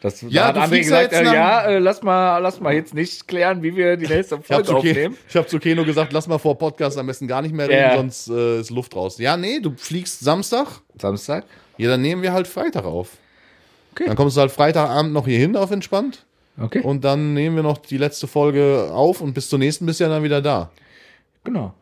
Das, 0.07 0.21
da 0.21 0.27
Ja, 0.29 0.47
hat 0.49 0.57
du 0.57 0.61
André 0.61 0.77
ja 0.77 0.83
gesagt, 0.83 1.13
jetzt 1.13 1.21
äh, 1.21 1.25
nach- 1.25 1.33
ja, 1.35 1.63
äh, 1.67 1.79
lass 1.79 2.03
mal, 2.03 2.39
lass 2.39 2.61
mal 2.61 2.75
jetzt 2.75 2.95
nicht 2.95 3.27
klären, 3.29 3.63
wie 3.63 3.75
wir 3.77 3.97
die 3.97 4.07
nächste 4.07 4.37
Ich 4.45 4.51
habe 4.51 4.65
Folge 4.65 4.67
zu, 4.67 4.73
Ke 4.73 4.79
aufnehmen. 4.91 5.17
ich 5.29 5.37
hab 5.37 5.49
zu 5.49 5.59
Keno 5.59 5.85
gesagt, 5.85 6.13
lass 6.13 6.27
mal 6.29 6.39
vor 6.39 6.57
Podcast 6.59 6.97
am 6.99 7.07
besten 7.07 7.27
gar 7.27 7.43
nicht 7.43 7.55
mehr 7.55 7.69
reden, 7.69 7.79
Ja. 7.81 7.97
sonst 7.97 8.29
äh, 8.29 8.61
ist 8.61 8.71
Luft 8.71 8.95
raus. 8.97 9.19
Ja, 9.19 9.37
nee, 9.37 9.61
du 9.61 9.75
fliegst 9.77 10.21
Samstag. 10.21 10.67
Samstag. 11.01 11.45
Ja, 11.79 11.89
dann 11.91 12.03
nehmen 12.03 12.23
wir 12.23 12.33
halt 12.33 12.47
Freitag 12.49 12.85
auf. 12.85 13.11
Okay. 13.93 14.05
Dann 14.07 14.17
kommst 14.17 14.37
du 14.37 14.41
halt 14.41 14.51
Freitagabend 14.53 15.13
noch 15.13 15.27
hier 15.27 15.39
hin 15.39 15.57
auf 15.57 15.71
entspannt. 15.71 16.25
Okay. 16.61 16.81
Und 16.81 17.05
dann 17.05 17.35
nehmen 17.35 17.57
wir 17.57 17.63
noch 17.63 17.79
die 17.79 17.99
letzte 17.99 18.27
Folge 18.27 18.91
auf 18.93 19.21
und 19.21 19.35
bis 19.35 19.49
zur 19.51 19.59
nächsten 19.59 19.85
bist 19.87 20.01
du 20.01 20.05
ja 20.05 20.11
dann 20.11 20.23
wieder 20.23 20.41
da. 20.41 20.71
genau. 21.45 21.75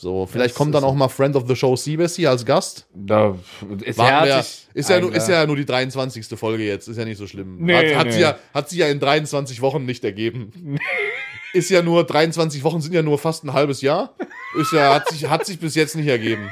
So, 0.00 0.24
vielleicht 0.24 0.52
Das 0.52 0.56
kommt 0.56 0.74
dann 0.74 0.82
auch 0.82 0.94
mal 0.94 1.08
Friend 1.08 1.36
of 1.36 1.46
the 1.46 1.54
Show 1.54 1.76
Siebes 1.76 2.16
hier 2.16 2.30
als 2.30 2.46
Gast. 2.46 2.86
Da 2.94 3.36
ist 3.84 3.98
wir, 3.98 4.04
herzlich 4.06 4.66
ist, 4.72 4.88
ja 4.88 4.98
nur, 4.98 5.10
ist 5.10 5.24
eingeladen. 5.24 5.42
ja 5.42 5.46
nur 5.46 5.56
die 5.56 5.66
23. 5.66 6.26
Folge 6.38 6.64
jetzt, 6.64 6.88
ist 6.88 6.96
ja 6.96 7.04
nicht 7.04 7.18
so 7.18 7.26
schlimm. 7.26 7.58
Nee, 7.58 7.74
hat, 7.74 7.96
hat, 7.98 8.06
nee. 8.06 8.12
sie 8.12 8.20
ja, 8.20 8.38
hat 8.54 8.70
sie 8.70 8.78
ja 8.78 8.86
in 8.86 8.98
23 8.98 9.60
Wochen 9.60 9.84
nicht 9.84 10.02
ergeben. 10.02 10.78
ist 11.52 11.68
ja 11.68 11.82
nur, 11.82 12.04
23 12.04 12.64
Wochen 12.64 12.80
sind 12.80 12.94
ja 12.94 13.02
nur 13.02 13.18
fast 13.18 13.44
ein 13.44 13.52
halbes 13.52 13.82
Jahr. 13.82 14.14
Ist 14.58 14.72
ja, 14.72 14.94
hat 14.94 15.10
sich, 15.10 15.28
hat 15.28 15.44
sich 15.44 15.58
bis 15.58 15.74
jetzt 15.74 15.94
nicht 15.96 16.08
ergeben. 16.08 16.48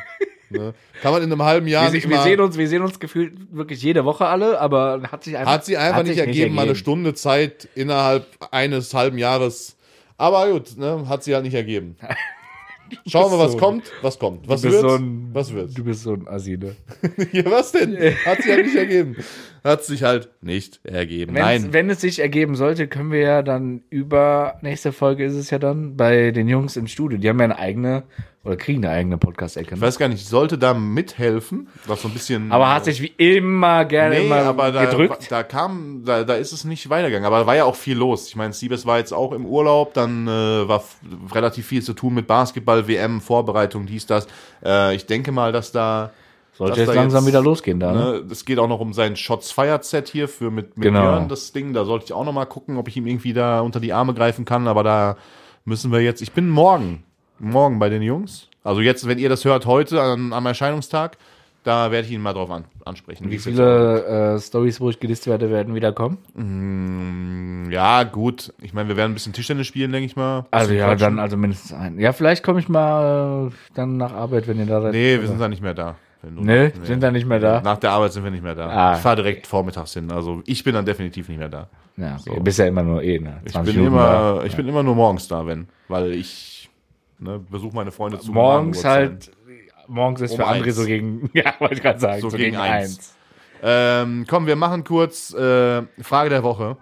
Ne? 0.50 0.74
Kann 1.00 1.12
man 1.12 1.22
in 1.22 1.32
einem 1.32 1.42
halben 1.42 1.68
Jahr 1.68 1.86
Wir, 1.86 1.92
nicht 1.92 2.08
wir, 2.08 2.20
sehen 2.20 2.40
uns, 2.40 2.58
wir 2.58 2.68
sehen 2.68 2.82
uns 2.82 3.00
gefühlt 3.00 3.32
wirklich 3.50 3.82
jede 3.82 4.04
Woche 4.04 4.26
alle, 4.26 4.60
aber 4.60 5.00
hat 5.10 5.24
sich 5.24 5.38
einfach, 5.38 5.52
hat 5.52 5.64
sie 5.64 5.78
einfach 5.78 6.00
hat 6.00 6.06
nicht 6.06 6.16
sich 6.16 6.26
ergeben, 6.26 6.54
mal 6.54 6.66
eine 6.66 6.74
Stunde 6.74 7.14
Zeit 7.14 7.66
innerhalb 7.74 8.26
eines 8.50 8.92
halben 8.92 9.16
Jahres. 9.16 9.78
Aber 10.18 10.50
gut, 10.50 10.76
ne, 10.76 11.06
hat 11.08 11.24
sie 11.24 11.34
halt 11.34 11.44
nicht 11.44 11.54
ergeben. 11.54 11.96
Schauen 13.06 13.30
wir, 13.32 13.38
was 13.38 13.52
so- 13.52 13.58
kommt. 13.58 13.84
Was 14.02 14.18
kommt? 14.18 14.48
Was 14.48 14.62
Du 14.62 14.68
bist 14.68 14.82
wird? 14.82 14.90
so 14.90 14.96
ein, 14.98 15.30
was 15.32 15.52
wird? 15.52 15.76
Du 15.78 15.84
bist 15.84 16.02
so 16.02 16.12
ein 16.14 16.26
Assi, 16.28 16.56
ne? 16.56 16.74
Ja, 17.32 17.44
was 17.50 17.72
denn? 17.72 17.96
Hat 18.24 18.42
sich 18.42 18.50
halt 18.52 18.64
nicht 18.66 18.76
ergeben. 18.76 19.16
Hat 19.68 19.84
sich 19.84 20.02
halt 20.02 20.30
nicht 20.40 20.80
ergeben. 20.82 21.34
Wenn's- 21.34 21.44
Nein. 21.44 21.72
Wenn 21.72 21.90
es 21.90 22.00
sich 22.00 22.20
ergeben 22.20 22.54
sollte, 22.54 22.88
können 22.88 23.12
wir 23.12 23.20
ja 23.20 23.42
dann 23.42 23.82
über, 23.90 24.54
nächste 24.62 24.92
Folge 24.92 25.26
ist 25.26 25.34
es 25.34 25.50
ja 25.50 25.58
dann, 25.58 25.94
bei 25.94 26.30
den 26.30 26.48
Jungs 26.48 26.76
im 26.76 26.86
Studio. 26.86 27.18
Die 27.18 27.28
haben 27.28 27.38
ja 27.38 27.44
eine 27.44 27.58
eigene, 27.58 28.04
oder 28.44 28.56
kriegen 28.56 28.82
eine 28.82 28.94
eigene 28.94 29.18
Podcast-Ecke. 29.18 29.74
Ich 29.74 29.80
ne? 29.80 29.86
weiß 29.86 29.98
gar 29.98 30.08
nicht, 30.08 30.22
ich 30.22 30.28
sollte 30.28 30.56
da 30.56 30.72
mithelfen. 30.72 31.68
Was 31.86 32.00
so 32.00 32.08
ein 32.08 32.14
bisschen. 32.14 32.50
Aber 32.50 32.72
hat 32.72 32.86
sich 32.86 33.02
wie 33.02 33.12
immer 33.18 33.84
gerne 33.84 34.14
nee, 34.14 34.24
immer 34.24 34.36
aber 34.36 34.72
da, 34.72 34.86
gedrückt. 34.86 35.30
da 35.30 35.42
kam, 35.42 36.02
da, 36.06 36.24
da 36.24 36.34
ist 36.34 36.52
es 36.52 36.64
nicht 36.64 36.88
weitergegangen. 36.88 37.26
Aber 37.26 37.40
da 37.40 37.46
war 37.46 37.56
ja 37.56 37.64
auch 37.64 37.76
viel 37.76 37.98
los. 37.98 38.26
Ich 38.28 38.36
meine, 38.36 38.54
Siebes 38.54 38.86
war 38.86 38.96
jetzt 38.96 39.12
auch 39.12 39.32
im 39.32 39.44
Urlaub, 39.44 39.92
dann 39.92 40.26
äh, 40.26 40.30
war 40.66 40.82
relativ 41.32 41.66
viel 41.66 41.82
zu 41.82 41.92
tun 41.92 42.14
mit 42.14 42.26
Basketball, 42.26 42.88
WM, 42.88 43.20
Vorbereitung, 43.20 43.84
dies, 43.84 44.06
das. 44.06 44.26
Äh, 44.64 44.94
ich 44.94 45.04
denke 45.04 45.30
mal, 45.30 45.52
dass 45.52 45.72
da. 45.72 46.12
Sollte 46.58 46.80
jetzt 46.80 46.94
langsam 46.94 47.22
jetzt, 47.24 47.28
wieder 47.32 47.42
losgehen 47.42 47.78
da. 47.80 47.92
Ne? 47.92 47.98
Ne, 47.98 48.24
es 48.30 48.44
geht 48.44 48.58
auch 48.58 48.68
noch 48.68 48.80
um 48.80 48.92
sein 48.92 49.16
Shots 49.16 49.50
Fired 49.52 49.84
Set 49.84 50.08
hier 50.08 50.28
für 50.28 50.50
mit, 50.50 50.76
mit 50.76 50.84
Genau. 50.86 51.00
Björn, 51.02 51.28
das 51.28 51.52
Ding. 51.52 51.72
Da 51.72 51.84
sollte 51.84 52.06
ich 52.06 52.12
auch 52.12 52.24
noch 52.24 52.32
mal 52.32 52.46
gucken, 52.46 52.76
ob 52.76 52.88
ich 52.88 52.96
ihm 52.96 53.06
irgendwie 53.06 53.32
da 53.32 53.60
unter 53.60 53.80
die 53.80 53.92
Arme 53.92 54.12
greifen 54.12 54.44
kann. 54.44 54.66
Aber 54.68 54.82
da 54.82 55.16
müssen 55.64 55.92
wir 55.92 56.00
jetzt. 56.00 56.20
Ich 56.20 56.32
bin 56.32 56.48
morgen, 56.48 57.04
morgen 57.38 57.78
bei 57.78 57.88
den 57.88 58.02
Jungs. 58.02 58.48
Also 58.64 58.80
jetzt, 58.80 59.06
wenn 59.06 59.18
ihr 59.18 59.28
das 59.28 59.44
hört, 59.44 59.66
heute 59.66 60.02
am, 60.02 60.32
am 60.32 60.44
Erscheinungstag, 60.46 61.16
da 61.64 61.90
werde 61.90 62.06
ich 62.08 62.12
ihn 62.12 62.20
mal 62.20 62.32
drauf 62.32 62.50
an, 62.50 62.64
ansprechen. 62.84 63.30
Wie 63.30 63.38
viele 63.38 64.34
äh, 64.36 64.40
Stories, 64.40 64.80
wo 64.80 64.90
ich 64.90 65.00
gelistet 65.00 65.28
werde, 65.28 65.50
werden 65.50 65.74
wieder 65.74 65.92
kommen? 65.92 66.18
Mm, 66.34 67.70
Ja, 67.70 68.02
gut. 68.04 68.52
Ich 68.60 68.72
meine, 68.72 68.88
wir 68.88 68.96
werden 68.96 69.12
ein 69.12 69.14
bisschen 69.14 69.32
Tischtennis 69.32 69.66
spielen, 69.66 69.92
denke 69.92 70.06
ich 70.06 70.16
mal. 70.16 70.46
Also 70.50 70.72
ja, 70.72 70.86
quatschen. 70.86 70.98
dann 71.00 71.18
also 71.18 71.36
mindestens 71.36 71.72
ein. 71.72 71.98
Ja, 71.98 72.12
vielleicht 72.12 72.42
komme 72.42 72.60
ich 72.60 72.68
mal 72.68 73.48
äh, 73.48 73.52
dann 73.74 73.96
nach 73.96 74.12
Arbeit, 74.12 74.48
wenn 74.48 74.58
ihr 74.58 74.66
da 74.66 74.80
seid. 74.80 74.92
Nee, 74.92 75.20
wir 75.20 75.28
sind 75.28 75.40
da 75.40 75.48
nicht 75.48 75.62
mehr 75.62 75.74
da. 75.74 75.96
Wenn 76.22 76.36
du- 76.36 76.42
Nee, 76.42 76.72
sind 76.82 77.02
da 77.02 77.10
nicht 77.10 77.26
mehr 77.26 77.38
da. 77.38 77.60
Nach 77.60 77.78
der 77.78 77.92
Arbeit 77.92 78.12
sind 78.12 78.24
wir 78.24 78.30
nicht 78.30 78.42
mehr 78.42 78.54
da. 78.54 78.68
Ah. 78.68 78.94
Ich 78.96 79.00
fahre 79.00 79.16
direkt 79.16 79.46
vormittags 79.46 79.92
hin. 79.94 80.10
Also 80.10 80.42
ich 80.46 80.64
bin 80.64 80.74
dann 80.74 80.84
definitiv 80.84 81.28
nicht 81.28 81.38
mehr 81.38 81.48
da. 81.48 81.68
Ja, 81.96 82.16
okay. 82.20 82.34
Du 82.36 82.42
bist 82.42 82.58
ja 82.58 82.66
immer 82.66 82.82
nur 82.82 83.02
eh, 83.02 83.18
ne? 83.18 83.40
Ich 83.44 83.52
20 83.52 83.74
bin 83.74 83.84
Minuten 83.84 83.96
immer, 84.00 84.08
da. 84.40 84.44
ich 84.44 84.56
bin 84.56 84.68
immer 84.68 84.82
nur 84.82 84.94
morgens 84.94 85.26
da, 85.28 85.46
wenn, 85.46 85.68
weil 85.88 86.12
ich 86.12 86.70
ne, 87.18 87.38
besuche 87.38 87.74
meine 87.74 87.90
Freunde 87.92 88.18
zu 88.20 88.32
morgens 88.32 88.84
halt, 88.84 89.30
morgens 89.88 90.20
ist 90.20 90.32
Um 90.32 90.36
für 90.38 90.46
André 90.46 90.64
eins. 90.66 90.76
so 90.76 90.84
gegen, 90.84 91.30
ja, 91.34 91.54
wollte 91.60 91.74
ich 91.74 91.82
gerade 91.82 91.98
sagen, 92.00 92.20
So 92.20 92.30
so, 92.30 92.36
gegen 92.36 92.52
gegen, 92.52 92.62
eins. 92.62 92.98
eins. 92.98 93.14
Ähm, 93.62 94.24
komm, 94.28 94.46
wir 94.46 94.54
machen 94.56 94.84
kurz 94.84 95.32
äh, 95.34 95.82
Frage 96.00 96.30
der 96.30 96.42
Woche. 96.44 96.76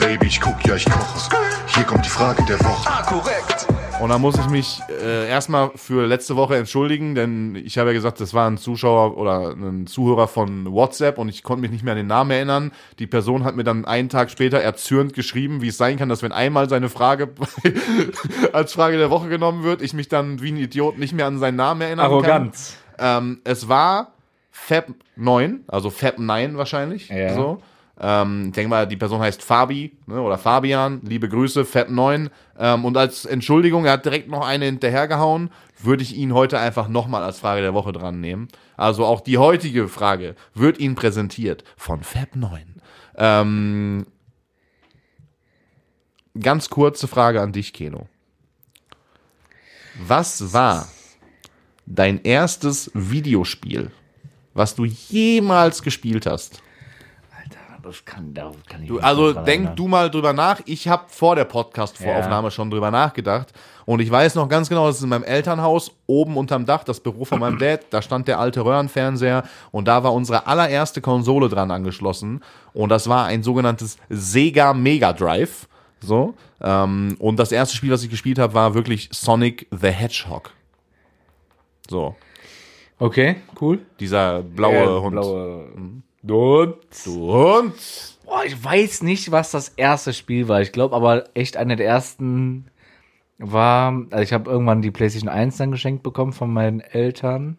Baby, 0.00 0.26
ich 0.26 0.40
guck, 0.40 0.64
ja, 0.66 0.74
ich 0.76 0.84
koche. 0.84 1.30
Hier 1.74 1.84
kommt 1.84 2.04
die 2.04 2.08
Frage 2.10 2.42
der 2.44 2.58
Woche. 2.60 2.88
Ah, 2.90 3.02
korrekt. 3.02 3.57
Und 4.00 4.10
da 4.10 4.18
muss 4.18 4.38
ich 4.38 4.46
mich 4.48 4.80
äh, 5.02 5.28
erstmal 5.28 5.72
für 5.74 6.06
letzte 6.06 6.36
Woche 6.36 6.56
entschuldigen, 6.56 7.16
denn 7.16 7.56
ich 7.56 7.78
habe 7.78 7.90
ja 7.90 7.94
gesagt, 7.94 8.20
das 8.20 8.32
war 8.32 8.48
ein 8.48 8.56
Zuschauer 8.56 9.16
oder 9.16 9.50
ein 9.50 9.88
Zuhörer 9.88 10.28
von 10.28 10.70
WhatsApp 10.72 11.18
und 11.18 11.28
ich 11.28 11.42
konnte 11.42 11.62
mich 11.62 11.72
nicht 11.72 11.82
mehr 11.82 11.92
an 11.92 11.98
den 11.98 12.06
Namen 12.06 12.30
erinnern. 12.30 12.72
Die 13.00 13.08
Person 13.08 13.42
hat 13.42 13.56
mir 13.56 13.64
dann 13.64 13.84
einen 13.84 14.08
Tag 14.08 14.30
später 14.30 14.60
erzürnt 14.60 15.14
geschrieben, 15.14 15.62
wie 15.62 15.68
es 15.68 15.78
sein 15.78 15.96
kann, 15.96 16.08
dass 16.08 16.22
wenn 16.22 16.30
einmal 16.30 16.68
seine 16.68 16.88
Frage 16.88 17.30
als 18.52 18.72
Frage 18.72 18.98
der 18.98 19.10
Woche 19.10 19.28
genommen 19.28 19.64
wird, 19.64 19.82
ich 19.82 19.94
mich 19.94 20.08
dann 20.08 20.40
wie 20.40 20.52
ein 20.52 20.58
Idiot 20.58 20.96
nicht 20.96 21.12
mehr 21.12 21.26
an 21.26 21.40
seinen 21.40 21.56
Namen 21.56 21.80
erinnern 21.80 22.06
Arroganz. 22.06 22.76
kann. 22.96 23.24
Ähm, 23.24 23.40
es 23.42 23.68
war 23.68 24.12
Fab 24.52 24.86
9, 25.16 25.64
also 25.66 25.90
Fab 25.90 26.20
9 26.20 26.56
wahrscheinlich. 26.56 27.08
Ja. 27.08 27.34
So. 27.34 27.60
Ähm, 28.00 28.46
ich 28.46 28.52
denke 28.52 28.68
mal, 28.68 28.86
die 28.86 28.96
Person 28.96 29.20
heißt 29.20 29.42
Fabi 29.42 29.96
ne, 30.06 30.20
oder 30.20 30.38
Fabian. 30.38 31.00
Liebe 31.02 31.28
Grüße, 31.28 31.64
Fab 31.64 31.90
9. 31.90 32.30
Ähm, 32.58 32.84
und 32.84 32.96
als 32.96 33.24
Entschuldigung, 33.24 33.84
er 33.84 33.92
hat 33.92 34.04
direkt 34.04 34.28
noch 34.28 34.46
eine 34.46 34.66
hinterhergehauen, 34.66 35.50
würde 35.80 36.02
ich 36.02 36.16
ihn 36.16 36.32
heute 36.32 36.58
einfach 36.58 36.88
nochmal 36.88 37.22
als 37.22 37.40
Frage 37.40 37.60
der 37.60 37.74
Woche 37.74 37.92
dran 37.92 38.20
nehmen. 38.20 38.48
Also 38.76 39.04
auch 39.04 39.20
die 39.20 39.38
heutige 39.38 39.88
Frage 39.88 40.36
wird 40.54 40.78
Ihnen 40.78 40.94
präsentiert 40.94 41.64
von 41.76 42.02
Fab 42.02 42.36
9. 42.36 42.80
Ähm, 43.16 44.06
ganz 46.40 46.70
kurze 46.70 47.08
Frage 47.08 47.40
an 47.40 47.52
dich, 47.52 47.72
Keno. 47.72 48.08
Was 50.00 50.52
war 50.52 50.88
dein 51.84 52.22
erstes 52.22 52.92
Videospiel, 52.94 53.90
was 54.54 54.76
du 54.76 54.84
jemals 54.84 55.82
gespielt 55.82 56.26
hast? 56.26 56.62
Das 57.88 58.04
kann, 58.04 58.34
da 58.34 58.52
kann 58.68 58.82
ich 58.82 58.88
Du, 58.88 58.98
also 58.98 59.28
nicht 59.28 59.36
dran 59.36 59.44
denk 59.46 59.58
erinnern. 59.60 59.76
du 59.76 59.88
mal 59.88 60.10
drüber 60.10 60.34
nach. 60.34 60.60
Ich 60.66 60.88
habe 60.88 61.04
vor 61.08 61.36
der 61.36 61.46
Podcast-Voraufnahme 61.46 62.50
schon 62.50 62.70
drüber 62.70 62.90
nachgedacht. 62.90 63.52
Und 63.86 64.00
ich 64.00 64.10
weiß 64.10 64.34
noch 64.34 64.46
ganz 64.50 64.68
genau, 64.68 64.86
das 64.88 64.96
ist 64.98 65.04
in 65.04 65.08
meinem 65.08 65.24
Elternhaus, 65.24 65.90
oben 66.06 66.36
unterm 66.36 66.66
Dach, 66.66 66.84
das 66.84 67.00
Büro 67.00 67.24
von 67.24 67.40
meinem 67.40 67.58
Dad, 67.60 67.86
da 67.88 68.02
stand 68.02 68.28
der 68.28 68.38
alte 68.38 68.62
Röhrenfernseher 68.62 69.44
und 69.70 69.88
da 69.88 70.04
war 70.04 70.12
unsere 70.12 70.46
allererste 70.46 71.00
Konsole 71.00 71.48
dran 71.48 71.70
angeschlossen. 71.70 72.42
Und 72.74 72.90
das 72.90 73.08
war 73.08 73.24
ein 73.24 73.42
sogenanntes 73.42 73.96
Sega 74.10 74.74
Mega 74.74 75.14
Drive. 75.14 75.66
So. 76.00 76.34
Ähm, 76.60 77.16
und 77.18 77.38
das 77.38 77.52
erste 77.52 77.74
Spiel, 77.74 77.90
was 77.90 78.02
ich 78.02 78.10
gespielt 78.10 78.38
habe, 78.38 78.52
war 78.52 78.74
wirklich 78.74 79.08
Sonic 79.12 79.66
the 79.70 79.88
Hedgehog. 79.88 80.50
So. 81.88 82.14
Okay, 82.98 83.36
cool. 83.60 83.78
Dieser 83.98 84.42
blaue 84.42 84.74
Äh, 84.76 85.00
Hund. 85.00 85.12
Blaue 85.12 85.68
Hund. 85.74 86.02
Du 87.04 87.22
Hund. 87.32 88.18
Boah, 88.24 88.44
ich 88.44 88.62
weiß 88.62 89.02
nicht, 89.02 89.30
was 89.30 89.52
das 89.52 89.70
erste 89.70 90.12
Spiel 90.12 90.48
war. 90.48 90.60
Ich 90.60 90.72
glaube 90.72 90.96
aber 90.96 91.24
echt 91.34 91.56
eine 91.56 91.76
der 91.76 91.86
ersten 91.86 92.66
war, 93.38 93.92
also 94.10 94.22
ich 94.22 94.32
habe 94.32 94.50
irgendwann 94.50 94.82
die 94.82 94.90
PlayStation 94.90 95.28
1 95.28 95.56
dann 95.58 95.70
geschenkt 95.70 96.02
bekommen 96.02 96.32
von 96.32 96.52
meinen 96.52 96.80
Eltern, 96.80 97.56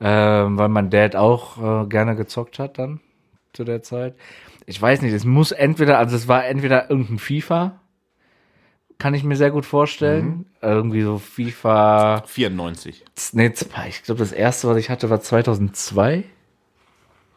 ähm, 0.00 0.56
weil 0.56 0.68
mein 0.68 0.90
Dad 0.90 1.16
auch 1.16 1.84
äh, 1.84 1.86
gerne 1.88 2.14
gezockt 2.14 2.60
hat 2.60 2.78
dann 2.78 3.00
zu 3.52 3.64
der 3.64 3.82
Zeit. 3.82 4.14
Ich 4.66 4.80
weiß 4.80 5.02
nicht, 5.02 5.12
es 5.12 5.24
muss 5.24 5.50
entweder, 5.50 5.98
also 5.98 6.14
es 6.14 6.28
war 6.28 6.46
entweder 6.46 6.88
irgendein 6.88 7.18
FIFA, 7.18 7.80
kann 8.98 9.14
ich 9.14 9.24
mir 9.24 9.36
sehr 9.36 9.50
gut 9.50 9.66
vorstellen. 9.66 10.46
Irgendwie 10.62 11.02
so 11.02 11.18
FIFA, 11.18 12.22
94. 12.26 13.04
nee, 13.32 13.52
ich 13.88 14.02
glaube 14.04 14.20
das 14.20 14.30
erste, 14.30 14.68
was 14.68 14.76
ich 14.76 14.88
hatte, 14.88 15.10
war 15.10 15.20
2002. 15.20 16.24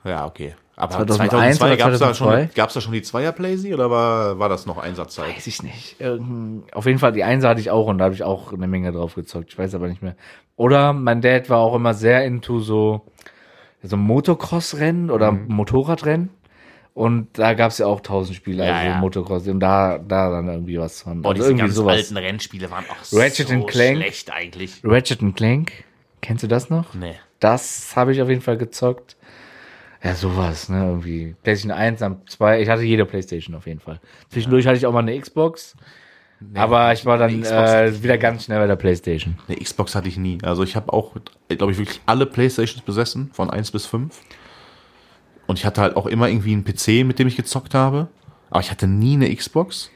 Ja, 0.03 0.25
okay. 0.25 0.55
Aber 0.75 0.91
2001 0.91 1.61
oder 1.61 1.77
gab 1.77 1.91
es 1.91 1.99
da, 1.99 2.13
2002? 2.13 2.45
schon- 2.47 2.55
gab's 2.55 2.73
da 2.73 2.81
schon 2.81 2.93
die 2.93 3.03
Zweier-Playsee 3.03 3.73
oder 3.75 3.91
war, 3.91 4.39
war 4.39 4.49
das 4.49 4.65
noch 4.65 4.79
Einsatzzeit? 4.79 5.35
Weiß 5.35 5.45
ich 5.47 5.61
nicht. 5.61 5.99
Irgend- 6.01 6.73
Auf 6.75 6.87
jeden 6.87 6.97
Fall, 6.97 7.11
die 7.11 7.23
Einser 7.23 7.49
hatte 7.49 7.61
ich 7.61 7.69
auch 7.69 7.85
und 7.87 7.99
da 7.99 8.05
habe 8.05 8.15
ich 8.15 8.23
auch 8.23 8.51
eine 8.53 8.67
Menge 8.67 8.91
drauf 8.91 9.13
gezockt. 9.15 9.49
Ich 9.51 9.57
weiß 9.57 9.75
aber 9.75 9.87
nicht 9.87 10.01
mehr. 10.01 10.15
Oder 10.55 10.93
mein 10.93 11.21
Dad 11.21 11.49
war 11.49 11.59
auch 11.59 11.75
immer 11.75 11.93
sehr 11.93 12.25
into 12.25 12.59
so, 12.59 13.01
so 13.83 13.97
Motocross-Rennen 13.97 15.11
oder 15.11 15.31
Mhm. 15.31 15.45
Motorradrennen. 15.47 16.29
Und 16.95 17.39
da 17.39 17.53
gab 17.55 17.71
es 17.71 17.79
ja 17.79 17.87
auch 17.87 18.01
tausend 18.01 18.35
Spiele, 18.35 18.65
Ja, 18.65 18.73
also 18.75 18.89
ja. 18.89 18.97
Motocross. 18.99 19.47
Und 19.47 19.59
da, 19.59 19.97
da 19.99 20.29
dann 20.29 20.47
irgendwie 20.47 20.77
was 20.79 21.01
von. 21.01 21.21
Boah, 21.23 21.31
also 21.31 21.43
irgendwie 21.43 21.69
sowas. 21.69 21.95
alten 21.97 22.17
Rennspiele 22.17 22.69
waren 22.69 22.85
auch 22.89 23.17
Ratchet 23.17 23.47
so 23.47 23.53
and 23.53 23.67
Clank. 23.67 23.97
schlecht 23.97 24.31
eigentlich. 24.31 24.81
Ratchet 24.83 25.21
and 25.23 25.35
Clank. 25.35 25.71
Kennst 26.21 26.43
du 26.43 26.47
das 26.47 26.69
noch? 26.69 26.93
Nee. 26.93 27.15
Das 27.39 27.95
habe 27.95 28.11
ich 28.11 28.21
auf 28.21 28.29
jeden 28.29 28.41
Fall 28.41 28.57
gezockt. 28.57 29.17
Ja, 30.03 30.15
sowas, 30.15 30.67
ne, 30.67 30.85
irgendwie. 30.85 31.35
PlayStation 31.43 31.71
1, 31.71 31.99
dann 31.99 32.21
2. 32.27 32.61
Ich 32.61 32.69
hatte 32.69 32.83
jede 32.83 33.05
PlayStation 33.05 33.55
auf 33.55 33.65
jeden 33.67 33.79
Fall. 33.79 33.99
Zwischendurch 34.29 34.67
hatte 34.67 34.77
ich 34.77 34.85
auch 34.85 34.91
mal 34.91 34.99
eine 34.99 35.17
Xbox. 35.17 35.75
aber 36.53 36.91
ich 36.91 37.05
war 37.05 37.17
dann 37.17 37.43
äh, 37.43 38.03
wieder 38.03 38.17
ganz 38.17 38.43
schnell 38.43 38.59
bei 38.59 38.67
der 38.67 38.75
PlayStation. 38.75 39.37
Eine 39.47 39.57
Xbox 39.57 39.95
hatte 39.95 40.09
ich 40.09 40.17
nie. 40.17 40.39
Also 40.43 40.63
ich 40.63 40.75
habe 40.75 40.91
auch, 40.91 41.15
glaube 41.47 41.71
ich, 41.71 41.77
wirklich 41.77 42.01
alle 42.05 42.25
Playstations 42.25 42.81
besessen, 42.81 43.29
von 43.31 43.49
1 43.49 43.71
bis 43.71 43.85
5. 43.85 44.19
Und 45.47 45.59
ich 45.59 45.65
hatte 45.65 45.81
halt 45.81 45.95
auch 45.95 46.05
immer 46.05 46.27
irgendwie 46.27 46.51
einen 46.51 46.65
PC, 46.65 47.05
mit 47.05 47.19
dem 47.19 47.27
ich 47.27 47.37
gezockt 47.37 47.73
habe. 47.73 48.09
Aber 48.49 48.59
ich 48.59 48.71
hatte 48.71 48.87
nie 48.87 49.13
eine 49.13 49.33
Xbox. 49.33 49.89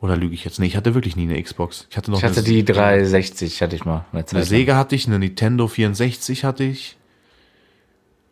Oder 0.00 0.16
lüge 0.16 0.34
ich 0.34 0.44
jetzt? 0.44 0.60
Nee, 0.60 0.66
ich 0.66 0.76
hatte 0.76 0.94
wirklich 0.94 1.16
nie 1.16 1.24
eine 1.24 1.42
Xbox. 1.42 1.86
Ich 1.90 1.96
hatte 1.96 2.10
noch 2.10 2.18
Ich 2.18 2.24
hatte 2.24 2.42
die 2.42 2.64
360, 2.64 3.62
hatte 3.62 3.76
ich 3.76 3.84
mal. 3.84 4.04
Eine. 4.12 4.44
Sega 4.44 4.76
hatte 4.76 4.94
ich, 4.94 5.06
eine 5.06 5.18
Nintendo 5.18 5.66
64 5.66 6.44
hatte 6.44 6.64
ich. 6.64 6.98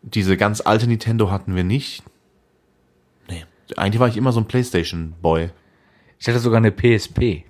Diese 0.09 0.37
ganz 0.37 0.61
alte 0.61 0.87
Nintendo 0.87 1.31
hatten 1.31 1.55
wir 1.57 1.65
nicht. 1.65 2.03
Nee, 3.29 3.45
eigentlich 3.77 3.99
war 4.01 4.09
ich 4.09 4.17
immer 4.17 4.31
so 4.33 4.41
ein 4.41 4.47
Playstation-Boy. 4.47 5.51
Ich 6.19 6.29
hatte 6.29 6.39
sogar 6.39 6.59
eine 6.59 6.71
PSP. 6.71 7.45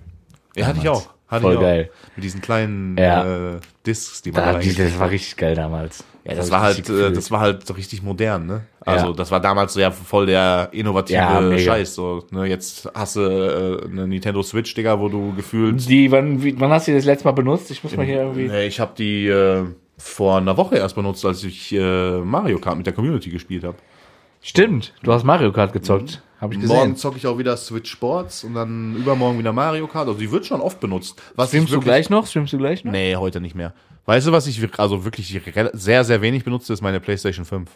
Ja, 0.55 0.65
hatte 0.67 0.79
ich 0.81 0.89
auch. 0.89 1.09
Hatte 1.27 1.41
Voll 1.41 1.51
ich 1.53 1.57
auch. 1.57 1.61
geil. 1.61 1.91
Mit 2.15 2.23
diesen 2.23 2.41
kleinen 2.41 2.97
Ja. 2.97 3.55
äh, 3.55 3.59
Discs, 3.85 4.21
die 4.21 4.31
man 4.31 4.43
Da, 4.43 4.53
da 4.53 4.59
die, 4.59 4.73
das 4.73 4.97
war 4.97 5.09
richtig 5.09 5.35
geil 5.35 5.55
damals. 5.55 6.03
Ja, 6.23 6.33
das 6.35 6.45
hab 6.45 6.51
war 6.53 6.61
halt, 6.61 6.77
äh, 6.79 6.81
gefühlt. 6.81 7.17
das 7.17 7.31
war 7.31 7.39
halt 7.41 7.67
so 7.67 7.73
richtig 7.73 8.01
modern, 8.01 8.45
ne? 8.47 8.61
Also 8.79 9.07
Ja. 9.07 9.13
das 9.13 9.29
war 9.29 9.39
damals 9.41 9.73
so 9.73 9.79
ja 9.81 9.91
voll 9.91 10.25
der 10.25 10.69
innovative 10.71 11.17
Ja. 11.17 11.57
Scheiß. 11.59 11.93
So, 11.95 12.25
ne? 12.31 12.45
Jetzt 12.45 12.89
hast 12.95 13.17
du 13.17 13.21
äh, 13.21 13.85
eine 13.87 14.07
Nintendo 14.07 14.41
Switch, 14.41 14.73
Digga, 14.73 14.99
wo 14.99 15.09
du 15.09 15.33
gefühlt. 15.35 15.87
Die, 15.89 16.09
wann, 16.11 16.41
wie, 16.41 16.57
wann 16.59 16.71
hast 16.71 16.87
du 16.87 16.91
die 16.91 16.97
das 16.97 17.05
letzte 17.05 17.25
Mal 17.27 17.33
benutzt? 17.33 17.69
Ich 17.71 17.83
muss 17.83 17.95
mal 17.95 18.05
hier 18.05 18.21
irgendwie. 18.21 18.47
Nee, 18.47 18.65
ich 18.67 18.79
habe 18.79 18.93
die 18.97 19.27
äh, 19.27 19.65
vor 19.97 20.37
einer 20.37 20.57
Woche 20.57 20.75
erst 20.77 20.95
benutzt, 20.95 21.25
als 21.25 21.43
ich 21.43 21.73
äh, 21.73 22.19
Mario 22.19 22.59
Kart 22.59 22.77
mit 22.77 22.85
der 22.85 22.93
Community 22.93 23.29
gespielt 23.29 23.63
habe. 23.63 23.77
Stimmt, 24.41 24.93
du 25.03 25.11
hast 25.11 25.23
Mario 25.23 25.51
Kart 25.51 25.73
gezockt. 25.73 26.21
Habe 26.39 26.53
ich 26.53 26.59
Morgen 26.59 26.91
gesehen. 26.91 26.95
zocke 26.97 27.17
ich 27.17 27.25
auch 27.25 27.39
wieder 27.39 27.57
Switch 27.57 27.89
Sports 27.91 28.43
und 28.43 28.53
dann 28.53 28.95
übermorgen 28.95 29.39
wieder 29.39 29.51
Mario 29.51 29.87
Kart. 29.87 30.07
Also 30.07 30.19
die 30.19 30.31
wird 30.31 30.45
schon 30.45 30.61
oft 30.61 30.79
benutzt. 30.79 31.19
Was 31.35 31.49
Streamst 31.49 31.65
ich 31.65 31.69
du 31.71 31.75
wirklich- 31.77 31.85
gleich 31.85 32.09
noch? 32.11 32.27
Streamst 32.27 32.53
du 32.53 32.57
gleich 32.59 32.83
noch? 32.83 32.91
Nee, 32.91 33.15
heute 33.15 33.41
nicht 33.41 33.55
mehr. 33.55 33.73
Weißt 34.05 34.27
du, 34.27 34.31
was 34.31 34.45
ich 34.47 34.61
also 34.79 35.03
wirklich 35.03 35.41
sehr, 35.73 36.03
sehr 36.03 36.21
wenig 36.21 36.43
benutze, 36.43 36.71
ist 36.71 36.81
meine 36.81 36.99
PlayStation 36.99 37.43
5. 37.43 37.69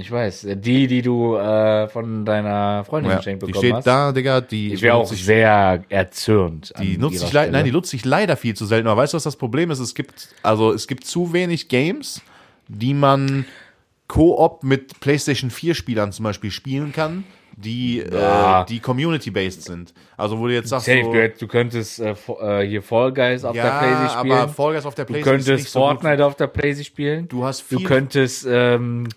Ich 0.00 0.10
weiß. 0.12 0.46
Die, 0.56 0.86
die 0.86 1.02
du 1.02 1.34
äh, 1.36 1.88
von 1.88 2.24
deiner 2.24 2.84
Freundin 2.84 3.10
Ja, 3.10 3.16
geschenkt 3.16 3.42
die 3.42 3.46
bekommen 3.46 3.64
steht 3.64 3.74
hast. 3.74 3.86
da, 3.86 4.12
Digga. 4.12 4.40
Die 4.40 4.72
Ich 4.74 4.82
wäre 4.82 4.94
auch 4.94 5.10
ich- 5.10 5.24
sehr 5.24 5.82
erzürnt. 5.88 6.72
Die 6.80 6.96
nutze 6.98 7.24
ich 7.24 7.32
leider, 7.32 7.50
nein, 7.50 7.64
die 7.64 7.72
nutze 7.72 7.96
ich 7.96 8.04
leider 8.04 8.36
viel 8.36 8.54
zu 8.54 8.64
selten. 8.64 8.86
Aber 8.86 9.02
weißt 9.02 9.14
du, 9.14 9.16
was 9.16 9.24
das 9.24 9.34
Problem 9.36 9.70
ist? 9.72 9.80
Es 9.80 9.94
gibt, 9.96 10.28
also 10.42 10.72
es 10.72 10.86
gibt 10.86 11.04
zu 11.04 11.32
wenig 11.32 11.68
Games, 11.68 12.22
die 12.68 12.94
man 12.94 13.44
Koop 14.06 14.62
mit 14.62 15.00
PlayStation 15.00 15.50
4 15.50 15.74
Spielern 15.74 16.12
zum 16.12 16.22
Beispiel 16.22 16.50
spielen 16.50 16.92
kann, 16.92 17.24
die, 17.56 17.98
Ja. 17.98 18.62
äh, 18.62 18.66
die 18.66 18.78
Community-based 18.78 19.64
sind. 19.64 19.92
Also 20.16 20.38
wo 20.38 20.46
du 20.46 20.54
jetzt 20.54 20.68
sagst, 20.68 20.86
Safe, 20.86 21.02
so, 21.04 21.12
du, 21.12 21.28
du 21.30 21.46
könntest 21.48 21.98
äh, 21.98 22.14
äh, 22.40 22.66
hier 22.68 22.82
Fall 22.82 23.12
Guys 23.12 23.44
auf 23.44 23.52
der 23.54 23.64
ja, 23.64 23.78
Playsee 23.80 24.18
spielen. 24.18 24.32
aber 24.38 24.48
Fall 24.52 24.74
Guys 24.74 24.86
auf 24.86 24.94
der 24.94 25.04
du 25.06 25.12
PlayStation 25.12 25.40
ist 25.40 25.46
könntest 25.46 25.64
nicht 25.64 25.72
so. 25.72 25.80
Fortnite 25.80 26.24
auf 26.24 26.36
der 26.36 26.46
Playsee 26.46 26.84
spielen. 26.84 27.26
Du 27.28 27.44
hast 27.44 27.70
Du 27.72 27.78
viel 27.78 27.86
könntest 27.86 28.46
ähm, 28.48 29.08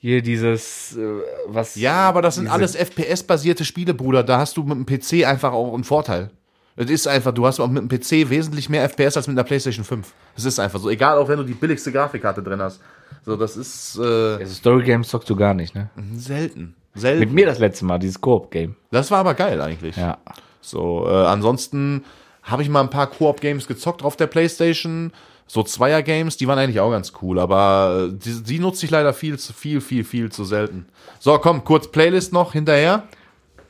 hier 0.00 0.22
dieses 0.22 0.96
äh, 0.96 1.22
was. 1.46 1.76
Ja, 1.76 2.08
aber 2.08 2.22
das 2.22 2.34
sind 2.36 2.48
alles 2.48 2.74
FPS-basierte 2.74 3.64
Spiele, 3.64 3.94
Bruder. 3.94 4.24
Da 4.24 4.38
hast 4.38 4.56
du 4.56 4.64
mit 4.64 4.76
dem 4.76 4.86
PC 4.86 5.26
einfach 5.26 5.52
auch 5.52 5.74
einen 5.74 5.84
Vorteil. 5.84 6.30
Es 6.76 6.88
ist 6.88 7.06
einfach, 7.06 7.32
du 7.32 7.46
hast 7.46 7.60
auch 7.60 7.68
mit 7.68 7.82
dem 7.82 7.88
PC 7.88 8.30
wesentlich 8.30 8.70
mehr 8.70 8.88
FPS 8.88 9.16
als 9.18 9.26
mit 9.26 9.36
einer 9.36 9.44
PlayStation 9.44 9.84
5. 9.84 10.12
Es 10.36 10.46
ist 10.46 10.58
einfach 10.58 10.80
so. 10.80 10.88
Egal, 10.88 11.18
auch 11.18 11.28
wenn 11.28 11.36
du 11.36 11.44
die 11.44 11.52
billigste 11.52 11.92
Grafikkarte 11.92 12.42
drin 12.42 12.62
hast. 12.62 12.80
So, 13.26 13.36
das 13.36 13.56
ist 13.58 13.98
äh, 13.98 14.02
Also 14.02 14.54
Story 14.54 14.84
Games 14.84 15.08
zockst 15.08 15.28
du 15.28 15.36
gar 15.36 15.52
nicht, 15.52 15.74
ne? 15.74 15.90
selten. 16.14 16.74
Mit 16.94 17.02
Selten. 17.02 17.34
mir 17.34 17.46
das 17.46 17.58
letzte 17.58 17.84
Mal, 17.84 17.98
dieses 17.98 18.20
Koop-Game. 18.20 18.76
Das 18.90 19.10
war 19.10 19.18
aber 19.18 19.34
geil 19.34 19.60
eigentlich. 19.60 19.96
Ja. 19.96 20.18
So, 20.60 21.06
äh, 21.06 21.26
ansonsten 21.26 22.04
habe 22.42 22.62
ich 22.62 22.68
mal 22.68 22.80
ein 22.80 22.90
paar 22.90 23.08
Koop-Games 23.08 23.66
gezockt 23.66 24.02
auf 24.02 24.16
der 24.16 24.26
PlayStation. 24.26 25.12
So 25.52 25.64
Zweier-Games, 25.64 26.36
die 26.36 26.46
waren 26.46 26.60
eigentlich 26.60 26.78
auch 26.78 26.92
ganz 26.92 27.12
cool, 27.22 27.40
aber 27.40 28.08
äh, 28.08 28.16
die, 28.16 28.40
die 28.40 28.58
nutze 28.60 28.84
ich 28.86 28.92
leider 28.92 29.12
viel 29.12 29.36
zu 29.36 29.52
viel, 29.52 29.80
viel, 29.80 30.04
viel 30.04 30.30
zu 30.30 30.44
selten. 30.44 30.86
So, 31.18 31.36
komm, 31.38 31.64
kurz 31.64 31.90
Playlist 31.90 32.32
noch 32.32 32.52
hinterher. 32.52 33.08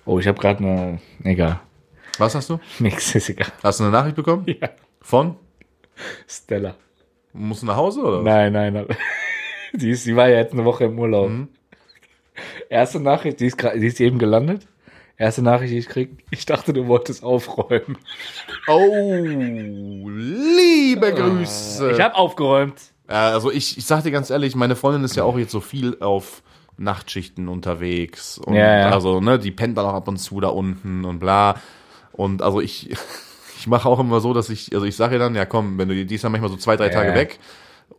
Oh, 0.04 0.18
ich 0.18 0.26
habe 0.28 0.38
gerade 0.38 0.58
eine. 0.62 1.00
Egal. 1.24 1.58
Was 2.18 2.34
hast 2.34 2.50
du? 2.50 2.60
Nix, 2.80 3.14
ist 3.14 3.30
egal. 3.30 3.48
Hast 3.62 3.80
du 3.80 3.84
eine 3.84 3.92
Nachricht 3.92 4.14
bekommen? 4.14 4.44
Ja. 4.46 4.68
Von? 5.00 5.36
Stella. 6.28 6.74
Musst 7.32 7.62
du 7.62 7.66
nach 7.66 7.76
Hause 7.76 8.02
oder? 8.02 8.18
was? 8.18 8.24
Nein, 8.24 8.52
nein, 8.52 8.72
nein. 8.74 8.86
Die, 9.72 9.88
ist, 9.90 10.04
die 10.04 10.14
war 10.16 10.28
ja 10.28 10.36
jetzt 10.36 10.52
eine 10.52 10.66
Woche 10.66 10.84
im 10.84 10.98
Urlaub. 10.98 11.30
Mhm. 11.30 11.48
Erste 12.68 13.00
Nachricht, 13.00 13.40
die 13.40 13.46
ist, 13.46 13.56
grad- 13.56 13.76
die 13.76 13.86
ist 13.86 14.00
eben 14.00 14.18
gelandet. 14.18 14.66
Erste 15.20 15.42
Nachricht, 15.42 15.70
die 15.70 15.76
ich 15.76 15.86
krieg. 15.86 16.08
Ich 16.30 16.46
dachte, 16.46 16.72
du 16.72 16.86
wolltest 16.86 17.22
aufräumen. 17.22 17.98
Oh, 18.66 20.08
liebe 20.08 21.12
Grüße. 21.12 21.90
Ich 21.90 22.00
habe 22.00 22.14
aufgeräumt. 22.14 22.80
Also 23.06 23.50
ich, 23.50 23.76
ich 23.76 23.84
sag 23.84 24.02
dir 24.02 24.12
ganz 24.12 24.30
ehrlich, 24.30 24.56
meine 24.56 24.76
Freundin 24.76 25.04
ist 25.04 25.16
ja 25.16 25.24
auch 25.24 25.36
jetzt 25.36 25.50
so 25.52 25.60
viel 25.60 25.98
auf 26.00 26.42
Nachtschichten 26.78 27.48
unterwegs. 27.48 28.38
Und 28.38 28.54
Ja, 28.54 28.78
ja. 28.78 28.90
also, 28.92 29.20
ne, 29.20 29.38
die 29.38 29.50
pennt 29.50 29.76
dann 29.76 29.84
auch 29.84 29.92
ab 29.92 30.08
und 30.08 30.16
zu 30.16 30.40
da 30.40 30.48
unten 30.48 31.04
und 31.04 31.18
bla. 31.18 31.56
Und 32.12 32.40
also 32.40 32.62
ich, 32.62 32.88
ich 33.58 33.66
mache 33.66 33.90
auch 33.90 34.00
immer 34.00 34.20
so, 34.20 34.32
dass 34.32 34.48
ich, 34.48 34.72
also 34.72 34.86
ich 34.86 34.96
sage 34.96 35.16
ihr 35.16 35.18
dann, 35.18 35.34
ja 35.34 35.44
komm, 35.44 35.76
wenn 35.76 35.90
du 35.90 36.02
die 36.06 36.14
ist 36.14 36.22
ja 36.22 36.30
manchmal 36.30 36.50
so 36.50 36.56
zwei, 36.56 36.76
drei 36.76 36.86
Ja, 36.86 36.92
Tage 36.92 37.14
weg, 37.14 37.40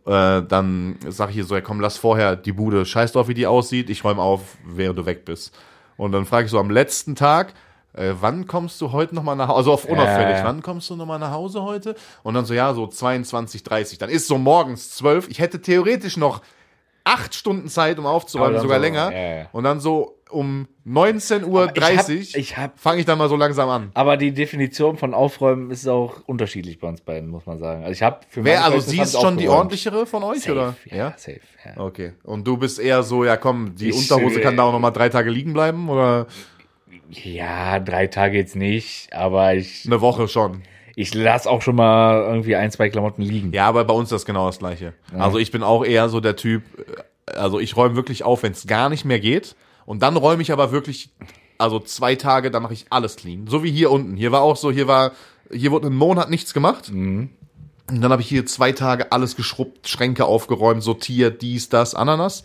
äh, 0.06 0.42
dann 0.42 0.96
sag 1.08 1.30
ich 1.30 1.36
ihr 1.36 1.44
so, 1.44 1.54
ja 1.54 1.60
komm, 1.60 1.78
lass 1.78 1.98
vorher 1.98 2.34
die 2.34 2.52
Bude, 2.52 2.84
scheiß 2.84 3.12
drauf, 3.12 3.28
wie 3.28 3.34
die 3.34 3.46
aussieht, 3.46 3.90
ich 3.90 4.02
räume 4.02 4.20
auf, 4.20 4.56
während 4.66 4.98
du 4.98 5.06
weg 5.06 5.24
bist. 5.24 5.54
Und 6.02 6.10
dann 6.10 6.26
frage 6.26 6.46
ich 6.46 6.50
so 6.50 6.58
am 6.58 6.68
letzten 6.68 7.14
Tag, 7.14 7.54
äh, 7.92 8.14
wann 8.20 8.48
kommst 8.48 8.80
du 8.80 8.90
heute 8.90 9.14
nochmal 9.14 9.36
nach 9.36 9.46
Hause? 9.46 9.56
Also 9.58 9.72
auf 9.72 9.84
unauffällig, 9.84 10.38
ja. 10.38 10.44
wann 10.44 10.60
kommst 10.60 10.90
du 10.90 10.96
nochmal 10.96 11.20
nach 11.20 11.30
Hause 11.30 11.62
heute? 11.62 11.94
Und 12.24 12.34
dann 12.34 12.44
so, 12.44 12.54
ja, 12.54 12.74
so 12.74 12.88
22, 12.88 13.62
30. 13.62 13.98
Dann 13.98 14.10
ist 14.10 14.26
so 14.26 14.36
morgens 14.36 14.90
12. 14.96 15.28
Ich 15.28 15.38
hätte 15.38 15.62
theoretisch 15.62 16.16
noch 16.16 16.42
acht 17.04 17.36
Stunden 17.36 17.68
Zeit, 17.68 18.00
um 18.00 18.06
aufzuräumen, 18.06 18.60
sogar 18.60 18.78
so, 18.78 18.82
länger. 18.82 19.12
ja. 19.12 19.46
Und 19.52 19.62
dann 19.62 19.78
so 19.78 20.18
um 20.32 20.66
19.30 20.86 21.44
Uhr 21.46 21.66
hab- 21.68 22.56
hab- 22.56 22.78
fange 22.78 23.00
ich 23.00 23.06
dann 23.06 23.18
mal 23.18 23.28
so 23.28 23.36
langsam 23.36 23.68
an. 23.68 23.90
Aber 23.94 24.16
die 24.16 24.32
Definition 24.32 24.96
von 24.96 25.14
Aufräumen 25.14 25.70
ist 25.70 25.86
auch 25.86 26.22
unterschiedlich 26.26 26.78
bei 26.80 26.88
uns 26.88 27.00
beiden, 27.00 27.28
muss 27.30 27.46
man 27.46 27.58
sagen. 27.58 27.82
Also 27.82 27.92
ich 27.92 28.02
habe 28.02 28.20
für 28.28 28.44
Wer, 28.44 28.64
also 28.64 28.80
sie 28.80 29.00
ist 29.00 29.20
schon 29.20 29.36
die 29.36 29.48
ordentlichere 29.48 30.06
von 30.06 30.22
euch, 30.24 30.40
Safe, 30.40 30.52
oder? 30.52 30.76
Ja, 30.90 31.14
safe. 31.16 31.40
Ja. 31.64 31.80
Okay. 31.80 32.12
Und 32.24 32.46
du 32.46 32.56
bist 32.56 32.80
eher 32.80 33.02
so, 33.02 33.24
ja 33.24 33.36
komm, 33.36 33.74
die 33.76 33.90
Ich- 33.90 33.96
Unterhose 33.96 34.40
kann 34.40 34.56
da 34.56 34.64
auch 34.64 34.72
noch 34.72 34.80
mal 34.80 34.90
drei 34.90 35.08
Tage 35.08 35.30
liegen 35.30 35.52
bleiben 35.52 35.88
oder 35.88 36.26
ja, 37.10 37.78
drei 37.78 38.06
Tage 38.06 38.38
jetzt 38.38 38.56
nicht, 38.56 39.12
aber 39.12 39.54
ich, 39.54 39.84
eine 39.86 40.00
Woche 40.00 40.28
schon? 40.28 40.62
ich 40.94 41.14
lasse 41.14 41.48
auch 41.48 41.62
schon 41.62 41.76
mal 41.76 42.22
irgendwie 42.22 42.54
ein, 42.56 42.70
zwei 42.70 42.88
Klamotten 42.90 43.22
liegen. 43.22 43.52
Ja, 43.52 43.66
aber 43.66 43.84
bei 43.84 43.94
uns 43.94 44.08
ist 44.08 44.12
das 44.12 44.24
genau 44.26 44.46
das 44.46 44.58
Gleiche. 44.58 44.92
Also 45.18 45.38
ich 45.38 45.50
bin 45.50 45.62
auch 45.62 45.84
eher 45.84 46.08
so 46.08 46.20
der 46.20 46.36
Typ, 46.36 46.62
äh, 47.26 47.32
also 47.32 47.60
ich 47.60 47.76
räume 47.76 47.96
wirklich 47.96 48.24
auf, 48.24 48.42
wenn 48.42 48.52
es 48.52 48.66
gar 48.66 48.88
nicht 48.90 49.04
mehr 49.04 49.18
geht. 49.20 49.54
Und 49.84 50.02
dann 50.02 50.16
räume 50.16 50.42
ich 50.42 50.52
aber 50.52 50.72
wirklich, 50.72 51.10
also 51.58 51.80
zwei 51.80 52.14
Tage, 52.14 52.50
da 52.50 52.60
mache 52.60 52.74
ich 52.74 52.86
alles 52.90 53.16
clean. 53.16 53.46
So 53.46 53.62
wie 53.62 53.70
hier 53.70 53.90
unten. 53.90 54.16
Hier 54.16 54.32
war 54.32 54.42
auch 54.42 54.56
so, 54.56 54.70
hier 54.70 54.88
war, 54.88 55.12
hier 55.50 55.70
wurde 55.70 55.86
einen 55.86 55.96
Monat 55.96 56.30
nichts 56.30 56.54
gemacht. 56.54 56.90
Und 57.88 58.00
dann 58.00 58.12
habe 58.12 58.22
ich 58.22 58.28
hier 58.28 58.46
zwei 58.46 58.72
Tage 58.72 59.12
alles 59.12 59.36
geschrubbt, 59.36 59.88
Schränke 59.88 60.24
aufgeräumt, 60.24 60.82
sortiert, 60.82 61.42
dies, 61.42 61.68
das, 61.68 61.94
Ananas. 61.94 62.42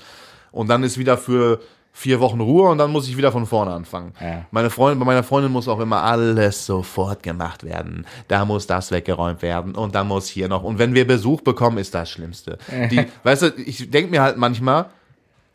Und 0.51 0.69
dann 0.69 0.83
ist 0.83 0.97
wieder 0.97 1.17
für 1.17 1.59
vier 1.97 2.19
Wochen 2.19 2.41
Ruhe 2.41 2.69
und 2.69 2.77
dann 2.77 2.91
muss 2.91 3.07
ich 3.07 3.17
wieder 3.17 3.31
von 3.31 3.47
vorne 3.47 3.71
anfangen. 3.71 4.13
Ja. 4.21 4.45
Meine 4.51 4.69
Freundin, 4.69 4.99
bei 4.99 5.05
meiner 5.05 5.23
Freundin 5.23 5.51
muss 5.51 5.67
auch 5.67 5.79
immer 5.79 6.03
alles 6.03 6.65
sofort 6.67 7.23
gemacht 7.23 7.63
werden. 7.63 8.05
Da 8.27 8.45
muss 8.45 8.67
das 8.67 8.91
weggeräumt 8.91 9.41
werden 9.41 9.73
und 9.73 9.95
dann 9.95 10.07
muss 10.07 10.27
hier 10.27 10.47
noch. 10.47 10.63
Und 10.63 10.77
wenn 10.77 10.93
wir 10.93 11.07
Besuch 11.07 11.41
bekommen, 11.41 11.79
ist 11.79 11.95
das 11.95 12.11
Schlimmste. 12.11 12.59
Die, 12.91 13.03
weißt 13.23 13.41
du, 13.41 13.47
ich 13.57 13.89
denke 13.89 14.11
mir 14.11 14.21
halt 14.21 14.37
manchmal, 14.37 14.91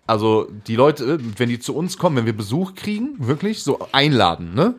also 0.07 0.48
die 0.66 0.76
Leute, 0.76 1.18
wenn 1.38 1.48
die 1.48 1.59
zu 1.59 1.74
uns 1.74 1.98
kommen, 1.98 2.16
wenn 2.16 2.26
wir 2.26 2.36
Besuch 2.36 2.74
kriegen, 2.74 3.16
wirklich 3.18 3.62
so 3.62 3.88
einladen, 3.92 4.55
ne? 4.55 4.74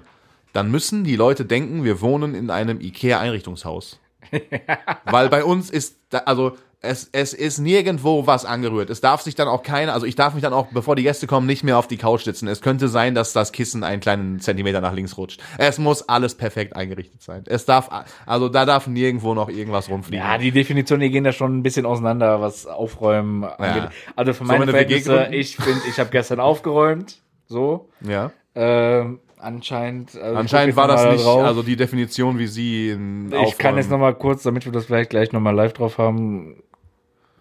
Dann 0.51 0.69
müssen 0.69 1.03
die 1.03 1.15
Leute 1.15 1.45
denken, 1.45 1.83
wir 1.83 1.99
wohnen 2.01 2.35
in 2.35 2.51
einem 2.51 2.79
IKEA-Einrichtungshaus. 2.79 3.99
Weil 5.05 5.29
bei 5.29 5.43
uns 5.43 5.71
ist, 5.71 5.97
da, 6.09 6.19
also 6.19 6.57
es, 6.83 7.09
es 7.13 7.33
ist 7.33 7.59
nirgendwo 7.59 8.27
was 8.27 8.43
angerührt. 8.43 8.89
Es 8.89 8.99
darf 8.99 9.21
sich 9.21 9.35
dann 9.35 9.47
auch 9.47 9.63
keiner, 9.63 9.93
also 9.93 10.05
ich 10.05 10.15
darf 10.15 10.33
mich 10.33 10.43
dann 10.43 10.51
auch, 10.51 10.67
bevor 10.67 10.95
die 10.97 11.03
Gäste 11.03 11.27
kommen, 11.27 11.47
nicht 11.47 11.63
mehr 11.63 11.77
auf 11.77 11.87
die 11.87 11.97
Couch 11.97 12.23
sitzen. 12.23 12.47
Es 12.47 12.61
könnte 12.61 12.89
sein, 12.89 13.15
dass 13.15 13.31
das 13.31 13.53
Kissen 13.53 13.83
einen 13.83 14.01
kleinen 14.01 14.41
Zentimeter 14.41 14.81
nach 14.81 14.93
links 14.93 15.17
rutscht. 15.17 15.41
Es 15.57 15.79
muss 15.79 16.07
alles 16.09 16.35
perfekt 16.35 16.75
eingerichtet 16.75 17.21
sein. 17.21 17.43
Es 17.47 17.65
darf, 17.65 17.89
also 18.25 18.49
da 18.49 18.65
darf 18.65 18.87
nirgendwo 18.87 19.33
noch 19.33 19.49
irgendwas 19.49 19.89
rumfliegen. 19.89 20.25
Ja, 20.25 20.37
die 20.37 20.51
Definitionen, 20.51 21.01
die 21.01 21.09
gehen 21.09 21.23
da 21.23 21.31
schon 21.31 21.57
ein 21.57 21.63
bisschen 21.63 21.85
auseinander, 21.85 22.41
was 22.41 22.67
Aufräumen 22.67 23.45
angeht. 23.45 23.89
Also 24.17 24.33
für 24.33 24.43
meine 24.43 24.67
WG 24.67 24.99
Verhältnisse, 24.99 25.35
ich 25.35 25.55
finde, 25.55 25.81
ich 25.89 25.99
habe 25.99 26.09
gestern 26.09 26.41
aufgeräumt, 26.41 27.17
so. 27.47 27.89
ja. 28.01 28.31
Ähm, 28.55 29.19
anscheinend. 29.39 30.15
Also 30.15 30.35
Anscheinend 30.37 30.75
war 30.75 30.87
das 30.87 31.05
nicht, 31.05 31.25
drauf. 31.25 31.43
also 31.43 31.63
die 31.63 31.75
Definition, 31.75 32.37
wie 32.37 32.47
sie 32.47 32.97
ich 33.45 33.57
kann 33.57 33.77
jetzt 33.77 33.89
noch 33.89 33.97
mal 33.97 34.13
kurz, 34.13 34.43
damit 34.43 34.65
wir 34.65 34.71
das 34.71 34.85
vielleicht 34.85 35.09
gleich 35.09 35.31
noch 35.31 35.39
mal 35.39 35.55
live 35.55 35.73
drauf 35.73 35.97
haben, 35.97 36.61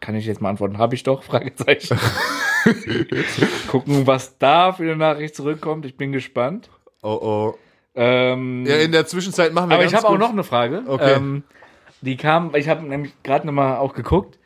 kann 0.03 0.15
ich 0.15 0.27
jetzt 0.27 0.43
mal 0.43 0.51
antworten. 0.51 0.77
Habe 0.77 0.95
ich 0.95 1.03
doch? 1.05 1.23
Fragezeichen. 1.33 1.99
Gucken, 3.69 4.07
was 4.07 4.37
da 4.39 4.73
für 4.73 4.83
eine 4.83 4.97
Nachricht 4.97 5.35
zurückkommt. 5.35 5.87
Ich 5.87 5.97
bin 5.97 6.13
gespannt. 6.13 6.69
Oh 7.03 7.19
oh. 7.21 7.59
Ähm, 7.95 8.67
Ja, 8.67 8.77
in 8.77 8.93
der 8.93 9.07
Zwischenzeit 9.07 9.53
machen 9.55 9.71
wir 9.71 9.77
aber 9.77 9.85
ich 9.85 9.95
habe 9.95 10.09
auch 10.09 10.19
noch 10.19 10.31
eine 10.31 10.45
Frage. 10.45 10.83
Okay. 10.87 11.15
Ähm, 11.15 11.45
die 12.03 12.17
kam, 12.17 12.55
ich 12.55 12.69
habe 12.69 12.83
nämlich 12.83 13.13
gerade 13.23 13.47
noch 13.47 13.53
mal 13.53 13.79
auch 13.79 13.95
geguckt 13.95 14.39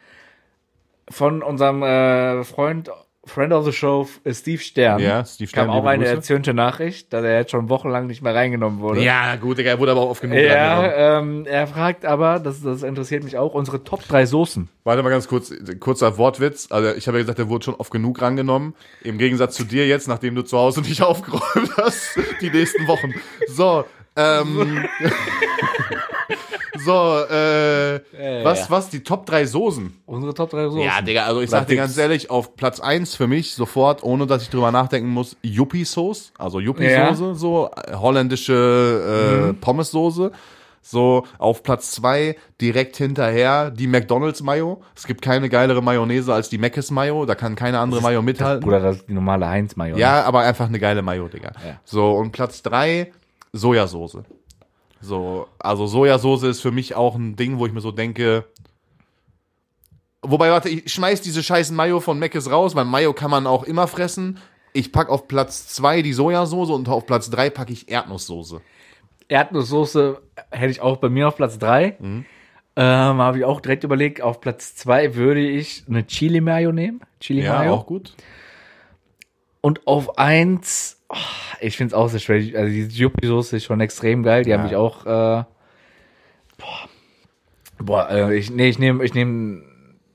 von 1.09 1.43
unserem 1.43 1.83
äh, 1.83 2.45
Freund, 2.45 2.91
Friend 3.27 3.53
of 3.53 3.65
the 3.65 3.73
Show, 3.73 4.09
äh, 4.25 4.33
Steve 4.33 4.63
Stern. 4.63 5.01
Ja, 5.01 5.25
Steve 5.25 5.49
Stern, 5.49 5.67
kam 5.67 5.75
auch 5.75 5.85
eine 5.85 6.05
Grüße. 6.05 6.17
erzürnte 6.17 6.55
Nachricht, 6.55 7.13
dass 7.13 7.25
er 7.25 7.39
jetzt 7.39 7.51
schon 7.51 7.69
wochenlang 7.69 8.07
nicht 8.07 8.23
mehr 8.23 8.35
reingenommen 8.35 8.81
wurde. 8.81 9.03
Ja, 9.03 9.37
gut, 9.37 9.59
er 9.59 9.79
wurde 9.79 9.93
aber 9.93 10.03
auch 10.03 10.11
oft 10.11 10.23
genug. 10.23 10.39
Ja, 10.39 11.19
ähm, 11.19 11.45
er 11.47 11.67
fragt 11.67 12.05
aber, 12.05 12.39
das, 12.39 12.63
das 12.63 12.83
interessiert 12.83 13.25
mich 13.25 13.37
auch, 13.37 13.55
unsere 13.55 13.85
Top 13.85 14.07
3 14.07 14.27
Soßen. 14.27 14.69
Warte 14.85 15.03
mal 15.03 15.11
ganz 15.11 15.29
kurz, 15.29 15.53
kurzer 15.81 16.17
Wortwitz. 16.19 16.69
Also 16.71 16.95
ich 16.95 17.09
habe 17.09 17.19
ja 17.19 17.23
gesagt, 17.25 17.39
der 17.39 17.49
wurde 17.49 17.65
schon 17.65 17.75
oft 17.75 17.91
genug 17.91 18.23
rangenommen. 18.23 18.75
Im 19.03 19.19
Gegensatz 19.19 19.57
zu 19.57 19.65
dir 19.65 19.87
jetzt, 19.87 20.07
nachdem 20.09 20.35
du 20.35 20.43
zu 20.43 20.57
Hause 20.57 20.81
nicht 20.81 21.03
aufgeräumt 21.03 21.77
hast, 21.77 22.19
die 22.41 22.51
nächsten 22.51 22.87
Wochen. 22.87 23.13
So, 23.49 23.85
ähm, 24.17 24.87
so, 26.87 26.93
äh, 26.93 28.01
was, 28.45 28.61
ja. 28.61 28.67
was, 28.71 28.89
die 28.89 29.03
Top 29.03 29.27
3 29.27 29.45
Soßen? 29.45 29.93
Unsere 30.07 30.33
Top 30.33 30.51
3 30.51 30.65
Soßen. 30.69 30.81
Ja, 30.81 31.03
Digga, 31.03 31.27
also 31.27 31.41
ich 31.41 31.51
sag 31.51 31.67
dir 31.67 31.77
ganz 31.77 31.99
ehrlich, 31.99 32.31
auf 32.31 32.57
Platz 32.57 32.81
1 32.81 33.15
für 33.15 33.27
mich 33.27 33.55
sofort, 33.55 34.03
ohne 34.03 34.27
dass 34.27 34.43
ich 34.43 34.51
drüber 34.51 34.73
nachdenken 34.73 35.11
muss, 35.11 35.37
Yuppie-Sauce, 35.43 36.33
also 36.39 36.59
Yuppie-Soße, 36.59 37.35
so, 37.35 37.71
äh, 37.77 37.95
holländische 37.95 39.51
äh, 39.51 39.53
Pommes-Soße. 39.53 40.33
So, 40.81 41.25
auf 41.39 41.65
Platz 41.65 41.91
2 41.91 42.37
direkt 42.61 42.97
hinterher 42.97 43.73
die 43.73 43.89
McDonalds 43.89 44.41
Mayo. 44.41 44.83
Es 44.95 45.05
gibt 45.09 45.21
keine 45.21 45.49
geilere 45.49 45.83
Mayonnaise 45.83 46.33
als 46.33 46.49
die 46.49 46.59
Mc's 46.59 46.93
Mayo, 46.93 47.27
da 47.27 47.35
kann 47.35 47.57
keine 47.57 47.81
andere 47.81 48.01
Mayo 48.01 48.23
mithalten. 48.23 48.63
Bruder, 48.63 48.79
das 48.79 48.99
ist 48.99 49.09
die 49.09 49.13
normale 49.13 49.49
Heinz-Mayo. 49.49 49.97
Ja, 49.97 50.23
aber 50.23 50.43
einfach 50.43 50.69
eine 50.69 50.79
geile 50.79 51.03
Mayo, 51.03 51.27
Digga. 51.27 51.51
Ja. 51.67 51.81
So, 51.85 52.13
und 52.13 52.31
Platz 52.31 52.63
drei 52.63 53.13
Sojasauce. 53.53 54.19
So, 55.01 55.47
also 55.59 55.87
Sojasauce 55.87 56.45
ist 56.45 56.61
für 56.61 56.73
mich 56.73 56.95
auch 56.95 57.15
ein 57.15 57.37
Ding, 57.37 57.59
wo 57.59 57.67
ich 57.67 57.73
mir 57.73 57.81
so 57.81 57.93
denke. 57.93 58.45
Wobei, 60.23 60.51
warte, 60.51 60.69
ich 60.69 60.93
schmeiß 60.93 61.21
diese 61.21 61.43
scheißen 61.43 61.77
Mayo 61.77 62.01
von 62.01 62.19
Mc's 62.19 62.51
raus, 62.51 62.75
weil 62.75 62.85
Mayo 62.85 63.13
kann 63.13 63.31
man 63.31 63.47
auch 63.47 63.63
immer 63.65 63.87
fressen. 63.87 64.39
Ich 64.73 64.93
pack 64.93 65.09
auf 65.09 65.29
Platz 65.29 65.69
zwei 65.69 66.03
die 66.03 66.13
Sojasauce 66.13 66.71
und 66.71 66.89
auf 66.89 67.07
Platz 67.07 67.31
drei 67.31 67.51
packe 67.51 67.73
ich 67.73 67.89
Erdnusssoße. 67.89 68.61
Erdnusssoße 69.29 70.21
hätte 70.51 70.71
ich 70.71 70.81
auch 70.81 70.99
bei 70.99 71.09
mir 71.09 71.29
auf 71.29 71.37
Platz 71.37 71.59
3. 71.59 71.97
Mhm. 71.99 72.25
Ähm, 72.77 73.19
Habe 73.19 73.39
ich 73.39 73.45
auch 73.45 73.61
direkt 73.61 73.85
überlegt, 73.85 74.21
auf 74.21 74.41
Platz 74.41 74.77
2 74.77 75.15
würde 75.15 75.41
ich 75.41 75.85
eine 75.89 76.07
Chili 76.07 76.41
Mayo 76.41 76.73
nehmen. 76.73 77.01
Chili 77.21 77.43
Ja, 77.43 77.59
Mayo. 77.59 77.75
auch 77.75 77.87
gut. 77.87 78.15
Und 79.63 79.87
auf 79.87 80.19
1, 80.19 80.96
ich 81.61 81.77
finde 81.77 81.93
es 81.93 81.95
auch 81.95 82.09
sehr 82.09 82.21
schwer. 82.21 82.37
Also 82.59 82.73
die 82.73 82.89
Yuppie-Soße 82.89 83.57
ist 83.57 83.65
schon 83.65 83.81
extrem 83.81 84.23
geil. 84.23 84.45
Die 84.45 84.51
Ja. 84.51 84.59
habe 84.59 84.69
ich 84.69 84.77
auch. 84.77 85.05
Äh, 85.07 85.45
boah, 86.59 86.89
boah 87.79 88.11
äh, 88.11 88.37
ich, 88.37 88.51
nee, 88.51 88.69
ich 88.69 88.79
nehme 88.79 89.05
ich 89.05 89.15
nehm 89.15 89.63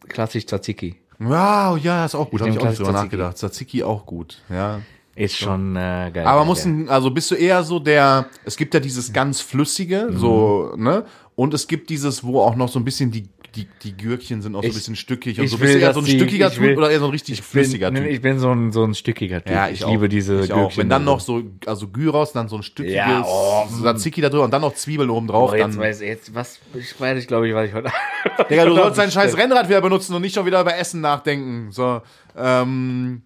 klassisch 0.07 0.45
Tzatziki. 0.45 0.95
Wow, 1.19 1.77
ja, 1.77 2.05
ist 2.05 2.15
auch 2.15 2.29
gut. 2.29 2.41
Habe 2.41 2.49
nehme 2.49 2.59
ich 2.61 2.65
auch 2.65 2.69
nicht 2.69 2.79
drüber 2.79 2.91
Tzatziki. 2.91 3.05
nachgedacht. 3.15 3.37
Tzatziki 3.37 3.83
auch 3.83 4.05
gut, 4.05 4.41
ja. 4.49 4.81
Ist 5.13 5.37
schon 5.37 5.75
äh, 5.75 6.09
geil. 6.13 6.25
Aber 6.25 6.45
muss 6.45 6.63
ein, 6.65 6.87
also 6.89 7.11
bist 7.11 7.29
du 7.31 7.35
eher 7.35 7.63
so 7.63 7.79
der, 7.79 8.27
es 8.45 8.55
gibt 8.55 8.73
ja 8.73 8.79
dieses 8.79 9.11
ganz 9.11 9.41
flüssige, 9.41 10.09
so, 10.13 10.73
ne? 10.77 11.05
Und 11.35 11.53
es 11.53 11.67
gibt 11.67 11.89
dieses, 11.89 12.23
wo 12.23 12.39
auch 12.41 12.55
noch 12.55 12.69
so 12.69 12.79
ein 12.79 12.85
bisschen 12.85 13.11
die, 13.11 13.27
die, 13.55 13.67
die 13.83 13.97
Gürkchen 13.97 14.41
sind 14.41 14.55
auch 14.55 14.61
so 14.61 14.67
ein 14.67 14.69
Ich- 14.69 14.75
bisschen 14.77 14.95
stückig 14.95 15.37
und 15.37 15.43
ich 15.45 15.51
so. 15.51 15.57
Bist 15.57 15.75
du 15.75 15.79
eher 15.79 15.93
so 15.93 15.99
ein 15.99 16.05
die- 16.05 16.11
stückiger 16.17 16.47
ich 16.47 16.59
will- 16.61 16.69
Typ 16.69 16.77
oder 16.77 16.89
eher 16.89 16.99
so 16.99 17.05
ein 17.05 17.11
richtig 17.11 17.33
Ich 17.33 17.39
bin, 17.41 17.45
flüssiger 17.63 17.91
nee, 17.91 17.99
Typ? 17.99 18.09
ich 18.11 18.21
bin 18.21 18.39
so 18.39 18.49
ein, 18.51 18.71
so 18.71 18.83
ein 18.83 18.95
stückiger 18.95 19.43
Typ. 19.43 19.53
ja, 19.53 19.67
ich, 19.67 19.83
auch. 19.83 19.91
liebe 19.91 20.07
diese 20.07 20.39
ich 20.45 20.53
auch. 20.53 20.75
Wenn 20.77 20.87
dann 20.87 21.03
noch 21.03 21.19
so. 21.19 21.39
so, 21.41 21.45
also 21.65 21.87
Gyros, 21.89 22.31
dann 22.31 22.47
so 22.47 22.55
ein 22.55 22.63
stückiges 22.63 22.95
Ja, 22.95 23.25
oh, 23.27 23.67
Tzatziki 23.67 24.21
da 24.21 24.29
drüber 24.29 24.45
und 24.45 24.51
dann 24.51 24.61
noch 24.61 24.73
Zwiebeln 24.75 25.09
oben 25.09 25.27
drauf, 25.27 25.51
Oh, 25.51 25.55
jetzt 25.55 25.75
dann. 25.75 25.77
weiß 25.79 25.99
ich, 26.01 26.07
jetzt, 26.07 26.33
was, 26.33 26.59
ich 26.73 26.97
weiß 26.99 27.19
ich, 27.19 27.27
glaube 27.27 27.47
ich, 27.49 27.53
was 27.53 27.67
ich 27.67 27.73
heute. 27.73 27.91
Digga, 28.49 28.65
du 28.65 28.73
sollst 28.75 28.97
dein 28.97 29.11
scheiß. 29.11 29.35
Rennrad 29.37 29.67
wieder 29.67 29.81
benutzen 29.81 30.15
und 30.15 30.21
nicht 30.21 30.33
schon 30.35 30.45
wieder 30.45 30.61
über 30.61 30.77
Essen 30.77 31.01
nachdenken. 31.01 31.71
So, 31.71 32.01
ähm, 32.37 33.23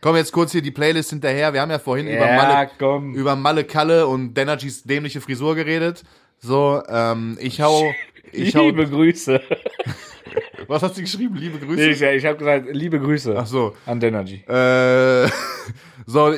komm 0.00 0.16
jetzt 0.16 0.32
kurz 0.32 0.52
hier 0.52 0.62
die 0.62 0.70
Playlist 0.70 1.10
hinterher. 1.10 1.52
Wir 1.52 1.60
haben 1.60 1.70
ja 1.70 1.78
vorhin 1.78 2.06
über 2.06 2.26
Ja, 2.30 2.36
Malle, 2.36 2.70
komm. 2.78 3.14
über 3.14 3.34
Malle 3.36 3.64
Kalle 3.64 4.06
und 4.06 4.34
Denergys 4.34 4.84
dämliche 4.84 5.20
Frisur 5.20 5.54
geredet. 5.56 6.02
So, 6.40 6.82
ähm, 6.88 7.38
ich 7.40 7.60
hau, 7.62 7.92
ich 8.34 8.54
Liebe 8.54 8.86
Grüße. 8.86 9.40
was 10.68 10.82
hast 10.82 10.96
du 10.96 11.02
geschrieben? 11.02 11.36
Liebe 11.36 11.58
Grüße? 11.58 11.90
Ich, 11.90 12.02
ich 12.02 12.26
habe 12.26 12.36
gesagt, 12.36 12.66
liebe 12.70 12.98
Grüße 12.98 13.34
Ach 13.38 13.46
so. 13.46 13.74
an 13.86 14.00
Denergy. 14.00 14.44
Äh, 14.48 15.28
so, 16.06 16.32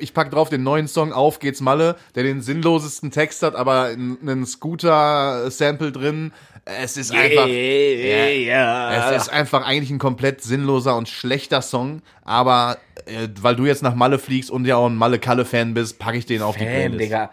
ich 0.00 0.14
pack 0.14 0.30
drauf 0.30 0.48
den 0.48 0.62
neuen 0.62 0.88
Song 0.88 1.12
Auf 1.12 1.38
geht's 1.38 1.60
Malle, 1.60 1.96
der 2.14 2.22
den 2.22 2.40
sinnlosesten 2.40 3.10
Text 3.10 3.42
hat, 3.42 3.54
aber 3.54 3.84
einen 3.84 4.46
Scooter-Sample 4.46 5.92
drin. 5.92 6.32
Es 6.64 6.96
ist 6.96 7.12
einfach. 7.12 7.48
ja. 7.48 9.10
Es 9.10 9.22
ist 9.22 9.28
einfach 9.28 9.66
eigentlich 9.66 9.90
ein 9.90 9.98
komplett 9.98 10.42
sinnloser 10.42 10.96
und 10.96 11.08
schlechter 11.08 11.60
Song, 11.60 12.02
aber 12.24 12.78
äh, 13.06 13.28
weil 13.40 13.56
du 13.56 13.66
jetzt 13.66 13.82
nach 13.82 13.96
Malle 13.96 14.18
fliegst 14.18 14.50
und 14.50 14.64
ja 14.64 14.76
auch 14.76 14.86
ein 14.86 14.96
Malle-Kalle-Fan 14.96 15.74
bist, 15.74 15.98
packe 15.98 16.18
ich 16.18 16.26
den 16.26 16.42
auf 16.42 16.56
die 16.56 16.64
Fan, 16.64 16.72
Playlist. 16.72 17.00
Digga. 17.00 17.30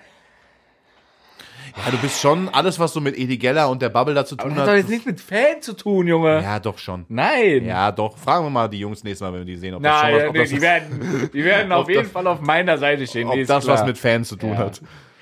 Ja, 1.77 1.91
du 1.91 1.97
bist 1.97 2.19
schon 2.21 2.49
alles, 2.49 2.79
was 2.79 2.93
so 2.93 3.01
mit 3.01 3.17
Edi 3.17 3.37
Geller 3.37 3.69
und 3.69 3.81
der 3.81 3.89
Bubble 3.89 4.13
da 4.13 4.25
zu 4.25 4.35
tun 4.35 4.49
Das 4.51 4.59
hat. 4.59 4.67
hat 4.67 4.73
doch 4.73 4.77
jetzt 4.77 4.89
nichts 4.89 5.05
mit 5.05 5.19
Fan 5.21 5.61
zu 5.61 5.73
tun, 5.73 6.07
Junge. 6.07 6.41
ja, 6.41 6.59
doch 6.59 6.77
schon. 6.77 7.05
Nein. 7.09 7.65
Ja, 7.65 7.91
doch. 7.91 8.17
Fragen 8.17 8.45
wir 8.45 8.49
mal 8.49 8.67
die 8.67 8.79
Jungs 8.79 9.03
nächstes 9.03 9.21
Mal, 9.25 9.31
wenn 9.33 9.39
wir 9.41 9.45
die 9.45 9.55
sehen, 9.57 9.73
ob 9.75 9.81
Nein, 9.81 9.91
das 9.91 10.01
schon 10.01 10.13
was, 10.19 10.27
ob 10.27 10.33
nee, 10.33 10.39
das, 10.41 10.49
die 10.49 10.61
werden, 10.61 11.29
die 11.33 11.43
werden 11.43 11.71
auf 11.71 11.89
jeden 11.89 12.03
das- 12.03 12.11
Fall 12.11 12.27
auf 12.27 12.41
meiner 12.41 12.77
Seite 12.77 13.05
stehen. 13.07 13.27
ob 13.27 13.35
nee, 13.35 13.45
das 13.45 13.63
klar. 13.65 13.77
was 13.79 13.85
mit 13.85 13.97
Fans 13.97 14.27
zu 14.29 14.35
tun 14.35 14.51
Ja. 14.51 14.57
hat. 14.57 14.81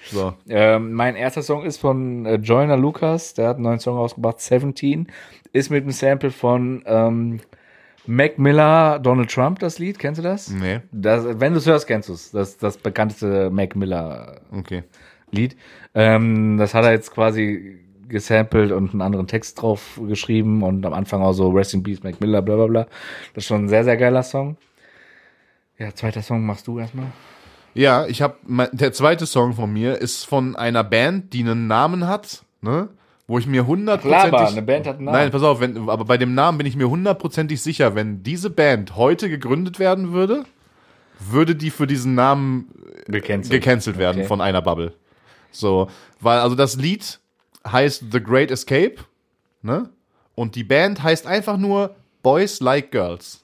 So. 0.09 0.33
Ähm, 0.47 0.93
mein 0.93 1.15
erster 1.17 1.41
Song 1.41 1.63
ist 1.65 1.81
von 1.81 2.25
äh, 2.25 2.35
Joyner 2.35 2.77
Lucas, 2.77 3.33
der 3.33 3.49
hat 3.49 3.55
einen 3.57 3.63
neuen 3.65 3.79
Song 3.79 3.97
rausgebracht, 3.97 4.39
17. 4.39 5.07
Ist 5.51 5.69
mit 5.69 5.83
einem 5.83 5.91
Sample 5.91 6.31
von 6.31 6.81
ähm, 6.85 7.41
Mac 8.05 8.39
Miller, 8.39 8.99
Donald 8.99 9.29
Trump, 9.29 9.59
das 9.59 9.79
Lied. 9.79 9.99
Kennst 9.99 10.19
du 10.19 10.23
das? 10.23 10.49
Nee. 10.49 10.79
das 10.93 11.25
wenn 11.41 11.51
du 11.51 11.59
es 11.59 11.65
hörst, 11.65 11.87
kennst 11.87 12.07
du 12.07 12.13
es. 12.13 12.31
Das 12.31 12.57
das 12.57 12.77
bekannteste 12.77 13.49
Mac 13.49 13.75
Miller 13.75 14.39
Okay. 14.57 14.83
Lied. 15.31 15.55
Ähm, 15.93 16.57
das 16.57 16.73
hat 16.73 16.85
er 16.85 16.91
jetzt 16.91 17.11
quasi 17.13 17.79
gesampelt 18.07 18.71
und 18.71 18.91
einen 18.91 19.01
anderen 19.01 19.27
Text 19.27 19.61
drauf 19.61 19.99
geschrieben 20.07 20.63
und 20.63 20.85
am 20.85 20.93
Anfang 20.93 21.21
auch 21.21 21.33
so 21.33 21.49
Rest 21.49 21.73
in 21.73 21.83
Peace, 21.83 22.03
Mac 22.03 22.21
Miller, 22.21 22.41
bla 22.41 22.55
bla 22.55 22.67
bla. 22.67 22.83
Das 23.33 23.43
ist 23.43 23.47
schon 23.47 23.65
ein 23.65 23.69
sehr, 23.69 23.83
sehr 23.83 23.97
geiler 23.97 24.23
Song. 24.23 24.55
Ja, 25.77 25.93
zweiter 25.93 26.21
Song 26.21 26.45
machst 26.45 26.67
du 26.67 26.79
erstmal. 26.79 27.07
Ja, 27.73 28.05
ich 28.07 28.21
habe 28.21 28.35
der 28.71 28.93
zweite 28.93 29.25
Song 29.25 29.53
von 29.53 29.71
mir 29.71 29.97
ist 30.01 30.23
von 30.23 30.55
einer 30.55 30.83
Band, 30.83 31.33
die 31.33 31.41
einen 31.41 31.67
Namen 31.67 32.07
hat, 32.07 32.43
ne? 32.61 32.89
Wo 33.29 33.37
ich 33.37 33.45
mir 33.45 33.67
hundertprozentig 33.67 34.29
Klar, 34.29 34.47
eine 34.47 34.61
Band 34.61 34.87
hat 34.87 34.95
einen 34.95 35.05
Namen. 35.05 35.17
Nein, 35.17 35.31
pass 35.31 35.43
auf, 35.43 35.59
wenn, 35.59 35.89
aber 35.89 36.05
bei 36.05 36.17
dem 36.17 36.33
Namen 36.33 36.57
bin 36.59 36.65
ich 36.65 36.77
mir 36.77 36.89
hundertprozentig 36.89 37.61
sicher, 37.61 37.93
wenn 37.93 38.23
diese 38.23 38.49
Band 38.49 38.95
heute 38.95 39.27
gegründet 39.29 39.79
werden 39.79 40.13
würde, 40.13 40.45
würde 41.19 41.53
die 41.53 41.69
für 41.69 41.87
diesen 41.87 42.15
Namen 42.15 42.69
Gecancelt. 43.07 43.51
gecancelt 43.51 43.97
werden 43.97 44.19
Okay. 44.19 44.27
von 44.27 44.39
einer 44.39 44.61
Bubble. 44.61 44.93
So, 45.51 45.89
weil 46.19 46.39
also 46.39 46.55
das 46.55 46.75
Lied 46.75 47.19
heißt 47.65 48.05
The 48.11 48.21
Great 48.21 48.51
Escape, 48.51 48.95
ne? 49.61 49.89
Und 50.35 50.55
die 50.55 50.63
Band 50.63 51.01
heißt 51.01 51.25
einfach 51.25 51.57
nur 51.57 51.95
Boys 52.21 52.59
Like 52.59 52.91
Girls. 52.91 53.43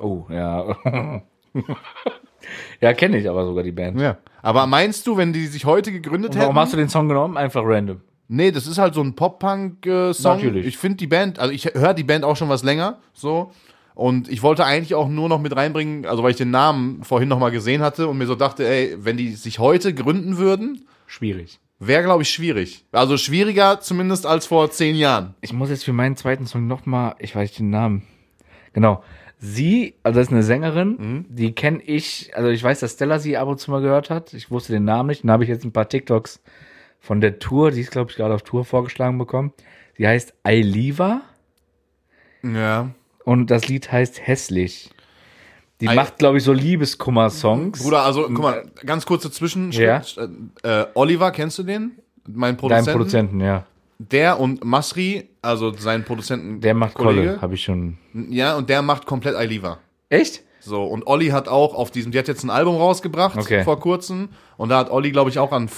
Oh, 0.00 0.24
ja. 0.30 0.76
ja, 2.80 2.92
kenne 2.94 3.18
ich 3.18 3.28
aber 3.28 3.44
sogar 3.44 3.62
die 3.62 3.72
Band. 3.72 4.00
Ja. 4.00 4.16
Aber 4.42 4.66
meinst 4.66 5.06
du, 5.06 5.16
wenn 5.16 5.32
die 5.32 5.46
sich 5.46 5.64
heute 5.64 5.92
gegründet 5.92 6.34
hätten? 6.34 6.42
Warum 6.42 6.58
hast 6.58 6.72
du 6.72 6.76
den 6.76 6.88
Song 6.88 7.08
genommen? 7.08 7.36
Einfach 7.36 7.62
random. 7.64 8.00
Nee, 8.28 8.50
das 8.50 8.66
ist 8.66 8.78
halt 8.78 8.94
so 8.94 9.02
ein 9.02 9.14
Pop-Punk-Song. 9.14 10.36
Natürlich. 10.36 10.66
Ich 10.66 10.78
finde 10.78 10.96
die 10.96 11.06
Band, 11.06 11.38
also 11.38 11.52
ich 11.52 11.66
höre 11.66 11.94
die 11.94 12.04
Band 12.04 12.24
auch 12.24 12.36
schon 12.36 12.48
was 12.48 12.62
länger, 12.62 12.98
so. 13.12 13.52
Und 13.94 14.28
ich 14.28 14.42
wollte 14.42 14.64
eigentlich 14.64 14.94
auch 14.94 15.08
nur 15.08 15.28
noch 15.28 15.40
mit 15.40 15.56
reinbringen, 15.56 16.06
also 16.06 16.22
weil 16.22 16.32
ich 16.32 16.36
den 16.36 16.50
Namen 16.50 17.02
vorhin 17.02 17.28
noch 17.28 17.38
mal 17.38 17.50
gesehen 17.50 17.82
hatte 17.82 18.08
und 18.08 18.18
mir 18.18 18.26
so 18.26 18.34
dachte, 18.34 18.66
ey, 18.68 18.96
wenn 18.98 19.16
die 19.16 19.30
sich 19.30 19.58
heute 19.58 19.94
gründen 19.94 20.36
würden, 20.36 20.86
Schwierig. 21.06 21.58
wäre, 21.78 22.02
glaube 22.02 22.22
ich, 22.22 22.30
schwierig. 22.30 22.84
Also 22.92 23.16
schwieriger 23.16 23.80
zumindest 23.80 24.26
als 24.26 24.46
vor 24.46 24.70
zehn 24.70 24.96
Jahren. 24.96 25.34
Ich 25.40 25.52
muss 25.52 25.70
jetzt 25.70 25.84
für 25.84 25.92
meinen 25.92 26.16
zweiten 26.16 26.46
Song 26.46 26.66
nochmal, 26.66 27.14
ich 27.18 27.34
weiß 27.36 27.52
den 27.52 27.70
Namen. 27.70 28.02
Genau. 28.72 29.02
Sie, 29.38 29.94
also 30.02 30.18
das 30.18 30.28
ist 30.28 30.32
eine 30.32 30.42
Sängerin, 30.42 31.26
die 31.28 31.52
kenne 31.54 31.82
ich, 31.82 32.30
also 32.34 32.48
ich 32.48 32.62
weiß, 32.62 32.80
dass 32.80 32.92
Stella 32.94 33.18
sie 33.18 33.36
ab 33.36 33.46
und 33.48 33.60
zu 33.60 33.70
mal 33.70 33.82
gehört 33.82 34.08
hat. 34.08 34.32
Ich 34.32 34.50
wusste 34.50 34.72
den 34.72 34.84
Namen 34.84 35.08
nicht. 35.08 35.24
Dann 35.24 35.30
habe 35.30 35.44
ich 35.44 35.50
jetzt 35.50 35.64
ein 35.64 35.72
paar 35.72 35.88
TikToks 35.88 36.40
von 37.00 37.20
der 37.20 37.38
Tour, 37.38 37.70
die 37.70 37.82
ist, 37.82 37.90
glaube 37.90 38.10
ich, 38.10 38.16
gerade 38.16 38.34
auf 38.34 38.42
Tour 38.42 38.64
vorgeschlagen 38.64 39.18
bekommen. 39.18 39.52
Die 39.98 40.06
heißt 40.08 40.32
Ailiva 40.42 41.20
Ja. 42.42 42.90
und 43.24 43.50
das 43.50 43.68
Lied 43.68 43.92
heißt 43.92 44.26
Hässlich. 44.26 44.90
Die 45.80 45.88
Ei- 45.88 45.94
macht, 45.94 46.18
glaube 46.18 46.38
ich, 46.38 46.44
so 46.44 46.52
Liebeskummer-Songs. 46.52 47.82
Bruder, 47.82 48.02
also, 48.02 48.22
guck 48.24 48.38
mal, 48.38 48.64
ganz 48.84 49.04
kurze 49.06 49.30
Zwischenschritt. 49.30 50.16
Ja. 50.64 50.82
Äh, 50.82 50.86
Oliver, 50.94 51.30
kennst 51.30 51.58
du 51.58 51.62
den? 51.62 51.92
Mein 52.26 52.52
Dein 52.52 52.56
Produzent. 52.56 52.96
Produzenten, 52.96 53.40
ja. 53.40 53.66
Der 53.98 54.40
und 54.40 54.64
Masri, 54.64 55.28
also 55.42 55.72
sein 55.72 56.04
Produzenten. 56.04 56.60
Der 56.60 56.74
macht 56.74 56.94
Kollege. 56.94 57.26
Kolle, 57.28 57.40
habe 57.42 57.54
ich 57.54 57.62
schon. 57.62 57.98
Ja, 58.30 58.56
und 58.56 58.68
der 58.68 58.82
macht 58.82 59.06
komplett 59.06 59.34
Ailiva. 59.36 59.78
Echt? 60.08 60.42
So, 60.60 60.82
und 60.84 61.06
Olli 61.06 61.28
hat 61.28 61.48
auch 61.48 61.74
auf 61.74 61.90
diesem, 61.90 62.10
die 62.12 62.18
hat 62.18 62.26
jetzt 62.28 62.42
ein 62.42 62.50
Album 62.50 62.76
rausgebracht 62.76 63.38
Okay. 63.38 63.62
vor 63.62 63.78
kurzem. 63.78 64.30
Und 64.56 64.70
da 64.70 64.78
hat 64.78 64.90
Olli, 64.90 65.12
glaube 65.12 65.30
ich, 65.30 65.38
auch 65.38 65.52
an 65.52 65.68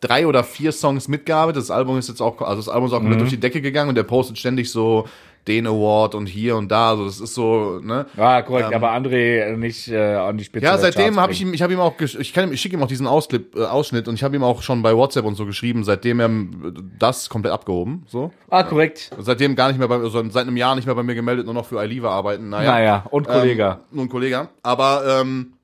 drei 0.00 0.26
oder 0.26 0.42
vier 0.42 0.72
Songs 0.72 1.06
mitgearbeitet. 1.08 1.62
Das 1.62 1.70
Album 1.70 1.96
ist 1.98 2.08
jetzt 2.08 2.20
auch, 2.20 2.40
also 2.42 2.56
das 2.56 2.68
Album 2.68 2.88
ist 2.88 2.92
auch 2.92 2.98
Mhm. 2.98 3.04
komplett 3.04 3.20
durch 3.20 3.30
die 3.30 3.40
Decke 3.40 3.60
gegangen 3.62 3.90
und 3.90 3.94
der 3.94 4.02
postet 4.02 4.36
ständig 4.38 4.70
so 4.70 5.06
den 5.46 5.66
Award 5.66 6.14
und 6.14 6.26
hier 6.26 6.56
und 6.56 6.70
da. 6.70 6.90
Also 6.90 7.04
das 7.04 7.20
ist 7.20 7.34
so, 7.34 7.80
ne? 7.82 8.06
Ah, 8.16 8.42
korrekt, 8.42 8.72
aber 8.72 8.92
André 8.92 9.56
nicht 9.56 9.88
äh, 9.88 10.14
an 10.14 10.38
die 10.38 10.44
Spitze. 10.44 10.64
Ja, 10.64 10.78
seitdem 10.78 11.20
habe 11.20 11.32
ich 11.32 11.42
ihm, 11.42 11.52
ich 11.52 11.62
habe 11.62 11.72
ihm 11.72 11.80
auch, 11.80 11.94
ich, 12.00 12.32
kann 12.32 12.48
ihm, 12.48 12.52
ich 12.52 12.60
schicke 12.60 12.76
ihm 12.76 12.82
auch 12.82 12.88
diesen 12.88 13.06
Ausclip, 13.06 13.54
äh, 13.56 13.64
Ausschnitt 13.64 14.08
und 14.08 14.14
ich 14.14 14.22
habe 14.22 14.34
ihm 14.36 14.42
auch 14.42 14.62
schon 14.62 14.82
bei 14.82 14.96
WhatsApp 14.96 15.24
und 15.24 15.34
so 15.34 15.44
geschrieben, 15.46 15.84
seitdem 15.84 16.20
er 16.20 16.28
äh, 16.28 16.72
das 16.98 17.28
komplett 17.28 17.52
abgehoben, 17.52 18.04
so. 18.06 18.32
Ah, 18.48 18.62
korrekt. 18.62 19.10
Seitdem 19.18 19.54
gar 19.54 19.68
nicht 19.68 19.78
mehr 19.78 19.88
bei, 19.88 19.96
also 19.96 20.22
seit 20.30 20.46
einem 20.46 20.56
Jahr 20.56 20.74
nicht 20.74 20.86
mehr 20.86 20.94
bei 20.94 21.02
mir 21.02 21.14
gemeldet, 21.14 21.44
nur 21.44 21.54
noch 21.54 21.66
für 21.66 21.78
Aliva 21.78 22.10
arbeiten. 22.10 22.48
Naja. 22.48 22.70
Naja, 22.70 23.06
und 23.10 23.26
Kollege. 23.26 23.78
Ähm, 23.92 24.00
ein 24.00 24.08
Kollege. 24.08 24.48
Aber, 24.62 25.20
ähm, 25.20 25.54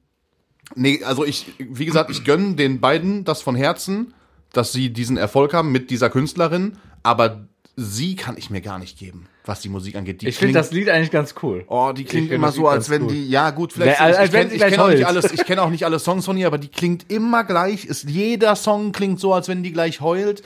nee, 0.75 1.01
also 1.05 1.25
ich, 1.25 1.53
wie 1.59 1.87
gesagt, 1.87 2.11
ich 2.11 2.25
gönne 2.25 2.55
den 2.55 2.81
beiden 2.81 3.25
das 3.25 3.43
von 3.43 3.55
Herzen, 3.55 4.15
dass 4.53 4.73
sie 4.73 4.93
diesen 4.93 5.17
Erfolg 5.17 5.55
haben 5.55 5.73
mit 5.73 5.91
dieser 5.91 6.11
Künstlerin, 6.11 6.77
aber 7.03 7.47
sie 7.77 8.17
kann 8.17 8.37
ich 8.37 8.51
mir 8.51 8.61
gar 8.61 8.79
nicht 8.79 8.99
geben, 8.99 9.27
was 9.51 9.61
die 9.61 9.69
Musik 9.69 9.97
angeht. 9.97 10.23
Die 10.23 10.29
ich 10.29 10.39
finde 10.39 10.55
das 10.55 10.71
Lied 10.71 10.89
eigentlich 10.89 11.11
ganz 11.11 11.35
cool. 11.43 11.65
Oh, 11.67 11.91
die 11.93 12.05
klingt 12.05 12.31
immer 12.31 12.53
so, 12.53 12.69
als 12.69 12.89
wenn 12.89 13.03
cool. 13.03 13.09
die, 13.13 13.29
ja 13.29 13.51
gut, 13.51 13.73
vielleicht, 13.73 13.99
Ja, 13.99 14.05
als- 14.07 14.15
ich, 14.17 14.21
als 14.21 14.29
ich 14.29 14.33
wenn 14.33 14.49
kenne 14.49 14.71
kenn 14.71 14.81
auch 14.81 14.89
nicht 14.89 15.07
alles, 15.07 15.33
ich 15.33 15.45
kenne 15.45 15.63
auch 15.63 15.71
nicht 15.71 15.85
alle 15.85 15.99
Songs 15.99 16.25
von 16.25 16.37
ihr, 16.39 16.47
aber 16.47 16.59
die 16.59 16.69
klingt 16.69 17.11
immer 17.13 17.45
gleich, 17.45 17.85
ist, 17.85 18.09
jeder 18.09 18.55
Song 18.57 18.93
klingt 18.93 19.19
so, 19.21 19.35
als 19.35 19.49
wenn 19.49 19.63
die 19.63 19.73
gleich 19.73 20.01
heult. 20.01 20.43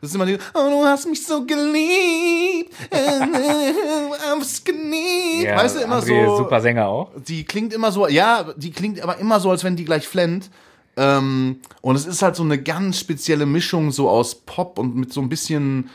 Das 0.00 0.10
ist 0.10 0.14
immer 0.16 0.26
die, 0.26 0.36
oh, 0.54 0.68
du 0.70 0.84
hast 0.84 1.06
mich 1.08 1.24
so 1.26 1.44
geliebt, 1.46 2.72
I'm 2.92 4.64
geliebt, 4.64 5.56
weißt 5.56 5.76
du, 5.76 5.80
immer 5.80 5.98
André 6.00 6.26
so, 6.26 6.36
Super 6.38 6.60
Sänger 6.60 6.86
auch. 6.88 7.10
die 7.26 7.44
klingt 7.44 7.72
immer 7.72 7.92
so, 7.92 8.08
ja, 8.08 8.46
die 8.56 8.72
klingt 8.72 9.00
aber 9.00 9.18
immer 9.18 9.40
so, 9.40 9.50
als 9.50 9.64
wenn 9.64 9.76
die 9.76 9.84
gleich 9.84 10.06
flennt. 10.08 10.50
Ähm, 10.98 11.60
und 11.82 11.96
es 11.96 12.06
ist 12.06 12.22
halt 12.22 12.36
so 12.36 12.42
eine 12.42 12.56
ganz 12.62 12.98
spezielle 13.00 13.44
Mischung 13.46 13.92
so 13.92 14.08
aus 14.08 14.34
Pop 14.34 14.78
und 14.78 14.96
mit 14.96 15.12
so 15.12 15.20
ein 15.20 15.28
bisschen 15.28 15.90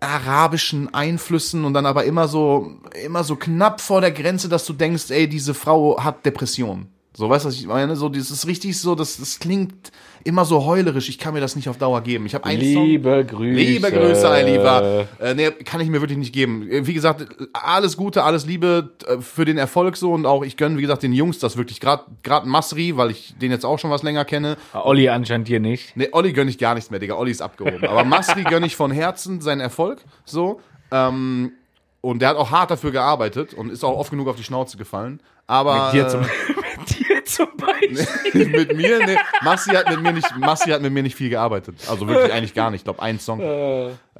arabischen 0.00 0.92
Einflüssen 0.94 1.64
und 1.64 1.74
dann 1.74 1.86
aber 1.86 2.04
immer 2.04 2.28
so, 2.28 2.72
immer 3.04 3.24
so 3.24 3.36
knapp 3.36 3.80
vor 3.80 4.00
der 4.00 4.12
Grenze, 4.12 4.48
dass 4.48 4.64
du 4.64 4.72
denkst, 4.72 5.10
ey, 5.10 5.28
diese 5.28 5.54
Frau 5.54 6.02
hat 6.02 6.24
Depression. 6.24 6.88
So, 7.14 7.28
weißt 7.28 7.44
du, 7.44 7.48
was 7.48 7.56
ich 7.56 7.66
meine? 7.66 7.96
So, 7.96 8.08
das 8.08 8.30
ist 8.30 8.46
richtig 8.46 8.78
so, 8.80 8.94
das, 8.94 9.16
das 9.16 9.40
klingt 9.40 9.90
immer 10.24 10.44
so 10.44 10.64
heulerisch. 10.64 11.08
Ich 11.08 11.18
kann 11.18 11.34
mir 11.34 11.40
das 11.40 11.56
nicht 11.56 11.68
auf 11.68 11.78
Dauer 11.78 12.00
geben. 12.00 12.26
Ich 12.26 12.34
habe 12.34 12.44
einen 12.44 12.74
Song. 12.74 12.84
Liebe 12.84 13.24
Grüße. 13.24 13.58
Liebe 13.58 13.90
Grüße, 13.90 14.28
mein 14.28 14.46
Lieber. 14.46 15.06
Äh, 15.20 15.34
nee, 15.34 15.50
kann 15.50 15.80
ich 15.80 15.88
mir 15.88 16.00
wirklich 16.00 16.18
nicht 16.18 16.32
geben. 16.32 16.68
Äh, 16.70 16.86
Wie 16.86 16.94
gesagt, 16.94 17.26
alles 17.52 17.96
Gute, 17.96 18.24
alles 18.24 18.46
Liebe 18.46 18.90
äh, 19.06 19.18
für 19.20 19.44
den 19.44 19.58
Erfolg 19.58 19.96
so 19.96 20.12
und 20.12 20.26
auch 20.26 20.42
ich 20.44 20.56
gönne, 20.56 20.76
wie 20.76 20.82
gesagt, 20.82 21.02
den 21.02 21.12
Jungs 21.12 21.38
das 21.38 21.56
wirklich. 21.56 21.80
Gerade 21.80 22.04
Masri, 22.44 22.96
weil 22.96 23.10
ich 23.10 23.34
den 23.40 23.50
jetzt 23.50 23.64
auch 23.64 23.78
schon 23.78 23.90
was 23.90 24.02
länger 24.02 24.24
kenne. 24.24 24.56
Ah, 24.72 24.82
Olli 24.84 25.08
anscheinend 25.08 25.48
hier 25.48 25.60
nicht. 25.60 25.96
Nee, 25.96 26.08
Olli 26.12 26.32
gönne 26.32 26.50
ich 26.50 26.58
gar 26.58 26.74
nichts 26.74 26.90
mehr, 26.90 27.00
Digga. 27.00 27.16
Olli 27.16 27.30
ist 27.30 27.42
abgehoben. 27.42 27.86
Aber 27.86 28.04
Masri 28.04 28.44
gönne 28.44 28.66
ich 28.66 28.76
von 28.76 28.90
Herzen 28.90 29.40
seinen 29.40 29.60
Erfolg. 29.60 30.00
So. 30.24 30.60
Ähm, 30.90 31.52
und 32.00 32.20
der 32.22 32.30
hat 32.30 32.36
auch 32.36 32.50
hart 32.50 32.70
dafür 32.70 32.92
gearbeitet 32.92 33.54
und 33.54 33.70
ist 33.70 33.84
auch 33.84 33.96
oft 33.98 34.10
genug 34.10 34.28
auf 34.28 34.36
die 34.36 34.44
Schnauze 34.44 34.76
gefallen. 34.76 35.20
Aber 35.46 35.74
äh, 35.76 35.84
mit 35.84 35.92
dir 35.94 36.08
zum 36.08 36.20
Beispiel. 37.56 38.46
mit 38.48 38.76
mir, 38.76 38.98
nee, 39.06 39.16
Massi 39.42 39.70
hat 39.70 39.88
mit 39.90 40.02
mir 40.02 40.12
nicht, 40.12 40.36
Massi 40.38 40.70
hat 40.70 40.82
mit 40.82 40.92
mir 40.92 41.02
nicht 41.02 41.14
viel 41.16 41.30
gearbeitet. 41.30 41.76
Also 41.88 42.06
wirklich 42.08 42.32
eigentlich 42.32 42.54
gar 42.54 42.70
nicht. 42.70 42.80
Ich 42.80 42.84
glaube, 42.84 43.02
ein 43.02 43.18
Song. 43.20 43.40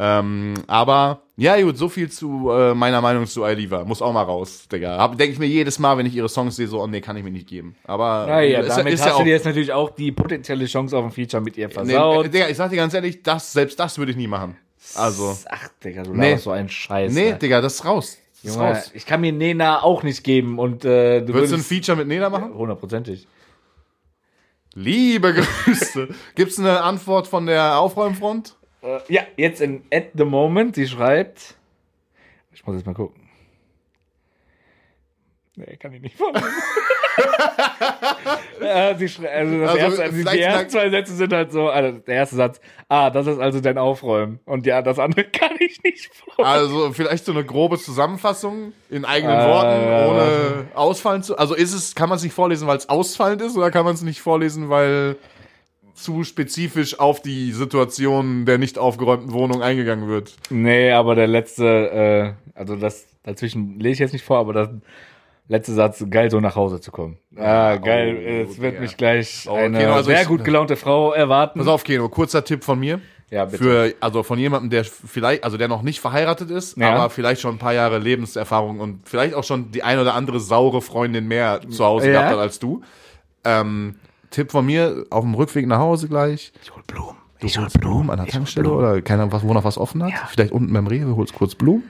Ähm, 0.01 0.55
aber 0.67 1.23
ja, 1.37 1.61
gut, 1.61 1.77
so 1.79 1.89
viel 1.89 2.11
zu 2.11 2.51
äh, 2.51 2.75
meiner 2.75 3.01
Meinung 3.01 3.27
zu 3.27 3.45
Aliva. 3.45 3.85
Muss 3.85 4.03
auch 4.03 4.13
mal 4.13 4.23
raus, 4.23 4.67
Digga. 4.71 5.09
Denke 5.09 5.33
ich 5.33 5.39
mir 5.39 5.47
jedes 5.47 5.79
Mal, 5.79 5.97
wenn 5.99 6.07
ich 6.07 6.15
ihre 6.15 6.29
Songs 6.29 6.57
sehe, 6.57 6.69
so, 6.69 6.81
oh 6.83 6.87
nee, 6.87 7.01
kann 7.01 7.17
ich 7.17 7.25
mir 7.25 7.31
nicht 7.31 7.49
geben. 7.49 7.77
Aber 7.85 8.27
Naja, 8.27 8.61
ist, 8.61 8.77
damit 8.77 8.95
ist 8.95 9.01
hast 9.03 9.13
ja 9.13 9.19
du 9.19 9.25
dir 9.25 9.31
jetzt 9.31 9.47
natürlich 9.47 9.73
auch 9.73 9.91
die 9.91 10.13
potenzielle 10.13 10.67
Chance 10.67 10.97
auf 10.97 11.05
ein 11.05 11.11
Feature 11.13 11.43
mit 11.43 11.57
ihr 11.57 11.69
Nee, 11.69 11.73
versaut. 11.75 12.27
äh, 12.27 12.29
Digga, 12.31 12.49
ich 12.49 12.57
sag 12.57 12.71
dir 12.71 12.77
ganz 12.77 12.95
ehrlich, 12.95 13.23
das, 13.23 13.53
selbst 13.53 13.79
das 13.79 13.99
würde 13.99 14.13
ich 14.13 14.17
nie 14.17 14.27
machen. 14.27 14.57
Also. 14.95 15.37
Ach, 15.51 15.69
Digga, 15.85 16.03
du 16.03 16.15
Nee. 16.15 16.37
so 16.37 16.51
einen 16.51 16.69
Scheiß. 16.69 17.13
Nee, 17.13 17.33
ne? 17.33 17.39
Digga, 17.39 17.61
das 17.61 17.75
ist 17.75 17.85
raus. 17.85 18.19
Junge, 18.43 18.59
raus. 18.59 18.91
ich 18.95 19.05
kann 19.07 19.21
mir 19.21 19.33
Nena 19.33 19.83
auch 19.83 20.03
nicht 20.03 20.23
geben 20.23 20.59
und 20.59 20.85
äh, 20.85 21.21
du 21.23 21.35
Würdest 21.35 21.53
du 21.53 21.57
ein. 21.57 21.63
Feature 21.63 21.97
mit 21.97 22.09
Neda 22.09 22.31
machen? 22.31 22.55
Hundertprozentig. 22.55 23.27
Liebe 24.75 25.35
Grüße. 25.65 26.09
Gibt's 26.35 26.59
eine 26.59 26.83
Antwort 26.83 27.27
von 27.27 27.47
der 27.47 27.79
Aufräumfront? 27.79 28.57
Äh, 28.83 29.01
ja, 29.09 29.23
jetzt 29.37 29.61
in 29.61 29.83
At 29.93 30.11
the 30.15 30.25
Moment, 30.25 30.77
sie 30.77 30.87
schreibt... 30.87 31.57
Ich 32.53 32.65
muss 32.67 32.77
jetzt 32.77 32.87
mal 32.87 32.95
gucken. 32.95 33.18
Nee, 35.59 35.77
kann 35.77 35.93
ich 35.93 36.01
nicht 36.01 36.17
vorlesen. 36.17 36.47
also 38.61 39.05
das 39.05 39.19
Also, 39.19 39.77
erste, 39.77 40.03
also 40.05 40.31
die 40.31 40.39
ersten 40.41 40.71
zwei 40.71 40.91
Sätze 40.91 41.15
sind 41.15 41.33
halt 41.33 41.51
so, 41.51 41.69
also 41.69 41.99
der 41.99 42.15
erste 42.15 42.37
Satz, 42.37 42.61
ah, 42.89 43.11
das 43.11 43.27
ist 43.27 43.41
also 43.41 43.61
dein 43.61 43.77
Aufräumen. 43.77 44.39
Und 44.45 44.67
ja, 44.67 44.83
das 44.83 45.01
andere 45.01 45.25
kann 45.33 45.57
ich 45.59 45.83
nicht 45.83 46.11
vorlesen. 46.15 46.45
Also 46.45 46.93
vielleicht 46.93 47.25
so 47.25 47.33
eine 47.33 47.45
grobe 47.45 47.77
Zusammenfassung 47.79 48.73
in 48.89 49.05
eigenen 49.05 49.37
Äh, 49.41 49.47
Worten, 49.47 50.11
ohne 50.11 50.69
ausfallen 50.77 51.25
zu. 51.25 51.37
Also 51.37 51.55
ist 51.55 51.73
es, 51.75 51.97
kann 51.97 52.09
man 52.09 52.17
es 52.19 52.23
nicht 52.23 52.35
vorlesen, 52.35 52.69
weil 52.69 52.77
es 52.77 52.89
ausfallend 52.89 53.43
ist, 53.43 53.57
oder 53.57 53.73
kann 53.73 53.85
man 53.85 53.95
es 53.95 54.03
nicht 54.03 54.21
vorlesen, 54.21 54.69
weil 54.69 55.17
zu 55.95 56.23
spezifisch 56.23 57.01
auf 57.01 57.21
die 57.21 57.51
Situation 57.51 58.45
der 58.47 58.59
nicht 58.59 58.79
aufgeräumten 58.79 59.33
Wohnung 59.33 59.61
eingegangen 59.61 60.09
wird? 60.09 60.37
Nee, 60.51 60.93
aber 60.93 61.17
der 61.17 61.27
letzte, 61.27 62.37
äh, 62.47 62.59
also 62.59 62.77
das 62.77 63.07
dazwischen 63.25 63.81
lese 63.81 63.95
ich 63.95 63.99
jetzt 63.99 64.13
nicht 64.13 64.25
vor, 64.25 64.39
aber 64.39 64.53
das 64.53 64.69
letzte 65.49 65.73
Satz, 65.73 66.05
geil, 66.11 66.31
so 66.31 66.41
nach 66.41 66.57
Hause 66.57 66.81
zu 66.81 66.91
kommen. 66.93 67.19
Ah, 67.37 67.77
geil, 67.77 68.17
oh, 68.47 68.51
es 68.51 68.61
wird 68.61 68.75
ja. 68.75 68.81
mich 68.81 68.97
gleich 68.97 69.47
Oh, 69.51 69.55
eine 69.55 69.77
okay, 69.79 69.87
also 69.87 70.11
sehr 70.11 70.23
ich- 70.23 70.29
gut 70.29 70.45
gelaunte 70.45 70.77
Frau 70.77 71.13
erwarten. 71.13 71.59
Pass 71.59 71.69
auf, 71.69 71.85
Keno, 71.85 72.09
kurzer 72.09 72.45
Tipp 72.45 72.65
von 72.65 72.79
mir. 72.79 73.01
Ja, 73.31 73.45
bitte. 73.45 73.59
Für, 73.63 73.95
also 74.01 74.23
von 74.23 74.39
jemandem, 74.39 74.71
der 74.71 74.85
vielleicht, 74.85 75.45
also 75.45 75.59
der 75.59 75.69
noch 75.69 75.83
nicht 75.83 76.01
verheiratet 76.01 76.51
ist, 76.51 76.79
Ja. 76.79 76.95
aber 76.95 77.11
vielleicht 77.11 77.43
schon 77.43 77.57
ein 77.57 77.59
paar 77.59 77.75
Jahre 77.75 77.99
Lebenserfahrung 77.99 78.81
und 78.81 79.07
vielleicht 79.07 79.35
auch 79.35 79.45
schon 79.45 79.71
die 79.71 79.83
ein 79.83 79.99
oder 79.99 80.15
andere 80.15 80.41
saure 80.41 80.81
Freundin 80.81 81.27
mehr 81.29 81.61
zu 81.69 81.85
Hause 81.85 82.07
Ja. 82.07 82.13
gehabt 82.21 82.31
hat 82.33 82.39
als 82.39 82.59
du. 82.59 82.81
Ähm, 83.45 83.97
Tipp 84.31 84.51
von 84.51 84.65
mir, 84.65 85.05
auf 85.11 85.25
dem 85.25 85.35
Rückweg 85.35 85.67
nach 85.67 85.79
Hause 85.79 86.09
gleich. 86.09 86.53
ich 86.63 86.75
hol 86.75 86.83
Blumen. 86.87 87.17
Du 87.41 87.47
holst 87.49 87.79
Blumen 87.81 88.11
an 88.11 88.17
der 88.17 88.27
Tankstelle 88.27 88.69
oder 88.71 89.01
keiner, 89.03 89.31
was, 89.31 89.43
wo 89.47 89.53
noch 89.55 89.63
was 89.65 89.79
offen 89.79 90.03
hat. 90.03 90.11
Ja. 90.11 90.27
Vielleicht 90.31 90.51
unten 90.53 90.73
beim 90.73 90.87
Rewe 90.87 91.15
holst 91.15 91.35
kurz 91.35 91.55
Blumen. 91.55 91.85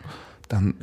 Dann, 0.49 0.75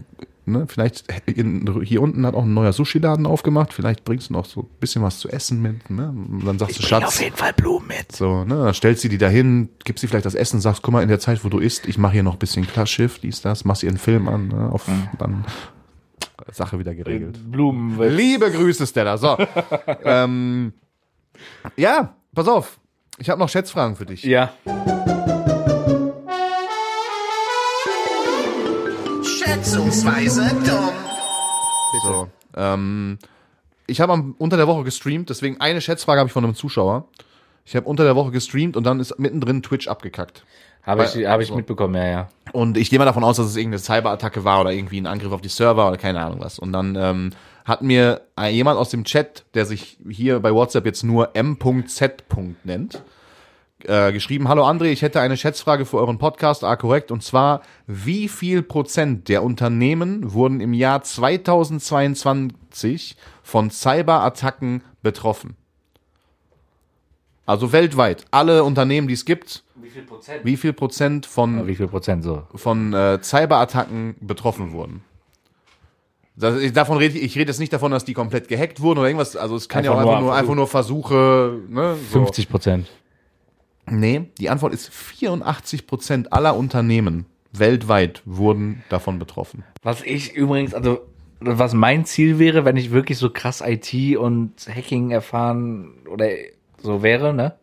ne, 0.47 0.65
vielleicht 0.67 1.05
in, 1.25 1.81
hier 1.83 2.01
unten 2.01 2.25
hat 2.25 2.35
auch 2.35 2.43
ein 2.43 2.53
neuer 2.53 2.73
Sushi-Laden 2.73 3.25
aufgemacht. 3.25 3.73
Vielleicht 3.73 4.03
bringst 4.03 4.29
du 4.29 4.33
noch 4.33 4.45
so 4.45 4.61
ein 4.61 4.79
bisschen 4.79 5.03
was 5.03 5.19
zu 5.19 5.29
essen 5.29 5.61
mit. 5.61 5.89
Ne? 5.89 6.09
Und 6.09 6.45
dann 6.45 6.59
sagst 6.59 6.79
du, 6.79 6.83
Schatz, 6.83 7.19
jeden 7.19 7.35
Fall 7.35 7.53
Blumen 7.53 7.87
mit. 7.87 8.11
so, 8.11 8.43
ne, 8.43 8.55
dann 8.55 8.73
stellst 8.73 9.03
du 9.03 9.09
die 9.09 9.17
dahin, 9.17 9.69
gibst 9.83 10.01
sie 10.01 10.07
vielleicht 10.07 10.25
das 10.25 10.35
Essen, 10.35 10.61
sagst, 10.61 10.81
guck 10.81 10.93
mal, 10.93 11.03
in 11.03 11.09
der 11.09 11.19
Zeit, 11.19 11.43
wo 11.43 11.49
du 11.49 11.59
isst, 11.59 11.87
ich 11.87 11.97
mache 11.97 12.13
hier 12.13 12.23
noch 12.23 12.33
ein 12.33 12.39
bisschen 12.39 12.67
Klarschiff, 12.67 13.19
dies, 13.19 13.41
das, 13.41 13.65
machst 13.65 13.83
ihr 13.83 13.89
einen 13.89 13.97
Film 13.97 14.27
an, 14.27 14.47
ne, 14.49 14.69
auf, 14.71 14.87
dann 15.17 15.45
Sache 16.51 16.79
wieder 16.79 16.93
geregelt. 16.93 17.39
Blumen. 17.51 17.99
Liebe 18.15 18.51
Grüße, 18.51 18.85
Stella. 18.85 19.17
So. 19.17 19.37
ähm, 20.03 20.73
ja, 21.75 22.15
pass 22.33 22.47
auf. 22.47 22.79
Ich 23.17 23.29
habe 23.29 23.39
noch 23.39 23.49
Schätzfragen 23.49 23.95
für 23.95 24.05
dich. 24.05 24.23
Ja. 24.23 24.53
Schätzungsweise 29.75 30.47
dumm. 30.65 30.89
So, 32.05 32.27
ähm, 32.55 33.17
ich 33.87 33.99
habe 33.99 34.13
am- 34.13 34.33
unter 34.37 34.55
der 34.55 34.67
Woche 34.67 34.85
gestreamt, 34.85 35.29
deswegen 35.29 35.59
eine 35.59 35.81
Schätzfrage 35.81 36.19
habe 36.19 36.27
ich 36.29 36.33
von 36.33 36.45
einem 36.45 36.55
Zuschauer. 36.55 37.09
Ich 37.65 37.75
habe 37.75 37.85
unter 37.85 38.05
der 38.05 38.15
Woche 38.15 38.31
gestreamt 38.31 38.77
und 38.77 38.85
dann 38.85 39.01
ist 39.01 39.19
mittendrin 39.19 39.61
Twitch 39.63 39.89
abgekackt. 39.89 40.45
Habe 40.83 41.03
ich, 41.03 41.27
hab 41.27 41.41
ich 41.41 41.49
so. 41.49 41.55
mitbekommen, 41.57 41.95
ja, 41.95 42.05
ja. 42.05 42.27
Und 42.53 42.77
ich 42.77 42.89
gehe 42.89 42.99
mal 42.99 43.05
davon 43.05 43.25
aus, 43.25 43.35
dass 43.35 43.47
es 43.47 43.55
irgendeine 43.57 43.81
Cyberattacke 43.81 44.45
war 44.45 44.61
oder 44.61 44.71
irgendwie 44.71 45.01
ein 45.01 45.07
Angriff 45.07 45.33
auf 45.33 45.41
die 45.41 45.49
Server 45.49 45.89
oder 45.89 45.97
keine 45.97 46.21
Ahnung 46.23 46.39
was. 46.39 46.57
Und 46.57 46.71
dann 46.71 46.95
ähm, 46.95 47.31
hat 47.65 47.81
mir 47.81 48.21
jemand 48.49 48.79
aus 48.79 48.91
dem 48.91 49.03
Chat, 49.03 49.43
der 49.55 49.65
sich 49.65 49.97
hier 50.09 50.39
bei 50.39 50.53
WhatsApp 50.53 50.85
jetzt 50.85 51.03
nur 51.03 51.35
m.z. 51.35 52.23
nennt, 52.63 53.03
äh, 53.87 54.11
geschrieben, 54.11 54.47
hallo 54.47 54.65
André, 54.65 54.85
ich 54.85 55.01
hätte 55.01 55.21
eine 55.21 55.37
Schätzfrage 55.37 55.85
für 55.85 55.97
euren 55.97 56.17
Podcast, 56.17 56.63
ah 56.63 56.75
korrekt, 56.75 57.11
und 57.11 57.23
zwar, 57.23 57.61
wie 57.87 58.27
viel 58.27 58.61
Prozent 58.61 59.29
der 59.29 59.43
Unternehmen 59.43 60.33
wurden 60.33 60.61
im 60.61 60.73
Jahr 60.73 61.03
2022 61.03 63.15
von 63.43 63.71
Cyberattacken 63.71 64.83
betroffen? 65.01 65.55
Also 67.45 67.71
weltweit, 67.71 68.25
alle 68.31 68.63
Unternehmen, 68.63 69.07
die 69.07 69.13
es 69.13 69.25
gibt, 69.25 69.63
Wie 69.75 69.89
viel 69.89 70.03
Prozent? 70.03 70.41
wie 70.43 70.57
viel 70.57 70.73
Prozent 70.73 71.25
von 71.25 71.67
Wie 71.67 71.75
viel 71.75 71.87
Prozent 71.87 72.23
so? 72.23 72.43
von 72.55 72.93
äh, 72.93 73.19
Cyberattacken 73.21 74.15
betroffen 74.19 74.71
wurden. 74.71 75.03
Das, 76.37 76.59
ich, 76.59 76.73
davon 76.73 76.97
rede 76.97 77.17
ich, 77.17 77.23
ich 77.23 77.35
rede 77.37 77.51
jetzt 77.51 77.59
nicht 77.59 77.71
davon, 77.71 77.91
dass 77.91 78.03
die 78.03 78.13
komplett 78.13 78.47
gehackt 78.47 78.81
wurden 78.81 78.99
oder 78.99 79.07
irgendwas. 79.07 79.37
Also 79.37 79.55
es 79.55 79.69
kann 79.69 79.85
ja 79.85 79.91
auch 79.91 79.97
Einfach 79.97 80.09
einfach 80.09 80.19
nur 80.21 80.29
nur, 80.29 80.35
einfach 80.35 80.55
nur 80.55 80.67
Versuche. 80.67 81.59
Ne, 81.69 81.95
so. 82.11 82.19
50 82.19 82.49
Prozent. 82.49 82.87
Nee, 83.89 84.29
die 84.39 84.49
Antwort 84.49 84.73
ist 84.73 84.91
84 84.93 85.87
Prozent 85.87 86.33
aller 86.33 86.55
Unternehmen 86.55 87.25
weltweit 87.59 88.21
wurden 88.25 88.83
davon 88.89 89.19
betroffen. 89.19 89.63
Was 89.83 90.01
ich 90.01 90.33
übrigens, 90.33 90.73
also 90.73 90.99
was 91.39 91.73
mein 91.73 92.05
Ziel 92.05 92.39
wäre, 92.39 92.65
wenn 92.65 92.77
ich 92.77 92.91
wirklich 92.91 93.17
so 93.17 93.29
krass 93.29 93.61
IT 93.65 94.17
und 94.17 94.53
Hacking 94.67 95.11
erfahren 95.11 95.93
oder 96.09 96.29
so 96.81 97.03
wäre, 97.03 97.33
ne? 97.33 97.55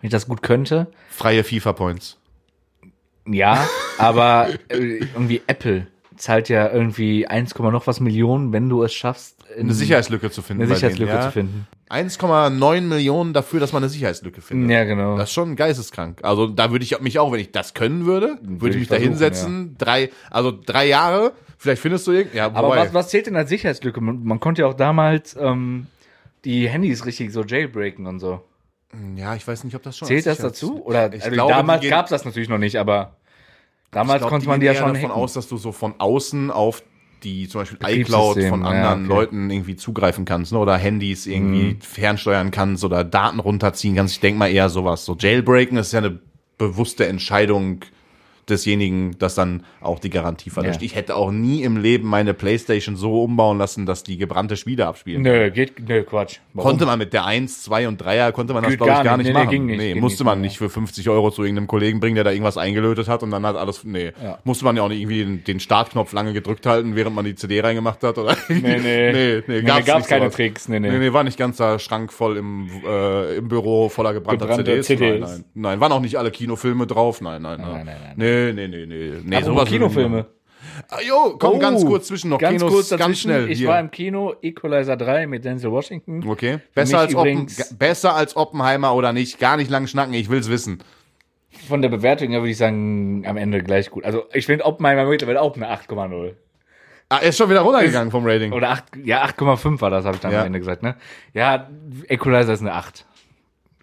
Wenn 0.00 0.08
ich 0.08 0.12
das 0.12 0.28
gut 0.28 0.42
könnte. 0.42 0.88
Freie 1.10 1.44
FIFA-Points. 1.44 2.18
Ja, 3.26 3.66
aber 3.98 4.48
äh, 4.68 4.98
irgendwie 4.98 5.40
Apple 5.46 5.86
zahlt 6.16 6.48
ja 6.48 6.70
irgendwie 6.70 7.26
1, 7.26 7.58
noch 7.58 7.86
was 7.86 8.00
Millionen, 8.00 8.52
wenn 8.52 8.68
du 8.68 8.82
es 8.82 8.94
schaffst, 8.94 9.44
in 9.56 9.62
Eine 9.62 9.74
Sicherheitslücke 9.74 10.30
zu 10.30 10.42
finden. 10.42 10.62
eine 10.62 10.74
Sicherheitslücke 10.74 11.10
denen, 11.10 11.22
ja. 11.22 11.26
zu 11.26 11.32
finden. 11.32 11.66
1,9 11.90 12.80
Millionen 12.80 13.32
dafür, 13.32 13.60
dass 13.60 13.72
man 13.72 13.82
eine 13.82 13.90
Sicherheitslücke 13.90 14.40
findet. 14.40 14.70
Ja, 14.70 14.84
genau. 14.84 15.16
Das 15.16 15.28
ist 15.28 15.34
schon 15.34 15.54
geisteskrank. 15.54 16.20
Also 16.22 16.46
da 16.46 16.70
würde 16.70 16.84
ich 16.84 16.98
mich 17.00 17.18
auch, 17.18 17.30
wenn 17.32 17.40
ich 17.40 17.52
das 17.52 17.74
können 17.74 18.06
würde, 18.06 18.38
würde 18.42 18.70
ich 18.70 18.74
ich 18.76 18.80
mich 18.80 18.88
da 18.88 18.96
hinsetzen. 18.96 19.76
Drei, 19.78 20.10
also 20.30 20.52
drei 20.52 20.86
Jahre, 20.86 21.32
vielleicht 21.58 21.82
findest 21.82 22.06
du 22.06 22.12
irgend. 22.12 22.34
Ja, 22.34 22.46
Aber 22.46 22.70
was, 22.70 22.94
was 22.94 23.08
zählt 23.08 23.26
denn 23.26 23.36
als 23.36 23.50
Sicherheitslücke? 23.50 24.00
Man, 24.00 24.24
man 24.24 24.40
konnte 24.40 24.62
ja 24.62 24.68
auch 24.68 24.74
damals 24.74 25.36
ähm, 25.38 25.86
die 26.44 26.68
Handys 26.68 27.04
richtig 27.04 27.32
so 27.32 27.42
jailbreaken 27.42 28.06
und 28.06 28.18
so. 28.18 28.42
Ja, 29.16 29.34
ich 29.34 29.46
weiß 29.46 29.64
nicht, 29.64 29.74
ob 29.74 29.82
das 29.82 29.98
schon. 29.98 30.08
Zählt 30.08 30.26
das 30.26 30.38
dazu? 30.38 30.84
Oder 30.84 31.12
Ich 31.12 31.22
also 31.24 31.34
glaube, 31.34 31.52
damals 31.52 31.88
gab 31.88 32.06
es 32.06 32.10
das 32.10 32.24
natürlich 32.24 32.48
noch 32.48 32.58
nicht, 32.58 32.76
aber 32.76 33.16
damals 33.90 34.16
ich 34.16 34.20
glaub, 34.20 34.30
konnte 34.30 34.48
man 34.48 34.60
die 34.60 34.66
ja 34.66 34.74
schon 34.74 34.94
davon 34.94 35.10
hacken. 35.10 35.22
aus, 35.22 35.32
dass 35.34 35.48
du 35.48 35.56
so 35.56 35.72
von 35.72 35.94
außen 35.98 36.50
auf 36.50 36.82
die 37.24 37.48
zum 37.48 37.62
Beispiel 37.62 37.78
iCloud 37.82 38.42
von 38.44 38.60
ja, 38.60 38.66
anderen 38.68 39.04
okay. 39.06 39.14
Leuten 39.14 39.50
irgendwie 39.50 39.76
zugreifen 39.76 40.24
kannst, 40.24 40.52
ne? 40.52 40.58
Oder 40.58 40.76
Handys 40.76 41.26
irgendwie 41.26 41.74
Mhm. 41.74 41.80
fernsteuern 41.80 42.50
kannst 42.50 42.84
oder 42.84 43.02
Daten 43.04 43.40
runterziehen 43.40 43.96
kannst. 43.96 44.14
Ich 44.14 44.20
denke 44.20 44.38
mal 44.38 44.48
eher 44.48 44.68
sowas. 44.68 45.04
So 45.04 45.16
Jailbreaken 45.18 45.78
ist 45.78 45.92
ja 45.92 45.98
eine 45.98 46.18
bewusste 46.58 47.06
Entscheidung 47.06 47.80
desjenigen, 48.50 49.16
dass 49.18 49.34
dann 49.34 49.62
auch 49.80 49.98
die 49.98 50.10
Garantie 50.10 50.50
verlöscht. 50.50 50.80
Ja. 50.80 50.86
Ich 50.86 50.94
hätte 50.94 51.16
auch 51.16 51.30
nie 51.30 51.62
im 51.62 51.76
Leben 51.76 52.08
meine 52.08 52.34
Playstation 52.34 52.96
so 52.96 53.22
umbauen 53.22 53.58
lassen, 53.58 53.86
dass 53.86 54.02
die 54.02 54.16
gebrannte 54.16 54.56
Spiele 54.56 54.86
abspielen. 54.86 55.22
Nö, 55.22 55.50
geht, 55.50 55.88
nö, 55.88 56.02
Quatsch. 56.02 56.38
Warum? 56.52 56.70
Konnte 56.70 56.86
man 56.86 56.98
mit 56.98 57.12
der 57.12 57.24
1, 57.24 57.62
2 57.62 57.88
und 57.88 58.02
3er, 58.02 58.32
konnte 58.32 58.54
man 58.54 58.62
das, 58.62 58.72
Geht 58.72 58.78
glaube 58.80 58.92
ich, 58.98 59.02
gar 59.04 59.16
nicht. 59.16 59.26
nicht 59.26 59.34
Nee, 59.34 59.38
nee, 59.40 59.44
machen. 59.44 59.50
ging 59.50 59.66
nicht, 59.66 59.78
nee, 59.78 60.00
musste 60.00 60.22
nicht, 60.22 60.30
man 60.30 60.40
nicht 60.40 60.58
für 60.58 60.70
50 60.70 61.08
Euro 61.08 61.30
zu 61.30 61.42
irgendeinem 61.42 61.66
Kollegen 61.66 62.00
bringen, 62.00 62.14
der 62.14 62.24
da 62.24 62.30
irgendwas 62.30 62.56
eingelötet 62.58 63.08
hat 63.08 63.22
und 63.22 63.30
dann 63.30 63.44
hat 63.46 63.56
alles, 63.56 63.84
nee. 63.84 64.12
Ja. 64.22 64.38
Musste 64.44 64.64
man 64.64 64.76
ja 64.76 64.82
auch 64.82 64.88
nicht 64.88 65.00
irgendwie 65.00 65.18
den, 65.24 65.44
den 65.44 65.60
Startknopf 65.60 66.12
lange 66.12 66.32
gedrückt 66.32 66.66
halten, 66.66 66.96
während 66.96 67.14
man 67.16 67.24
die 67.24 67.34
CD 67.34 67.60
reingemacht 67.60 68.02
hat, 68.02 68.18
oder? 68.18 68.36
Nee, 68.48 68.60
nee. 68.60 68.78
nee, 69.12 69.12
nee, 69.12 69.42
Nee, 69.46 69.62
gab's, 69.62 69.86
gab's 69.86 69.98
nicht 70.00 70.08
keine 70.08 70.24
sowas. 70.26 70.34
Tricks. 70.36 70.68
Nee, 70.68 70.80
nee. 70.80 70.90
Nee, 70.90 70.98
nee, 70.98 71.12
war 71.12 71.24
nicht 71.24 71.38
ganzer 71.38 71.78
Schrank 71.78 72.12
voll 72.12 72.36
im, 72.36 72.68
äh, 72.86 73.36
im 73.36 73.48
Büro 73.48 73.88
voller 73.88 74.12
gebrannter 74.12 74.46
Gebrannte 74.46 74.80
CDs. 74.82 74.86
CDs. 74.86 75.20
Nein, 75.20 75.30
nein. 75.30 75.44
Nein, 75.54 75.80
waren 75.80 75.92
auch 75.92 76.00
nicht 76.00 76.16
alle 76.18 76.30
Kinofilme 76.30 76.86
drauf. 76.86 77.20
Nein, 77.20 77.42
nein, 77.42 77.60
nein. 77.60 77.70
nein, 77.70 77.86
nein, 77.86 77.96
nein. 78.02 78.12
Nee, 78.16 78.33
nee, 78.52 78.68
nee, 78.68 78.86
nee. 78.86 79.12
nee 79.22 79.36
sowas 79.42 79.46
würde 79.46 79.62
ich 79.64 79.68
Kinofilme. 79.70 80.26
Ah, 80.88 80.98
jo, 81.06 81.36
komm, 81.38 81.54
Oh, 81.54 81.58
ganz 81.58 81.84
kurz 81.84 82.06
zwischen 82.08 82.30
noch 82.30 82.38
Ganz 82.38 82.58
Kinos, 82.58 82.72
kurz 82.72 82.90
ganz 82.98 83.18
schnell. 83.20 83.50
Ich 83.50 83.58
hier. 83.58 83.68
war 83.68 83.78
im 83.78 83.90
Kino 83.90 84.34
Equalizer 84.42 84.96
3 84.96 85.26
mit 85.26 85.44
Denzel 85.44 85.70
Washington. 85.70 86.26
Okay. 86.26 86.58
Besser 86.74 86.98
als, 87.00 87.14
Oppen, 87.14 87.46
besser 87.78 88.14
als 88.14 88.34
Oppenheimer 88.36 88.94
oder 88.94 89.12
nicht? 89.12 89.38
Gar 89.38 89.56
nicht 89.56 89.70
lang 89.70 89.86
schnacken, 89.86 90.14
ich 90.14 90.30
will's 90.30 90.48
wissen. 90.48 90.80
Von 91.68 91.82
der 91.82 91.88
Bewertung 91.90 92.30
her 92.30 92.40
würde 92.40 92.50
ich 92.50 92.56
sagen, 92.56 93.24
am 93.26 93.36
Ende 93.36 93.62
gleich 93.62 93.90
gut. 93.90 94.04
Also 94.04 94.24
ich 94.32 94.46
finde 94.46 94.64
Oppenheimer 94.64 95.04
mittlerweile 95.04 95.40
auch 95.40 95.54
eine 95.54 95.70
8,0. 95.70 96.32
Ah, 97.10 97.18
er 97.22 97.28
ist 97.28 97.36
schon 97.38 97.50
wieder 97.50 97.60
runtergegangen 97.60 98.10
vom 98.10 98.26
Rating. 98.26 98.52
Oder 98.52 98.70
8, 98.70 98.84
ja, 99.04 99.22
8,5 99.24 99.80
war 99.80 99.90
das, 99.90 100.04
habe 100.04 100.16
ich 100.16 100.22
dann 100.22 100.32
Ja. 100.32 100.40
am 100.40 100.46
Ende 100.46 100.58
gesagt, 100.58 100.82
ne? 100.82 100.96
Ja, 101.34 101.68
Equalizer 102.08 102.54
ist 102.54 102.62
eine 102.62 102.72
8. 102.72 103.04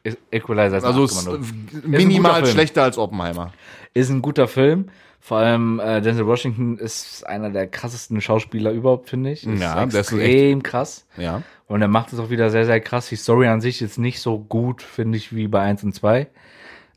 Ist- 0.04 0.18
Equalizer 0.32 0.78
ist 0.78 0.84
eine 0.84 0.94
Also 0.94 1.04
es 1.06 1.28
8,0. 1.28 1.40
ist 1.42 1.54
guter 1.84 1.88
minimal 1.88 2.46
schlechter 2.48 2.84
als 2.84 2.98
Oppenheimer. 2.98 3.54
Ist 3.94 4.10
ein 4.10 4.22
guter 4.22 4.48
Film. 4.48 4.86
Vor 5.20 5.38
allem 5.38 5.80
äh, 5.80 6.02
Denzel 6.02 6.26
Washington 6.26 6.78
ist 6.80 7.28
einer 7.28 7.52
der 7.52 7.68
krassesten 7.68 8.22
Schauspieler 8.22 8.72
überhaupt, 8.72 9.10
finde 9.10 9.32
ich. 9.32 9.46
Ist 9.46 9.62
Ja, 9.62 9.86
das 9.86 10.12
ist 10.12 10.14
extrem 10.14 10.64
krass. 10.64 11.06
Ja. 11.16 11.44
Und 11.68 11.82
er 11.82 11.88
macht 11.88 12.12
es 12.12 12.20
auch 12.20 12.32
wieder 12.32 12.50
sehr, 12.50 12.66
sehr 12.66 12.80
krass. 12.80 13.10
Die 13.10 13.16
Story 13.16 13.48
an 13.48 13.62
sich 13.62 13.82
ist 13.82 14.00
nicht 14.00 14.20
so 14.20 14.40
gut, 14.40 14.82
finde 14.82 15.18
ich, 15.18 15.34
wie 15.36 15.48
bei 15.48 15.62
1 15.62 15.84
und 15.84 15.94
2. 15.94 16.28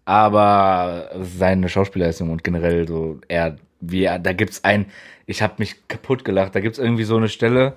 Aber 0.07 1.11
seine 1.21 1.69
Schauspielleistung 1.69 2.31
und 2.31 2.43
generell 2.45 2.89
so, 2.89 3.21
er, 3.29 3.57
wie 3.81 4.05
er, 4.05 4.19
da 4.19 4.33
gibt's 4.33 4.65
ein, 4.65 4.87
ich 5.27 5.43
habe 5.43 5.55
mich 5.59 5.87
kaputt 5.89 6.25
gelacht. 6.25 6.55
Da 6.55 6.61
gibt's 6.61 6.79
irgendwie 6.79 7.05
so 7.05 7.17
eine 7.17 7.29
Stelle, 7.29 7.75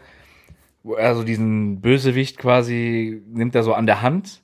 wo 0.84 0.96
er 0.96 1.16
so 1.16 1.24
diesen 1.24 1.82
Bösewicht 1.82 2.38
quasi 2.38 3.22
nimmt 3.28 3.54
er 3.54 3.64
so 3.64 3.74
an 3.74 3.86
der 3.86 4.02
Hand, 4.02 4.42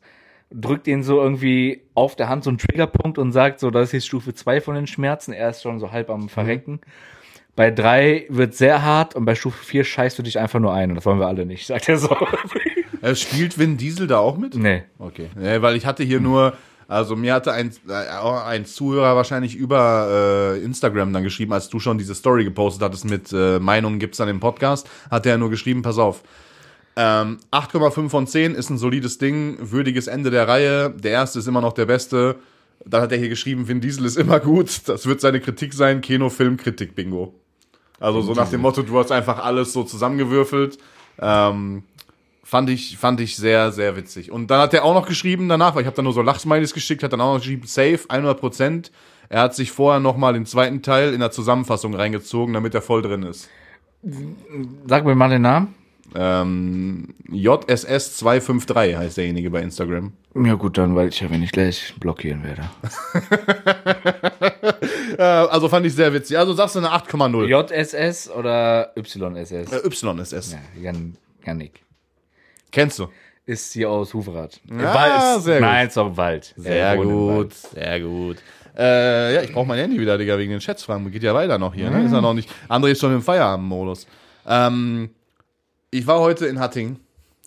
drückt 0.53 0.87
ihn 0.87 1.03
so 1.03 1.21
irgendwie 1.21 1.81
auf 1.93 2.15
der 2.15 2.29
Hand 2.29 2.43
so 2.43 2.49
einen 2.49 2.59
Triggerpunkt 2.59 3.17
und 3.17 3.31
sagt 3.31 3.59
so, 3.59 3.71
das 3.71 3.89
ist 3.89 3.93
jetzt 3.93 4.07
Stufe 4.07 4.33
2 4.33 4.61
von 4.61 4.75
den 4.75 4.87
Schmerzen. 4.87 5.33
Er 5.33 5.49
ist 5.49 5.63
schon 5.63 5.79
so 5.79 5.91
halb 5.91 6.09
am 6.09 6.29
Verrecken. 6.29 6.79
Bei 7.55 7.69
drei 7.69 8.25
wird 8.29 8.55
sehr 8.55 8.83
hart 8.83 9.15
und 9.15 9.25
bei 9.25 9.35
Stufe 9.35 9.63
4 9.63 9.83
scheißt 9.83 10.17
du 10.17 10.23
dich 10.23 10.39
einfach 10.39 10.59
nur 10.59 10.73
ein. 10.73 10.89
Und 10.89 10.95
das 10.95 11.05
wollen 11.05 11.19
wir 11.19 11.27
alle 11.27 11.45
nicht, 11.45 11.67
sagt 11.67 11.89
er 11.89 11.97
so. 11.97 12.15
Äh, 13.01 13.15
spielt 13.15 13.59
Vin 13.59 13.75
Diesel 13.75 14.07
da 14.07 14.19
auch 14.19 14.37
mit? 14.37 14.55
nee. 14.55 14.83
Okay. 14.97 15.27
Ja, 15.37 15.61
weil 15.61 15.75
ich 15.75 15.85
hatte 15.85 16.03
hier 16.03 16.21
nur, 16.21 16.53
also 16.87 17.17
mir 17.17 17.33
hatte 17.33 17.51
ein, 17.51 17.71
äh, 17.89 17.93
ein 17.93 18.65
Zuhörer 18.65 19.17
wahrscheinlich 19.17 19.57
über 19.57 20.55
äh, 20.55 20.63
Instagram 20.63 21.11
dann 21.11 21.21
geschrieben, 21.21 21.51
als 21.51 21.67
du 21.67 21.81
schon 21.81 21.97
diese 21.97 22.15
Story 22.15 22.45
gepostet 22.45 22.81
hattest 22.81 23.03
mit 23.03 23.33
äh, 23.33 23.59
Meinungen 23.59 23.99
gibt's 23.99 24.19
dann 24.19 24.29
im 24.29 24.39
Podcast, 24.39 24.89
hat 25.11 25.25
er 25.25 25.37
nur 25.37 25.49
geschrieben, 25.49 25.81
pass 25.81 25.97
auf. 25.97 26.23
Ähm, 26.95 27.39
8,5 27.51 28.09
von 28.09 28.27
10 28.27 28.55
ist 28.55 28.69
ein 28.69 28.77
solides 28.77 29.17
Ding, 29.17 29.57
würdiges 29.59 30.07
Ende 30.07 30.29
der 30.29 30.47
Reihe. 30.47 30.91
Der 30.91 31.11
erste 31.11 31.39
ist 31.39 31.47
immer 31.47 31.61
noch 31.61 31.73
der 31.73 31.85
beste. 31.85 32.35
Dann 32.85 33.01
hat 33.01 33.11
er 33.11 33.17
hier 33.17 33.29
geschrieben, 33.29 33.67
Vin 33.67 33.81
Diesel 33.81 34.05
ist 34.05 34.17
immer 34.17 34.39
gut. 34.39 34.87
Das 34.87 35.05
wird 35.05 35.21
seine 35.21 35.39
Kritik 35.39 35.73
sein. 35.73 36.01
Kino, 36.01 36.29
Film, 36.29 36.57
Kritik, 36.57 36.95
Bingo. 36.95 37.33
Also 37.99 38.21
so 38.21 38.33
nach 38.33 38.49
dem 38.49 38.61
Motto, 38.61 38.81
du 38.81 38.99
hast 38.99 39.11
einfach 39.11 39.43
alles 39.43 39.71
so 39.73 39.83
zusammengewürfelt. 39.83 40.77
Ähm, 41.19 41.83
Fand 42.45 42.69
ich, 42.69 42.97
fand 42.97 43.21
ich 43.21 43.37
sehr, 43.37 43.71
sehr 43.71 43.95
witzig. 43.95 44.29
Und 44.29 44.51
dann 44.51 44.59
hat 44.59 44.73
er 44.73 44.83
auch 44.83 44.93
noch 44.93 45.07
geschrieben 45.07 45.47
danach, 45.47 45.73
weil 45.73 45.81
ich 45.81 45.87
habe 45.87 45.95
dann 45.95 46.03
nur 46.03 46.13
so 46.13 46.21
Lachsmileys 46.21 46.73
geschickt, 46.73 47.01
hat 47.01 47.13
dann 47.13 47.21
auch 47.21 47.33
noch 47.33 47.39
geschrieben, 47.39 47.65
safe, 47.65 48.01
100 48.09 48.37
Prozent. 48.37 48.91
Er 49.29 49.41
hat 49.41 49.55
sich 49.55 49.71
vorher 49.71 50.01
noch 50.01 50.17
mal 50.17 50.33
den 50.33 50.45
zweiten 50.45 50.81
Teil 50.81 51.13
in 51.13 51.21
der 51.21 51.31
Zusammenfassung 51.31 51.95
reingezogen, 51.95 52.53
damit 52.53 52.75
er 52.75 52.81
voll 52.81 53.01
drin 53.01 53.23
ist. 53.23 53.49
Sag 54.85 55.05
mir 55.05 55.15
mal 55.15 55.29
den 55.29 55.41
Namen. 55.41 55.73
Ähm, 56.15 57.13
JSS253 57.31 58.97
heißt 58.97 59.17
derjenige 59.17 59.49
bei 59.49 59.61
Instagram. 59.61 60.13
Ja 60.35 60.55
gut, 60.55 60.77
dann 60.77 60.95
weiß 60.95 61.13
ich 61.13 61.21
ja, 61.21 61.29
wenn 61.29 61.43
ich 61.43 61.51
gleich 61.51 61.93
blockieren 61.99 62.43
werde. 62.43 62.63
Äh, 65.15 65.21
also 65.21 65.69
fand 65.69 65.85
ich 65.85 65.93
sehr 65.93 66.11
witzig. 66.11 66.37
Also 66.39 66.53
sagst 66.53 66.73
du 66.75 66.79
eine 66.79 66.89
8,0. 66.89 67.45
JSS 67.45 68.31
oder 68.31 68.91
YSS? 68.95 69.71
Äh, 69.71 69.87
YSS. 69.87 70.53
Ja, 70.53 70.59
Jan, 70.81 71.15
Janik. 71.45 71.83
Kennst 72.71 72.97
du? 72.97 73.07
Ist 73.45 73.73
hier 73.73 73.91
aus 73.91 74.11
Huferath. 74.13 74.59
Ah, 74.79 75.37
sehr 75.39 75.59
gut. 75.59 75.67
Nein, 75.67 75.87
ist 75.87 75.95
Wald. 75.97 76.53
Sehr 76.57 76.75
Er 76.75 76.97
gut, 76.97 77.37
Wald. 77.37 77.53
sehr 77.53 77.99
gut. 78.01 78.37
Äh, 78.75 79.35
ja, 79.35 79.41
ich 79.43 79.53
brauche 79.53 79.67
mein 79.67 79.77
Handy 79.79 79.99
wieder, 79.99 80.17
Digga, 80.17 80.37
wegen 80.39 80.49
den 80.51 80.59
Chatsfragen. 80.59 81.09
Geht 81.11 81.23
ja 81.23 81.35
weiter 81.35 81.59
noch 81.59 81.75
hier, 81.75 81.91
ne? 81.91 82.05
Ist 82.05 82.11
ja 82.11 82.21
noch 82.21 82.33
nicht. 82.33 82.49
André 82.67 82.89
ist 82.91 82.99
schon 83.01 83.13
im 83.13 83.21
Feierabendmodus. 83.21 84.07
Ähm, 84.47 85.11
ich 85.93 86.07
war 86.07 86.19
heute 86.19 86.47
in 86.47 86.59
Hattingen, 86.59 86.99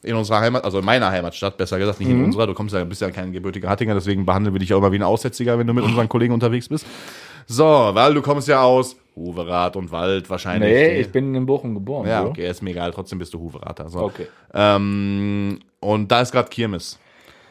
in 0.03 0.15
unserer 0.15 0.41
Heimat, 0.41 0.65
also 0.65 0.79
in 0.79 0.85
meiner 0.85 1.11
Heimatstadt, 1.11 1.57
besser 1.57 1.79
gesagt, 1.79 1.99
nicht 1.99 2.09
in 2.09 2.23
unserer. 2.23 2.47
Du 2.47 2.55
kommst 2.55 2.75
ja, 2.75 2.85
bist 2.85 3.01
ja 3.01 3.11
kein 3.11 3.33
gebürtiger 3.33 3.69
Hattinger, 3.69 3.95
deswegen 3.95 4.25
behandeln 4.25 4.55
wir 4.55 4.61
dich 4.61 4.73
auch 4.73 4.79
immer 4.79 4.93
wie 4.93 4.99
ein 4.99 5.03
Aussätziger, 5.03 5.59
wenn 5.59 5.67
du 5.67 5.75
mit 5.75 5.85
unseren 5.85 6.09
Kollegen 6.09 6.33
unterwegs 6.33 6.69
bist. 6.69 6.87
So, 7.47 7.65
weil 7.65 8.15
du 8.15 8.23
kommst 8.23 8.47
ja 8.49 8.63
aus 8.63 8.97
Huverath 9.17 9.77
und 9.77 9.91
Wald 9.91 10.29
wahrscheinlich. 10.31 10.71
Nee, 10.71 11.01
ich 11.01 11.11
bin 11.11 11.35
in 11.35 11.47
Bochum 11.47 11.75
geboren. 11.75 12.07
Ja, 12.07 12.25
okay, 12.25 12.49
ist 12.49 12.63
mir 12.63 12.71
egal, 12.71 12.93
trotzdem 12.93 13.19
bist 13.19 13.35
du 13.35 13.41
Huverater. 13.41 13.89
So. 13.89 14.01
Okay. 14.01 14.27
Ähm, 14.55 15.59
und 15.81 16.11
da 16.11 16.21
ist 16.21 16.33
gerade 16.33 16.49
Kirmes. 16.49 16.99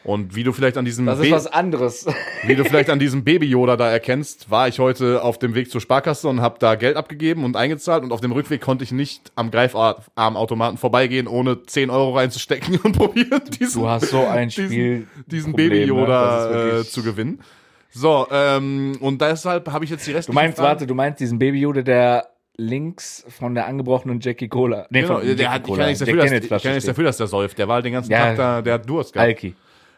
Und 0.06 0.36
wie 0.36 0.44
du 0.44 0.52
vielleicht 0.52 0.76
an 0.76 0.84
diesem 0.84 1.04
Das 1.06 1.18
ist 1.18 1.24
Be- 1.24 1.30
was 1.32 1.46
anderes. 1.48 2.06
wie 2.44 2.54
du 2.54 2.64
vielleicht 2.64 2.90
an 2.90 2.98
diesem 2.98 3.24
Baby-Yoda 3.24 3.76
da 3.76 3.90
erkennst, 3.90 4.50
war 4.50 4.68
ich 4.68 4.78
heute 4.78 5.22
auf 5.22 5.38
dem 5.38 5.54
Weg 5.54 5.70
zur 5.70 5.80
Sparkasse 5.80 6.28
und 6.28 6.40
habe 6.40 6.56
da 6.60 6.76
Geld 6.76 6.96
abgegeben 6.96 7.44
und 7.44 7.56
eingezahlt 7.56 8.04
und 8.04 8.12
auf 8.12 8.20
dem 8.20 8.30
Rückweg 8.32 8.60
konnte 8.60 8.84
ich 8.84 8.92
nicht 8.92 9.32
am 9.34 9.50
Greifarmautomaten 9.50 10.78
vorbeigehen, 10.78 11.26
ohne 11.26 11.62
10 11.64 11.90
Euro 11.90 12.16
reinzustecken 12.16 12.78
und 12.84 12.92
probieren, 12.96 13.42
diesen, 13.58 13.82
Du 13.82 13.88
hast 13.88 14.10
so 14.10 14.24
ein 14.24 14.48
diesen, 14.48 14.64
Spiel. 14.66 15.06
diesen 15.26 15.52
Problem, 15.52 15.68
ne? 15.70 15.76
Das 15.76 15.86
Baby-Yoda 15.88 16.78
ist 16.80 16.88
äh, 16.88 16.90
zu 16.90 17.02
gewinnen. 17.02 17.40
So, 17.90 18.26
ähm, 18.30 18.96
und 19.00 19.20
deshalb 19.20 19.72
habe 19.72 19.84
ich 19.84 19.90
jetzt 19.90 20.06
die 20.06 20.10
Du 20.12 20.16
restlichen 20.18 20.34
meinst, 20.34 20.58
Fragen- 20.58 20.68
warte, 20.68 20.86
du 20.86 20.94
meinst 20.94 21.18
diesen 21.20 21.38
Baby-Jude, 21.38 21.82
der 21.82 22.28
links 22.58 23.24
von 23.28 23.54
der 23.54 23.66
angebrochenen 23.66 24.20
Jackie 24.20 24.48
Cola. 24.48 24.86
Nee, 24.90 25.02
Genau, 25.02 25.18
von 25.18 25.26
der 25.26 25.34
Jackie 25.34 25.46
hat, 25.48 25.60
ich 25.62 25.66
Cola, 25.66 25.78
kann 25.78 25.86
nichts 25.88 25.98
dafür, 26.00 26.16
dass, 26.22 26.32
ich 26.32 26.62
kann 26.62 26.72
nichts 26.72 26.86
dafür, 26.86 27.04
dass 27.04 27.16
der 27.16 27.26
säuft. 27.26 27.58
Der 27.58 27.68
war 27.68 27.82
den 27.82 27.92
ganzen 27.92 28.10
Ja. 28.12 28.18
Tag 28.18 28.36
da, 28.36 28.62
der 28.62 28.74
hat 28.74 28.88
Durst 28.88 29.12
gehabt. 29.12 29.26
Alki. 29.28 29.54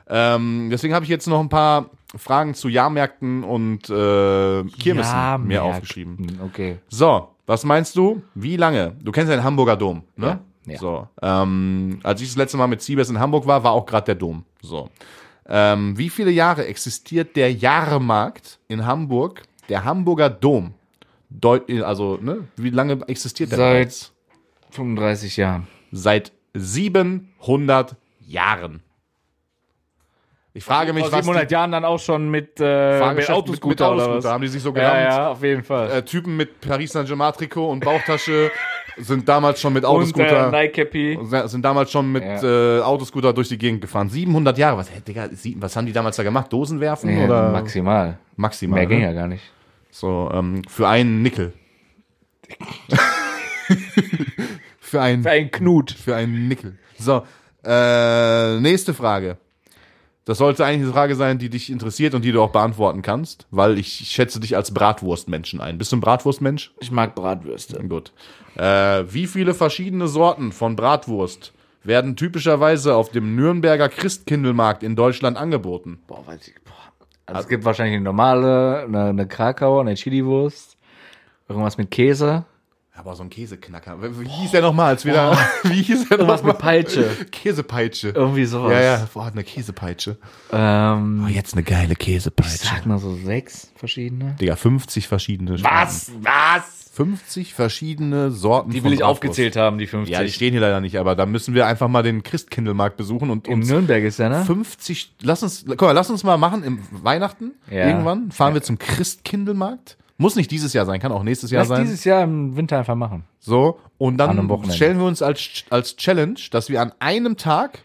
Ähm, 0.09 0.69
deswegen 0.71 0.95
habe 0.95 1.05
ich 1.05 1.11
jetzt 1.11 1.27
noch 1.27 1.41
ein 1.41 1.49
paar 1.49 1.91
Fragen 2.17 2.55
zu 2.55 2.69
Jahrmärkten 2.69 3.45
und 3.45 3.91
äh, 3.91 4.65
Kirmessen 4.65 5.15
Ja, 5.15 5.39
mir 5.39 5.63
aufgeschrieben. 5.63 6.39
Okay. 6.47 6.79
So, 6.89 7.29
was 7.47 7.65
meinst 7.65 7.97
du? 7.97 8.23
Wie 8.35 8.57
lange? 8.57 8.97
Du 9.03 9.13
kennst 9.13 9.31
ja 9.31 9.37
den 9.37 9.45
Hamburger 9.45 9.77
Dom, 9.77 10.03
ne? 10.17 10.41
Ja, 10.67 10.73
ja. 10.73 10.79
So, 10.79 11.09
ähm, 11.23 12.01
als 12.03 12.21
ich 12.23 12.29
das 12.29 12.37
letzte 12.37 12.57
Mal 12.57 12.67
mit 12.67 12.81
Siebes 12.83 13.11
in 13.11 13.19
Hamburg 13.19 13.47
war, 13.47 13.63
war 13.65 13.73
auch 13.73 13.85
gerade 13.87 14.07
der 14.07 14.15
Dom. 14.15 14.45
So, 14.63 14.89
ähm, 15.47 15.97
wie 15.99 16.09
viele 16.11 16.31
Jahre 16.31 16.67
existiert 16.67 17.37
der 17.37 17.53
Jahrmarkt 17.53 18.59
in 18.69 18.85
Hamburg, 18.87 19.43
der 19.69 19.85
Hamburger 19.85 20.31
Dom? 20.31 20.75
Deut 21.31 21.71
also, 21.83 22.19
ne? 22.21 22.49
Wie 22.57 22.71
lange 22.71 23.01
existiert 23.07 23.51
der 23.53 23.59
Seit- 23.59 23.73
bereits? 23.75 24.13
35 24.71 25.37
Jahren. 25.37 25.67
Seit 25.93 26.33
700 26.55 27.97
Jahren. 28.27 28.83
Ich 30.55 30.65
frage 30.65 30.93
mich, 30.93 31.05
Vor 31.05 31.13
was 31.13 31.21
die 31.21 31.25
700 31.27 31.51
Jahren 31.53 31.71
dann 31.73 31.85
auch 31.85 31.99
schon 32.01 32.31
mit, 32.31 32.59
äh, 32.59 33.13
mit 33.15 33.31
Autoscooter, 33.31 33.69
mit 33.69 33.81
oder 33.81 33.87
Autoscooter 33.91 34.17
was? 34.17 34.25
haben 34.25 34.43
die 34.43 34.49
sich 34.49 34.63
so 34.63 34.73
genannt. 34.73 34.95
Ja, 34.95 35.03
ja, 35.03 35.29
auf 35.31 35.43
jeden 35.43 35.63
Fall. 35.63 35.91
Äh, 35.91 36.03
Typen 36.05 36.37
mit 36.37 36.61
Paris 36.61 36.93
Saint-Germain 36.93 37.33
Trikot 37.35 37.71
und 37.71 37.85
Bauchtasche 37.85 38.51
sind 38.97 39.29
damals 39.29 39.61
schon 39.61 39.73
mit 39.75 39.85
Und 39.85 39.91
Autoscooter 39.91 40.53
äh, 40.53 40.67
Nike 40.73 41.19
sind 41.49 41.65
damals 41.65 41.93
schon 41.93 42.11
mit 42.11 42.25
Ja. 42.25 42.79
äh, 42.79 42.81
Autoscooter 42.81 43.33
durch 43.35 43.49
die 43.49 43.59
Gegend 43.59 43.83
gefahren. 43.83 44.09
700 44.09 44.59
Jahre. 44.59 44.79
Was, 44.79 44.91
hä, 44.91 45.01
Digga, 45.07 45.29
was 45.57 45.77
haben 45.77 45.87
die 45.87 45.93
damals 45.93 46.17
da 46.17 46.23
gemacht? 46.25 46.53
Dosen 46.53 46.81
werfen 46.81 47.17
Ja, 47.17 47.25
oder 47.27 47.51
maximal. 47.53 48.19
maximal? 48.37 48.79
Mehr 48.81 48.87
ging 48.87 48.99
ne? 49.01 49.05
ja 49.05 49.13
gar 49.13 49.29
nicht. 49.29 49.45
So 49.91 50.29
ähm, 50.33 50.63
für 50.67 50.89
einen 50.89 51.23
Nickel. 51.23 51.53
für 54.81 55.01
einen 55.01 55.23
Für 55.23 55.31
einen 55.31 55.51
Knut. 55.51 55.91
für 55.93 56.17
einen 56.17 56.49
Nickel. 56.49 56.79
So, 56.99 57.23
äh, 57.65 58.59
nächste 58.61 58.95
Frage. 58.95 59.37
Das 60.29 60.37
sollte 60.37 60.67
eigentlich 60.67 60.83
eine 60.83 60.93
Frage 60.93 61.15
sein, 61.15 61.39
die 61.39 61.49
dich 61.49 61.73
interessiert 61.73 62.13
und 62.13 62.23
die 62.23 62.33
du 62.33 62.43
auch 62.43 62.51
beantworten 62.51 63.01
kannst, 63.01 63.47
weil 63.51 63.79
ich 63.79 64.11
schätze 64.11 64.41
dich 64.41 64.57
als 64.57 64.75
Bratwurstmenschen 64.75 65.59
ein. 65.59 65.79
Bist 65.79 65.91
du 65.91 65.97
ein 65.97 66.03
Bratwurstmensch? 66.03 66.75
Ich 66.81 66.91
mag 66.91 67.15
Bratwürste. 67.15 67.83
Gut. 67.89 68.13
Äh, 68.55 69.05
wie 69.11 69.27
viele 69.27 69.55
verschiedene 69.55 70.07
Sorten 70.07 70.53
von 70.53 70.77
Bratwurst 70.77 71.55
werden 71.83 72.15
typischerweise 72.15 72.95
auf 72.95 73.11
dem 73.11 73.37
Nürnberger 73.37 73.89
Christkindlmarkt 73.89 74.83
in 74.83 74.97
Deutschland 74.97 75.39
angeboten? 75.39 76.01
Boah, 76.07 76.27
weiß 76.27 76.47
ich. 76.49 76.57
Boah. 76.63 76.75
Also 77.25 77.41
es 77.41 77.49
gibt 77.49 77.65
wahrscheinlich 77.65 77.95
eine 77.95 78.05
normale, 78.05 78.81
eine, 78.81 79.05
eine 79.05 79.27
Krakauer, 79.27 79.81
eine 79.81 79.95
Chiliwurst. 79.95 80.77
Irgendwas 81.49 81.79
mit 81.79 81.91
Käse. 81.91 82.45
Aber 82.99 83.15
so 83.15 83.23
ein 83.23 83.31
Käseknacker. 83.31 84.03
Wie 84.03 84.25
wie 84.25 84.29
hieß 84.29 84.51
der 84.51 84.61
nochmal? 84.63 84.89
Als 84.89 85.05
wieder, 85.05 85.39
wie 85.63 85.83
hieß 85.83 86.09
der 86.09 86.19
nochmal? 86.19 86.43
mit 86.43 86.59
Peitsche. 86.59 87.09
Käsepeitsche. 87.31 88.09
Irgendwie 88.09 88.45
sowas. 88.45 88.73
Ja, 88.73 88.81
ja, 88.81 89.09
boah, 89.15 89.27
eine 89.27 89.45
Käsepeitsche. 89.45 90.17
Ähm, 90.53 91.23
Oh, 91.25 91.29
jetzt 91.29 91.55
eine 91.55 91.63
geile 91.63 91.93
ich 91.93 91.99
Käsepeitsche. 91.99 92.67
sag 92.67 92.87
mal 92.87 92.99
so 92.99 93.15
sechs 93.15 93.71
verschiedene. 93.77 94.35
Digga, 94.41 94.57
50 94.57 95.07
verschiedene 95.07 95.63
Was? 95.63 96.11
Was? 96.23 96.91
50 96.95 97.55
verschiedene 97.55 98.33
Sorten 98.33 98.71
Die 98.71 98.83
will 98.83 98.93
ich 98.93 98.99
Bratwurst. 98.99 99.19
aufgezählt 99.23 99.55
haben, 99.55 99.79
die 99.79 99.87
50. 99.87 100.13
Ja, 100.13 100.25
die 100.25 100.33
stehen 100.33 100.51
hier 100.51 100.61
leider 100.61 100.81
nicht, 100.81 100.99
aber 100.99 101.15
da 101.15 101.27
müssen 101.27 101.55
wir 101.55 101.69
einfach 101.69 101.87
mal 101.87 102.03
den 102.03 102.25
Christkindlmarkt 102.25 102.97
besuchen 102.97 103.31
und 103.31 103.47
In 103.47 103.55
uns 103.61 103.69
Nürnberg 103.69 104.03
ist 104.03 104.19
der, 104.19 104.31
ne? 104.31 104.45
50, 104.45 105.15
lass 105.23 105.45
uns, 105.45 105.65
guck 105.69 105.83
mal, 105.83 105.93
lass 105.93 106.11
uns 106.11 106.25
mal 106.25 106.37
machen 106.39 106.65
im 106.65 106.81
Weihnachten. 106.91 107.53
Ja. 107.71 107.87
Irgendwann 107.87 108.33
fahren 108.33 108.55
wir 108.55 108.63
zum 108.63 108.79
Christkindlmarkt. 108.79 109.97
Muss 110.19 110.35
nicht 110.35 110.51
dieses 110.51 110.73
Jahr 110.73 110.85
sein, 110.85 111.01
kann 111.01 111.13
auch 111.13 111.23
nächstes 111.23 111.53
Jahr 111.53 111.61
Lass 111.61 111.69
sein. 111.69 111.85
dieses 111.85 112.05
Jahr 112.05 112.25
im 112.25 112.57
Winter 112.57 112.79
einfach 112.79 112.97
machen. 112.97 113.25
so, 113.39 113.79
und 113.99 114.17
dann 114.19 114.71
stellen 114.71 114.99
wir 114.99 115.07
uns 115.07 115.23
als, 115.23 115.65
als 115.71 115.97
Challenge, 115.97 116.39
dass 116.51 116.69
wir 116.69 116.83
an 116.83 116.93
einem 116.99 117.37
Tag 117.37 117.85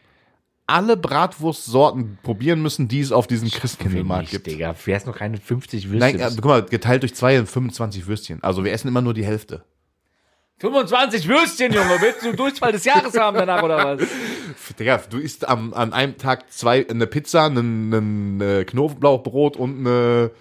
alle 0.66 0.98
Bratwurstsorten 0.98 2.18
probieren 2.24 2.62
müssen, 2.62 2.88
die 2.88 3.02
es 3.02 3.12
auf 3.12 3.28
diesem 3.28 3.52
Christkindlmarkt 3.52 4.32
gibt. 4.32 4.48
Digga. 4.48 4.74
Du 4.86 4.94
hast 4.94 5.06
noch 5.06 5.18
keine 5.18 5.38
50 5.38 5.90
Würstchen. 5.90 6.00
Nein, 6.00 6.20
äh, 6.20 6.32
guck 6.36 6.46
mal, 6.46 6.64
geteilt 6.64 7.04
durch 7.04 7.14
zwei 7.14 7.46
25 7.46 8.08
Würstchen. 8.08 8.42
Also 8.42 8.64
wir 8.64 8.72
essen 8.72 8.88
immer 8.88 9.02
nur 9.02 9.14
die 9.14 9.26
Hälfte. 9.26 9.64
25 10.60 11.28
Würstchen, 11.28 11.74
Junge. 11.74 11.98
Willst 12.00 12.24
du 12.24 12.32
Durchfall 12.34 12.72
des 12.72 12.86
Jahres 12.86 13.18
haben 13.20 13.36
danach 13.38 13.62
oder 13.62 13.98
was? 14.00 14.08
Digga, 14.80 15.02
du 15.10 15.18
isst 15.18 15.48
am, 15.48 15.74
an 15.74 15.92
einem 15.92 16.18
Tag 16.18 16.52
zwei, 16.52 16.88
eine 16.88 17.06
Pizza, 17.06 17.48
ein, 17.48 17.92
ein, 17.92 18.42
äh, 18.42 18.64
Knoblauchbrot 18.64 19.58
und 19.58 19.80
eine, 19.80 20.32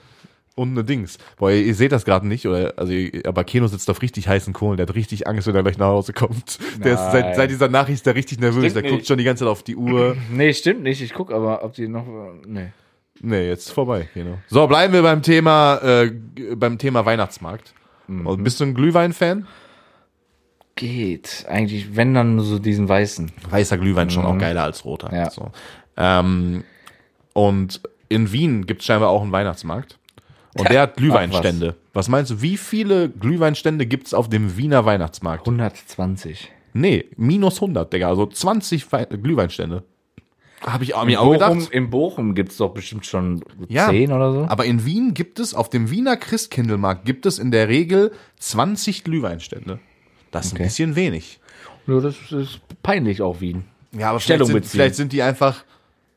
und 0.54 0.70
eine 0.72 0.84
Dings. 0.84 1.18
Boah, 1.36 1.50
ihr, 1.50 1.62
ihr 1.64 1.74
seht 1.74 1.92
das 1.92 2.04
gerade 2.04 2.26
nicht, 2.26 2.46
oder, 2.46 2.74
also, 2.76 2.92
aber 3.24 3.44
Keno 3.44 3.66
sitzt 3.66 3.88
auf 3.90 4.02
richtig 4.02 4.28
heißen 4.28 4.52
Kohlen. 4.52 4.76
Der 4.76 4.86
hat 4.86 4.94
richtig 4.94 5.26
Angst, 5.26 5.46
wenn 5.46 5.54
er 5.54 5.62
gleich 5.62 5.78
nach 5.78 5.86
Hause 5.86 6.12
kommt. 6.12 6.58
Der 6.84 6.94
ist 6.94 7.12
seit, 7.12 7.24
Nein. 7.24 7.34
seit 7.34 7.50
dieser 7.50 7.68
Nachricht 7.68 7.96
ist 7.96 8.06
der 8.06 8.14
richtig 8.14 8.40
nervös. 8.40 8.64
Stimmt 8.64 8.76
der 8.76 8.82
guckt 8.82 8.94
nicht. 8.96 9.08
schon 9.08 9.18
die 9.18 9.24
ganze 9.24 9.44
Zeit 9.44 9.50
auf 9.50 9.62
die 9.62 9.76
Uhr. 9.76 10.16
Nee, 10.32 10.52
stimmt 10.54 10.82
nicht. 10.82 11.02
Ich 11.02 11.12
guck 11.14 11.32
aber, 11.32 11.64
ob 11.64 11.74
die 11.74 11.88
noch. 11.88 12.06
Nee. 12.46 12.68
Nee, 13.20 13.48
jetzt 13.48 13.66
ist 13.66 13.72
vorbei, 13.72 14.08
Keno. 14.12 14.38
So, 14.48 14.66
bleiben 14.66 14.92
wir 14.92 15.02
beim 15.02 15.22
Thema, 15.22 15.76
äh, 15.78 16.10
beim 16.54 16.78
Thema 16.78 17.04
Weihnachtsmarkt. 17.04 17.74
Mhm. 18.08 18.26
Und 18.26 18.44
bist 18.44 18.60
du 18.60 18.64
ein 18.64 18.74
Glühwein-Fan? 18.74 19.46
Geht. 20.74 21.44
Eigentlich, 21.48 21.94
wenn 21.96 22.14
dann 22.14 22.36
nur 22.36 22.44
so 22.44 22.58
diesen 22.58 22.88
weißen. 22.88 23.30
Weißer 23.50 23.78
Glühwein 23.78 24.10
schon 24.10 24.24
auch 24.24 24.38
geiler 24.38 24.64
als 24.64 24.84
roter. 24.84 25.08
Mhm. 25.08 25.14
Ja. 25.14 25.30
So. 25.30 25.50
Ähm, 25.96 26.64
und 27.34 27.80
in 28.08 28.32
Wien 28.32 28.66
gibt 28.66 28.80
es 28.80 28.86
scheinbar 28.86 29.10
auch 29.10 29.22
einen 29.22 29.32
Weihnachtsmarkt. 29.32 29.98
Und 30.58 30.68
der 30.68 30.82
hat 30.82 30.96
Glühweinstände. 30.96 31.76
was. 31.94 32.08
meinst 32.08 32.30
du, 32.30 32.42
wie 32.42 32.56
viele 32.56 33.08
Glühweinstände 33.08 33.86
gibt's 33.86 34.12
auf 34.14 34.28
dem 34.28 34.56
Wiener 34.56 34.84
Weihnachtsmarkt? 34.84 35.46
120. 35.46 36.50
Nee, 36.74 37.06
minus 37.16 37.56
100, 37.56 37.92
Digga. 37.92 38.08
Also 38.08 38.26
20 38.26 38.90
Wei- 38.92 39.04
Glühweinstände. 39.06 39.82
Habe 40.62 40.84
ich 40.84 40.94
auch, 40.94 41.04
mir 41.04 41.20
auch 41.20 41.24
Bochum, 41.34 41.58
gedacht. 41.58 41.72
in 41.72 41.90
Bochum 41.90 42.34
gibt 42.34 42.52
es 42.52 42.58
doch 42.58 42.72
bestimmt 42.72 43.04
schon 43.04 43.42
Ja, 43.68 43.88
10 43.88 44.12
oder 44.12 44.32
so. 44.32 44.46
Aber 44.48 44.64
in 44.64 44.84
Wien 44.84 45.12
gibt 45.12 45.40
es, 45.40 45.54
auf 45.54 45.68
dem 45.70 45.90
Wiener 45.90 46.16
Christkindlmarkt 46.16 47.04
gibt 47.04 47.26
es 47.26 47.38
in 47.40 47.50
der 47.50 47.68
Regel 47.68 48.12
20 48.38 49.02
Glühweinstände. 49.04 49.80
Das 50.30 50.46
ist 50.46 50.52
Okay. 50.52 50.62
ein 50.62 50.66
bisschen 50.68 50.96
wenig. 50.96 51.40
Nur 51.86 52.00
das 52.00 52.14
ist 52.30 52.60
peinlich 52.82 53.22
auch 53.22 53.40
Wien. 53.40 53.64
Ja, 53.90 54.10
aber 54.10 54.20
Stellung 54.20 54.46
vielleicht, 54.48 54.64
sind, 54.66 54.70
vielleicht 54.70 54.94
sind 54.94 55.12
die 55.12 55.22
einfach 55.22 55.64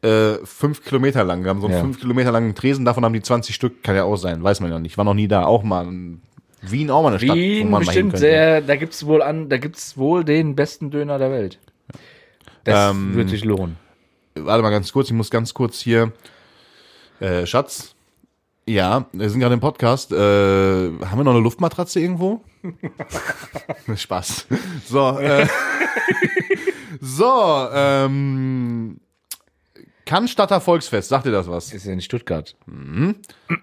äh, 0.05 0.45
fünf 0.45 0.83
Kilometer 0.83 1.23
lang. 1.23 1.43
Wir 1.43 1.49
haben 1.49 1.61
so 1.61 1.67
einen 1.67 1.75
Ja. 1.75 1.81
fünf 1.81 1.99
Kilometer 1.99 2.31
langen 2.31 2.53
Tresen, 2.55 2.85
davon 2.85 3.03
haben 3.03 3.13
die 3.13 3.21
20 3.21 3.55
Stück. 3.55 3.83
Kann 3.83 3.95
ja 3.95 4.03
auch 4.03 4.17
sein, 4.17 4.43
weiß 4.43 4.59
man 4.61 4.71
ja 4.71 4.79
nicht. 4.79 4.97
War 4.97 5.05
noch 5.05 5.13
nie 5.13 5.27
da. 5.27 5.45
Auch 5.45 5.63
mal 5.63 5.85
in 5.87 6.21
Wien, 6.61 6.89
auch 6.91 7.01
mal 7.03 7.09
eine 7.09 7.19
Stadt, 7.19 7.31
wo 7.31 7.35
Wien 7.35 7.69
man 7.69 7.71
mal 7.71 7.77
hin 7.79 7.85
bestimmt 7.87 8.11
könnte. 8.13 8.17
sehr, 8.19 8.61
da 8.61 8.75
gibt's 8.75 9.05
wohl 9.05 9.21
an, 9.21 9.49
da 9.49 9.57
gibt's 9.57 9.97
wohl 9.97 10.23
den 10.23 10.55
besten 10.55 10.89
Döner 10.91 11.17
der 11.19 11.31
Welt. 11.31 11.59
Das 12.63 12.91
Ähm, 12.91 13.15
wird 13.15 13.29
sich 13.29 13.43
lohnen. 13.45 13.77
Warte 14.35 14.63
mal 14.63 14.71
ganz 14.71 14.91
kurz, 14.91 15.07
ich 15.09 15.13
muss 15.13 15.29
ganz 15.29 15.53
kurz 15.53 15.79
hier. 15.79 16.11
Äh, 17.19 17.45
Schatz. 17.45 17.91
Ja, 18.67 19.05
wir 19.13 19.29
sind 19.29 19.39
gerade 19.39 19.53
im 19.53 19.59
Podcast. 19.59 20.11
Äh, 20.11 20.15
haben 20.17 21.17
wir 21.17 21.23
noch 21.23 21.33
eine 21.33 21.41
Luftmatratze 21.41 21.99
irgendwo? 21.99 22.41
Spaß. 23.95 24.47
So, 24.85 25.19
äh, 25.19 25.45
so, 27.01 27.67
ähm, 27.73 28.99
Cannstatter 30.05 30.61
Volksfest, 30.61 31.09
sagt 31.09 31.25
dir 31.25 31.31
das 31.31 31.49
was? 31.49 31.73
Ist 31.73 31.87
in 31.87 31.99
Stuttgart. 31.99 32.55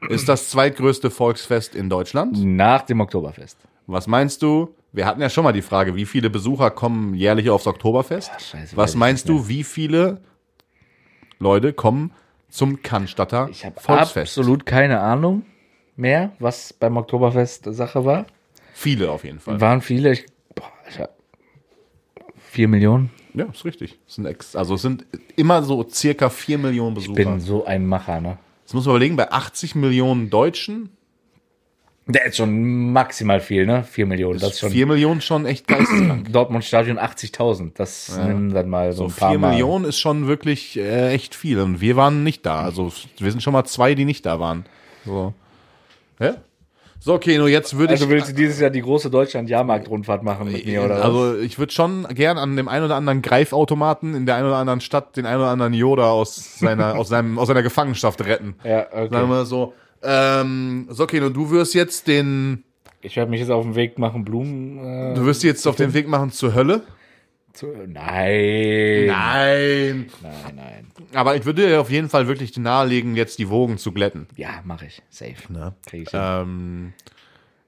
Ist 0.08 0.28
das 0.28 0.50
zweitgrößte 0.50 1.10
Volksfest 1.10 1.74
in 1.74 1.88
Deutschland? 1.88 2.42
Nach 2.42 2.82
dem 2.82 3.00
Oktoberfest. 3.00 3.58
Was 3.86 4.06
meinst 4.06 4.42
du? 4.42 4.74
Wir 4.92 5.06
hatten 5.06 5.20
ja 5.20 5.30
schon 5.30 5.44
mal 5.44 5.52
die 5.52 5.62
Frage, 5.62 5.94
wie 5.94 6.04
viele 6.04 6.30
Besucher 6.30 6.70
kommen 6.70 7.14
jährlich 7.14 7.48
aufs 7.48 7.66
Oktoberfest? 7.66 8.30
scheiße, 8.32 8.52
weiß 8.54 8.76
Was 8.76 8.94
meinst 8.94 9.28
du, 9.28 9.48
wie 9.48 9.64
viele 9.64 10.20
Leute 11.38 11.72
kommen 11.72 12.12
zum 12.48 12.82
Cannstatter 12.82 13.48
Ich 13.50 13.64
habe 13.64 13.80
Volksfest? 13.80 14.38
absolut 14.38 14.66
keine 14.66 15.00
Ahnung 15.00 15.44
mehr, 15.96 16.32
was 16.38 16.72
beim 16.72 16.96
Oktoberfest 16.96 17.66
Sache 17.70 18.04
war. 18.04 18.26
Viele 18.74 19.10
auf 19.10 19.24
jeden 19.24 19.38
Fall. 19.38 19.60
Waren 19.60 19.80
viele, 19.80 20.12
ich, 20.12 20.26
boah, 20.54 20.70
ich 20.88 20.98
hab, 20.98 21.16
vier 22.52 22.68
Millionen. 22.68 23.10
Ja, 23.34 23.46
ist 23.46 23.64
richtig. 23.64 23.98
Es 24.06 24.16
sind 24.16 24.26
ex 24.26 24.54
also 24.54 24.74
es 24.74 24.82
sind 24.82 25.06
immer 25.36 25.62
so 25.62 25.88
circa 25.88 26.28
4 26.28 26.58
Millionen 26.58 26.96
Ich 26.98 27.04
Besucher. 27.08 27.30
bin 27.30 27.40
so 27.40 27.64
ein 27.64 27.86
Macher, 27.86 28.20
ne? 28.20 28.36
Das 28.64 28.74
muss 28.74 28.84
man 28.84 28.94
überlegen, 28.96 29.16
bei 29.16 29.30
80 29.32 29.74
Millionen 29.74 30.28
Deutschen 30.28 30.90
Der 32.06 32.26
ist 32.26 32.36
schon 32.36 32.92
maximal 32.92 33.40
viel, 33.40 33.64
ne? 33.64 33.84
Vier 33.84 34.04
Millionen. 34.04 34.38
Das 34.38 34.52
ist 34.52 34.60
schon 34.60 34.70
4 34.70 34.86
Millionen 34.86 35.22
schon 35.22 35.46
echt 35.46 35.66
geisteskrank. 35.66 36.30
Dortmund 36.32 36.62
Stadion 36.64 36.98
80.000. 36.98 37.72
Das 37.74 38.18
nimm 38.18 38.52
dann 38.52 38.68
mal 38.68 38.92
so, 38.92 39.08
So 39.08 39.14
ein 39.14 39.16
paar 39.16 39.30
4 39.30 39.38
Mal. 39.38 39.50
Millionen 39.52 39.86
ist 39.86 39.98
schon 39.98 40.26
wirklich 40.26 40.76
äh, 40.78 41.10
echt 41.12 41.34
viel. 41.34 41.58
Und 41.58 41.80
wir 41.80 41.96
waren 41.96 42.22
nicht 42.24 42.44
da. 42.44 42.60
Also 42.60 42.92
wir 43.18 43.30
sind 43.30 43.42
schon 43.42 43.54
mal 43.54 43.64
zwei, 43.64 43.94
die 43.94 44.04
nicht 44.04 44.26
da 44.26 44.38
waren. 44.40 44.66
So. 45.06 45.32
Ja? 46.20 46.34
So, 47.04 47.14
okay, 47.14 47.36
nur 47.36 47.48
jetzt 47.48 47.76
würde 47.76 47.94
Also 47.94 48.04
ich. 48.04 48.10
willst 48.12 48.28
du 48.28 48.32
dieses 48.32 48.60
Jahr 48.60 48.70
die 48.70 48.80
große 48.80 49.10
Deutschland-Jahrmarkt-Rundfahrt 49.10 50.22
machen 50.22 50.52
mit 50.52 50.64
mir, 50.64 50.84
oder 50.84 51.04
also 51.04 51.36
ich 51.36 51.58
würde 51.58 51.72
schon 51.72 52.06
gern 52.14 52.38
an 52.38 52.54
dem 52.56 52.68
einen 52.68 52.84
oder 52.84 52.94
anderen 52.94 53.22
Greifautomaten 53.22 54.14
in 54.14 54.24
der 54.24 54.36
einen 54.36 54.46
oder 54.46 54.58
anderen 54.58 54.80
Stadt 54.80 55.16
den 55.16 55.26
einen 55.26 55.40
oder 55.40 55.48
anderen 55.50 55.74
Yoda 55.74 56.10
aus 56.12 56.60
seiner, 56.60 56.94
aus 56.98 57.08
seinem, 57.08 57.40
aus 57.40 57.48
seiner 57.48 57.64
Gefangenschaft 57.64 58.24
retten. 58.24 58.54
Ja, 58.62 58.86
Sagen 58.92 59.14
okay. 59.16 59.28
wir 59.28 59.44
so. 59.46 59.72
Ähm, 60.04 60.86
so, 60.90 61.02
okay, 61.02 61.20
und 61.20 61.34
du 61.34 61.50
wirst 61.50 61.74
jetzt 61.74 62.06
den, 62.06 62.62
Ich 63.00 63.16
werde 63.16 63.32
mich 63.32 63.40
jetzt 63.40 63.50
auf 63.50 63.64
den 63.64 63.74
Weg 63.74 63.98
machen, 63.98 64.24
Blumen. 64.24 64.78
Äh, 65.12 65.14
du 65.14 65.24
wirst 65.26 65.42
jetzt 65.42 65.66
auf 65.66 65.74
den 65.74 65.94
Weg 65.94 66.06
machen 66.06 66.30
zur 66.30 66.54
Hölle. 66.54 66.82
Zu, 67.52 67.66
nein. 67.86 69.06
Nein. 69.06 70.10
Nein, 70.22 70.54
nein. 70.54 70.86
Aber 71.14 71.36
ich 71.36 71.44
würde 71.44 71.66
dir 71.66 71.80
auf 71.80 71.90
jeden 71.90 72.08
Fall 72.08 72.28
wirklich 72.28 72.56
nahelegen, 72.56 73.16
jetzt 73.16 73.38
die 73.38 73.48
Wogen 73.48 73.78
zu 73.78 73.92
glätten. 73.92 74.26
Ja, 74.36 74.60
mache 74.64 74.86
ich. 74.86 75.02
Safe. 75.10 75.34
Ne? 75.48 75.74
Krieg 75.86 76.08
ich. 76.08 76.10
Ähm, 76.12 76.92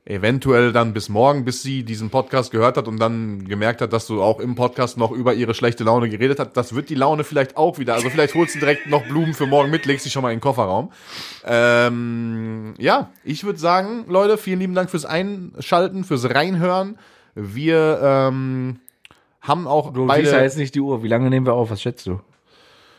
eventuell 0.07 0.73
dann 0.73 0.93
bis 0.93 1.09
morgen, 1.09 1.45
bis 1.45 1.63
sie 1.63 1.83
diesen 1.83 2.11
Podcast 2.11 2.51
gehört 2.51 2.77
hat 2.77 2.89
und 2.89 2.99
dann 2.99 3.47
gemerkt 3.47 3.81
hat, 3.81 3.93
dass 3.93 4.07
du 4.07 4.23
auch 4.23 4.39
im 4.39 4.55
Podcast 4.55 4.99
noch 4.99 5.11
über 5.11 5.33
ihre 5.33 5.55
schlechte 5.55 5.85
Laune 5.85 6.11
geredet 6.11 6.39
hast. 6.39 6.53
Das 6.53 6.75
wird 6.75 6.91
die 6.91 6.95
Laune 6.95 7.25
vielleicht 7.25 7.57
auch 7.57 7.79
wieder. 7.79 7.95
Also 7.95 8.11
vielleicht 8.11 8.35
holst 8.35 8.55
du 8.55 8.59
direkt 8.59 8.87
noch 8.87 9.03
Blumen 9.07 9.33
für 9.33 9.47
morgen 9.47 9.71
mit, 9.71 9.87
legst 9.87 10.05
sie 10.05 10.11
schon 10.11 10.23
mal 10.23 10.31
in 10.31 10.37
den 10.37 10.43
Kofferraum. 10.43 10.93
Ähm, 11.45 12.75
ja, 12.79 13.11
ich 13.25 13.45
würde 13.45 13.59
sagen, 13.59 14.05
Leute, 14.09 14.37
vielen 14.37 14.61
lieben 14.61 14.75
Dank 14.75 14.91
fürs 14.91 15.07
Einschalten, 15.07 16.05
fürs 16.05 16.29
Reinhören. 16.29 16.99
Wir 17.35 18.01
ähm, 18.03 18.81
haben 19.45 19.67
auch 19.67 19.93
Du 19.93 20.09
siehst 20.09 20.25
ja 20.27 20.33
beide 20.33 20.45
jetzt 20.45 20.57
nicht 20.59 20.75
die 20.75 20.81
Uhr. 20.81 21.03
Wie 21.03 21.09
lange 21.09 21.31
nehmen 21.31 21.47
wir 21.47 21.55
auf? 21.55 21.71
Was 21.71 21.81
schätzt 21.81 22.07
du? 22.07 22.21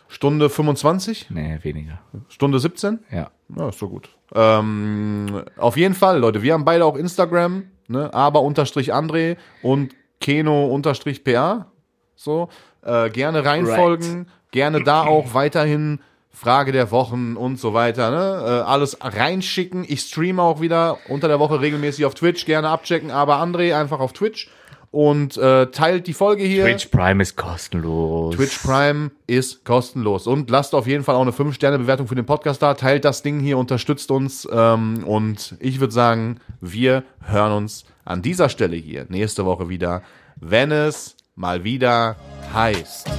Stunde 0.07 0.49
25, 0.49 1.31
Nee, 1.31 1.59
weniger. 1.63 1.99
Stunde 2.29 2.59
17. 2.59 2.99
Ja. 3.11 3.31
Ja, 3.55 3.69
ist 3.69 3.79
so 3.79 3.89
gut. 3.89 4.09
Ähm, 4.33 5.43
auf 5.57 5.77
jeden 5.77 5.95
Fall, 5.95 6.19
Leute, 6.19 6.41
wir 6.41 6.53
haben 6.53 6.65
beide 6.65 6.85
auch 6.85 6.95
Instagram, 6.95 7.63
ne, 7.87 8.13
aber 8.13 8.41
unterstrich 8.41 8.93
André 8.93 9.37
und 9.61 9.95
Keno 10.21 10.67
unterstrich 10.67 11.23
PA. 11.23 11.67
So, 12.15 12.49
äh, 12.83 13.09
gerne 13.09 13.43
reinfolgen, 13.43 14.27
gerne 14.51 14.83
da 14.83 15.03
auch 15.03 15.33
weiterhin 15.33 15.99
Frage 16.31 16.71
der 16.71 16.91
Wochen 16.91 17.35
und 17.35 17.59
so 17.59 17.73
weiter, 17.73 18.11
ne? 18.11 18.45
Äh, 18.45 18.69
alles 18.69 18.97
reinschicken. 19.01 19.85
Ich 19.87 20.01
streame 20.01 20.41
auch 20.41 20.59
wieder 20.59 20.97
unter 21.07 21.27
der 21.27 21.39
Woche 21.39 21.61
regelmäßig 21.61 22.05
auf 22.05 22.13
Twitch, 22.13 22.45
gerne 22.45 22.69
abchecken, 22.69 23.09
aber 23.09 23.37
André 23.41 23.75
einfach 23.75 23.99
auf 23.99 24.13
Twitch 24.13 24.49
und 24.95 25.35
äh, 25.35 25.67
teilt 25.71 26.07
die 26.07 26.13
Folge 26.13 26.45
hier. 26.45 26.63
Twitch 26.63 26.85
Prime 26.85 27.21
ist 27.21 27.35
kostenlos. 27.35 28.33
Twitch 28.33 28.57
Prime 28.59 29.11
ist 29.27 29.65
kostenlos. 29.65 30.25
Und 30.25 30.49
lasst 30.49 30.73
auf 30.73 30.87
jeden 30.87 31.03
Fall 31.03 31.15
auch 31.15 31.21
eine 31.21 31.31
5-Sterne-Bewertung 31.31 32.07
für 32.07 32.15
den 32.15 32.25
Podcast 32.25 32.61
da. 32.61 32.75
Teilt 32.75 33.03
das 33.03 33.21
Ding 33.21 33.41
hier, 33.41 33.57
unterstützt 33.57 34.09
uns. 34.09 34.47
Ähm, 34.49 35.03
und 35.05 35.57
ich 35.59 35.81
würde 35.81 35.93
sagen, 35.93 36.39
wir 36.61 37.03
hören 37.19 37.51
uns 37.51 37.83
an 38.05 38.21
dieser 38.21 38.47
Stelle 38.47 38.77
hier 38.77 39.05
nächste 39.09 39.45
Woche 39.45 39.67
wieder, 39.67 40.01
wenn 40.37 40.71
es 40.71 41.17
mal 41.35 41.65
wieder 41.65 42.15
heißt. 42.53 43.09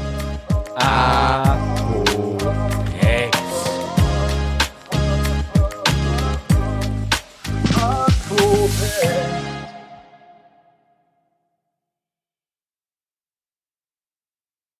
Ah. 0.76 1.75